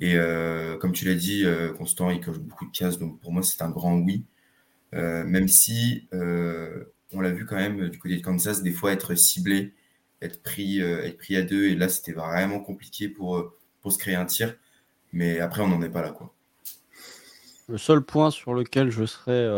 Et 0.00 0.14
euh, 0.14 0.76
comme 0.78 0.92
tu 0.92 1.04
l'as 1.04 1.14
dit, 1.14 1.44
euh, 1.44 1.72
Constant, 1.72 2.10
il 2.10 2.20
coche 2.20 2.38
beaucoup 2.38 2.66
de 2.66 2.70
cases, 2.70 2.98
donc 2.98 3.20
pour 3.20 3.32
moi, 3.32 3.42
c'est 3.42 3.62
un 3.62 3.70
grand 3.70 3.96
oui. 3.98 4.24
même 4.92 5.48
si 5.48 6.08
on 7.12 7.20
l'a 7.20 7.30
vu 7.32 7.44
quand 7.46 7.56
même 7.56 7.88
du 7.88 7.98
côté 7.98 8.16
de 8.16 8.22
Kansas, 8.22 8.62
des 8.62 8.72
fois 8.72 8.92
être 8.92 9.14
ciblé, 9.14 9.74
être 10.22 10.42
pris, 10.42 10.80
être 10.80 11.18
pris 11.18 11.36
à 11.36 11.42
deux, 11.42 11.66
et 11.66 11.74
là, 11.74 11.88
c'était 11.88 12.12
vraiment 12.12 12.60
compliqué 12.60 13.08
pour, 13.08 13.52
pour 13.82 13.92
se 13.92 13.98
créer 13.98 14.14
un 14.14 14.26
tir. 14.26 14.54
Mais 15.12 15.40
après, 15.40 15.62
on 15.62 15.68
n'en 15.68 15.82
est 15.82 15.90
pas 15.90 16.02
là. 16.02 16.10
Quoi. 16.10 16.32
Le 17.68 17.78
seul 17.78 18.02
point 18.02 18.30
sur 18.30 18.54
lequel 18.54 18.90
je 18.90 19.04
serais 19.04 19.48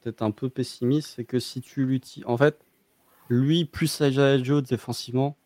peut-être 0.00 0.22
un 0.22 0.30
peu 0.30 0.48
pessimiste, 0.48 1.14
c'est 1.16 1.24
que 1.24 1.38
si 1.38 1.60
tu 1.60 1.86
l'utilises. 1.86 2.26
En 2.26 2.36
fait, 2.36 2.58
lui, 3.28 3.64
plus 3.64 4.02
Joe 4.42 4.62
défensivement, 4.62 5.36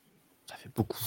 ça 0.46 0.56
fait 0.56 0.70
beaucoup. 0.74 0.98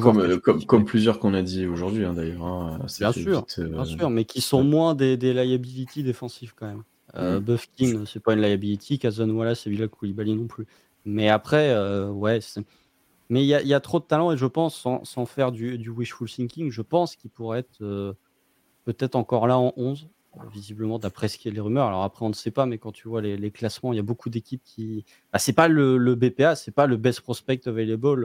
comme, 0.00 0.64
comme, 0.66 0.84
plusieurs 0.84 1.18
qu'on 1.18 1.34
a 1.34 1.42
dit 1.42 1.66
aujourd'hui, 1.66 2.04
hein, 2.04 2.14
d'ailleurs. 2.14 2.44
Hein, 2.44 2.78
bien, 2.98 3.12
sûr, 3.12 3.46
euh, 3.58 3.68
bien 3.68 3.84
sûr, 3.84 4.10
mais 4.10 4.24
qui 4.24 4.40
sont 4.40 4.64
moins 4.64 4.94
des, 4.94 5.16
des 5.16 5.32
liabilities 5.32 6.02
défensives 6.02 6.54
quand 6.54 6.66
même. 6.66 6.82
Euh, 7.16 7.40
mm. 7.40 7.44
Buffkin, 7.44 8.04
c'est 8.06 8.20
pas 8.20 8.34
une 8.34 8.40
liability. 8.40 8.98
Kazan 8.98 9.30
Wallace 9.30 9.66
et 9.66 9.70
Villa 9.70 9.88
Koulibaly 9.88 10.34
non 10.34 10.46
plus. 10.46 10.66
Mais 11.04 11.28
après, 11.28 11.70
euh, 11.70 12.08
ouais. 12.08 12.40
Mais 13.28 13.42
il 13.42 13.46
y, 13.46 13.68
y, 13.68 13.74
a 13.74 13.80
trop 13.80 13.98
de 13.98 14.04
talent 14.04 14.32
et 14.32 14.36
je 14.36 14.46
pense, 14.46 14.76
sans, 14.76 15.04
sans 15.04 15.26
faire 15.26 15.50
du, 15.50 15.78
du, 15.78 15.90
wishful 15.90 16.28
thinking, 16.28 16.70
je 16.70 16.82
pense 16.82 17.16
qu'il 17.16 17.30
pourrait 17.30 17.60
être 17.60 17.82
euh, 17.82 18.12
peut-être 18.84 19.16
encore 19.16 19.46
là 19.46 19.58
en 19.58 19.72
11 19.76 20.08
visiblement 20.52 20.98
d'après 20.98 21.28
ce 21.28 21.38
qui 21.38 21.48
est 21.48 21.50
les 21.50 21.60
rumeurs. 21.60 21.86
Alors 21.86 22.02
après, 22.02 22.24
on 22.24 22.28
ne 22.28 22.34
sait 22.34 22.50
pas, 22.50 22.66
mais 22.66 22.78
quand 22.78 22.92
tu 22.92 23.08
vois 23.08 23.22
les, 23.22 23.50
classements, 23.50 23.92
il 23.92 23.96
y 23.96 24.00
a 24.00 24.02
beaucoup 24.02 24.30
d'équipes 24.30 24.62
qui. 24.64 25.04
Ah, 25.32 25.38
c'est 25.38 25.52
pas 25.52 25.68
le, 25.68 25.96
le 25.96 26.14
BPA, 26.14 26.56
c'est 26.56 26.72
pas 26.72 26.86
le 26.86 26.96
best 26.96 27.20
prospect 27.20 27.60
available 27.66 28.24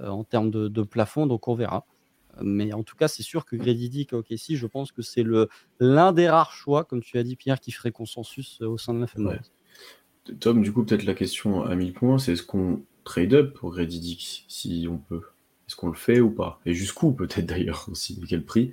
euh, 0.00 0.08
en 0.08 0.24
termes 0.24 0.50
de, 0.50 0.82
plafond, 0.82 1.26
donc 1.26 1.48
on 1.48 1.54
verra. 1.54 1.86
Mais 2.42 2.72
en 2.74 2.82
tout 2.82 2.96
cas, 2.96 3.08
c'est 3.08 3.22
sûr 3.22 3.46
que 3.46 3.56
Grady 3.56 3.88
Dick, 3.88 4.12
ok, 4.12 4.26
si, 4.36 4.56
je 4.56 4.66
pense 4.66 4.92
que 4.92 5.00
c'est 5.00 5.24
l'un 5.80 6.12
des 6.12 6.28
rares 6.28 6.52
choix, 6.52 6.84
comme 6.84 7.02
tu 7.02 7.16
as 7.16 7.22
dit, 7.22 7.36
Pierre, 7.36 7.60
qui 7.60 7.72
ferait 7.72 7.92
consensus 7.92 8.60
euh, 8.60 8.66
au 8.66 8.78
sein 8.78 8.92
de 8.92 9.00
la 9.00 9.06
famille. 9.06 9.40
Tom, 10.40 10.60
du 10.60 10.72
coup, 10.72 10.84
peut-être 10.84 11.04
la 11.04 11.14
question 11.14 11.62
à 11.62 11.74
1000 11.74 11.94
points, 11.94 12.18
c'est 12.18 12.32
est-ce 12.32 12.42
qu'on 12.42 12.82
trade 13.06 13.32
up 13.32 13.54
pour 13.54 13.70
Grady 13.70 14.00
Dick, 14.00 14.44
si 14.48 14.86
on 14.90 14.98
peut 14.98 15.22
Est-ce 15.66 15.76
qu'on 15.76 15.88
le 15.88 15.94
fait 15.94 16.20
ou 16.20 16.30
pas? 16.30 16.60
Et 16.66 16.74
jusqu'où, 16.74 17.12
peut-être 17.12 17.46
d'ailleurs 17.46 17.86
aussi, 17.90 18.20
quel 18.28 18.44
prix? 18.44 18.72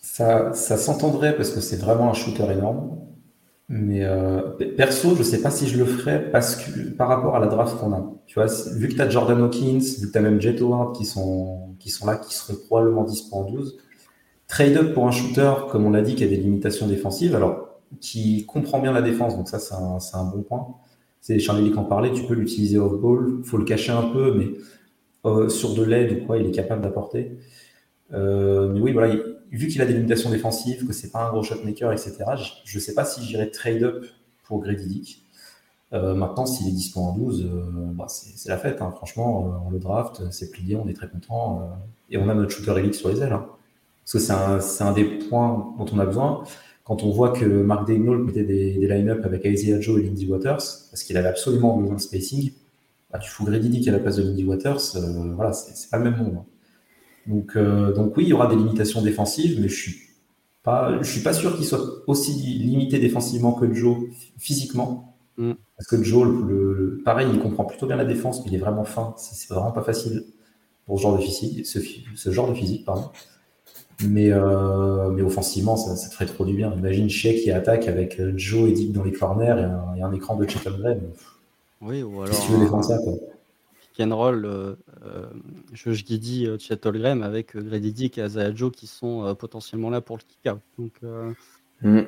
Ça, 0.00 0.52
ça 0.52 0.76
s'entendrait 0.76 1.36
parce 1.36 1.50
que 1.50 1.60
c'est 1.60 1.76
vraiment 1.76 2.10
un 2.10 2.14
shooter 2.14 2.50
énorme. 2.50 2.98
Mais 3.68 4.04
euh, 4.04 4.40
perso, 4.76 5.14
je 5.14 5.20
ne 5.20 5.24
sais 5.24 5.40
pas 5.40 5.50
si 5.50 5.66
je 5.66 5.78
le 5.78 5.86
ferais 5.86 6.30
parce 6.30 6.56
que 6.56 6.90
par 6.90 7.08
rapport 7.08 7.36
à 7.36 7.38
la 7.38 7.46
draft 7.46 7.78
qu'on 7.78 7.92
a. 7.92 8.12
Tu 8.26 8.34
vois, 8.34 8.46
vu 8.74 8.88
que 8.88 8.94
tu 8.94 9.00
as 9.00 9.08
Jordan 9.08 9.40
Hawkins, 9.40 9.78
vu 9.78 10.08
que 10.08 10.12
tu 10.12 10.18
as 10.18 10.20
même 10.20 10.40
Jet 10.40 10.60
Howard 10.60 10.94
qui 10.94 11.06
sont, 11.06 11.74
qui 11.78 11.90
sont 11.90 12.06
là, 12.06 12.16
qui 12.16 12.34
seront 12.34 12.54
probablement 12.66 13.04
10 13.04 13.28
en 13.32 13.44
12, 13.44 13.78
trade 14.46 14.76
up 14.76 14.92
pour 14.92 15.06
un 15.06 15.10
shooter, 15.10 15.52
comme 15.70 15.86
on 15.86 15.90
l'a 15.90 16.02
dit, 16.02 16.16
qui 16.16 16.24
a 16.24 16.26
des 16.26 16.36
limitations 16.36 16.86
défensives, 16.86 17.34
alors 17.34 17.80
qui 18.00 18.44
comprend 18.46 18.80
bien 18.80 18.92
la 18.92 19.02
défense, 19.02 19.36
donc 19.36 19.48
ça 19.48 19.58
c'est 19.58 19.74
un, 19.74 20.24
bon 20.24 20.42
point. 20.42 20.66
C'est 21.22 21.38
Charlie 21.38 21.70
qui 21.70 21.78
en 21.78 21.84
parlait, 21.84 22.12
tu 22.12 22.24
peux 22.24 22.34
l'utiliser 22.34 22.78
off-ball, 22.78 23.42
faut 23.44 23.56
le 23.56 23.64
cacher 23.64 23.92
un 23.92 24.02
peu, 24.02 24.34
mais 24.34 24.50
euh, 25.24 25.48
sur 25.48 25.74
de 25.74 25.84
l'aide 25.84 26.20
ou 26.20 26.26
quoi, 26.26 26.36
il 26.36 26.46
est 26.46 26.50
capable 26.50 26.82
d'apporter. 26.82 27.38
Euh, 28.12 28.68
mais 28.72 28.80
oui, 28.80 28.92
voilà, 28.92 29.14
vu 29.52 29.68
qu'il 29.68 29.80
a 29.80 29.86
des 29.86 29.94
limitations 29.94 30.30
défensives, 30.30 30.84
que 30.84 30.92
c'est 30.92 31.12
pas 31.12 31.24
un 31.24 31.30
gros 31.30 31.44
shotmaker, 31.44 31.92
etc., 31.92 32.24
je 32.64 32.76
ne 32.76 32.82
sais 32.82 32.92
pas 32.92 33.04
si 33.04 33.22
j'irais 33.22 33.50
trade-up 33.50 34.04
pour 34.42 34.60
Grady 34.60 34.86
Dick. 34.86 35.22
Euh, 35.92 36.14
maintenant, 36.14 36.44
s'il 36.44 36.66
est 36.66 36.72
dispo 36.72 36.98
en 36.98 37.14
12, 37.14 37.48
bah, 37.94 38.06
c'est 38.08 38.48
la 38.48 38.58
fête. 38.58 38.82
Hein. 38.82 38.92
Franchement, 38.96 39.62
on 39.64 39.70
le 39.70 39.78
draft, 39.78 40.22
c'est 40.32 40.50
plié, 40.50 40.74
on 40.74 40.88
est 40.88 40.94
très 40.94 41.08
content. 41.08 41.70
et 42.10 42.18
on 42.18 42.28
a 42.28 42.34
notre 42.34 42.50
shooter 42.50 42.76
élite 42.80 42.94
sur 42.94 43.10
les 43.10 43.22
ailes. 43.22 43.32
Hein. 43.32 43.46
Parce 44.04 44.12
que 44.14 44.60
c'est 44.60 44.82
un, 44.82 44.92
des 44.92 45.04
points 45.04 45.72
dont 45.78 45.86
on 45.92 45.98
a 46.00 46.06
besoin. 46.06 46.42
Quand 46.84 47.04
on 47.04 47.10
voit 47.10 47.30
que 47.30 47.44
Mark 47.44 47.86
Daignault 47.86 48.18
mettait 48.18 48.44
des, 48.44 48.74
des 48.74 48.88
line-up 48.88 49.24
avec 49.24 49.44
Isaiah 49.44 49.80
Joe 49.80 50.00
et 50.00 50.04
Lindy 50.04 50.26
Waters, 50.26 50.56
parce 50.90 51.04
qu'il 51.04 51.16
avait 51.16 51.28
absolument 51.28 51.76
besoin 51.76 51.96
de 51.96 52.00
spacing, 52.00 52.52
bah, 53.10 53.18
tu 53.18 53.30
fous 53.30 53.44
Grady 53.44 53.68
Dick 53.68 53.88
à 53.88 53.92
la 53.92 53.98
place 53.98 54.16
de 54.16 54.22
Lindy 54.22 54.44
Waters, 54.44 54.96
euh, 54.96 55.34
voilà, 55.34 55.52
c'est 55.52 55.90
pas 55.90 55.98
le 55.98 56.04
même 56.04 56.16
monde. 56.16 56.38
Hein. 56.38 56.46
Donc, 57.26 57.56
euh, 57.56 57.92
donc 57.92 58.16
oui, 58.16 58.24
il 58.24 58.28
y 58.30 58.32
aura 58.32 58.48
des 58.48 58.56
limitations 58.56 59.02
défensives, 59.02 59.60
mais 59.60 59.68
je 59.68 59.74
suis 59.74 59.96
pas, 60.62 61.00
je 61.02 61.10
suis 61.10 61.20
pas 61.20 61.32
sûr 61.32 61.56
qu'il 61.56 61.66
soit 61.66 61.80
aussi 62.06 62.32
limité 62.32 62.98
défensivement 62.98 63.52
que 63.52 63.72
Joe 63.72 63.98
physiquement. 64.38 65.16
Mm. 65.36 65.52
Parce 65.76 65.88
que 65.88 66.02
Joe, 66.02 66.26
le, 66.26 67.00
pareil, 67.04 67.28
il 67.32 67.38
comprend 67.38 67.64
plutôt 67.64 67.86
bien 67.86 67.96
la 67.96 68.04
défense, 68.04 68.44
mais 68.44 68.50
il 68.50 68.54
est 68.54 68.58
vraiment 68.58 68.84
fin. 68.84 69.14
C'est 69.18 69.52
vraiment 69.52 69.72
pas 69.72 69.82
facile 69.82 70.24
pour 70.86 70.98
ce 70.98 71.02
genre 71.02 71.16
de 71.16 71.22
physique, 71.22 71.66
ce, 71.66 71.78
ce 72.14 72.30
genre 72.30 72.48
de 72.48 72.54
physique, 72.54 72.84
pardon. 72.84 73.10
Mais, 74.08 74.30
euh, 74.32 75.10
mais 75.10 75.22
offensivement, 75.22 75.76
ça, 75.76 75.96
ça, 75.96 76.08
te 76.08 76.14
ferait 76.14 76.26
trop 76.26 76.44
du 76.44 76.54
bien. 76.54 76.72
Imagine 76.72 77.08
Shea 77.08 77.34
qui 77.34 77.50
attaque 77.50 77.88
avec 77.88 78.18
euh, 78.20 78.32
Joe 78.36 78.68
et 78.68 78.72
Dick 78.72 78.92
dans 78.92 79.02
les 79.02 79.12
corners 79.12 79.58
et 79.58 79.64
un, 79.64 79.94
et 79.96 80.02
un 80.02 80.12
écran 80.12 80.36
de 80.36 80.48
Chet 80.48 80.60
Oui, 81.80 82.02
ou 82.02 82.22
alors. 82.22 82.34
Si 82.34 82.46
tu 82.46 82.52
veux 82.52 82.58
défendre 82.58 82.84
ça, 82.84 82.98
quoi. 82.98 83.14
Pick 83.80 84.06
and 84.06 84.16
roll, 84.16 84.44
euh, 84.44 84.74
euh, 85.04 85.26
Josh 85.72 86.04
Giddy, 86.04 86.48
Chet 86.58 86.78
avec 86.86 87.56
Grady 87.56 87.92
Dick 87.92 88.18
et 88.18 88.22
Azaya 88.22 88.54
Joe 88.54 88.72
qui 88.72 88.86
sont 88.86 89.34
potentiellement 89.38 89.90
là 89.90 90.00
pour 90.00 90.16
le 90.16 90.22
kick-out. 90.22 90.60
Donc. 90.78 90.92
Mm. 91.82 92.02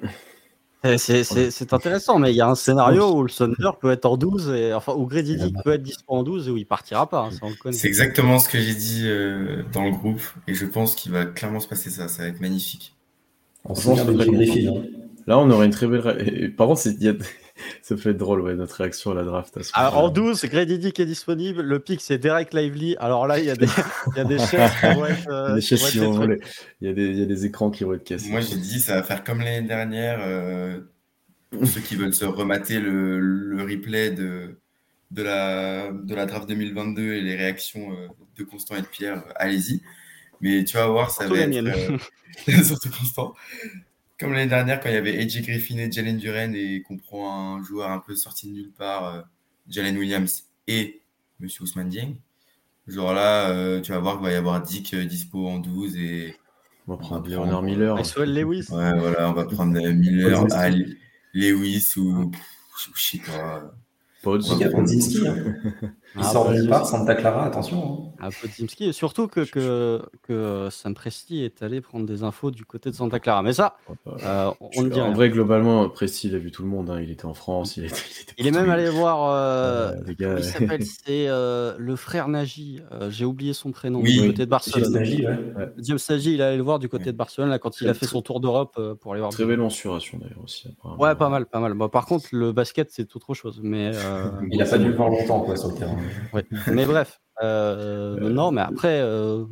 C'est 0.99 1.73
intéressant, 1.73 2.19
mais 2.19 2.33
il 2.33 2.37
y 2.37 2.41
a 2.43 2.49
un 2.49 2.55
scénario 2.55 3.17
où 3.17 3.23
le 3.23 3.31
Thunder 3.31 3.71
peut 3.81 3.91
être 3.91 4.05
en 4.05 4.17
12, 4.17 4.51
et, 4.51 4.75
enfin, 4.75 4.93
où 4.95 5.07
Grady 5.07 5.37
Dick 5.37 5.55
peut 5.65 5.73
être 5.73 5.83
dispo 5.83 6.13
en 6.13 6.23
12 6.23 6.49
et 6.49 6.51
où 6.51 6.57
il 6.57 6.67
partira 6.67 7.09
pas. 7.09 7.31
Hein, 7.43 7.71
c'est 7.73 7.89
exactement 7.89 8.39
ce 8.39 8.49
que 8.49 8.59
j'ai 8.59 8.75
dit 8.75 9.03
euh, 9.05 9.63
dans 9.73 9.85
le 9.85 9.91
groupe, 9.91 10.23
et 10.47 10.55
je 10.55 10.67
pense 10.67 10.95
qu'il 10.95 11.13
va 11.13 11.25
clairement 11.25 11.61
se 11.61 11.69
passer 11.69 11.91
ça. 11.91 12.09
Ça 12.09 12.23
va 12.25 12.29
être 12.29 12.41
magnifique. 12.41 12.95
On 13.65 13.75
se 13.75 13.89
hein. 13.89 14.83
Là, 15.27 15.39
on 15.39 15.51
aurait 15.51 15.67
une 15.67 15.73
très 15.73 15.87
belle. 15.87 16.55
Par 16.55 16.67
contre, 16.67 16.83
ça 17.83 17.95
peut 17.97 18.11
être 18.11 18.17
drôle, 18.17 18.41
ouais, 18.41 18.55
notre 18.55 18.77
réaction 18.77 19.13
à 19.13 19.15
la 19.15 19.25
draft. 19.25 19.59
À 19.75 19.95
en 19.95 20.09
12, 20.09 20.45
Grady 20.47 20.79
Dick 20.79 20.99
est 20.99 21.07
disponible. 21.07 21.63
Le 21.63 21.79
pic, 21.79 22.01
c'est 22.01 22.19
Derek 22.19 22.53
Lively. 22.53 22.97
Alors 22.99 23.27
là, 23.27 23.39
il 23.39 23.45
y 23.45 23.51
a 23.51 23.57
des, 23.57 23.69
il 24.13 24.17
y 24.17 24.21
a 24.21 24.25
des 24.25 24.39
chaises 24.39 24.71
qui 24.81 24.87
vont 24.87 25.07
être. 25.07 25.29
Euh, 25.29 25.61
il, 26.81 26.89
y 26.89 26.91
a 26.91 26.93
des, 26.93 27.07
il 27.07 27.19
y 27.19 27.23
a 27.23 27.27
des 27.27 27.47
écrans 27.47 27.71
qui 27.71 27.85
vont 27.85 27.95
être 27.95 28.05
cassés. 28.05 28.31
Moi, 28.31 28.41
j'ai 28.41 28.57
dit, 28.57 28.81
ça 28.81 28.97
va 28.97 29.03
faire 29.03 29.23
comme 29.23 29.39
l'année 29.41 29.67
dernière. 29.67 30.19
Euh, 30.21 30.81
pour 31.51 31.67
ceux 31.67 31.81
qui 31.81 31.95
veulent 31.95 32.15
se 32.15 32.25
remater 32.25 32.81
le, 32.81 33.21
le 33.21 33.63
replay 33.63 34.11
de, 34.11 34.59
de, 35.13 35.23
la, 35.23 35.93
de 35.93 36.15
la 36.15 36.27
draft 36.27 36.49
2022 36.49 37.13
et 37.13 37.21
les 37.21 37.37
réactions 37.37 37.93
euh, 37.93 38.09
de 38.37 38.43
Constant 38.43 38.75
et 38.75 38.83
de 38.83 38.87
Pierre, 38.87 39.23
allez-y. 39.37 39.81
Mais 40.41 40.65
tu 40.65 40.77
vas 40.77 40.89
voir, 40.89 41.11
ça 41.11 41.29
va 41.29 41.39
être. 41.39 41.51
surtout 42.65 42.91
Constant 42.91 43.35
comme 44.19 44.33
l'année 44.33 44.49
dernière, 44.49 44.81
quand 44.81 44.89
il 44.89 44.95
y 44.95 44.99
avait 44.99 45.19
AJ 45.19 45.43
Griffin 45.43 45.79
et 45.79 45.91
Jalen 45.91 46.19
Duren 46.19 46.55
et 46.55 46.83
qu'on 46.83 46.97
prend 46.97 47.57
un 47.57 47.63
joueur 47.63 47.91
un 47.91 47.99
peu 47.99 48.15
sorti 48.15 48.49
de 48.49 48.53
nulle 48.53 48.73
part, 48.73 49.15
euh, 49.15 49.23
Jalen 49.69 49.97
Williams 49.97 50.45
et 50.67 51.03
Monsieur 51.41 51.65
Ousmane 51.65 51.89
Dieng, 51.89 52.15
genre 52.87 53.13
là, 53.13 53.51
euh, 53.51 53.81
tu 53.81 53.93
vas 53.93 53.99
voir 53.99 54.17
qu'il 54.17 54.27
va 54.27 54.33
y 54.33 54.37
avoir 54.37 54.63
Dick 54.63 54.95
euh, 54.95 55.05
dispo 55.05 55.49
en 55.49 55.59
12 55.59 55.97
et. 55.97 56.37
On 56.87 56.93
va 56.93 56.99
prendre 56.99 57.29
Leonard 57.29 57.63
Miller. 57.63 57.97
Lewis. 57.97 58.67
Ouais, 58.71 58.99
voilà, 58.99 59.31
on 59.31 59.33
va 59.33 59.47
prendre 59.47 59.73
Miller, 59.73 60.47
Lewis 61.33 61.93
ou. 61.97 62.31
Je 62.95 63.03
sais 63.03 63.19
pas. 63.19 63.75
Il 64.51 64.59
y 64.59 64.65
a 64.65 64.69
hein. 64.69 64.85
Il 66.17 66.23
ah, 66.23 66.31
sort 66.31 66.53
de 66.53 66.69
part, 66.69 66.87
Santa 66.87 67.17
Clara, 67.17 67.45
attention. 67.45 68.13
Hein. 68.21 68.27
Un 68.27 68.31
peu 68.31 68.47
Timski, 68.47 68.93
surtout 68.93 69.27
que, 69.27 69.41
que, 69.41 70.01
que 70.23 70.69
Sam 70.71 70.95
Presti 70.95 71.43
est 71.43 71.61
allé 71.61 71.81
prendre 71.81 72.07
des 72.07 72.23
infos 72.23 72.53
du 72.53 72.65
côté 72.65 72.91
de 72.91 72.95
Santa 72.95 73.19
Clara. 73.19 73.43
Mais 73.43 73.53
ça, 73.53 73.79
euh, 74.07 74.53
on 74.61 74.83
le 74.83 74.91
dit. 74.91 75.01
En 75.01 75.13
vrai, 75.13 75.29
globalement, 75.29 75.89
Presti, 75.89 76.29
il 76.29 76.37
a 76.37 76.39
vu 76.39 76.53
tout 76.53 76.63
le 76.63 76.69
monde. 76.69 76.89
Hein. 76.89 77.01
Il 77.01 77.11
était 77.11 77.25
en 77.25 77.35
France. 77.35 77.77
Il, 77.77 77.91
il, 78.39 78.47
est 78.47 78.53
même 78.53 78.71
allé 78.71 78.89
voir. 78.91 79.29
Euh, 79.33 79.93
il 80.07 80.45
s'appelle 80.45 80.85
C'est 81.05 81.27
euh, 81.27 81.75
le 81.79 81.97
frère 81.97 82.29
Nagy. 82.29 82.81
Euh, 82.93 83.11
j'ai 83.11 83.25
oublié 83.25 83.53
son 83.53 83.73
prénom 83.73 84.01
du 84.01 84.21
côté 84.21 84.45
de 84.45 84.51
Barcelone. 84.51 84.85
James 84.85 85.03
Nagy, 85.03 85.27
ouais. 85.27 85.73
James 85.79 85.99
Nagy, 86.11 86.35
il 86.35 86.43
allé 86.43 86.57
le 86.57 86.63
voir 86.63 86.79
du 86.79 86.89
côté 86.89 87.07
de 87.07 87.17
Barcelone 87.17 87.51
là, 87.51 87.59
quand 87.59 87.81
il 87.81 87.89
a 87.89 87.95
fait 87.95 88.07
son 88.07 88.23
tour 88.23 88.39
d'Europe 88.39 88.81
pour 89.01 89.13
aller 89.13 89.21
voir. 89.21 89.33
Très 89.33 89.47
belle 89.47 89.59
mensuration 89.59 90.19
d'ailleurs 90.19 90.45
aussi. 90.45 90.69
Ouais, 90.97 91.17
pas 91.17 91.29
mal, 91.29 91.47
pas 91.47 91.59
mal. 91.59 91.75
Bon, 91.75 91.89
par 91.89 92.07
contre, 92.07 92.27
le 92.31 92.53
basket, 92.53 92.93
c'est 92.93 93.17
autre 93.17 93.35
chose. 93.35 93.59
Mais, 93.65 93.91
il 94.51 94.63
a 94.63 94.67
pas 94.67 94.79
dû 94.79 94.87
le 94.87 94.95
voir 94.95 95.09
longtemps 95.09 95.41
quoi, 95.41 95.57
sur 95.57 95.69
le 95.69 95.75
terrain. 95.75 95.97
Mais 96.73 96.87
bref, 96.87 97.21
euh, 97.43 98.31
non, 98.31 98.51
mais 98.51 98.61
après, 98.61 99.01
euh, 99.01 99.45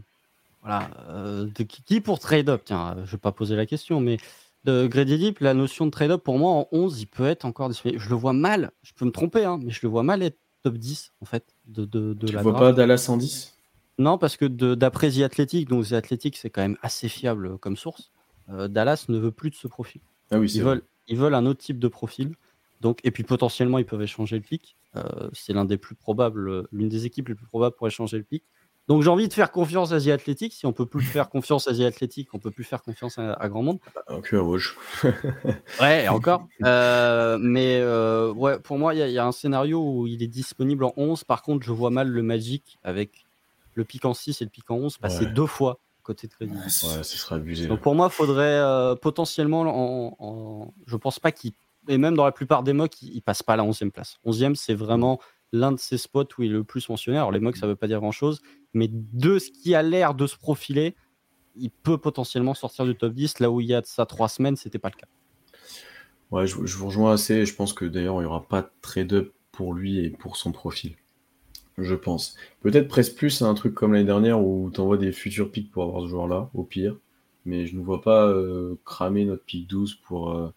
voilà, 0.60 0.90
euh, 1.08 1.46
de 1.54 1.62
qui 1.62 2.00
pour 2.00 2.18
trade-up 2.18 2.62
Tiens, 2.64 2.96
je 3.04 3.12
vais 3.12 3.18
pas 3.18 3.32
poser 3.32 3.56
la 3.56 3.66
question, 3.66 4.00
mais 4.00 4.18
de 4.64 4.86
Grady 4.86 5.18
Deep, 5.18 5.40
la 5.40 5.54
notion 5.54 5.86
de 5.86 5.90
trade-up, 5.90 6.22
pour 6.22 6.38
moi, 6.38 6.52
en 6.52 6.68
11, 6.72 7.00
il 7.00 7.06
peut 7.06 7.26
être 7.26 7.44
encore 7.44 7.72
Je 7.72 8.08
le 8.08 8.14
vois 8.14 8.32
mal, 8.32 8.70
je 8.82 8.92
peux 8.94 9.04
me 9.04 9.10
tromper, 9.10 9.44
hein, 9.44 9.58
mais 9.62 9.72
je 9.72 9.80
le 9.82 9.88
vois 9.88 10.02
mal 10.02 10.22
être 10.22 10.38
top 10.62 10.74
10, 10.74 11.12
en 11.20 11.24
fait, 11.24 11.44
de, 11.66 11.84
de, 11.84 12.14
de 12.14 12.26
tu 12.26 12.36
vois 12.36 12.54
pas 12.54 12.72
Dallas 12.72 13.06
en 13.08 13.16
10 13.16 13.56
Non, 13.98 14.18
parce 14.18 14.36
que 14.36 14.44
d'après 14.44 15.10
The 15.10 15.22
Athletic, 15.22 15.68
donc 15.68 15.88
The 15.88 15.94
Athletic, 15.94 16.36
c'est 16.36 16.50
quand 16.50 16.62
même 16.62 16.76
assez 16.82 17.08
fiable 17.08 17.58
comme 17.58 17.76
source, 17.76 18.12
Dallas 18.48 19.06
ne 19.08 19.18
veut 19.18 19.32
plus 19.32 19.50
de 19.50 19.56
ce 19.56 19.66
profil. 19.66 20.00
Ah 20.30 20.38
oui, 20.38 20.50
ils, 20.54 20.62
veulent, 20.62 20.82
ils 21.08 21.16
veulent 21.16 21.34
un 21.34 21.46
autre 21.46 21.60
type 21.60 21.78
de 21.78 21.88
profil. 21.88 22.34
Donc, 22.82 22.98
et 23.04 23.12
puis 23.12 23.22
potentiellement, 23.22 23.78
ils 23.78 23.86
peuvent 23.86 24.02
échanger 24.02 24.36
le 24.36 24.42
pic. 24.42 24.76
Euh, 24.96 25.30
c'est 25.32 25.52
l'un 25.52 25.64
des 25.64 25.78
plus 25.78 25.94
probables, 25.94 26.66
l'une 26.72 26.88
des 26.88 27.06
équipes 27.06 27.28
les 27.28 27.36
plus 27.36 27.46
probables 27.46 27.76
pour 27.76 27.86
échanger 27.86 28.18
le 28.18 28.24
pic. 28.24 28.42
Donc 28.88 29.04
j'ai 29.04 29.08
envie 29.08 29.28
de 29.28 29.32
faire 29.32 29.52
confiance 29.52 29.92
à 29.92 30.00
The 30.00 30.08
Athletic. 30.08 30.52
Si 30.52 30.66
on 30.66 30.72
peut 30.72 30.86
plus 30.86 31.04
faire 31.04 31.30
confiance 31.30 31.68
à 31.68 31.74
The 31.74 31.82
Athletic, 31.82 32.34
on 32.34 32.40
peut 32.40 32.50
plus 32.50 32.64
faire 32.64 32.82
confiance 32.82 33.16
à, 33.18 33.48
grand 33.48 33.62
monde. 33.62 33.78
Ok, 34.08 34.30
rouge. 34.32 34.76
ouais, 35.80 36.08
encore. 36.08 36.48
Euh, 36.64 37.38
mais 37.40 37.78
euh, 37.80 38.32
ouais, 38.32 38.58
pour 38.58 38.78
moi, 38.78 38.92
il 38.94 39.08
y, 39.08 39.18
a 39.18 39.24
un 39.24 39.30
scénario 39.30 39.80
où 39.80 40.08
il 40.08 40.20
est 40.20 40.28
disponible 40.28 40.82
en 40.82 40.92
11. 40.96 41.22
Par 41.22 41.42
contre, 41.42 41.64
je 41.64 41.70
vois 41.70 41.90
mal 41.90 42.08
le 42.08 42.22
Magic 42.22 42.80
avec 42.82 43.24
le 43.74 43.84
pic 43.84 44.04
en 44.04 44.14
6 44.14 44.42
et 44.42 44.44
le 44.44 44.50
pic 44.50 44.68
en 44.72 44.74
11 44.74 44.98
passer 44.98 45.26
deux 45.26 45.46
fois 45.46 45.78
côté 46.02 46.26
de 46.26 46.32
crédit. 46.32 46.52
Ouais, 46.52 46.68
ce 46.68 47.16
sera 47.16 47.36
abusé. 47.36 47.68
Donc 47.68 47.80
pour 47.80 47.94
moi, 47.94 48.08
il 48.10 48.12
faudrait 48.12 48.60
potentiellement, 49.00 49.60
en, 49.60 50.16
en, 50.18 50.74
je 50.86 50.96
pense 50.96 51.20
pas 51.20 51.30
qu'il 51.30 51.52
et 51.88 51.98
même 51.98 52.14
dans 52.14 52.24
la 52.24 52.32
plupart 52.32 52.62
des 52.62 52.72
mocks, 52.72 53.00
il, 53.02 53.22
passe 53.22 53.42
pas 53.42 53.54
à 53.54 53.56
la 53.56 53.64
11e 53.64 53.90
place. 53.90 54.18
11e, 54.24 54.54
c'est 54.54 54.74
vraiment 54.74 55.20
l'un 55.52 55.72
de 55.72 55.78
ces 55.78 55.98
spots 55.98 56.24
où 56.38 56.42
il 56.42 56.50
est 56.50 56.54
le 56.54 56.64
plus 56.64 56.88
mentionné. 56.88 57.18
Alors, 57.18 57.32
les 57.32 57.40
mocks, 57.40 57.56
ça 57.56 57.66
veut 57.66 57.76
pas 57.76 57.86
dire 57.86 58.00
grand 58.00 58.12
chose, 58.12 58.40
mais 58.74 58.88
de 58.90 59.38
ce 59.38 59.50
qui 59.50 59.74
a 59.74 59.82
l'air 59.82 60.14
de 60.14 60.26
se 60.26 60.36
profiler, 60.36 60.94
il 61.56 61.70
peut 61.70 61.98
potentiellement 61.98 62.54
sortir 62.54 62.84
du 62.84 62.94
top 62.96 63.12
10. 63.12 63.40
Là 63.40 63.50
où 63.50 63.60
il 63.60 63.66
y 63.66 63.74
a 63.74 63.80
de 63.80 63.86
ça 63.86 64.06
trois 64.06 64.28
semaines, 64.28 64.56
c'était 64.56 64.78
pas 64.78 64.90
le 64.94 64.98
cas. 64.98 65.06
Ouais, 66.30 66.46
je, 66.46 66.56
vous 66.56 66.86
rejoins 66.86 67.12
assez. 67.12 67.44
Je 67.44 67.54
pense 67.54 67.74
que 67.74 67.84
d'ailleurs, 67.84 68.16
il 68.16 68.20
n'y 68.20 68.26
aura 68.26 68.42
pas 68.42 68.62
de 68.62 68.70
trade-up 68.80 69.34
pour 69.50 69.74
lui 69.74 69.98
et 69.98 70.08
pour 70.08 70.36
son 70.36 70.52
profil. 70.52 70.96
Je 71.76 71.94
pense. 71.94 72.36
Peut-être 72.60 72.88
presque 72.88 73.16
plus 73.16 73.42
un 73.42 73.52
truc 73.54 73.74
comme 73.74 73.92
l'année 73.92 74.06
dernière 74.06 74.42
où 74.42 74.70
tu 74.72 74.80
envoies 74.80 74.96
des 74.96 75.12
futurs 75.12 75.50
picks 75.50 75.70
pour 75.70 75.84
avoir 75.84 76.02
ce 76.02 76.08
joueur-là, 76.08 76.50
au 76.54 76.64
pire. 76.64 76.96
Mais 77.44 77.66
je 77.66 77.76
ne 77.76 77.82
vois 77.82 78.00
pas 78.00 78.26
euh, 78.28 78.78
cramer 78.84 79.24
notre 79.24 79.44
pick 79.44 79.66
12 79.66 79.96
pour, 79.96 80.30
euh, 80.30 80.48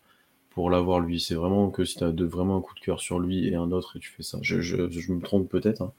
pour 0.55 0.69
l'avoir 0.69 1.01
lui. 1.01 1.19
C'est 1.19 1.35
vraiment 1.35 1.69
que 1.69 1.85
si 1.85 1.97
tu 1.97 2.03
as 2.03 2.11
de, 2.11 2.25
vraiment 2.25 2.57
un 2.57 2.61
coup 2.61 2.73
de 2.73 2.79
cœur 2.79 2.99
sur 2.99 3.19
lui 3.19 3.47
et 3.47 3.55
un 3.55 3.71
autre 3.71 3.97
et 3.97 3.99
tu 3.99 4.09
fais 4.09 4.23
ça. 4.23 4.39
Je, 4.41 5.11
me 5.11 5.21
trompe 5.21 5.49
peut-être, 5.49 5.83
hein. 5.83 5.91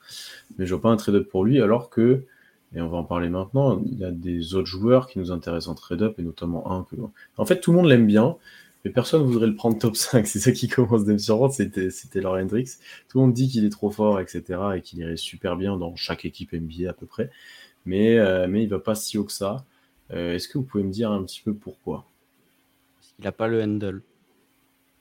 mais 0.58 0.66
je 0.66 0.74
vois 0.74 0.82
pas 0.82 0.88
un 0.88 0.96
trade-up 0.96 1.28
pour 1.28 1.44
lui 1.44 1.60
alors 1.60 1.90
que, 1.90 2.24
et 2.74 2.80
on 2.80 2.88
va 2.88 2.96
en 2.96 3.04
parler 3.04 3.28
maintenant, 3.28 3.80
il 3.84 3.98
y 3.98 4.04
a 4.04 4.10
des 4.10 4.54
autres 4.54 4.66
joueurs 4.66 5.08
qui 5.08 5.18
nous 5.18 5.30
intéressent 5.30 5.68
en 5.68 5.74
trade-up 5.74 6.18
et 6.18 6.22
notamment 6.22 6.72
un 6.72 6.84
que. 6.90 6.96
En 7.36 7.44
fait, 7.44 7.60
tout 7.60 7.70
le 7.70 7.76
monde 7.76 7.86
l'aime 7.86 8.06
bien. 8.06 8.36
Mais 8.84 8.92
personne 8.92 9.22
ne 9.22 9.26
voudrait 9.26 9.48
le 9.48 9.56
prendre 9.56 9.78
top 9.78 9.96
5. 9.96 10.26
C'est 10.26 10.38
ça 10.38 10.52
qui 10.52 10.68
commence 10.68 11.04
surprendre. 11.20 11.52
C'était, 11.52 11.90
c'était 11.90 12.20
Laurent 12.20 12.40
Hendrix. 12.40 12.76
Tout 13.08 13.18
le 13.18 13.24
monde 13.24 13.34
dit 13.34 13.48
qu'il 13.48 13.64
est 13.64 13.70
trop 13.70 13.90
fort, 13.90 14.20
etc. 14.20 14.60
et 14.76 14.80
qu'il 14.80 15.00
irait 15.00 15.16
super 15.16 15.56
bien 15.56 15.76
dans 15.76 15.94
chaque 15.96 16.24
équipe 16.24 16.52
NBA 16.52 16.88
à 16.90 16.92
peu 16.92 17.06
près. 17.06 17.30
Mais, 17.84 18.18
euh, 18.18 18.46
mais 18.48 18.62
il 18.62 18.68
va 18.68 18.78
pas 18.78 18.94
si 18.94 19.18
haut 19.18 19.24
que 19.24 19.32
ça. 19.32 19.64
Euh, 20.12 20.34
est-ce 20.34 20.48
que 20.48 20.58
vous 20.58 20.64
pouvez 20.64 20.84
me 20.84 20.92
dire 20.92 21.10
un 21.10 21.22
petit 21.24 21.42
peu 21.44 21.52
pourquoi? 21.52 22.06
Il 23.18 23.24
n'a 23.24 23.32
pas 23.32 23.48
le 23.48 23.62
handle 23.62 24.02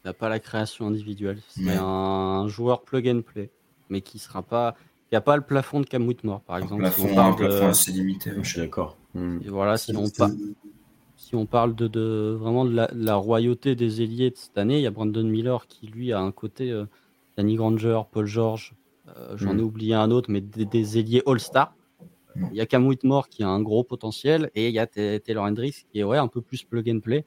n'a 0.06 0.14
pas 0.14 0.30
la 0.30 0.40
création 0.40 0.88
individuelle. 0.88 1.40
C'est 1.48 1.78
un 1.78 2.48
joueur 2.48 2.82
plug 2.82 3.08
and 3.10 3.22
play, 3.22 3.50
mais 3.90 4.02
qui 4.02 4.20
sera 4.20 4.42
pas, 4.42 4.76
qui 5.10 5.16
a 5.16 5.22
pas 5.22 5.36
le 5.36 5.42
plafond 5.42 5.82
de 5.82 5.86
Cam 5.86 6.08
Whitmore, 6.08 6.42
par 6.42 6.58
exemple. 6.58 6.82
Plafond, 6.82 7.08
si 7.08 7.12
on 7.12 7.16
parle 7.16 7.36
plafond 7.36 7.68
assez 7.68 7.92
limité. 7.92 8.32
Je 8.42 8.50
suis 8.50 8.60
d'accord. 8.60 8.98
Voilà, 9.14 9.78
si 9.78 9.96
on, 9.96 10.06
si 11.16 11.36
on 11.36 11.46
parle 11.46 11.74
de, 11.74 11.88
de 11.88 12.38
vraiment 12.40 12.66
de 12.66 12.88
la, 12.94 13.16
royauté 13.16 13.76
des 13.76 14.02
ailiers 14.02 14.32
de 14.32 14.36
cette 14.36 14.58
année, 14.58 14.78
il 14.78 14.82
y 14.82 14.88
a 14.88 14.92
Brandon 14.92 15.24
Miller 15.24 15.68
qui 15.68 15.88
lui 15.88 16.12
a 16.14 16.20
un 16.20 16.32
côté 16.32 16.72
euh, 16.72 16.86
Danny 17.38 17.56
Granger, 17.56 18.02
Paul 18.12 18.26
George, 18.26 18.76
euh, 19.08 19.38
j'en 19.38 19.58
ai 19.58 19.62
hmm. 19.62 19.66
oublié 19.66 19.94
un 19.96 20.12
autre, 20.12 20.30
mais 20.30 20.42
des, 20.42 20.98
ailiers 21.00 21.24
All-Star. 21.26 21.74
Il 22.52 22.58
y 22.58 22.62
a 22.62 22.66
Cam 22.66 22.86
Whitmore 22.86 23.30
qui 23.30 23.44
a 23.44 23.48
un 23.48 23.62
gros 23.62 23.86
potentiel 23.86 24.52
et 24.56 24.68
il 24.68 24.74
y 24.74 24.80
a 24.80 24.88
Taylor 24.88 25.46
Hendricks 25.46 25.86
qui 25.90 26.00
est 26.00 26.04
ouais, 26.04 26.18
un 26.18 26.28
peu 26.28 26.42
plus 26.42 26.64
plug 26.64 26.90
and 26.90 27.00
play. 27.00 27.24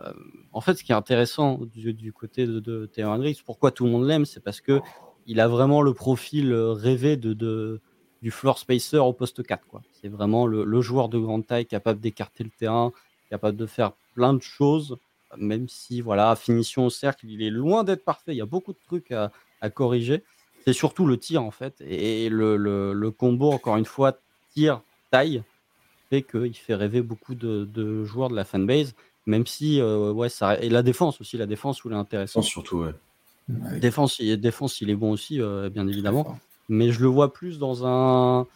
Euh, 0.00 0.12
en 0.52 0.60
fait, 0.60 0.74
ce 0.74 0.84
qui 0.84 0.92
est 0.92 0.96
intéressant 0.96 1.60
du, 1.74 2.12
côté 2.12 2.46
de, 2.46 2.86
Taylor 2.86 3.12
Hendricks, 3.12 3.42
pourquoi 3.44 3.70
tout 3.70 3.84
le 3.84 3.90
monde 3.90 4.06
l'aime, 4.06 4.24
c'est 4.24 4.40
parce 4.40 4.60
que 4.60 4.80
il 5.26 5.40
a 5.40 5.48
vraiment 5.48 5.82
le 5.82 5.92
profil 5.92 6.52
euh, 6.52 6.72
rêvé 6.72 7.16
de, 7.16 7.80
du 8.22 8.30
floor 8.30 8.58
spacer 8.58 8.98
au 8.98 9.12
poste 9.12 9.44
4. 9.44 9.62
C'est 9.92 10.08
vraiment 10.08 10.46
le, 10.46 10.80
joueur 10.80 11.08
de 11.08 11.18
grande 11.18 11.46
taille 11.46 11.66
capable 11.66 12.00
d'écarter 12.00 12.44
le 12.44 12.50
terrain, 12.50 12.92
capable 13.30 13.56
de 13.56 13.66
faire 13.66 13.92
plein 14.14 14.34
de 14.34 14.42
choses, 14.42 14.96
même 15.36 15.68
si, 15.68 16.00
voilà, 16.00 16.36
finition 16.36 16.86
au 16.86 16.90
cercle, 16.90 17.26
il 17.26 17.42
est 17.42 17.50
loin 17.50 17.84
d'être 17.84 18.04
parfait. 18.04 18.32
Il 18.34 18.38
y 18.38 18.42
a 18.42 18.46
beaucoup 18.46 18.72
de 18.72 18.78
trucs 18.86 19.12
à, 19.12 19.30
corriger. 19.74 20.22
C'est 20.64 20.72
surtout 20.72 21.06
le 21.06 21.18
tir, 21.18 21.42
en 21.42 21.50
fait. 21.50 21.80
Et 21.80 22.28
le, 22.28 22.56
le, 22.56 23.10
combo, 23.10 23.50
encore 23.50 23.76
une 23.76 23.84
fois, 23.84 24.18
tir-taille, 24.50 25.42
fait 26.08 26.22
qu'il 26.22 26.56
fait 26.56 26.74
rêver 26.74 27.02
beaucoup 27.02 27.34
de, 27.34 28.04
joueurs 28.04 28.28
de 28.28 28.36
la 28.36 28.44
fanbase. 28.44 28.94
Même 29.26 29.46
si, 29.46 29.80
euh, 29.80 30.12
ouais, 30.12 30.28
ça. 30.28 30.58
Et 30.60 30.68
la 30.68 30.82
défense 30.82 31.20
aussi, 31.20 31.36
la 31.36 31.46
défense, 31.46 31.84
où 31.84 31.88
il 31.88 31.92
est 31.92 31.96
intéressant. 31.96 32.42
Surtout, 32.42 32.78
ouais. 32.78 32.92
Défense, 33.80 34.20
défense, 34.20 34.80
il 34.80 34.90
est 34.90 34.96
bon 34.96 35.12
aussi, 35.12 35.40
euh, 35.40 35.68
bien 35.68 35.86
évidemment. 35.86 36.38
Mais 36.68 36.90
je 36.90 37.00
le 37.00 37.08
vois 37.08 37.32
plus 37.32 37.58
dans 37.58 37.86
un. 37.86 38.46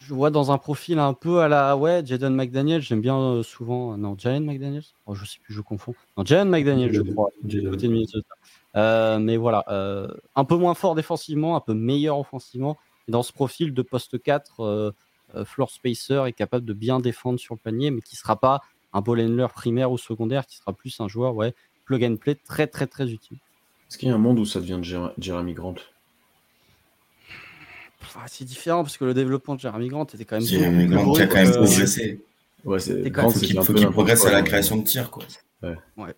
Je 0.00 0.14
vois 0.14 0.30
dans 0.30 0.50
un 0.50 0.58
profil 0.58 0.98
un 0.98 1.12
peu 1.12 1.40
à 1.40 1.48
la. 1.48 1.76
Ouais, 1.76 2.02
Jaden 2.04 2.34
McDaniel, 2.34 2.82
j'aime 2.82 3.00
bien 3.00 3.16
euh, 3.16 3.42
souvent. 3.42 3.96
Non, 3.96 4.16
Jaden 4.18 4.44
McDaniel 4.44 4.82
oh, 5.06 5.14
Je 5.14 5.24
sais 5.24 5.38
plus, 5.42 5.54
je 5.54 5.60
confonds. 5.60 5.94
Non, 6.16 6.24
Jaden 6.24 6.48
McDaniel, 6.48 6.92
je 6.92 7.02
crois. 7.02 7.30
Côté 7.42 7.88
de 7.88 9.18
mais 9.18 9.36
voilà, 9.36 9.64
un 10.34 10.44
peu 10.44 10.56
moins 10.56 10.74
fort 10.74 10.94
défensivement, 10.94 11.56
un 11.56 11.60
peu 11.60 11.74
meilleur 11.74 12.18
offensivement. 12.18 12.78
dans 13.08 13.22
ce 13.22 13.32
profil 13.32 13.74
de 13.74 13.82
poste 13.82 14.20
4, 14.20 14.94
floor 15.44 15.70
spacer 15.70 16.24
est 16.26 16.32
capable 16.32 16.64
de 16.64 16.72
bien 16.72 16.98
défendre 16.98 17.38
sur 17.38 17.54
le 17.54 17.60
panier, 17.60 17.90
mais 17.92 18.00
qui 18.00 18.16
ne 18.16 18.18
sera 18.18 18.36
pas 18.36 18.60
un 18.92 19.00
ball 19.00 19.20
handler 19.20 19.46
primaire 19.54 19.90
ou 19.90 19.98
secondaire, 19.98 20.46
qui 20.46 20.56
sera 20.56 20.72
plus 20.72 21.00
un 21.00 21.08
joueur 21.08 21.34
ouais, 21.34 21.54
plug 21.84 22.04
and 22.04 22.16
play 22.16 22.34
très 22.34 22.66
très 22.66 22.86
très 22.86 23.10
utile. 23.10 23.38
Est-ce 23.88 23.98
qu'il 23.98 24.08
y 24.08 24.12
a 24.12 24.14
un 24.14 24.18
monde 24.18 24.38
où 24.38 24.44
ça 24.44 24.60
devient 24.60 24.80
de 24.82 25.12
Jeremy 25.18 25.54
Grant? 25.54 25.74
Ah, 28.16 28.24
C'est 28.26 28.44
différent 28.44 28.82
parce 28.82 28.96
que 28.96 29.04
le 29.04 29.14
développement 29.14 29.54
de 29.54 29.60
Jeremy 29.60 29.88
Grant 29.88 30.04
était 30.04 30.24
quand 30.24 30.36
même. 30.36 30.46
Jeremy 30.46 30.86
Grant 30.86 31.12
qui 31.12 31.22
a 31.22 31.26
quand 31.26 31.42
même 31.42 31.52
progressé. 31.52 32.20
Ouais, 32.64 32.78
c'est 32.78 33.12
faut 33.62 33.72
qu'il 33.74 33.90
progresse 33.90 34.24
à 34.24 34.32
la 34.32 34.42
création 34.42 34.76
de 34.76 34.84
tir. 34.84 35.10
Quoi. 35.10 35.24
Ouais. 35.62 35.76
ouais. 35.96 36.14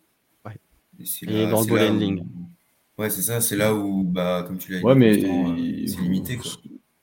Et, 1.26 1.46
dans 1.48 1.62
le 1.62 1.66
ball 1.66 1.90
handling. 1.90 2.24
Ouais, 2.96 3.10
c'est 3.10 3.22
ça, 3.22 3.40
c'est 3.40 3.56
là 3.56 3.74
où, 3.74 4.05
bah, 4.05 4.44
comme 4.46 4.59
tu 4.59 4.70
l'as 4.70 4.78
dit, 4.78 4.84
ouais, 4.84 4.94
mais 4.94 5.20
c'est 5.88 6.01
limité. 6.01 6.36
Quoi 6.36 6.52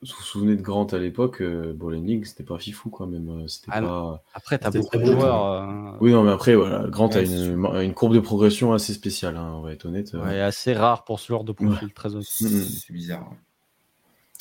vous 0.01 0.13
vous 0.17 0.23
souvenez 0.23 0.55
de 0.55 0.61
Grant 0.61 0.85
à 0.85 0.97
l'époque, 0.97 1.41
euh, 1.41 1.73
Bowling 1.73 2.25
c'était 2.25 2.43
pas 2.43 2.57
fifou 2.57 2.89
quand 2.89 3.05
même. 3.05 3.29
Euh, 3.29 3.47
c'était 3.47 3.69
ah 3.71 3.81
pas... 3.81 4.23
Après, 4.33 4.57
t'as 4.57 4.71
beaucoup 4.71 4.97
de 4.97 5.05
joueurs. 5.05 5.45
Euh, 5.45 5.97
oui, 6.01 6.11
non, 6.11 6.23
mais 6.23 6.31
après, 6.31 6.55
voilà, 6.55 6.87
Grant 6.89 7.09
a 7.09 7.21
une, 7.21 7.65
une, 7.81 7.93
courbe 7.93 8.15
de 8.15 8.19
progression 8.19 8.73
assez 8.73 8.93
spéciale, 8.93 9.37
hein, 9.37 9.53
on 9.55 9.61
va 9.61 9.73
être 9.73 9.85
honnête. 9.85 10.13
Ouais, 10.13 10.39
assez 10.39 10.73
rare 10.73 11.03
pour 11.03 11.19
ce 11.19 11.27
genre 11.27 11.43
de 11.43 11.51
profil, 11.51 11.93
très 11.93 12.09
mm. 12.09 12.21
C'est 12.23 12.93
bizarre. 12.93 13.31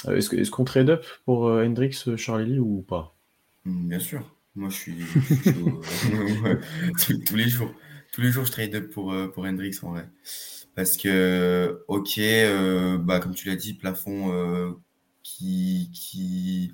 Est-ce 0.08 0.34
est 0.34 0.48
qu'on 0.48 0.64
trade 0.64 0.88
up 0.88 1.04
pour 1.26 1.44
Hendrix, 1.44 2.04
Charlie 2.16 2.58
ou 2.58 2.82
pas? 2.88 3.14
Mm, 3.66 3.88
Bien 3.88 3.98
sûr. 3.98 4.22
Moi, 4.56 4.70
je 4.70 4.76
suis, 4.76 4.94
tous, 7.26 7.36
les 7.36 7.48
jours. 7.48 7.70
Tous 8.12 8.22
les 8.22 8.30
jours, 8.30 8.46
je 8.46 8.52
trade 8.52 8.74
up 8.74 8.90
pour, 8.90 9.14
pour 9.34 9.44
Hendrix 9.44 9.76
en 9.82 9.90
vrai. 9.90 10.08
Parce 10.74 10.96
que, 10.96 11.84
ok, 11.86 12.18
bah, 13.04 13.20
comme 13.20 13.34
tu 13.34 13.48
l'as 13.48 13.56
dit, 13.56 13.74
plafond 13.74 14.74
qui, 15.92 16.72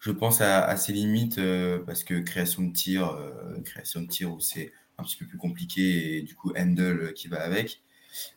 je 0.00 0.10
pense, 0.10 0.40
à, 0.40 0.76
ses 0.76 0.92
limites 0.92 1.38
euh, 1.38 1.80
parce 1.84 2.04
que 2.04 2.14
création 2.20 2.62
de 2.62 2.72
tir, 2.72 3.08
euh, 3.10 3.60
création 3.64 4.00
de 4.02 4.06
tir 4.06 4.32
où 4.32 4.40
c'est 4.40 4.72
un 4.98 5.04
petit 5.04 5.16
peu 5.16 5.26
plus 5.26 5.38
compliqué 5.38 6.18
et 6.18 6.22
du 6.22 6.34
coup 6.34 6.52
handle 6.56 7.12
qui 7.14 7.28
va 7.28 7.40
avec. 7.42 7.82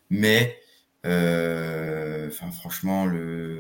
Mais 0.10 0.60
euh, 1.06 2.28
enfin 2.28 2.52
franchement, 2.52 3.06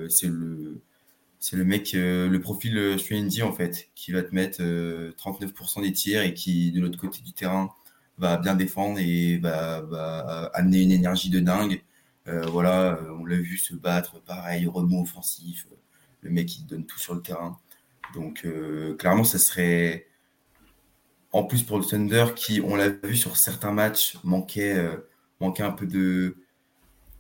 c'est 0.10 0.28
le 0.28 1.66
mec, 1.66 1.94
le 1.94 2.38
profil 2.40 3.00
Strandy 3.00 3.42
en 3.44 3.54
fait, 3.54 3.90
qui 3.96 4.12
va 4.12 4.24
te 4.24 4.34
mettre 4.36 4.62
39% 4.62 5.82
des 5.82 5.94
tirs 5.94 6.22
et 6.24 6.34
qui 6.34 6.72
de 6.72 6.82
l'autre 6.82 7.00
côté 7.00 7.22
du 7.22 7.34
terrain 7.34 7.72
va 8.18 8.38
bien 8.38 8.56
défendre 8.56 9.00
et 9.00 9.38
va, 9.40 10.52
amener 10.54 10.82
une 10.82 10.92
énergie 10.92 11.30
de 11.30 11.40
dingue. 11.40 11.84
voilà, 12.28 13.00
on 13.20 13.26
l'a 13.26 13.38
vu 13.38 13.58
se 13.58 13.74
battre, 13.76 14.22
pareil, 14.22 14.68
rebond 14.68 15.04
offensif, 15.04 15.68
le 16.22 16.30
mec 16.30 16.58
il 16.58 16.66
donne 16.66 16.86
tout 16.86 17.00
sur 17.00 17.14
le 17.14 17.22
terrain. 17.22 17.60
Donc 18.14 18.46
euh, 18.46 18.96
clairement, 18.96 19.24
ça 19.24 19.40
serait 19.40 20.08
en 21.32 21.44
plus 21.44 21.64
pour 21.64 21.78
le 21.78 21.86
Thunder 21.86 22.28
qui, 22.36 22.62
on 22.62 22.76
l'a 22.76 22.90
vu 22.90 23.16
sur 23.16 23.38
certains 23.38 23.72
matchs, 23.72 24.18
manquait, 24.24 24.76
euh, 24.76 24.98
manquait 25.40 25.64
un 25.64 25.72
peu 25.72 25.88
de 25.88 26.38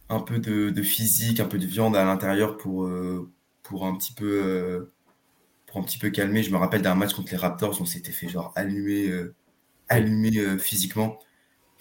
un 0.10 0.20
peu 0.20 0.40
de, 0.40 0.82
physique, 0.84 1.40
un 1.40 1.46
peu 1.46 1.58
de 1.58 1.66
viande 1.66 1.96
à 1.96 2.04
l'intérieur 2.04 2.58
pour, 2.58 2.84
euh, 2.84 3.32
pour 3.64 3.86
un 3.86 3.96
petit 3.96 4.14
peu 4.14 4.92
pour 5.68 5.78
un 5.80 5.84
petit 5.84 5.98
peu 6.00 6.10
calmer. 6.10 6.44
Je 6.44 6.52
me 6.52 6.58
rappelle 6.58 6.82
d'un 6.82 6.96
match 6.96 7.14
contre 7.14 7.32
les 7.32 7.38
Raptors, 7.38 7.80
on 7.80 7.86
s'était 7.86 8.12
fait 8.12 8.28
genre 8.28 8.52
allumer, 8.58 9.10
allumer 9.88 10.60
physiquement. 10.60 11.18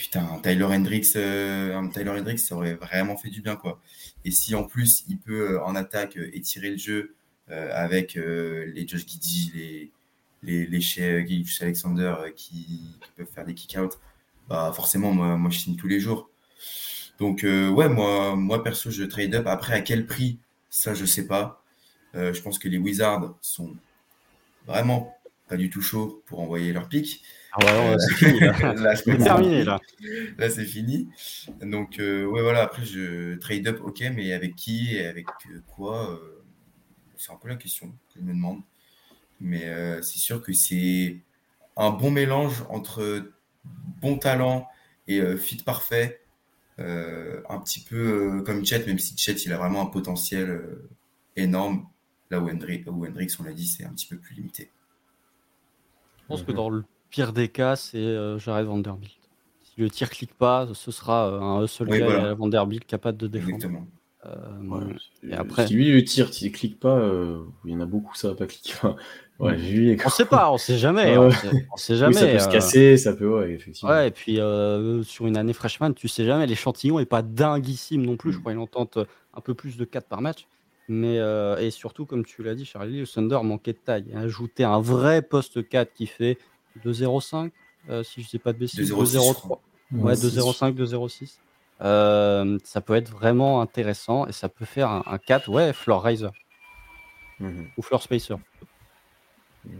Putain, 0.00 0.26
un 0.32 0.38
Tyler 0.38 0.64
Hendricks, 0.64 1.14
un 1.14 1.86
Tyler 1.90 2.08
Hendricks, 2.08 2.38
ça 2.38 2.56
aurait 2.56 2.72
vraiment 2.72 3.18
fait 3.18 3.28
du 3.28 3.42
bien 3.42 3.54
quoi. 3.54 3.82
Et 4.24 4.30
si 4.30 4.54
en 4.54 4.64
plus 4.64 5.04
il 5.08 5.18
peut 5.18 5.50
euh, 5.50 5.62
en 5.62 5.76
attaque 5.76 6.16
euh, 6.16 6.30
étirer 6.32 6.70
le 6.70 6.78
jeu 6.78 7.14
euh, 7.50 7.70
avec 7.74 8.14
les 8.14 8.88
Josh 8.88 9.06
Giddy, 9.06 9.52
les, 9.54 9.90
les, 10.42 10.66
les 10.66 10.80
chez 10.80 11.26
Alexander 11.60 12.14
qui, 12.34 12.98
peuvent 13.14 13.26
faire 13.26 13.44
des 13.44 13.52
kick-out, 13.52 13.98
bah 14.48 14.72
forcément, 14.74 15.12
moi, 15.12 15.36
moi 15.36 15.50
je 15.50 15.58
signe 15.58 15.76
tous 15.76 15.88
les 15.88 16.00
jours. 16.00 16.30
Donc, 17.18 17.42
ouais, 17.42 17.90
moi, 17.90 18.36
moi 18.36 18.64
perso, 18.64 18.90
je 18.90 19.04
trade 19.04 19.34
up. 19.34 19.46
Après, 19.46 19.74
à 19.74 19.82
quel 19.82 20.06
prix? 20.06 20.38
Ça, 20.70 20.94
je 20.94 21.04
sais 21.04 21.26
pas. 21.26 21.62
je 22.14 22.40
pense 22.40 22.58
que 22.58 22.68
les 22.68 22.78
Wizards 22.78 23.34
sont 23.42 23.76
vraiment 24.66 25.14
pas 25.50 25.56
du 25.56 25.68
tout 25.68 25.82
chauds 25.82 26.22
pour 26.26 26.38
envoyer 26.38 26.72
leur 26.72 26.88
pick. 26.88 27.22
Ah 27.52 27.58
ouais, 27.66 27.96
c'est 27.98 28.14
fini. 28.14 28.38
Là, 28.38 28.94
c'est 28.96 29.18
terminé 29.18 29.64
là. 29.64 29.80
Là, 30.38 30.48
c'est 30.48 30.64
fini. 30.64 31.08
Donc, 31.60 31.98
euh, 31.98 32.24
ouais, 32.24 32.40
voilà. 32.40 32.62
Après, 32.62 32.84
je 32.84 33.34
trade 33.34 33.66
up, 33.66 33.80
ok, 33.82 34.00
mais 34.14 34.32
avec 34.32 34.54
qui 34.54 34.94
et 34.94 35.06
avec 35.06 35.26
euh, 35.50 35.60
quoi 35.66 36.12
euh, 36.12 36.44
C'est 37.16 37.32
un 37.32 37.36
peu 37.36 37.48
la 37.48 37.56
question 37.56 37.88
que 37.88 38.20
je 38.20 38.24
me 38.24 38.32
demande. 38.32 38.60
Mais 39.40 39.66
c'est 40.02 40.18
sûr 40.18 40.42
que 40.42 40.52
c'est 40.52 41.16
un 41.76 41.90
bon 41.90 42.10
mélange 42.10 42.62
entre 42.68 43.32
bon 43.64 44.18
talent 44.18 44.68
et 45.08 45.18
fit 45.38 45.56
parfait. 45.56 46.20
un 46.78 47.58
petit 47.64 47.80
peu 47.80 48.42
comme 48.44 48.66
Chet, 48.66 48.84
même 48.86 48.98
si 48.98 49.16
Chet, 49.16 49.32
il 49.46 49.52
a 49.54 49.56
vraiment 49.56 49.80
un 49.80 49.86
potentiel 49.86 50.60
énorme. 51.36 51.88
Là 52.30 52.38
où 52.38 52.44
où 52.44 52.50
Hendrix 52.50 52.84
on 53.40 53.44
l'a 53.44 53.54
dit, 53.54 53.66
c'est 53.66 53.84
un 53.84 53.94
petit 53.94 54.06
peu 54.06 54.18
plus 54.18 54.34
limité. 54.34 54.70
Je 56.30 56.36
pense 56.36 56.46
que 56.46 56.52
dans 56.52 56.70
le 56.70 56.84
pire 57.10 57.32
des 57.32 57.48
cas, 57.48 57.74
c'est 57.74 57.98
euh, 57.98 58.38
Jared 58.38 58.66
Vanderbilt. 58.66 59.18
Si 59.62 59.80
le 59.80 59.90
tir 59.90 60.10
clique 60.10 60.34
pas, 60.34 60.68
ce 60.74 60.92
sera 60.92 61.28
euh, 61.28 61.40
un 61.40 61.66
seul 61.66 61.88
oui, 61.90 61.98
gars 61.98 62.34
Vanderbilt 62.34 62.86
capable 62.86 63.18
de 63.18 63.26
défendre. 63.26 63.54
Exactement. 63.54 63.86
Euh, 64.26 64.92
et 65.28 65.32
après... 65.32 65.66
Si 65.66 65.74
lui 65.74 65.90
le 65.90 66.06
s'il 66.06 66.52
clique 66.52 66.78
pas, 66.78 67.02
il 67.64 67.72
y 67.72 67.74
en 67.74 67.80
a 67.80 67.86
beaucoup, 67.86 68.14
ça 68.14 68.28
va 68.28 68.34
pas 68.34 68.46
cliquer. 68.46 68.74
ouais, 69.40 69.56
lui, 69.56 69.96
on 70.04 70.08
sait 70.08 70.24
pas, 70.24 70.52
on 70.52 70.58
sait 70.58 70.78
jamais. 70.78 71.18
on, 71.18 71.30
sait, 71.76 71.96
jamais. 71.96 72.12
ça 72.12 72.26
peut 72.28 72.38
se 72.38 72.48
casser, 72.48 72.96
ça 72.96 73.12
peut, 73.14 73.28
ouais, 73.28 73.50
effectivement. 73.50 73.90
Ouais, 73.90 74.08
et 74.08 74.10
puis 74.12 74.38
sur 75.02 75.26
une 75.26 75.36
année 75.36 75.52
freshman, 75.52 75.94
tu 75.94 76.06
sais 76.06 76.24
jamais, 76.24 76.46
l'échantillon 76.46 77.00
est 77.00 77.06
pas 77.06 77.22
dinguissime 77.22 78.06
non 78.06 78.16
plus. 78.16 78.30
Je 78.30 78.36
mm. 78.36 78.40
crois 78.40 78.52
qu'il 78.52 78.60
en 78.60 78.66
tente 78.68 78.98
un 79.34 79.40
peu 79.40 79.54
plus 79.54 79.76
de 79.76 79.84
4 79.84 80.06
par 80.06 80.20
match. 80.20 80.46
Mais 80.92 81.18
et 81.60 81.70
surtout, 81.70 82.04
comme 82.04 82.24
tu 82.24 82.42
l'as 82.42 82.56
dit, 82.56 82.64
Charlie, 82.64 82.98
le 83.00 83.06
Thunder 83.06 83.38
manquait 83.44 83.72
de 83.72 83.78
taille. 83.78 84.12
Ajouter 84.14 84.64
un 84.64 84.80
vrai 84.80 85.22
poste 85.22 85.68
4 85.68 85.92
qui 85.94 86.06
fait 86.06 86.36
2,05 86.84 87.50
euh, 87.88 88.02
si 88.02 88.20
je 88.20 88.26
ne 88.26 88.30
sais 88.30 88.38
pas 88.38 88.52
de 88.52 88.58
bêtises. 88.58 88.92
2,03. 88.92 89.58
Ouais, 89.92 90.14
2,05, 90.14 90.74
2,06. 90.74 91.38
Euh, 91.82 92.58
ça 92.62 92.80
peut 92.80 92.94
être 92.94 93.10
vraiment 93.10 93.62
intéressant 93.62 94.26
et 94.26 94.32
ça 94.32 94.48
peut 94.48 94.66
faire 94.66 94.90
un, 94.90 95.18
4, 95.18 95.48
ouais, 95.48 95.72
floor 95.72 96.02
riser. 96.04 96.28
Mhm. 97.38 97.68
Ou 97.76 97.82
floor 97.82 98.02
spacer. 98.02 98.34
Euh, 99.66 99.70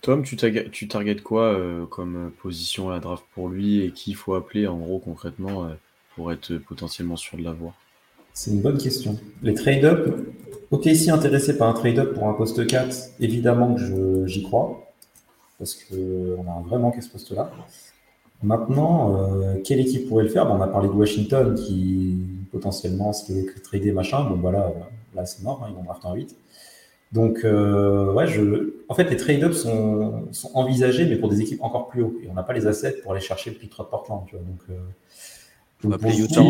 Tom, 0.00 0.22
tu, 0.22 0.36
tu 0.70 0.88
targetes 0.88 1.22
quoi 1.22 1.58
comme 1.90 2.30
position 2.40 2.90
à 2.90 2.94
la 2.94 3.00
draft 3.00 3.24
pour 3.34 3.48
lui 3.48 3.82
et 3.82 3.90
qui 3.90 4.12
il 4.12 4.14
faut 4.14 4.34
appeler 4.34 4.66
en 4.66 4.78
gros 4.78 4.98
concrètement 4.98 5.70
pour 6.14 6.32
être 6.32 6.56
potentiellement 6.56 7.16
sûr 7.16 7.36
de 7.36 7.42
l'avoir? 7.42 7.74
C'est 8.32 8.52
une 8.52 8.62
bonne 8.62 8.78
question. 8.78 9.18
Les 9.42 9.54
trade-up, 9.54 10.29
ok, 10.70 10.84
si 10.94 11.10
intéressé 11.10 11.56
par 11.56 11.68
un 11.68 11.72
trade-up 11.72 12.14
pour 12.14 12.28
un 12.28 12.34
poste 12.34 12.66
4, 12.66 12.96
évidemment 13.20 13.74
que 13.74 14.26
j'y 14.26 14.42
crois 14.42 14.86
parce 15.60 15.74
qu'on 15.74 16.48
a 16.48 16.52
un 16.52 16.62
vrai 16.62 16.78
manque 16.78 16.96
à 16.96 17.02
ce 17.02 17.10
poste-là. 17.10 17.50
Maintenant, 18.42 19.14
euh, 19.14 19.56
quelle 19.62 19.78
équipe 19.78 20.08
pourrait 20.08 20.24
le 20.24 20.30
faire? 20.30 20.50
On 20.50 20.62
a 20.62 20.66
parlé 20.66 20.88
de 20.88 20.94
Washington 20.94 21.54
qui 21.54 22.16
potentiellement 22.50 23.12
se 23.12 23.30
fait 23.30 23.60
trader 23.62 23.92
machin. 23.92 24.24
Bon, 24.24 24.36
voilà, 24.36 24.72
là, 25.14 25.26
c'est 25.26 25.42
mort, 25.42 25.62
hein, 25.62 25.68
ils 25.70 25.76
vont 25.76 25.82
drafter 25.82 26.06
en 26.06 26.14
8. 26.14 26.34
Donc, 27.12 27.40
ouais, 27.44 28.26
je... 28.26 28.72
en 28.88 28.94
fait, 28.94 29.10
les 29.10 29.18
trade-ups 29.18 29.58
sont... 29.58 30.28
sont, 30.32 30.50
envisagés, 30.54 31.04
mais 31.04 31.16
pour 31.16 31.28
des 31.28 31.42
équipes 31.42 31.62
encore 31.62 31.88
plus 31.88 32.02
haut. 32.02 32.14
Et 32.24 32.28
on 32.30 32.34
n'a 32.34 32.42
pas 32.42 32.54
les 32.54 32.66
assets 32.66 32.96
pour 33.02 33.12
aller 33.12 33.20
chercher 33.20 33.50
le 33.50 33.56
pick 33.56 33.68
3 33.68 33.84
de 33.84 33.90
Portland. 33.90 34.24
Tu 34.26 34.36
vois. 34.36 34.44
Donc, 35.82 36.00
donc 36.00 36.18
Utah, 36.18 36.42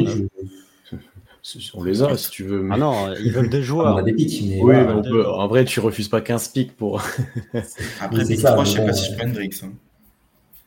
on 1.74 1.82
les 1.84 2.02
a, 2.02 2.16
si 2.16 2.30
tu 2.30 2.44
veux. 2.44 2.68
Ah 2.70 2.76
non, 2.76 3.12
ils 3.14 3.32
veulent 3.32 3.48
des 3.48 3.62
joueurs. 3.62 3.94
On 3.96 3.98
a 3.98 4.02
des 4.02 4.12
pics, 4.12 4.42
mais. 4.46 4.60
Oui, 4.62 4.74
en 4.76 5.48
vrai, 5.48 5.64
tu 5.64 5.80
refuses 5.80 6.08
pas 6.08 6.20
15 6.20 6.48
pics 6.48 6.76
pour. 6.76 7.02
Après, 8.00 8.24
c'est 8.24 8.36
ça, 8.36 8.56
je 8.64 8.70
sais 8.70 8.84
pas 8.84 8.92
si 8.92 9.10
je 9.10 9.16
prends 9.16 9.26
Hendrix. 9.26 9.60
Hein. 9.62 9.72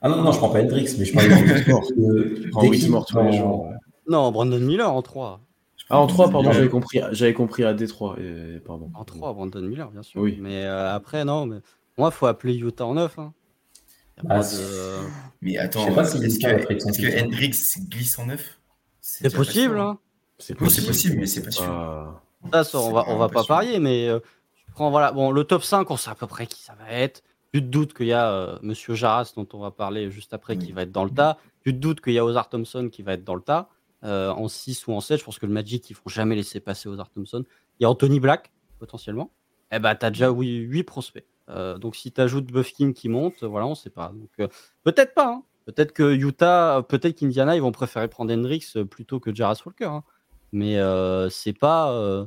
Ah 0.01 0.09
non, 0.09 0.21
non, 0.21 0.31
je 0.31 0.37
prends 0.37 0.49
pas 0.49 0.61
Hendrix, 0.61 0.95
mais 0.97 1.05
je 1.05 1.13
prends 1.13 1.23
Whitmore. 1.23 1.87
prends 2.51 2.67
Whitmore 2.67 3.05
tous 3.05 3.21
les 3.21 3.37
jours. 3.37 3.69
Non, 4.09 4.31
Brandon 4.31 4.59
Miller 4.59 4.91
en 4.91 5.01
3. 5.01 5.39
Ah, 5.89 5.99
en 5.99 6.07
3, 6.07 6.29
pardon, 6.29 6.51
j'avais 6.51 6.69
compris, 6.69 7.01
j'avais 7.11 7.33
compris 7.33 7.63
à 7.63 7.73
Détroit. 7.73 8.17
Et, 8.19 8.59
pardon. 8.59 8.89
En 8.95 9.03
3, 9.03 9.33
Brandon 9.33 9.61
Miller, 9.61 9.91
bien 9.91 10.03
sûr. 10.03 10.21
Oui. 10.21 10.39
Mais 10.41 10.65
euh, 10.65 10.93
après, 10.93 11.23
non, 11.23 11.45
mais 11.45 11.57
moi, 11.97 12.09
il 12.11 12.15
faut 12.15 12.25
appeler 12.25 12.55
Utah 12.55 12.85
en 12.85 12.95
9. 12.95 13.19
Hein. 13.19 13.33
Ah, 14.29 14.39
de... 14.39 14.45
Mais 15.41 15.57
attends, 15.57 15.87
est-ce 15.87 16.39
que, 16.39 16.71
est 16.71 16.77
que 16.77 17.23
Hendrix 17.23 17.55
glisse 17.89 18.19
en 18.19 18.27
9 18.27 18.59
C'est 19.01 19.33
possible, 19.33 19.79
hein. 19.79 19.99
C'est 20.45 20.55
possible, 20.55 20.87
possible, 20.87 21.15
mais 21.19 21.25
c'est 21.25 21.41
pas 21.41 21.51
sûr. 21.51 21.63
Ça, 22.51 22.79
on 22.79 22.91
va, 22.91 23.05
on 23.07 23.17
va 23.17 23.29
pas, 23.29 23.45
parier, 23.45 23.79
mais 23.79 24.09
euh, 24.09 24.19
prends, 24.73 24.91
voilà, 24.91 25.13
bon, 25.13 25.31
le 25.31 25.45
top 25.45 25.63
5, 25.63 25.89
on 25.89 25.95
sait 25.95 26.09
à 26.09 26.15
peu 26.15 26.27
près 26.27 26.47
qui 26.47 26.61
ça 26.61 26.75
va 26.75 26.91
être. 26.91 27.23
Tu 27.53 27.61
te 27.61 27.67
doutes 27.67 27.93
qu'il 27.93 28.07
y 28.07 28.13
a 28.13 28.29
euh, 28.29 28.57
Monsieur 28.61 28.93
Jarras, 28.93 29.31
dont 29.37 29.47
on 29.53 29.59
va 29.59 29.71
parler 29.71 30.11
juste 30.11 30.33
après, 30.33 30.57
qui 30.57 30.73
va 30.73 30.81
être 30.81 30.91
dans 30.91 31.05
le 31.05 31.11
tas. 31.11 31.37
Tu 31.63 31.71
te 31.73 31.77
doutes 31.77 32.01
qu'il 32.01 32.13
y 32.13 32.19
a 32.19 32.25
Ozar 32.25 32.49
Thompson 32.49 32.89
qui 32.91 33.03
va 33.03 33.13
être 33.13 33.23
dans 33.23 33.35
le 33.35 33.41
tas. 33.41 33.69
Euh, 34.03 34.31
en 34.31 34.49
6 34.49 34.87
ou 34.87 34.91
en 34.91 34.99
7, 34.99 35.19
je 35.19 35.23
pense 35.23 35.39
que 35.39 35.45
le 35.45 35.53
Magic, 35.53 35.89
ils 35.89 35.93
ne 35.93 35.95
feront 35.95 36.09
jamais 36.09 36.35
laisser 36.35 36.59
passer 36.59 36.89
Ozar 36.89 37.09
Thompson. 37.09 37.45
Il 37.79 37.83
y 37.83 37.85
a 37.85 37.89
Anthony 37.89 38.19
Black, 38.19 38.51
potentiellement. 38.79 39.31
Eh 39.71 39.79
ben, 39.79 39.95
tu 39.95 40.05
as 40.05 40.09
déjà 40.09 40.29
8, 40.29 40.83
prospects. 40.83 41.25
donc, 41.77 41.95
si 41.95 42.11
tu 42.11 42.19
ajoutes 42.19 42.47
Buffkin 42.47 42.91
qui 42.91 43.07
monte, 43.07 43.43
voilà, 43.43 43.65
on 43.65 43.71
ne 43.71 43.75
sait 43.75 43.89
pas. 43.89 44.11
Donc, 44.13 44.51
peut-être 44.83 45.13
pas. 45.13 45.27
Hein. 45.27 45.43
Peut-être 45.65 45.93
que 45.93 46.13
Utah, 46.13 46.83
peut-être 46.89 47.17
qu'Indiana, 47.17 47.55
ils 47.55 47.61
vont 47.61 47.71
préférer 47.71 48.09
prendre 48.09 48.33
Hendrix 48.33 48.73
plutôt 48.89 49.21
que 49.21 49.33
Jarras 49.33 49.61
Walker. 49.65 49.85
Hein 49.85 50.03
mais 50.53 50.77
euh, 50.77 51.29
c'est 51.29 51.57
pas, 51.57 51.91
euh, 51.91 52.25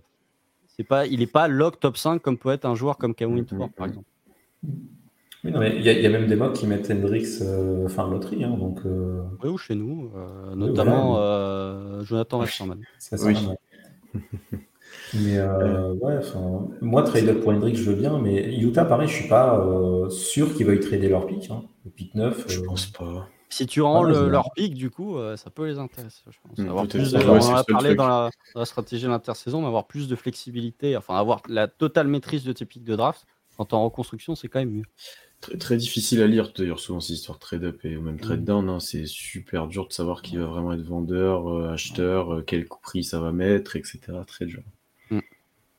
c'est 0.66 0.84
pas, 0.84 1.06
il 1.06 1.20
n'est 1.20 1.26
pas 1.26 1.48
lock 1.48 1.80
top 1.80 1.96
5 1.96 2.20
comme 2.20 2.36
peut 2.36 2.50
être 2.50 2.66
un 2.66 2.74
joueur 2.74 2.98
comme 2.98 3.14
Kevin 3.14 3.36
Winter, 3.36 3.56
par 3.74 3.86
exemple. 3.86 4.08
il 5.44 5.52
y, 5.82 6.06
a 6.06 6.10
même 6.10 6.26
des 6.26 6.34
mocks 6.34 6.54
qui 6.54 6.66
mettent 6.66 6.90
Hendrix 6.90 7.38
euh, 7.40 7.88
fin 7.88 8.06
de 8.08 8.12
loterie. 8.12 8.44
Hein, 8.44 8.56
donc, 8.58 8.80
Oui, 8.84 9.48
ou 9.48 9.56
chez 9.56 9.76
nous, 9.76 10.10
notamment 10.54 12.02
Jonathan 12.02 12.40
Westerman. 12.40 12.80
Oui. 13.22 13.36
mais 15.14 15.40
ouais, 15.40 16.20
moi, 16.80 17.02
trade 17.04 17.28
up 17.28 17.40
pour 17.42 17.52
Hendrix, 17.52 17.76
je 17.76 17.90
veux 17.90 17.96
bien, 17.96 18.18
mais 18.18 18.58
Utah, 18.58 18.84
pareil, 18.84 19.08
je 19.08 19.14
suis 19.14 19.28
pas 19.28 19.64
sûr 20.10 20.52
qu'ils 20.52 20.66
veuillent 20.66 20.80
trader 20.80 21.08
leur 21.08 21.26
pick. 21.26 21.48
Hein. 21.50 21.62
Le 21.84 21.90
pick 21.92 22.14
9. 22.16 22.46
Je 22.48 22.60
pense 22.60 22.86
pas. 22.86 23.28
Si 23.48 23.66
tu 23.66 23.80
rends 23.80 24.02
leur 24.02 24.50
pic, 24.56 24.74
du 24.74 24.90
coup, 24.90 25.16
euh, 25.16 25.36
ça 25.36 25.50
peut 25.50 25.66
les 25.66 25.78
intéresser, 25.78 26.22
je 26.28 26.36
pense. 26.42 26.58
Avoir 26.58 26.86
plus 26.88 27.12
de, 27.12 27.18
on 27.18 27.38
en 27.38 27.54
a 27.54 27.64
parlé 27.64 27.94
dans 27.94 28.06
la, 28.06 28.30
dans 28.54 28.60
la, 28.60 28.66
stratégie 28.66 29.04
de 29.04 29.08
l'intersaison, 29.08 29.60
mais 29.60 29.68
avoir 29.68 29.86
plus 29.86 30.08
de 30.08 30.16
flexibilité, 30.16 30.96
enfin 30.96 31.16
avoir 31.16 31.42
la 31.48 31.68
totale 31.68 32.08
maîtrise 32.08 32.44
de 32.44 32.52
tes 32.52 32.64
pics 32.64 32.84
de 32.84 32.96
draft, 32.96 33.24
quand 33.56 33.72
en 33.72 33.84
reconstruction, 33.84 34.34
c'est 34.34 34.48
quand 34.48 34.58
même 34.58 34.70
mieux. 34.70 34.84
Très, 35.40 35.56
très, 35.58 35.76
difficile 35.76 36.22
à 36.22 36.26
lire, 36.26 36.52
d'ailleurs, 36.56 36.80
souvent 36.80 37.00
ces 37.00 37.12
histoires 37.12 37.38
de 37.38 37.42
trade-up 37.42 37.84
et 37.84 37.96
même 37.96 38.18
trade-down. 38.18 38.68
Hein, 38.68 38.80
c'est 38.80 39.06
super 39.06 39.66
dur 39.66 39.86
de 39.86 39.92
savoir 39.92 40.22
qui 40.22 40.36
va 40.36 40.46
vraiment 40.46 40.72
être 40.72 40.82
vendeur, 40.82 41.48
euh, 41.48 41.72
acheteur, 41.72 42.34
euh, 42.34 42.42
quel 42.42 42.66
prix 42.66 43.04
ça 43.04 43.20
va 43.20 43.32
mettre, 43.32 43.76
etc. 43.76 44.00
Très 44.26 44.46
dur. 44.46 44.62
Hmm. 45.10 45.20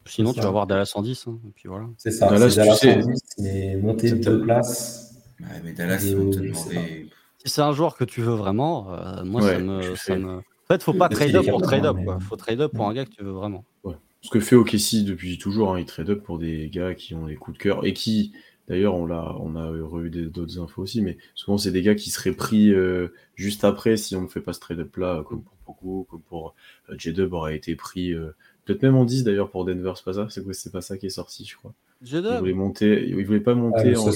Sinon, 0.05 0.33
tu 0.33 0.41
vas 0.41 0.47
avoir 0.47 0.67
Dallas 0.67 0.85
110. 0.85 1.27
Hein, 1.27 1.39
et 1.47 1.51
puis 1.51 1.67
voilà. 1.67 1.87
C'est 1.97 2.11
ça, 2.11 2.29
Dallas, 2.29 2.55
Dallas 2.55 2.77
tu 2.79 2.87
sais, 2.87 3.01
110, 3.01 3.21
mais 3.39 3.75
monter 3.77 4.11
deux 4.11 4.41
places. 4.43 5.15
Ouais, 5.39 5.61
mais 5.63 5.73
Dallas, 5.73 6.03
ils 6.05 6.15
vont 6.15 6.29
te 6.29 6.37
demander 6.37 7.06
si 7.47 7.55
c'est 7.55 7.61
un 7.61 7.73
joueur 7.73 7.95
que 7.95 8.03
tu 8.03 8.21
veux 8.21 8.33
vraiment, 8.33 8.93
euh, 8.93 9.23
moi, 9.23 9.41
ça, 9.41 9.59
me, 9.59 9.95
ça, 9.95 10.15
me, 10.17 10.37
En 10.37 10.43
fait, 10.67 10.83
faut 10.83 10.93
pas 10.93 11.09
trade 11.09 11.35
up 11.35 11.47
pour 11.47 11.61
trade 11.61 11.85
up. 11.85 11.97
Il 11.99 12.23
faut 12.23 12.35
trade 12.35 12.61
up 12.61 12.71
pour 12.73 12.87
un 12.87 12.93
gars 12.93 13.05
que 13.05 13.11
tu 13.11 13.23
veux 13.23 13.31
vraiment. 13.31 13.63
Ouais. 13.83 13.95
Ce 14.21 14.29
que 14.29 14.39
fait 14.39 14.55
OKC 14.55 15.03
depuis 15.05 15.37
toujours, 15.37 15.73
hein, 15.73 15.79
il 15.79 15.85
trade 15.85 16.09
up 16.09 16.23
pour 16.23 16.39
des 16.39 16.69
gars 16.69 16.95
qui 16.95 17.15
ont 17.15 17.27
des 17.27 17.35
coups 17.35 17.57
de 17.57 17.63
cœur 17.63 17.85
et 17.85 17.93
qui, 17.93 18.33
d'ailleurs, 18.67 18.95
on, 18.95 19.09
a, 19.09 19.37
on 19.39 19.55
a 19.55 19.67
revu 19.67 20.09
d'autres 20.09 20.59
infos 20.59 20.81
aussi, 20.81 21.01
mais 21.01 21.17
souvent, 21.35 21.57
c'est 21.57 21.71
des 21.71 21.81
gars 21.81 21.95
qui 21.95 22.09
seraient 22.09 22.33
pris 22.33 22.71
euh, 22.71 23.09
juste 23.35 23.63
après 23.63 23.95
si 23.95 24.15
on 24.15 24.23
ne 24.23 24.27
fait 24.27 24.41
pas 24.41 24.53
ce 24.53 24.59
trade 24.59 24.79
up 24.79 24.97
là, 24.97 25.23
comme 25.23 25.43
pour 25.43 25.57
Poco, 25.65 26.07
comme 26.09 26.21
pour 26.21 26.55
euh, 26.89 26.95
J-Dub 26.97 27.33
aurait 27.33 27.55
été 27.55 27.75
pris, 27.75 28.13
euh, 28.13 28.35
peut-être 28.65 28.81
même 28.81 28.95
en 28.95 29.05
10 29.05 29.23
d'ailleurs 29.23 29.49
pour 29.49 29.65
Denver, 29.65 29.93
c'est 29.95 30.05
pas 30.05 30.13
ça 30.13 30.27
C'est 30.29 30.71
pas 30.71 30.81
ça 30.81 30.97
qui 30.97 31.05
est 31.05 31.09
sorti, 31.09 31.45
je 31.45 31.55
crois. 31.55 31.73
Il 32.01 32.39
voulait 32.39 32.53
monter, 32.53 33.07
il 33.07 33.25
voulait 33.25 33.39
pas 33.39 33.55
monter 33.55 33.93
ah, 33.95 33.99
en 33.99 34.11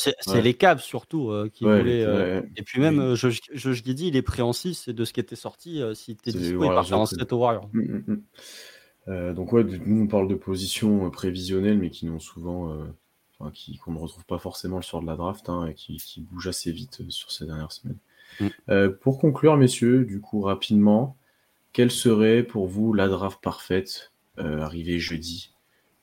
C'est 0.00 0.42
les 0.42 0.54
Cavs 0.54 0.80
surtout 0.80 1.30
euh, 1.30 1.50
qui 1.52 1.64
voulaient. 1.64 2.04
Euh, 2.04 2.40
et 2.56 2.62
puis 2.62 2.80
même 2.80 2.98
euh, 3.00 3.14
je, 3.14 3.28
je, 3.28 3.72
je 3.72 3.82
dit, 3.82 4.08
il 4.08 4.16
est 4.16 4.22
pris 4.22 4.42
en 4.42 4.52
6 4.52 4.88
et 4.88 4.92
de 4.92 5.04
ce 5.04 5.12
qui 5.12 5.20
était 5.20 5.36
sorti, 5.36 5.82
s'il 5.94 6.14
était 6.14 6.32
dispo, 6.32 6.64
il 6.64 6.68
partait 6.68 6.94
en 6.94 7.06
7 7.06 7.32
au 7.32 7.38
Warriors. 7.38 7.68
Mm, 7.72 7.80
mm, 7.80 8.22
mm. 9.06 9.34
donc 9.34 9.52
ouais, 9.52 9.64
nous 9.64 10.02
on 10.02 10.06
parle 10.06 10.28
de 10.28 10.34
positions 10.34 11.10
prévisionnelles, 11.10 11.78
mais 11.78 11.90
qui 11.90 12.06
n'ont 12.06 12.18
souvent, 12.18 12.74
enfin, 13.38 13.50
qui 13.52 13.76
qu'on 13.76 13.92
ne 13.92 13.98
retrouve 13.98 14.24
pas 14.24 14.38
forcément 14.38 14.76
le 14.76 14.82
soir 14.82 15.02
de 15.02 15.06
la 15.06 15.16
draft, 15.16 15.48
hein, 15.48 15.66
et 15.66 15.74
qui, 15.74 15.96
qui 15.98 16.22
bougent 16.22 16.48
assez 16.48 16.72
vite 16.72 17.02
sur 17.10 17.30
ces 17.30 17.44
dernières 17.44 17.72
semaines. 17.72 17.98
pour 19.00 19.18
conclure, 19.18 19.56
messieurs, 19.56 20.04
du 20.04 20.20
coup 20.20 20.40
rapidement, 20.40 21.16
quelle 21.74 21.90
serait 21.90 22.42
pour 22.42 22.66
vous 22.66 22.94
la 22.94 23.08
draft 23.08 23.38
parfaite 23.42 24.12
arrivée 24.38 24.98
jeudi? 24.98 25.50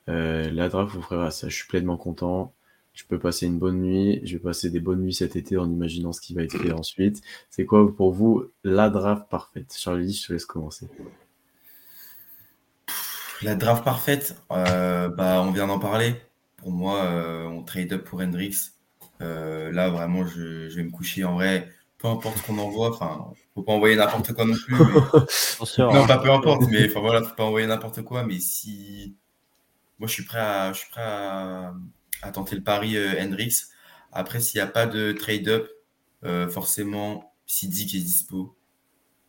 Euh, 0.10 0.50
la 0.52 0.70
draft 0.70 0.94
vous 0.94 1.02
fera 1.02 1.32
ça. 1.32 1.50
Je 1.50 1.56
suis 1.56 1.68
pleinement 1.68 1.98
content. 1.98 2.54
Je 2.94 3.04
peux 3.06 3.18
passer 3.18 3.48
une 3.48 3.58
bonne 3.58 3.82
nuit. 3.82 4.22
Je 4.24 4.34
vais 4.34 4.44
passer 4.44 4.70
des 4.70 4.80
bonnes 4.80 5.02
nuits 5.02 5.14
cet 5.14 5.36
été 5.36 5.58
en 5.58 5.70
imaginant 5.70 6.14
ce 6.14 6.22
qui 6.22 6.34
va 6.34 6.44
être 6.44 6.58
fait 6.58 6.72
ensuite. 6.72 7.22
C'est 7.50 7.66
quoi 7.66 7.94
pour 7.96 8.12
vous 8.12 8.46
la 8.64 8.90
draft 8.90 9.30
parfaite? 9.30 9.74
Charlie, 9.76 10.14
je 10.14 10.28
te 10.28 10.34
laisse 10.34 10.46
commencer. 10.46 10.88
La 13.42 13.56
draft 13.56 13.84
parfaite, 13.84 14.36
euh, 14.52 15.10
bah, 15.10 15.42
on 15.42 15.52
vient 15.52 15.68
d'en 15.68 15.80
parler. 15.80 16.16
Pour 16.58 16.72
moi, 16.72 17.04
euh, 17.04 17.46
on 17.46 17.64
trade 17.64 17.92
up 17.94 18.04
pour 18.04 18.22
Hendrix. 18.22 18.56
là, 19.20 19.90
vraiment, 19.90 20.26
je, 20.26 20.74
vais 20.76 20.84
me 20.84 20.92
coucher. 20.92 21.24
En 21.24 21.34
vrai, 21.34 21.70
peu 21.98 22.08
importe 22.08 22.38
ce 22.38 22.44
qu'on 22.44 22.58
envoie, 22.60 22.90
enfin, 22.90 23.32
faut 23.56 23.64
pas 23.64 23.74
envoyer 23.74 23.96
n'importe 23.96 24.34
quoi 24.34 24.46
non 24.46 24.54
plus. 24.54 24.76
non, 25.80 26.06
pas 26.06 26.20
peu 26.20 26.32
importe, 26.32 26.64
mais 26.70 26.86
enfin 26.86 27.00
voilà, 27.00 27.24
faut 27.24 27.36
pas 27.36 27.46
envoyer 27.46 27.66
n'importe 27.66 28.04
quoi. 28.04 28.24
Mais 28.24 28.40
si 28.40 29.16
moi, 30.04 30.10
je 30.10 30.16
suis 30.16 30.24
prêt 30.26 30.40
à, 30.40 30.74
je 30.74 30.80
suis 30.80 30.90
prêt 30.90 31.02
à, 31.02 31.74
tenter 32.34 32.58
le 32.58 32.62
pari 32.62 32.98
euh, 32.98 33.24
Hendrix. 33.24 33.68
Après, 34.12 34.42
s'il 34.42 34.58
n'y 34.58 34.62
a 34.62 34.68
pas 34.68 34.86
de 34.86 35.14
trade-up, 35.14 35.70
euh, 36.26 36.50
forcément, 36.50 37.34
si 37.46 37.70
Dick 37.70 37.96
est 37.96 38.00
dispo, 38.00 38.54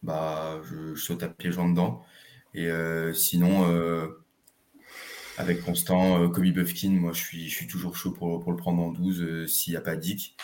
bah, 0.02 0.60
je, 0.64 0.96
saute 0.96 1.22
à 1.22 1.28
pieds 1.28 1.50
dedans. 1.50 2.02
Et 2.54 2.66
euh, 2.66 3.14
sinon, 3.14 3.72
avec 5.38 5.62
Constant, 5.62 6.28
Kobe 6.28 6.46
Buffkin, 6.46 6.90
moi, 6.90 7.12
je 7.12 7.20
suis, 7.20 7.48
je 7.48 7.54
suis 7.54 7.68
toujours 7.68 7.96
chaud 7.96 8.10
pour, 8.10 8.42
pour 8.42 8.50
le 8.50 8.58
prendre 8.58 8.82
en 8.82 8.90
12 8.90 9.46
s'il 9.46 9.74
n'y 9.74 9.76
a 9.76 9.80
pas 9.80 9.94
Dick. 9.94 10.36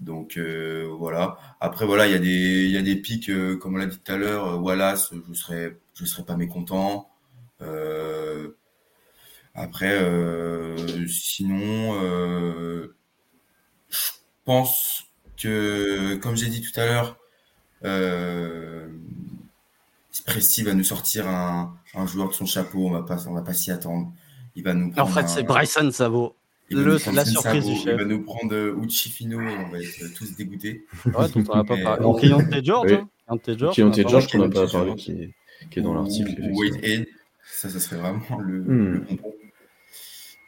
Donc 0.00 0.36
voilà. 0.36 1.38
Après 1.60 1.86
voilà, 1.86 2.08
il 2.08 2.12
y 2.12 2.14
a 2.14 2.18
des 2.18 2.66
y 2.68 2.76
a 2.76 2.82
des 2.82 2.96
pics 2.96 3.30
comme 3.58 3.76
on 3.76 3.78
l'a 3.78 3.86
dit 3.86 3.98
tout 3.98 4.12
à 4.12 4.18
l'heure. 4.18 4.62
Wallace, 4.62 5.14
je 5.30 5.32
serais 5.32 5.78
je 5.94 6.04
serais 6.04 6.24
pas 6.24 6.36
mécontent. 6.36 7.08
Après, 9.54 9.92
euh, 9.92 11.06
sinon, 11.08 12.00
euh, 12.02 12.94
je 13.90 14.10
pense 14.44 15.04
que, 15.36 16.16
comme 16.16 16.36
j'ai 16.36 16.48
dit 16.48 16.62
tout 16.62 16.80
à 16.80 16.86
l'heure, 16.86 17.18
euh, 17.84 18.88
Presti 20.26 20.62
va 20.62 20.72
nous 20.72 20.84
sortir 20.84 21.28
un, 21.28 21.74
un, 21.94 22.06
joueur 22.06 22.28
de 22.28 22.34
son 22.34 22.46
chapeau. 22.46 22.86
On 22.86 22.90
va 22.90 23.02
pas, 23.02 23.26
on 23.28 23.34
va 23.34 23.42
pas 23.42 23.52
s'y 23.52 23.70
attendre. 23.70 24.10
Il 24.54 24.62
va 24.62 24.72
nous 24.72 24.90
prendre. 24.90 25.10
En 25.10 25.12
fait, 25.12 25.28
c'est 25.28 25.42
Bryson 25.42 25.90
Savo. 25.90 26.36
Le, 26.70 26.96
la 27.12 27.24
surprise 27.24 27.66
du 27.66 27.74
chef. 27.74 27.88
Il 27.88 27.96
va 27.96 28.04
nous 28.04 28.22
prendre 28.22 28.54
Uchi 28.82 29.10
Fino 29.10 29.38
et 29.40 29.56
on 29.58 29.68
va 29.68 29.80
être 29.80 30.14
tous 30.14 30.34
dégoûtés. 30.36 30.86
Ouais, 31.06 31.26
on 31.34 31.40
n'a 31.40 31.64
pas 31.64 31.76
parlé. 31.76 32.02
Donc, 32.02 32.64
George. 32.64 32.98
George, 33.48 34.28
qu'on 34.30 34.38
n'a 34.38 34.48
pas 34.48 34.66
parlé, 34.66 34.94
qui 34.94 35.12
est, 35.12 35.34
qui 35.70 35.80
est 35.80 35.82
dans 35.82 35.92
l'article. 35.92 36.34
Ça, 37.44 37.68
ça 37.68 37.80
serait 37.80 37.96
vraiment 37.96 38.38
le, 38.38 38.60
hmm. 38.60 38.92
le 38.92 39.16
bonbon 39.16 39.34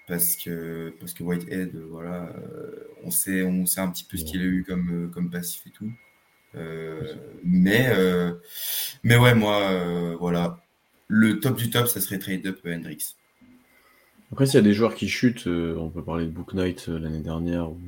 parce 0.06 0.36
que 0.36 0.94
parce 1.01 1.14
que 1.14 1.22
Whitehead, 1.22 1.74
euh, 1.74 1.86
voilà, 1.90 2.31
euh, 2.36 2.89
on 3.05 3.10
sait 3.10 3.43
on 3.43 3.64
sait 3.66 3.81
un 3.81 3.89
petit 3.89 4.05
peu 4.05 4.16
ce 4.16 4.24
qu'il 4.24 4.40
a 4.43 4.44
eu 4.44 4.64
comme 4.64 5.06
euh, 5.06 5.09
comme 5.09 5.31
passif 5.31 5.66
et 5.66 5.70
tout. 5.70 5.90
mais 7.43 7.90
mais 9.02 9.16
ouais, 9.16 9.35
moi, 9.35 10.16
voilà, 10.18 10.59
le 11.09 11.40
top 11.40 11.56
du 11.56 11.70
top, 11.70 11.86
ça 11.89 12.01
serait 12.01 12.18
trade 12.18 12.47
up 12.47 12.60
Hendrix. 12.66 13.16
Après, 14.32 14.47
s'il 14.47 14.56
y 14.56 14.59
a 14.59 14.62
des 14.62 14.74
joueurs 14.74 14.94
qui 14.94 15.09
chutent, 15.09 15.47
on 15.47 15.90
peut 15.90 16.02
parler 16.02 16.26
de 16.26 16.31
Book 16.31 16.55
Knight 16.55 16.89
l'année 16.89 17.20
dernière 17.20 17.70
ou 17.70 17.78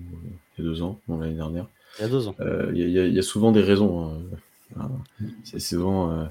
il 0.58 0.64
y 0.64 0.66
a 0.66 0.70
deux 0.70 0.82
ans, 0.82 1.00
non 1.08 1.18
l'année 1.18 1.34
dernière. 1.34 1.66
Il 1.98 2.02
y 2.02 2.04
a 2.04 2.08
deux 2.08 2.28
ans. 2.28 2.36
Il 2.72 2.78
y, 2.78 2.92
y, 2.92 3.18
a 3.18 3.22
souvent 3.22 3.52
des 3.52 3.62
raisons. 3.62 4.20
Hein. 4.76 4.90
C'est 5.44 5.60
souvent 5.60 6.28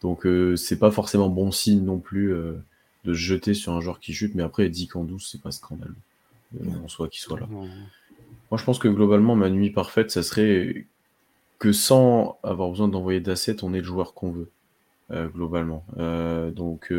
donc 0.00 0.26
c'est 0.56 0.78
pas 0.78 0.90
forcément 0.90 1.28
bon 1.28 1.50
signe 1.52 1.84
non 1.84 1.98
plus 1.98 2.34
de 3.04 3.14
se 3.14 3.18
jeter 3.18 3.54
sur 3.54 3.72
un 3.72 3.80
joueur 3.80 4.00
qui 4.00 4.12
chute, 4.12 4.34
mais 4.34 4.42
après 4.42 4.68
10 4.68 4.96
en 4.96 5.04
12, 5.04 5.26
c'est 5.30 5.40
pas 5.40 5.50
scandaleux. 5.52 5.94
en 6.84 6.88
soit 6.88 7.08
qu'il 7.08 7.20
soit 7.20 7.40
là. 7.40 7.46
Moi, 7.48 8.58
je 8.58 8.64
pense 8.64 8.78
que 8.78 8.88
globalement, 8.88 9.36
ma 9.36 9.50
nuit 9.50 9.70
parfaite, 9.70 10.10
ça 10.10 10.22
serait 10.22 10.86
que 11.58 11.72
sans 11.72 12.38
avoir 12.42 12.68
besoin 12.70 12.88
d'envoyer 12.88 13.20
d'assets, 13.20 13.62
on 13.62 13.74
est 13.74 13.78
le 13.78 13.84
joueur 13.84 14.14
qu'on 14.14 14.32
veut, 14.32 14.50
globalement. 15.10 15.84
donc, 16.54 16.92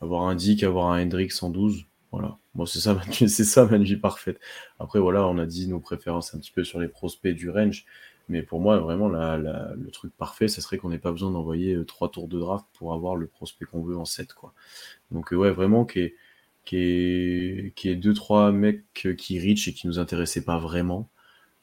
avoir 0.00 0.22
un 0.22 0.34
Dick, 0.34 0.62
avoir 0.62 0.92
un 0.92 1.02
Hendrix 1.02 1.30
en 1.42 1.50
12, 1.50 1.84
voilà. 2.12 2.38
Moi, 2.54 2.66
c'est 2.66 2.80
ça, 2.80 2.98
c'est 3.12 3.28
ça 3.28 3.66
ma 3.66 3.78
nuit 3.78 3.96
parfaite. 3.96 4.40
Après, 4.78 4.98
voilà, 4.98 5.26
on 5.26 5.38
a 5.38 5.46
dit 5.46 5.68
nos 5.68 5.80
préférences 5.80 6.34
un 6.34 6.38
petit 6.38 6.52
peu 6.52 6.64
sur 6.64 6.80
les 6.80 6.88
prospects 6.88 7.34
du 7.34 7.50
range. 7.50 7.84
Mais 8.28 8.42
pour 8.42 8.60
moi, 8.60 8.78
vraiment, 8.78 9.08
le 9.08 9.90
truc 9.90 10.12
parfait, 10.16 10.48
ça 10.48 10.60
serait 10.60 10.76
qu'on 10.76 10.90
n'ait 10.90 10.98
pas 10.98 11.12
besoin 11.12 11.30
d'envoyer 11.30 11.74
euh, 11.74 11.84
trois 11.84 12.10
tours 12.10 12.28
de 12.28 12.38
draft 12.38 12.66
pour 12.74 12.92
avoir 12.92 13.16
le 13.16 13.26
prospect 13.26 13.64
qu'on 13.64 13.82
veut 13.82 13.96
en 13.96 14.04
7. 14.04 14.34
Quoi. 14.34 14.52
Donc, 15.10 15.32
euh, 15.32 15.36
ouais, 15.36 15.50
vraiment, 15.50 15.86
qu'il 15.86 16.12
y 16.72 16.76
ait, 16.76 17.72
qu 17.74 17.96
deux, 17.96 18.12
trois 18.12 18.52
mecs 18.52 18.84
qui 18.92 19.40
reach 19.40 19.68
et 19.68 19.72
qui 19.72 19.86
nous 19.86 19.98
intéressaient 19.98 20.44
pas 20.44 20.58
vraiment. 20.58 21.08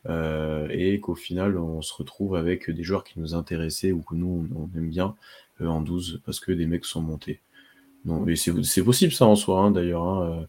Euh, 0.08 0.68
et 0.72 1.00
qu'au 1.00 1.16
final, 1.16 1.58
on 1.58 1.82
se 1.82 1.94
retrouve 1.94 2.36
avec 2.36 2.70
des 2.70 2.84
joueurs 2.84 3.04
qui 3.04 3.20
nous 3.20 3.34
intéressaient 3.34 3.92
ou 3.92 4.02
que 4.02 4.16
nous, 4.16 4.48
on, 4.56 4.78
aime 4.78 4.90
bien 4.90 5.16
en 5.60 5.82
12 5.82 6.22
parce 6.26 6.40
que 6.40 6.52
des 6.52 6.68
mecs 6.68 6.86
sont 6.86 7.02
montés. 7.02 7.42
Non, 8.06 8.26
c'est 8.36 8.84
possible 8.84 9.14
ça 9.14 9.26
en 9.26 9.36
soi, 9.36 9.62
hein, 9.62 9.72
d'ailleurs, 9.72 10.04
hein, 10.04 10.48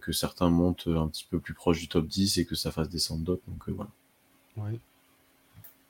que 0.00 0.10
certains 0.10 0.50
montent 0.50 0.88
un 0.88 1.06
petit 1.06 1.26
peu 1.30 1.38
plus 1.38 1.54
proche 1.54 1.78
du 1.80 1.88
top 1.88 2.06
10 2.08 2.38
et 2.38 2.44
que 2.44 2.56
ça 2.56 2.72
fasse 2.72 2.88
descendre 2.88 3.22
d'autres. 3.22 3.42
Donc 3.46 3.68
voilà. 3.68 3.90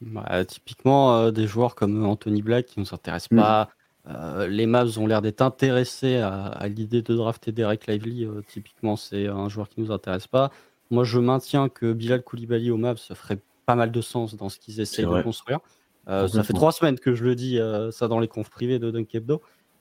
Bah, 0.01 0.45
typiquement, 0.47 1.17
euh, 1.17 1.31
des 1.31 1.47
joueurs 1.47 1.75
comme 1.75 2.05
Anthony 2.07 2.43
Black 2.43 2.67
qui 2.67 2.81
ne 2.81 2.85
nous 2.85 2.95
intéressent 2.95 3.33
mm. 3.33 3.37
pas. 3.37 3.69
Euh, 4.09 4.49
les 4.49 4.67
Mavs 4.67 4.99
ont 4.99 5.07
l'air 5.07 5.21
d'être 5.21 5.43
intéressés 5.43 6.17
à, 6.17 6.67
l'idée 6.69 7.03
de 7.03 7.15
drafter 7.15 7.53
Derek 7.53 7.87
Lively. 7.87 8.25
Euh, 8.25 8.43
typiquement, 8.49 8.97
c'est 8.97 9.27
un 9.27 9.49
joueur 9.49 9.69
qui 9.69 9.81
ne 9.81 9.87
nous 9.87 9.93
intéresse 9.93 10.27
pas. 10.27 10.51
Moi, 10.91 11.05
je 11.05 11.19
maintiens 11.19 11.69
que 11.69 11.93
Bilal 11.93 12.23
Koulibaly 12.23 12.71
au 12.71 12.77
Mavs, 12.77 12.99
ça 12.99 13.15
ferait 13.15 13.39
pas 13.67 13.75
mal 13.75 13.93
de 13.93 14.01
sens 14.01 14.35
dans 14.35 14.49
ce 14.49 14.59
qu'ils 14.59 14.81
essayent 14.81 15.05
de 15.05 15.23
construire. 15.23 15.61
ça 16.07 16.43
fait 16.43 16.55
trois 16.55 16.73
semaines 16.73 16.99
que 16.99 17.15
je 17.15 17.23
le 17.25 17.37
dis, 17.37 17.61
ça 17.93 18.09
dans 18.09 18.19
les 18.19 18.27
confs 18.27 18.51
privés 18.51 18.81
de 18.81 18.91
Dunk 18.91 19.07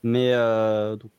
Mais 0.04 0.30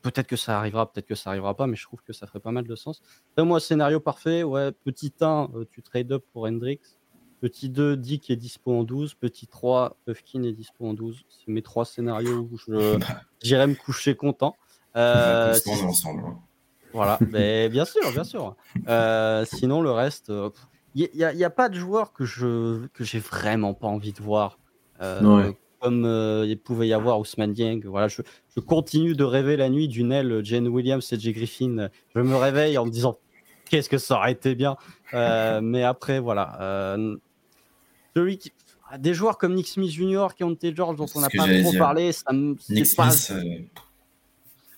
peut-être 0.01 0.27
que 0.27 0.37
ça 0.37 0.57
arrivera, 0.57 0.89
peut-être 0.89 1.07
que 1.07 1.15
ça 1.15 1.31
arrivera 1.31 1.55
pas, 1.55 1.67
mais 1.67 1.75
je 1.75 1.83
trouve 1.83 2.01
que 2.03 2.13
ça 2.13 2.25
ferait 2.27 2.39
pas 2.39 2.51
mal 2.51 2.65
de 2.65 2.75
sens. 2.75 3.01
moi, 3.37 3.59
scénario 3.59 3.99
parfait, 3.99 4.43
ouais, 4.43 4.71
petit 4.71 5.11
1, 5.19 5.49
tu 5.71 5.81
trade 5.81 6.13
up 6.13 6.23
pour 6.31 6.45
Hendrix. 6.45 6.79
Petit 7.41 7.69
2, 7.69 7.97
Dick 7.97 8.29
est 8.29 8.35
dispo 8.35 8.71
en 8.71 8.83
12. 8.83 9.15
Petit 9.15 9.47
3, 9.47 9.97
Puffkin 10.05 10.43
est 10.43 10.53
dispo 10.53 10.87
en 10.87 10.93
12. 10.93 11.23
C'est 11.27 11.51
mes 11.51 11.63
trois 11.63 11.85
scénarios 11.85 12.47
où 12.51 12.57
j'irai 13.43 13.67
me 13.67 13.73
coucher 13.73 14.15
content. 14.15 14.55
Euh, 14.95 15.57
ensemble. 15.83 16.23
Hein. 16.27 16.37
Voilà, 16.93 17.17
mais 17.31 17.69
bien 17.69 17.85
sûr, 17.85 18.11
bien 18.11 18.23
sûr. 18.23 18.55
Euh, 18.87 19.45
sinon, 19.45 19.81
le 19.81 19.91
reste, 19.91 20.31
il 20.95 21.09
euh, 21.21 21.33
n'y 21.33 21.43
a, 21.43 21.49
pas 21.49 21.69
de 21.69 21.75
joueur 21.75 22.13
que 22.13 22.25
je 22.25 22.85
que 22.87 23.03
j'ai 23.03 23.19
vraiment 23.19 23.73
pas 23.73 23.87
envie 23.87 24.13
de 24.13 24.21
voir. 24.21 24.59
Euh, 25.01 25.51
comme 25.79 26.05
il 26.45 26.59
pouvait 26.59 26.87
y 26.87 26.93
avoir 26.93 27.19
Ousmane 27.19 27.53
Dieng. 27.53 27.81
Voilà, 27.85 28.07
je, 28.07 28.21
je, 28.55 28.59
continue 28.59 29.15
de 29.15 29.23
rêver 29.23 29.57
la 29.57 29.67
nuit 29.69 29.87
d'une 29.87 30.11
aile 30.11 30.41
Jane 30.43 30.67
Williams 30.67 31.11
et 31.11 31.19
Jay 31.19 31.31
Griffin. 31.31 31.89
Je 32.13 32.21
me 32.21 32.35
réveille 32.35 32.77
en 32.77 32.85
me 32.85 32.91
disant 32.91 33.17
qu'est-ce 33.65 33.89
que 33.89 33.97
ça 33.97 34.17
aurait 34.17 34.33
été 34.33 34.53
bien. 34.53 34.75
mais 35.13 35.83
après, 35.83 36.19
voilà. 36.19 36.97
Celui 38.15 38.37
qui... 38.37 38.51
Ah, 38.89 38.97
des 38.97 39.13
joueurs 39.13 39.37
comme 39.37 39.53
Nick 39.53 39.67
Smith 39.67 39.91
Jr., 39.91 40.27
Keontae 40.37 40.75
George, 40.75 40.97
dont 40.97 41.05
on 41.15 41.21
n'a 41.21 41.29
pas 41.29 41.47
trop 41.61 41.71
parlé, 41.77 42.11
ça 42.11 42.33
me, 42.33 42.57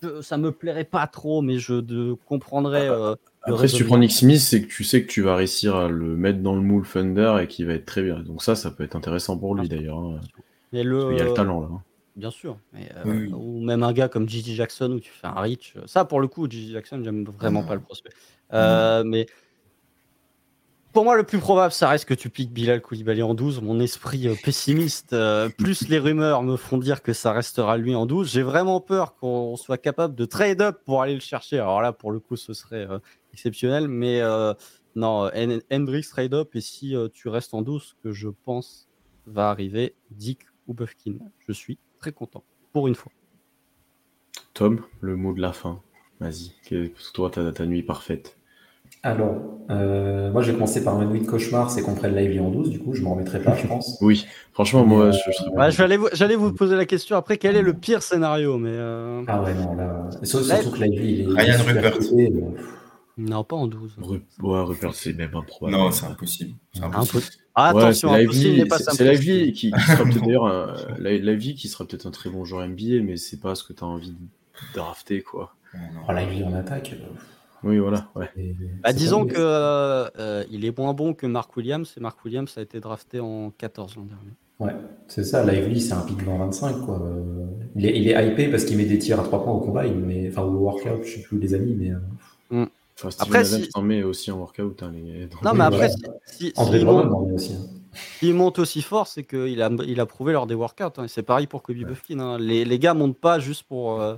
euh, 0.04 0.22
ça 0.22 0.38
me 0.38 0.52
plairait 0.52 0.84
pas 0.84 1.08
trop, 1.08 1.42
mais 1.42 1.58
je 1.58 1.74
de... 1.74 2.16
comprendrais. 2.28 2.88
Euh, 2.90 3.16
Après, 3.42 3.68
si 3.68 3.76
tu 3.76 3.86
prends 3.86 3.98
Nick 3.98 4.12
Smith, 4.12 4.40
c'est 4.40 4.62
que 4.62 4.68
tu 4.68 4.84
sais 4.84 5.04
que 5.04 5.12
tu 5.12 5.24
vas 5.24 5.36
réussir 5.36 5.76
à 5.76 5.88
le 5.88 6.16
mettre 6.16 6.40
dans 6.40 6.56
le 6.56 6.62
moule 6.62 6.86
Thunder 6.88 7.38
et 7.42 7.48
qu'il 7.48 7.66
va 7.66 7.74
être 7.74 7.86
très 7.86 8.04
bien. 8.04 8.20
Donc 8.20 8.44
ça, 8.44 8.56
ça 8.56 8.70
peut 8.70 8.84
être 8.84 8.96
intéressant 8.96 9.36
pour 9.36 9.56
lui 9.56 9.68
d'ailleurs. 9.68 9.98
Hein. 9.98 10.20
Il 10.72 10.78
y 10.78 10.82
a 10.82 10.84
le 10.84 11.34
talent 11.34 11.62
là. 11.62 11.68
Hein. 11.72 11.82
Bien 12.16 12.30
sûr. 12.30 12.58
Euh, 12.76 13.30
ou 13.32 13.64
même 13.64 13.82
un 13.82 13.94
gars 13.94 14.10
comme 14.10 14.30
Gigi 14.30 14.54
Jackson 14.54 14.92
où 14.92 15.00
tu 15.00 15.12
fais 15.12 15.26
un 15.26 15.42
reach. 15.42 15.74
Ça, 15.88 16.06
pour 16.06 16.22
le 16.22 16.28
coup, 16.28 16.48
Gigi 16.48 16.72
Jackson, 16.72 17.02
j'aime 17.04 17.24
vraiment 17.24 17.64
pas 17.64 17.74
le 17.74 17.82
prospect. 17.82 18.12
mais 18.52 19.26
pour 20.94 21.04
moi, 21.04 21.18
le 21.18 21.24
plus 21.24 21.40
probable, 21.40 21.74
ça 21.74 21.90
reste 21.90 22.06
que 22.06 22.14
tu 22.14 22.30
piques 22.30 22.54
Bilal 22.54 22.80
Koulibaly 22.80 23.24
en 23.24 23.34
12. 23.34 23.62
Mon 23.62 23.80
esprit 23.80 24.28
euh, 24.28 24.36
pessimiste, 24.42 25.14
euh, 25.14 25.50
plus 25.58 25.90
les 25.90 25.98
rumeurs 25.98 26.44
me 26.44 26.56
font 26.56 26.78
dire 26.78 27.02
que 27.02 27.14
ça 27.14 27.34
restera 27.34 27.78
lui 27.78 27.96
en 27.96 28.06
12. 28.06 28.32
J'ai 28.32 28.44
vraiment 28.44 28.80
peur 28.80 29.16
qu'on 29.16 29.58
soit 29.58 29.80
capable 29.80 30.14
de 30.14 30.26
trade 30.26 30.62
up 30.62 30.82
pour 30.86 31.02
aller 31.02 31.16
le 31.16 31.20
chercher. 31.20 31.58
Alors 31.58 31.82
là, 31.82 31.94
pour 31.94 32.12
le 32.12 32.20
coup, 32.20 32.36
ce 32.36 32.54
serait 32.54 32.88
euh, 32.88 33.00
exceptionnel. 33.34 33.88
Mais 33.88 34.22
non, 34.96 35.32
Hendrix 35.72 36.04
trade 36.04 36.36
up. 36.36 36.56
Et 36.56 36.62
si 36.62 36.96
tu 37.14 37.28
restes 37.28 37.56
en 37.56 37.64
12, 37.64 37.96
que 38.04 38.12
je 38.12 38.30
pense 38.30 38.88
va 39.26 39.50
arriver, 39.50 39.96
Dick 40.12 40.42
ou 40.68 40.76
Buffkin, 40.76 41.16
je 41.48 41.52
suis 41.52 41.80
très 42.00 42.12
content 42.12 42.44
pour 42.72 42.88
une 42.88 42.96
fois. 42.96 43.12
Tom, 44.54 44.84
le 45.02 45.16
mot 45.16 45.34
de 45.34 45.42
la 45.42 45.54
fin. 45.54 45.82
Vas-y, 46.20 46.54
toi, 47.14 47.32
tu 47.32 47.40
as 47.40 47.52
ta 47.52 47.66
nuit 47.66 47.82
parfaite. 47.82 48.38
Alors, 49.04 49.36
euh, 49.70 50.32
moi, 50.32 50.42
je 50.42 50.48
vais 50.48 50.54
commencer 50.54 50.84
par 50.84 50.98
ma 50.98 51.06
nuit 51.06 51.22
de 51.22 51.28
cauchemar, 51.28 51.70
c'est 51.70 51.82
qu'on 51.82 51.94
prenne 51.94 52.16
Lively 52.16 52.40
en 52.40 52.50
12, 52.50 52.70
du 52.70 52.80
coup, 52.80 52.94
je 52.94 53.02
m'en 53.02 53.14
remettrai 53.16 53.42
pas, 53.42 53.56
je 53.56 53.68
pense. 53.68 53.98
Oui, 54.02 54.26
franchement, 54.54 54.86
moi, 54.86 55.12
je, 55.12 55.18
serais 55.20 55.72
j'allais, 55.72 55.98
vous, 55.98 56.08
j'allais 56.14 56.36
vous 56.36 56.54
poser 56.54 56.76
la 56.76 56.86
question 56.86 57.18
après, 57.18 57.38
quel 57.38 57.56
est 57.56 57.62
le 57.62 57.74
pire 57.74 58.02
scénario 58.02 58.58
mais 58.58 58.72
euh, 58.72 59.24
Ah 59.28 59.42
ouais, 59.42 59.54
non, 59.54 59.76
là. 59.76 60.10
Surtout, 60.24 60.72
que 60.72 60.84
Lively, 60.84 61.14
il 61.14 61.22
est. 61.22 61.42
Ryan 61.42 61.64
Rupert. 61.66 61.98
Non, 63.16 63.44
pas 63.44 63.56
en 63.56 63.68
12. 63.68 63.98
Ouais, 64.42 64.62
Rupert, 64.62 64.96
c'est 64.96 65.14
même 65.14 65.36
improbable. 65.36 65.78
Non, 65.78 65.92
c'est 65.92 66.06
impossible. 66.06 66.54
C'est 66.74 66.84
impossible. 66.84 67.24
Ah, 67.56 67.70
attention, 67.70 68.10
c'est 68.12 68.20
Lively, 68.20 68.64
c'est 68.70 69.04
Lively 69.04 69.54
qui, 69.54 69.72
qui 69.72 69.80
sera 69.82 70.04
peut-être 70.04 70.26
d'ailleurs 70.26 70.48
un, 70.48 70.76
Lively 70.98 71.56
qui 71.56 71.68
sera 71.68 71.86
peut-être 71.86 72.08
un 72.08 72.12
très 72.12 72.30
bon 72.30 72.46
joueur 72.46 72.68
NBA, 72.68 73.04
mais 73.04 73.18
c'est 73.18 73.40
pas 73.40 73.54
ce 73.54 73.64
que 73.64 73.74
tu 73.74 73.84
as 73.84 73.88
envie 73.88 74.12
de 74.12 74.18
drafter, 74.74 75.22
quoi. 75.22 75.54
Oh, 76.08 76.12
Lively 76.12 76.44
en 76.44 76.54
attaque. 76.54 76.96
Euh, 76.96 77.06
oui, 77.64 77.80
voilà. 77.80 78.10
Ouais. 78.16 78.30
Bah, 78.84 78.94
disons 78.94 79.26
que 79.26 79.36
euh, 79.38 80.44
il 80.52 80.66
est 80.66 80.78
moins 80.78 80.94
bon 80.94 81.14
que 81.14 81.26
Mark 81.26 81.56
Williams 81.56 81.94
et 81.98 82.00
Mark 82.00 82.24
Williams 82.26 82.54
a 82.58 82.62
été 82.62 82.80
drafté 82.80 83.20
en 83.20 83.52
14 83.52 83.96
l'an 83.96 84.04
dernier. 84.04 84.32
Ouais, 84.60 84.80
c'est 85.08 85.24
ça. 85.24 85.44
Lively, 85.44 85.82
c'est 85.82 85.94
un 85.94 86.02
pic 86.02 86.22
25. 86.24 86.86
Quoi. 86.86 87.02
Il, 87.76 87.86
est, 87.86 88.00
il 88.00 88.08
est 88.08 88.28
hypé 88.28 88.50
parce 88.50 88.66
qu'il 88.66 88.78
met 88.78 88.86
des 88.86 89.00
tirs 89.00 89.20
à 89.20 89.24
3 89.24 89.44
points 89.44 89.54
au 89.54 89.60
combine, 89.60 90.00
mais 90.06 90.30
enfin 90.30 90.44
au 90.44 90.52
workout, 90.52 91.04
je 91.04 91.16
sais 91.16 91.22
plus 91.22 91.40
les 91.40 91.54
amis, 91.54 91.76
mais. 91.76 91.92
Euh, 91.92 92.64
mm. 92.64 92.70
Enfin, 92.96 93.10
après, 93.20 93.44
si... 93.44 93.70
en 93.74 93.82
met 93.82 94.04
aussi 94.04 94.30
en 94.32 94.38
workout. 94.38 94.84
Hein, 94.84 94.92
les... 94.94 95.28
Non, 95.44 95.54
mais 95.56 95.64
après, 95.64 95.90
si, 96.26 96.54
si 96.56 96.86
monte... 96.86 97.32
aussi. 97.32 97.54
Hein. 97.54 97.80
Il 98.22 98.34
monte 98.36 98.60
aussi 98.60 98.82
fort, 98.82 99.08
c'est 99.08 99.24
qu'il 99.24 99.62
a, 99.62 99.70
il 99.86 100.00
a 100.00 100.06
prouvé 100.06 100.34
lors 100.34 100.48
des 100.48 100.54
workouts. 100.56 100.84
Hein. 100.98 101.08
C'est 101.08 101.24
pareil 101.24 101.48
pour 101.48 101.64
Kobe 101.64 101.78
ouais. 101.78 101.86
Buffkin. 101.86 102.20
Hein. 102.20 102.38
Les, 102.40 102.66
les, 102.66 102.80
gars 102.80 102.94
montent 102.94 103.18
pas 103.18 103.40
juste 103.40 103.64
pour. 103.64 104.00
Euh, 104.00 104.16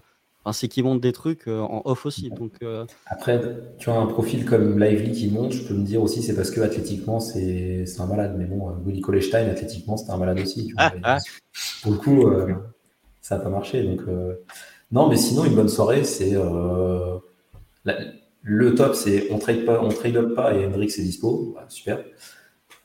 c'est 0.54 0.68
qu'ils 0.68 0.84
montent 0.84 1.02
des 1.02 1.12
trucs 1.12 1.48
euh, 1.48 1.62
en 1.62 1.82
off 1.86 2.06
aussi. 2.06 2.30
Donc, 2.30 2.54
euh, 2.62 2.86
Après, 3.08 3.42
tu 3.78 3.90
as 3.90 3.96
un 3.96 4.06
profil 4.06 4.46
comme 4.46 4.80
Lively 4.80 5.12
qui 5.12 5.30
monte, 5.30 5.54
je 5.54 5.68
peux 5.68 5.74
me 5.74 5.84
dire 5.84 6.02
aussi 6.04 6.22
c'est 6.22 6.36
parce 6.36 6.52
que 6.52 6.62
athlétiquement 6.62 7.20
c'est 7.20 7.86
un 8.00 8.06
malade. 8.06 8.36
Mais 8.38 8.46
bon, 8.46 8.70
euh, 8.70 8.74
Willy 8.86 9.02
Kolestein, 9.02 9.48
athlétiquement, 9.48 9.98
c'était 9.98 10.12
un 10.12 10.18
malade 10.18 10.40
aussi. 10.40 10.74
Ah, 10.78 10.94
ah. 11.04 11.20
Pour 11.82 11.94
le 11.94 11.98
coup, 11.98 12.30
ça 13.22 13.38
n'a 13.38 13.44
pas 13.44 13.50
marché. 13.50 13.84
Donc, 13.84 14.02
Non, 14.92 15.10
mais 15.10 15.18
sinon, 15.18 15.46
une 15.46 15.56
bonne 15.56 15.70
soirée, 15.70 16.04
c'est. 16.04 16.34
Le 18.48 18.76
top, 18.76 18.94
c'est 18.94 19.32
on 19.32 19.40
trade 19.40 19.66
pas, 19.66 19.82
on 19.82 19.90
trade 19.90 20.18
up 20.18 20.36
pas 20.36 20.54
et 20.54 20.68
Hendrix 20.68 20.86
est 20.86 21.02
dispo. 21.02 21.58
super. 21.68 22.04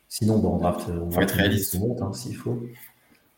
Sinon, 0.08 0.38
bon, 0.38 0.54
on 0.54 0.56
draft, 0.56 0.88
on 0.88 1.10
faut 1.10 1.20
être 1.20 1.34
réaliste. 1.34 1.78
monte 1.78 2.00
hein, 2.00 2.12
s'il 2.14 2.34
faut. 2.34 2.62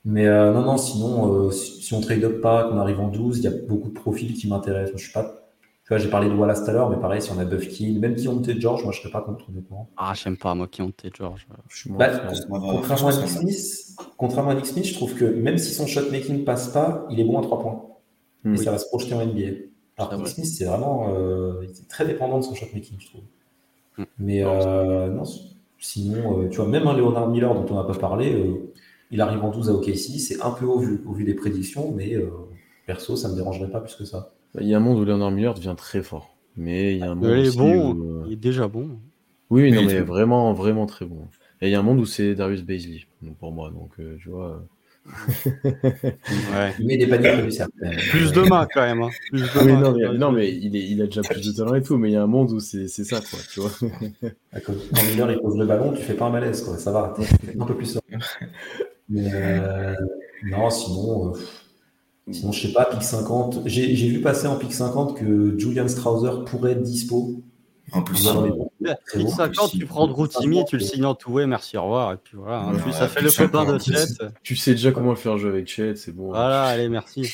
Mais 0.05 0.27
euh, 0.27 0.53
non, 0.53 0.63
non, 0.63 0.79
sinon, 0.79 1.47
euh, 1.47 1.51
si, 1.51 1.95
on 1.95 2.01
trade 2.01 2.25
up 2.25 2.41
pas, 2.41 2.65
qu'on 2.65 2.79
arrive 2.79 3.01
en 3.01 3.09
12, 3.09 3.39
il 3.39 3.45
y 3.45 3.47
a 3.47 3.53
beaucoup 3.69 3.89
de 3.89 3.95
profils 3.95 4.33
qui 4.35 4.49
m'intéressent. 4.49 4.97
Je 4.97 5.05
suis 5.05 5.13
pas. 5.13 5.39
Tu 5.85 5.89
vois, 5.89 5.99
j'ai 5.99 6.09
parlé 6.09 6.29
de 6.29 6.35
Wallace 6.35 6.65
tout 6.65 6.71
à 6.71 6.73
l'heure, 6.73 6.91
mais 6.91 6.97
pareil, 6.97 7.21
si 7.21 7.31
on 7.33 7.39
a 7.39 7.45
Buffkin, 7.45 7.99
même 7.99 8.15
Kionte 8.15 8.49
George, 8.59 8.85
moi 8.85 8.93
je 8.93 9.01
serais 9.01 9.11
pas 9.11 9.21
contre 9.21 9.49
honnêtement. 9.51 9.89
Ah, 9.97 10.13
j'aime 10.15 10.37
pas, 10.37 10.55
moi, 10.55 10.69
Kionte 10.69 11.07
George. 11.13 11.47
Bah, 11.87 12.09
contrairement, 12.49 13.09
à 13.09 13.17
Nick 13.17 13.29
Smith, 13.29 13.97
contrairement 14.17 14.51
à 14.51 14.55
Nick 14.55 14.67
Smith, 14.67 14.87
je 14.87 14.95
trouve 14.95 15.15
que 15.15 15.25
même 15.25 15.59
si 15.59 15.75
son 15.75 15.87
shot 15.87 16.11
making 16.11 16.45
passe 16.45 16.69
pas, 16.69 17.07
il 17.11 17.19
est 17.19 17.25
bon 17.25 17.39
à 17.39 17.43
3 17.43 17.61
points. 17.61 17.83
Et 18.45 18.57
ça 18.57 18.73
va 18.73 18.79
se 18.79 18.87
projeter 18.87 19.15
en 19.15 19.25
NBA. 19.25 19.67
Alors 19.99 20.17
Nick 20.17 20.29
Smith, 20.29 20.47
c'est 20.47 20.65
vraiment. 20.65 21.13
Euh, 21.15 21.65
très 21.89 22.07
dépendant 22.07 22.39
de 22.39 22.45
son 22.45 22.55
shot 22.55 22.67
making, 22.75 22.97
je 22.99 23.09
trouve. 23.09 23.23
Hmm. 23.99 24.05
Mais 24.19 24.45
euh, 24.45 25.09
non, 25.09 25.25
sinon, 25.79 26.49
tu 26.49 26.57
vois, 26.57 26.69
même 26.69 26.87
un 26.87 26.97
Leonard 26.97 27.29
Miller 27.29 27.55
dont 27.55 27.67
on 27.71 27.75
n'a 27.75 27.85
pas 27.85 27.99
parlé 27.99 28.35
il 29.13 29.21
arrive 29.21 29.45
en 29.45 29.51
12 29.51 29.69
à 29.69 29.75
OKC, 29.75 30.19
c'est 30.19 30.43
un 30.43 30.51
peu 30.51 30.65
au 30.65 30.79
vu, 30.79 31.03
au 31.07 31.13
vu 31.13 31.25
des 31.25 31.35
prédictions, 31.35 31.93
mais 31.95 32.15
euh, 32.15 32.31
perso, 32.87 33.15
ça 33.15 33.29
ne 33.29 33.35
me 33.35 33.39
dérangerait 33.39 33.71
pas 33.71 33.81
plus 33.81 33.95
que 33.95 34.05
ça. 34.05 34.33
Il 34.59 34.67
y 34.67 34.75
a 34.75 34.79
un 34.79 34.81
monde 34.81 34.99
où 34.99 35.05
Leonard 35.05 35.31
Miller 35.31 35.55
devient 35.55 35.75
très 35.77 36.03
fort. 36.03 36.37
Mais 36.57 36.95
il 36.95 36.99
y 36.99 37.03
a 37.03 37.11
un 37.11 37.15
monde 37.15 37.31
il 37.39 37.47
est 37.47 37.57
bon, 37.57 37.95
euh, 37.95 38.25
il 38.27 38.33
est 38.33 38.37
déjà 38.37 38.69
bon. 38.69 38.99
Oui, 39.51 39.71
non, 39.71 39.85
mais 39.85 40.01
vraiment, 40.01 40.53
vraiment 40.55 40.87
très 40.87 41.05
bon. 41.05 41.29
Et 41.61 41.69
il 41.69 41.71
y 41.71 41.75
a 41.75 41.81
un 41.81 41.83
monde 41.83 42.01
où 42.01 42.07
c'est 42.07 42.35
Darius 42.35 42.63
Baisley, 42.63 43.07
pour 43.39 43.53
moi. 43.53 43.71
Donc, 43.71 43.93
euh, 44.01 44.17
tu 44.21 44.31
vois, 44.31 44.65
Il 46.79 46.87
met 46.87 46.97
des 46.97 47.07
paniers 47.07 47.49
Plus 48.11 48.33
de 48.33 48.49
mains 48.49 48.67
quand 48.73 48.83
même. 48.83 49.03
Hein. 49.03 49.11
non, 50.17 50.33
mais, 50.33 50.51
il, 50.55 50.77
est, 50.77 50.89
il, 50.91 51.03
a 51.03 51.07
déjà 51.07 51.23
plus 51.23 51.47
de 51.47 51.53
talent 51.53 51.75
et 51.75 51.83
tout, 51.83 51.99
mais 51.99 52.11
il 52.11 52.13
y 52.13 52.17
a 52.17 52.23
un 52.23 52.27
monde 52.27 52.53
où 52.53 52.61
c'est 52.61 52.89
ça, 52.89 53.21
quoi, 53.21 53.39
tu 53.53 53.61
vois. 53.61 53.71
Quand 54.65 54.73
Miller 55.11 55.33
il 55.33 55.41
pose 55.41 55.59
le 55.59 55.67
ballon, 55.67 55.93
tu 55.93 56.03
fais 56.03 56.15
pas 56.15 56.27
un 56.27 56.31
malaise, 56.31 56.63
quoi. 56.63 56.79
Ça 56.79 56.93
va, 56.93 57.15
un 57.59 57.67
peu 57.67 57.75
plus 57.75 57.99
Mais 59.13 59.31
euh, 59.35 59.95
non, 60.45 60.71
sinon, 60.71 61.35
euh, 61.35 62.33
sinon, 62.33 62.51
je 62.51 62.67
sais 62.67 62.73
pas, 62.73 62.87
pic 62.87 63.03
50. 63.03 63.61
J'ai 63.67 64.09
vu 64.09 64.21
passer 64.23 64.47
en 64.47 64.57
pic 64.57 64.73
50 64.73 65.19
que 65.19 65.59
Julian 65.59 65.87
Strauser 65.87 66.45
pourrait 66.47 66.73
être 66.73 66.83
dispo. 66.83 67.43
En 67.93 68.03
plus, 68.03 68.27
pic 69.13 69.29
50, 69.29 69.73
tu 69.73 69.85
prends 69.85 70.07
Routimi, 70.07 70.65
tu 70.65 70.79
le 70.79 70.83
signes 70.83 71.05
en 71.05 71.15
tout, 71.15 71.39
merci, 71.47 71.77
au 71.77 71.83
revoir. 71.83 72.15
Et 72.15 72.17
puis 72.17 72.39
voilà, 72.39 72.63
hein. 72.63 72.93
ça 72.93 73.09
fait 73.09 73.21
le 73.21 73.31
copain 73.31 73.71
de 73.71 73.79
Chet. 73.79 74.07
Tu 74.43 74.57
sais 74.57 74.73
déjà 74.73 74.93
comment 74.93 75.15
faire 75.15 75.37
jouer 75.37 75.51
avec 75.51 75.69
Chet, 75.69 75.97
c'est 75.97 76.13
bon. 76.13 76.29
Voilà, 76.29 76.65
allez, 76.65 76.89
merci. 76.89 77.31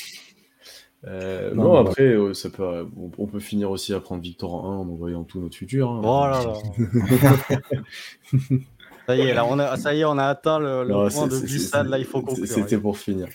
Euh, 1.07 1.55
non, 1.55 1.77
après, 1.77 2.17
ça 2.35 2.51
peut, 2.51 2.89
on, 3.19 3.27
peut 3.27 3.39
finir 3.39 3.71
aussi 3.71 3.95
à 3.95 4.01
prendre 4.01 4.21
Victor 4.21 4.67
1 4.67 4.79
en 4.79 4.81
envoyant 4.81 5.23
tout 5.23 5.41
notre 5.41 5.57
futur. 5.57 5.93
Hein. 5.93 6.01
Oh 6.03 6.27
là 6.27 6.43
là. 6.43 7.79
Ça 9.09 9.17
y 9.17 9.23
est, 9.23 9.33
là, 9.33 9.47
on 9.47 9.59
a, 9.59 9.79
ça 9.79 9.95
y 9.95 10.01
est, 10.01 10.05
on 10.05 10.19
a 10.19 10.27
atteint 10.27 10.59
le, 10.59 10.87
point 11.09 11.29
de 11.29 11.39
glissade. 11.39 11.89
Là, 11.89 11.99
il 11.99 12.05
faut 12.05 12.21
conclure. 12.21 12.47
C'était 12.47 12.77
pour 12.77 12.99
finir. 12.99 13.29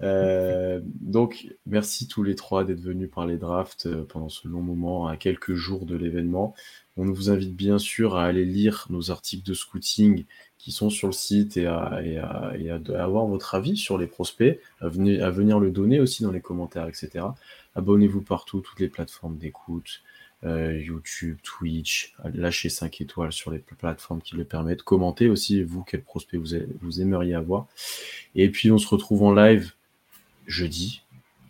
Euh, 0.00 0.80
donc, 0.82 1.48
merci 1.66 2.08
tous 2.08 2.22
les 2.22 2.34
trois 2.34 2.64
d'être 2.64 2.80
venus 2.80 3.10
parler 3.10 3.36
draft 3.36 3.84
euh, 3.84 4.02
pendant 4.08 4.30
ce 4.30 4.48
long 4.48 4.62
moment, 4.62 5.08
à 5.08 5.18
quelques 5.18 5.52
jours 5.52 5.84
de 5.84 5.94
l'événement. 5.94 6.54
On 6.96 7.04
vous 7.04 7.28
invite 7.28 7.54
bien 7.54 7.76
sûr 7.76 8.16
à 8.16 8.24
aller 8.24 8.46
lire 8.46 8.86
nos 8.88 9.10
articles 9.10 9.46
de 9.46 9.52
scouting 9.52 10.24
qui 10.56 10.72
sont 10.72 10.88
sur 10.88 11.08
le 11.08 11.12
site 11.12 11.58
et 11.58 11.66
à, 11.66 12.00
et 12.02 12.16
à, 12.16 12.52
et 12.58 12.70
à 12.70 12.80
avoir 13.04 13.26
votre 13.26 13.54
avis 13.54 13.76
sur 13.76 13.98
les 13.98 14.06
prospects, 14.06 14.58
à 14.80 14.88
venir, 14.88 15.22
à 15.22 15.30
venir 15.30 15.60
le 15.60 15.70
donner 15.70 16.00
aussi 16.00 16.22
dans 16.22 16.32
les 16.32 16.40
commentaires, 16.40 16.88
etc. 16.88 17.26
Abonnez-vous 17.74 18.22
partout, 18.22 18.60
toutes 18.60 18.80
les 18.80 18.88
plateformes 18.88 19.36
d'écoute, 19.36 20.00
YouTube, 20.42 21.38
Twitch, 21.42 22.14
lâchez 22.34 22.68
5 22.68 23.00
étoiles 23.00 23.32
sur 23.32 23.50
les 23.50 23.58
plateformes 23.58 24.22
qui 24.22 24.36
le 24.36 24.44
permettent. 24.44 24.82
Commentez 24.82 25.28
aussi, 25.28 25.62
vous, 25.62 25.82
quel 25.82 26.02
prospect 26.02 26.38
vous, 26.38 26.56
vous 26.80 27.00
aimeriez 27.00 27.34
avoir. 27.34 27.66
Et 28.34 28.48
puis, 28.50 28.70
on 28.70 28.78
se 28.78 28.88
retrouve 28.88 29.22
en 29.22 29.34
live 29.34 29.72
jeudi, 30.46 31.02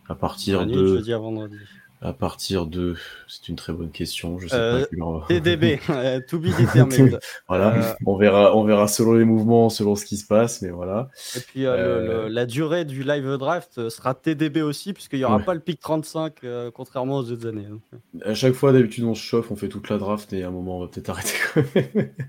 à 0.09 0.15
partir 0.15 0.67
de... 0.67 0.97
Jeudi 0.97 1.12
à 1.12 1.19
vendredi. 1.19 1.57
À 2.02 2.14
partir 2.14 2.64
de, 2.64 2.97
c'est 3.28 3.48
une 3.48 3.56
très 3.56 3.74
bonne 3.74 3.90
question. 3.90 4.39
Je 4.39 4.48
sais 4.48 4.56
pas. 4.56 4.60
Euh, 4.60 5.20
TDB, 5.28 5.78
to 6.28 6.39
be 6.39 6.47
determined. 6.47 7.18
voilà, 7.48 7.74
euh, 7.74 7.93
on 8.06 8.16
verra, 8.16 8.56
on 8.56 8.64
verra 8.64 8.89
selon 8.89 9.12
les 9.12 9.27
mouvements, 9.27 9.68
selon 9.68 9.97
ce 9.97 10.06
qui 10.06 10.16
se 10.16 10.27
passe, 10.27 10.62
mais 10.62 10.70
voilà. 10.70 11.10
Et 11.36 11.40
puis 11.40 11.66
euh, 11.66 12.31
la 12.31 12.47
durée 12.47 12.86
du 12.86 13.02
live 13.02 13.36
draft 13.36 13.90
sera 13.90 14.14
TDB 14.14 14.62
aussi, 14.62 14.94
puisqu'il 14.94 15.18
n'y 15.18 15.27
aura 15.27 15.40
pas 15.40 15.52
le 15.52 15.60
pic 15.60 15.78
35, 15.78 16.36
contrairement 16.72 17.18
aux 17.18 17.31
autres 17.31 17.47
années. 17.47 17.68
À 18.24 18.32
chaque 18.32 18.55
fois, 18.55 18.72
d'habitude, 18.72 19.05
on 19.05 19.14
se 19.14 19.22
chauffe, 19.22 19.51
on 19.51 19.56
fait 19.56 19.68
toute 19.68 19.90
la 19.90 19.98
draft 19.98 20.32
et 20.32 20.43
à 20.43 20.48
un 20.48 20.51
moment, 20.51 20.78
on 20.78 20.81
va 20.81 20.89
peut-être 20.89 21.10
arrêter. 21.10 21.35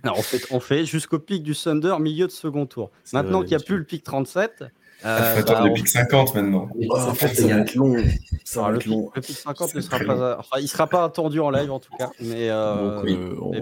on 0.03 0.21
fait, 0.21 0.41
on 0.51 0.59
fait 0.59 0.85
jusqu'au 0.85 1.19
pic 1.19 1.43
du 1.43 1.55
Thunder, 1.55 1.95
milieu 2.01 2.27
de 2.27 2.31
second 2.31 2.65
tour. 2.65 2.91
Maintenant 3.13 3.39
qu'il 3.39 3.55
n'y 3.55 3.63
a 3.63 3.65
plus 3.65 3.77
le 3.77 3.85
pic 3.85 4.03
37, 4.03 4.65
euh, 5.05 5.33
faut 5.33 5.39
attendre 5.39 5.61
bah, 5.61 5.67
le 5.67 5.73
pic 5.73 5.87
50 5.87 6.35
maintenant. 6.35 6.69
en 6.89 7.13
fait, 7.13 7.33
ça 7.35 7.47
va 7.47 7.61
être 7.61 7.75
long. 7.75 7.95
Ça 8.43 8.61
va 8.61 8.71
le, 8.71 8.79
long. 8.87 9.11
le 9.15 9.21
pic 9.21 9.35
50 9.35 9.75
ne 9.75 9.81
sera 9.81 9.99
pas, 9.99 10.37
enfin, 10.39 10.57
il 10.59 10.67
sera 10.67 10.87
pas 10.87 11.03
attendu 11.03 11.39
en 11.39 11.49
live 11.49 11.71
en 11.71 11.79
tout 11.79 11.95
cas, 11.97 12.11
mais, 12.19 12.49
euh, 12.49 13.01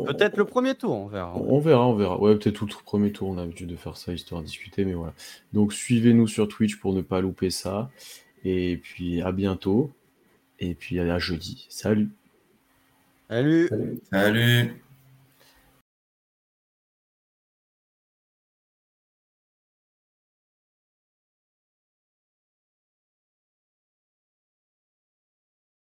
peut-être 0.05 0.37
le 0.37 0.45
premier 0.45 0.75
tour, 0.75 0.93
on 0.93 1.07
verra. 1.07 1.35
On 1.37 1.59
verra, 1.59 1.87
on 1.87 1.95
verra. 1.95 2.19
Ouais, 2.19 2.35
peut-être 2.35 2.55
tout 2.55 2.65
le 2.65 2.83
premier 2.83 3.11
tour, 3.11 3.29
on 3.29 3.37
a 3.37 3.41
l'habitude 3.41 3.69
de 3.69 3.75
faire 3.75 3.97
ça 3.97 4.13
histoire 4.13 4.41
de 4.41 4.45
discuter, 4.45 4.85
mais 4.85 4.93
voilà. 4.93 5.13
Donc 5.53 5.73
suivez-nous 5.73 6.27
sur 6.27 6.47
Twitch 6.47 6.77
pour 6.79 6.93
ne 6.93 7.01
pas 7.01 7.21
louper 7.21 7.49
ça. 7.49 7.89
Et 8.43 8.77
puis 8.77 9.21
à 9.21 9.31
bientôt. 9.31 9.91
Et 10.59 10.73
puis 10.73 10.99
à 10.99 11.19
jeudi. 11.19 11.67
Salut. 11.69 12.09
Salut. 13.29 13.67
Salut. 13.69 14.01
Salut. 14.11 14.81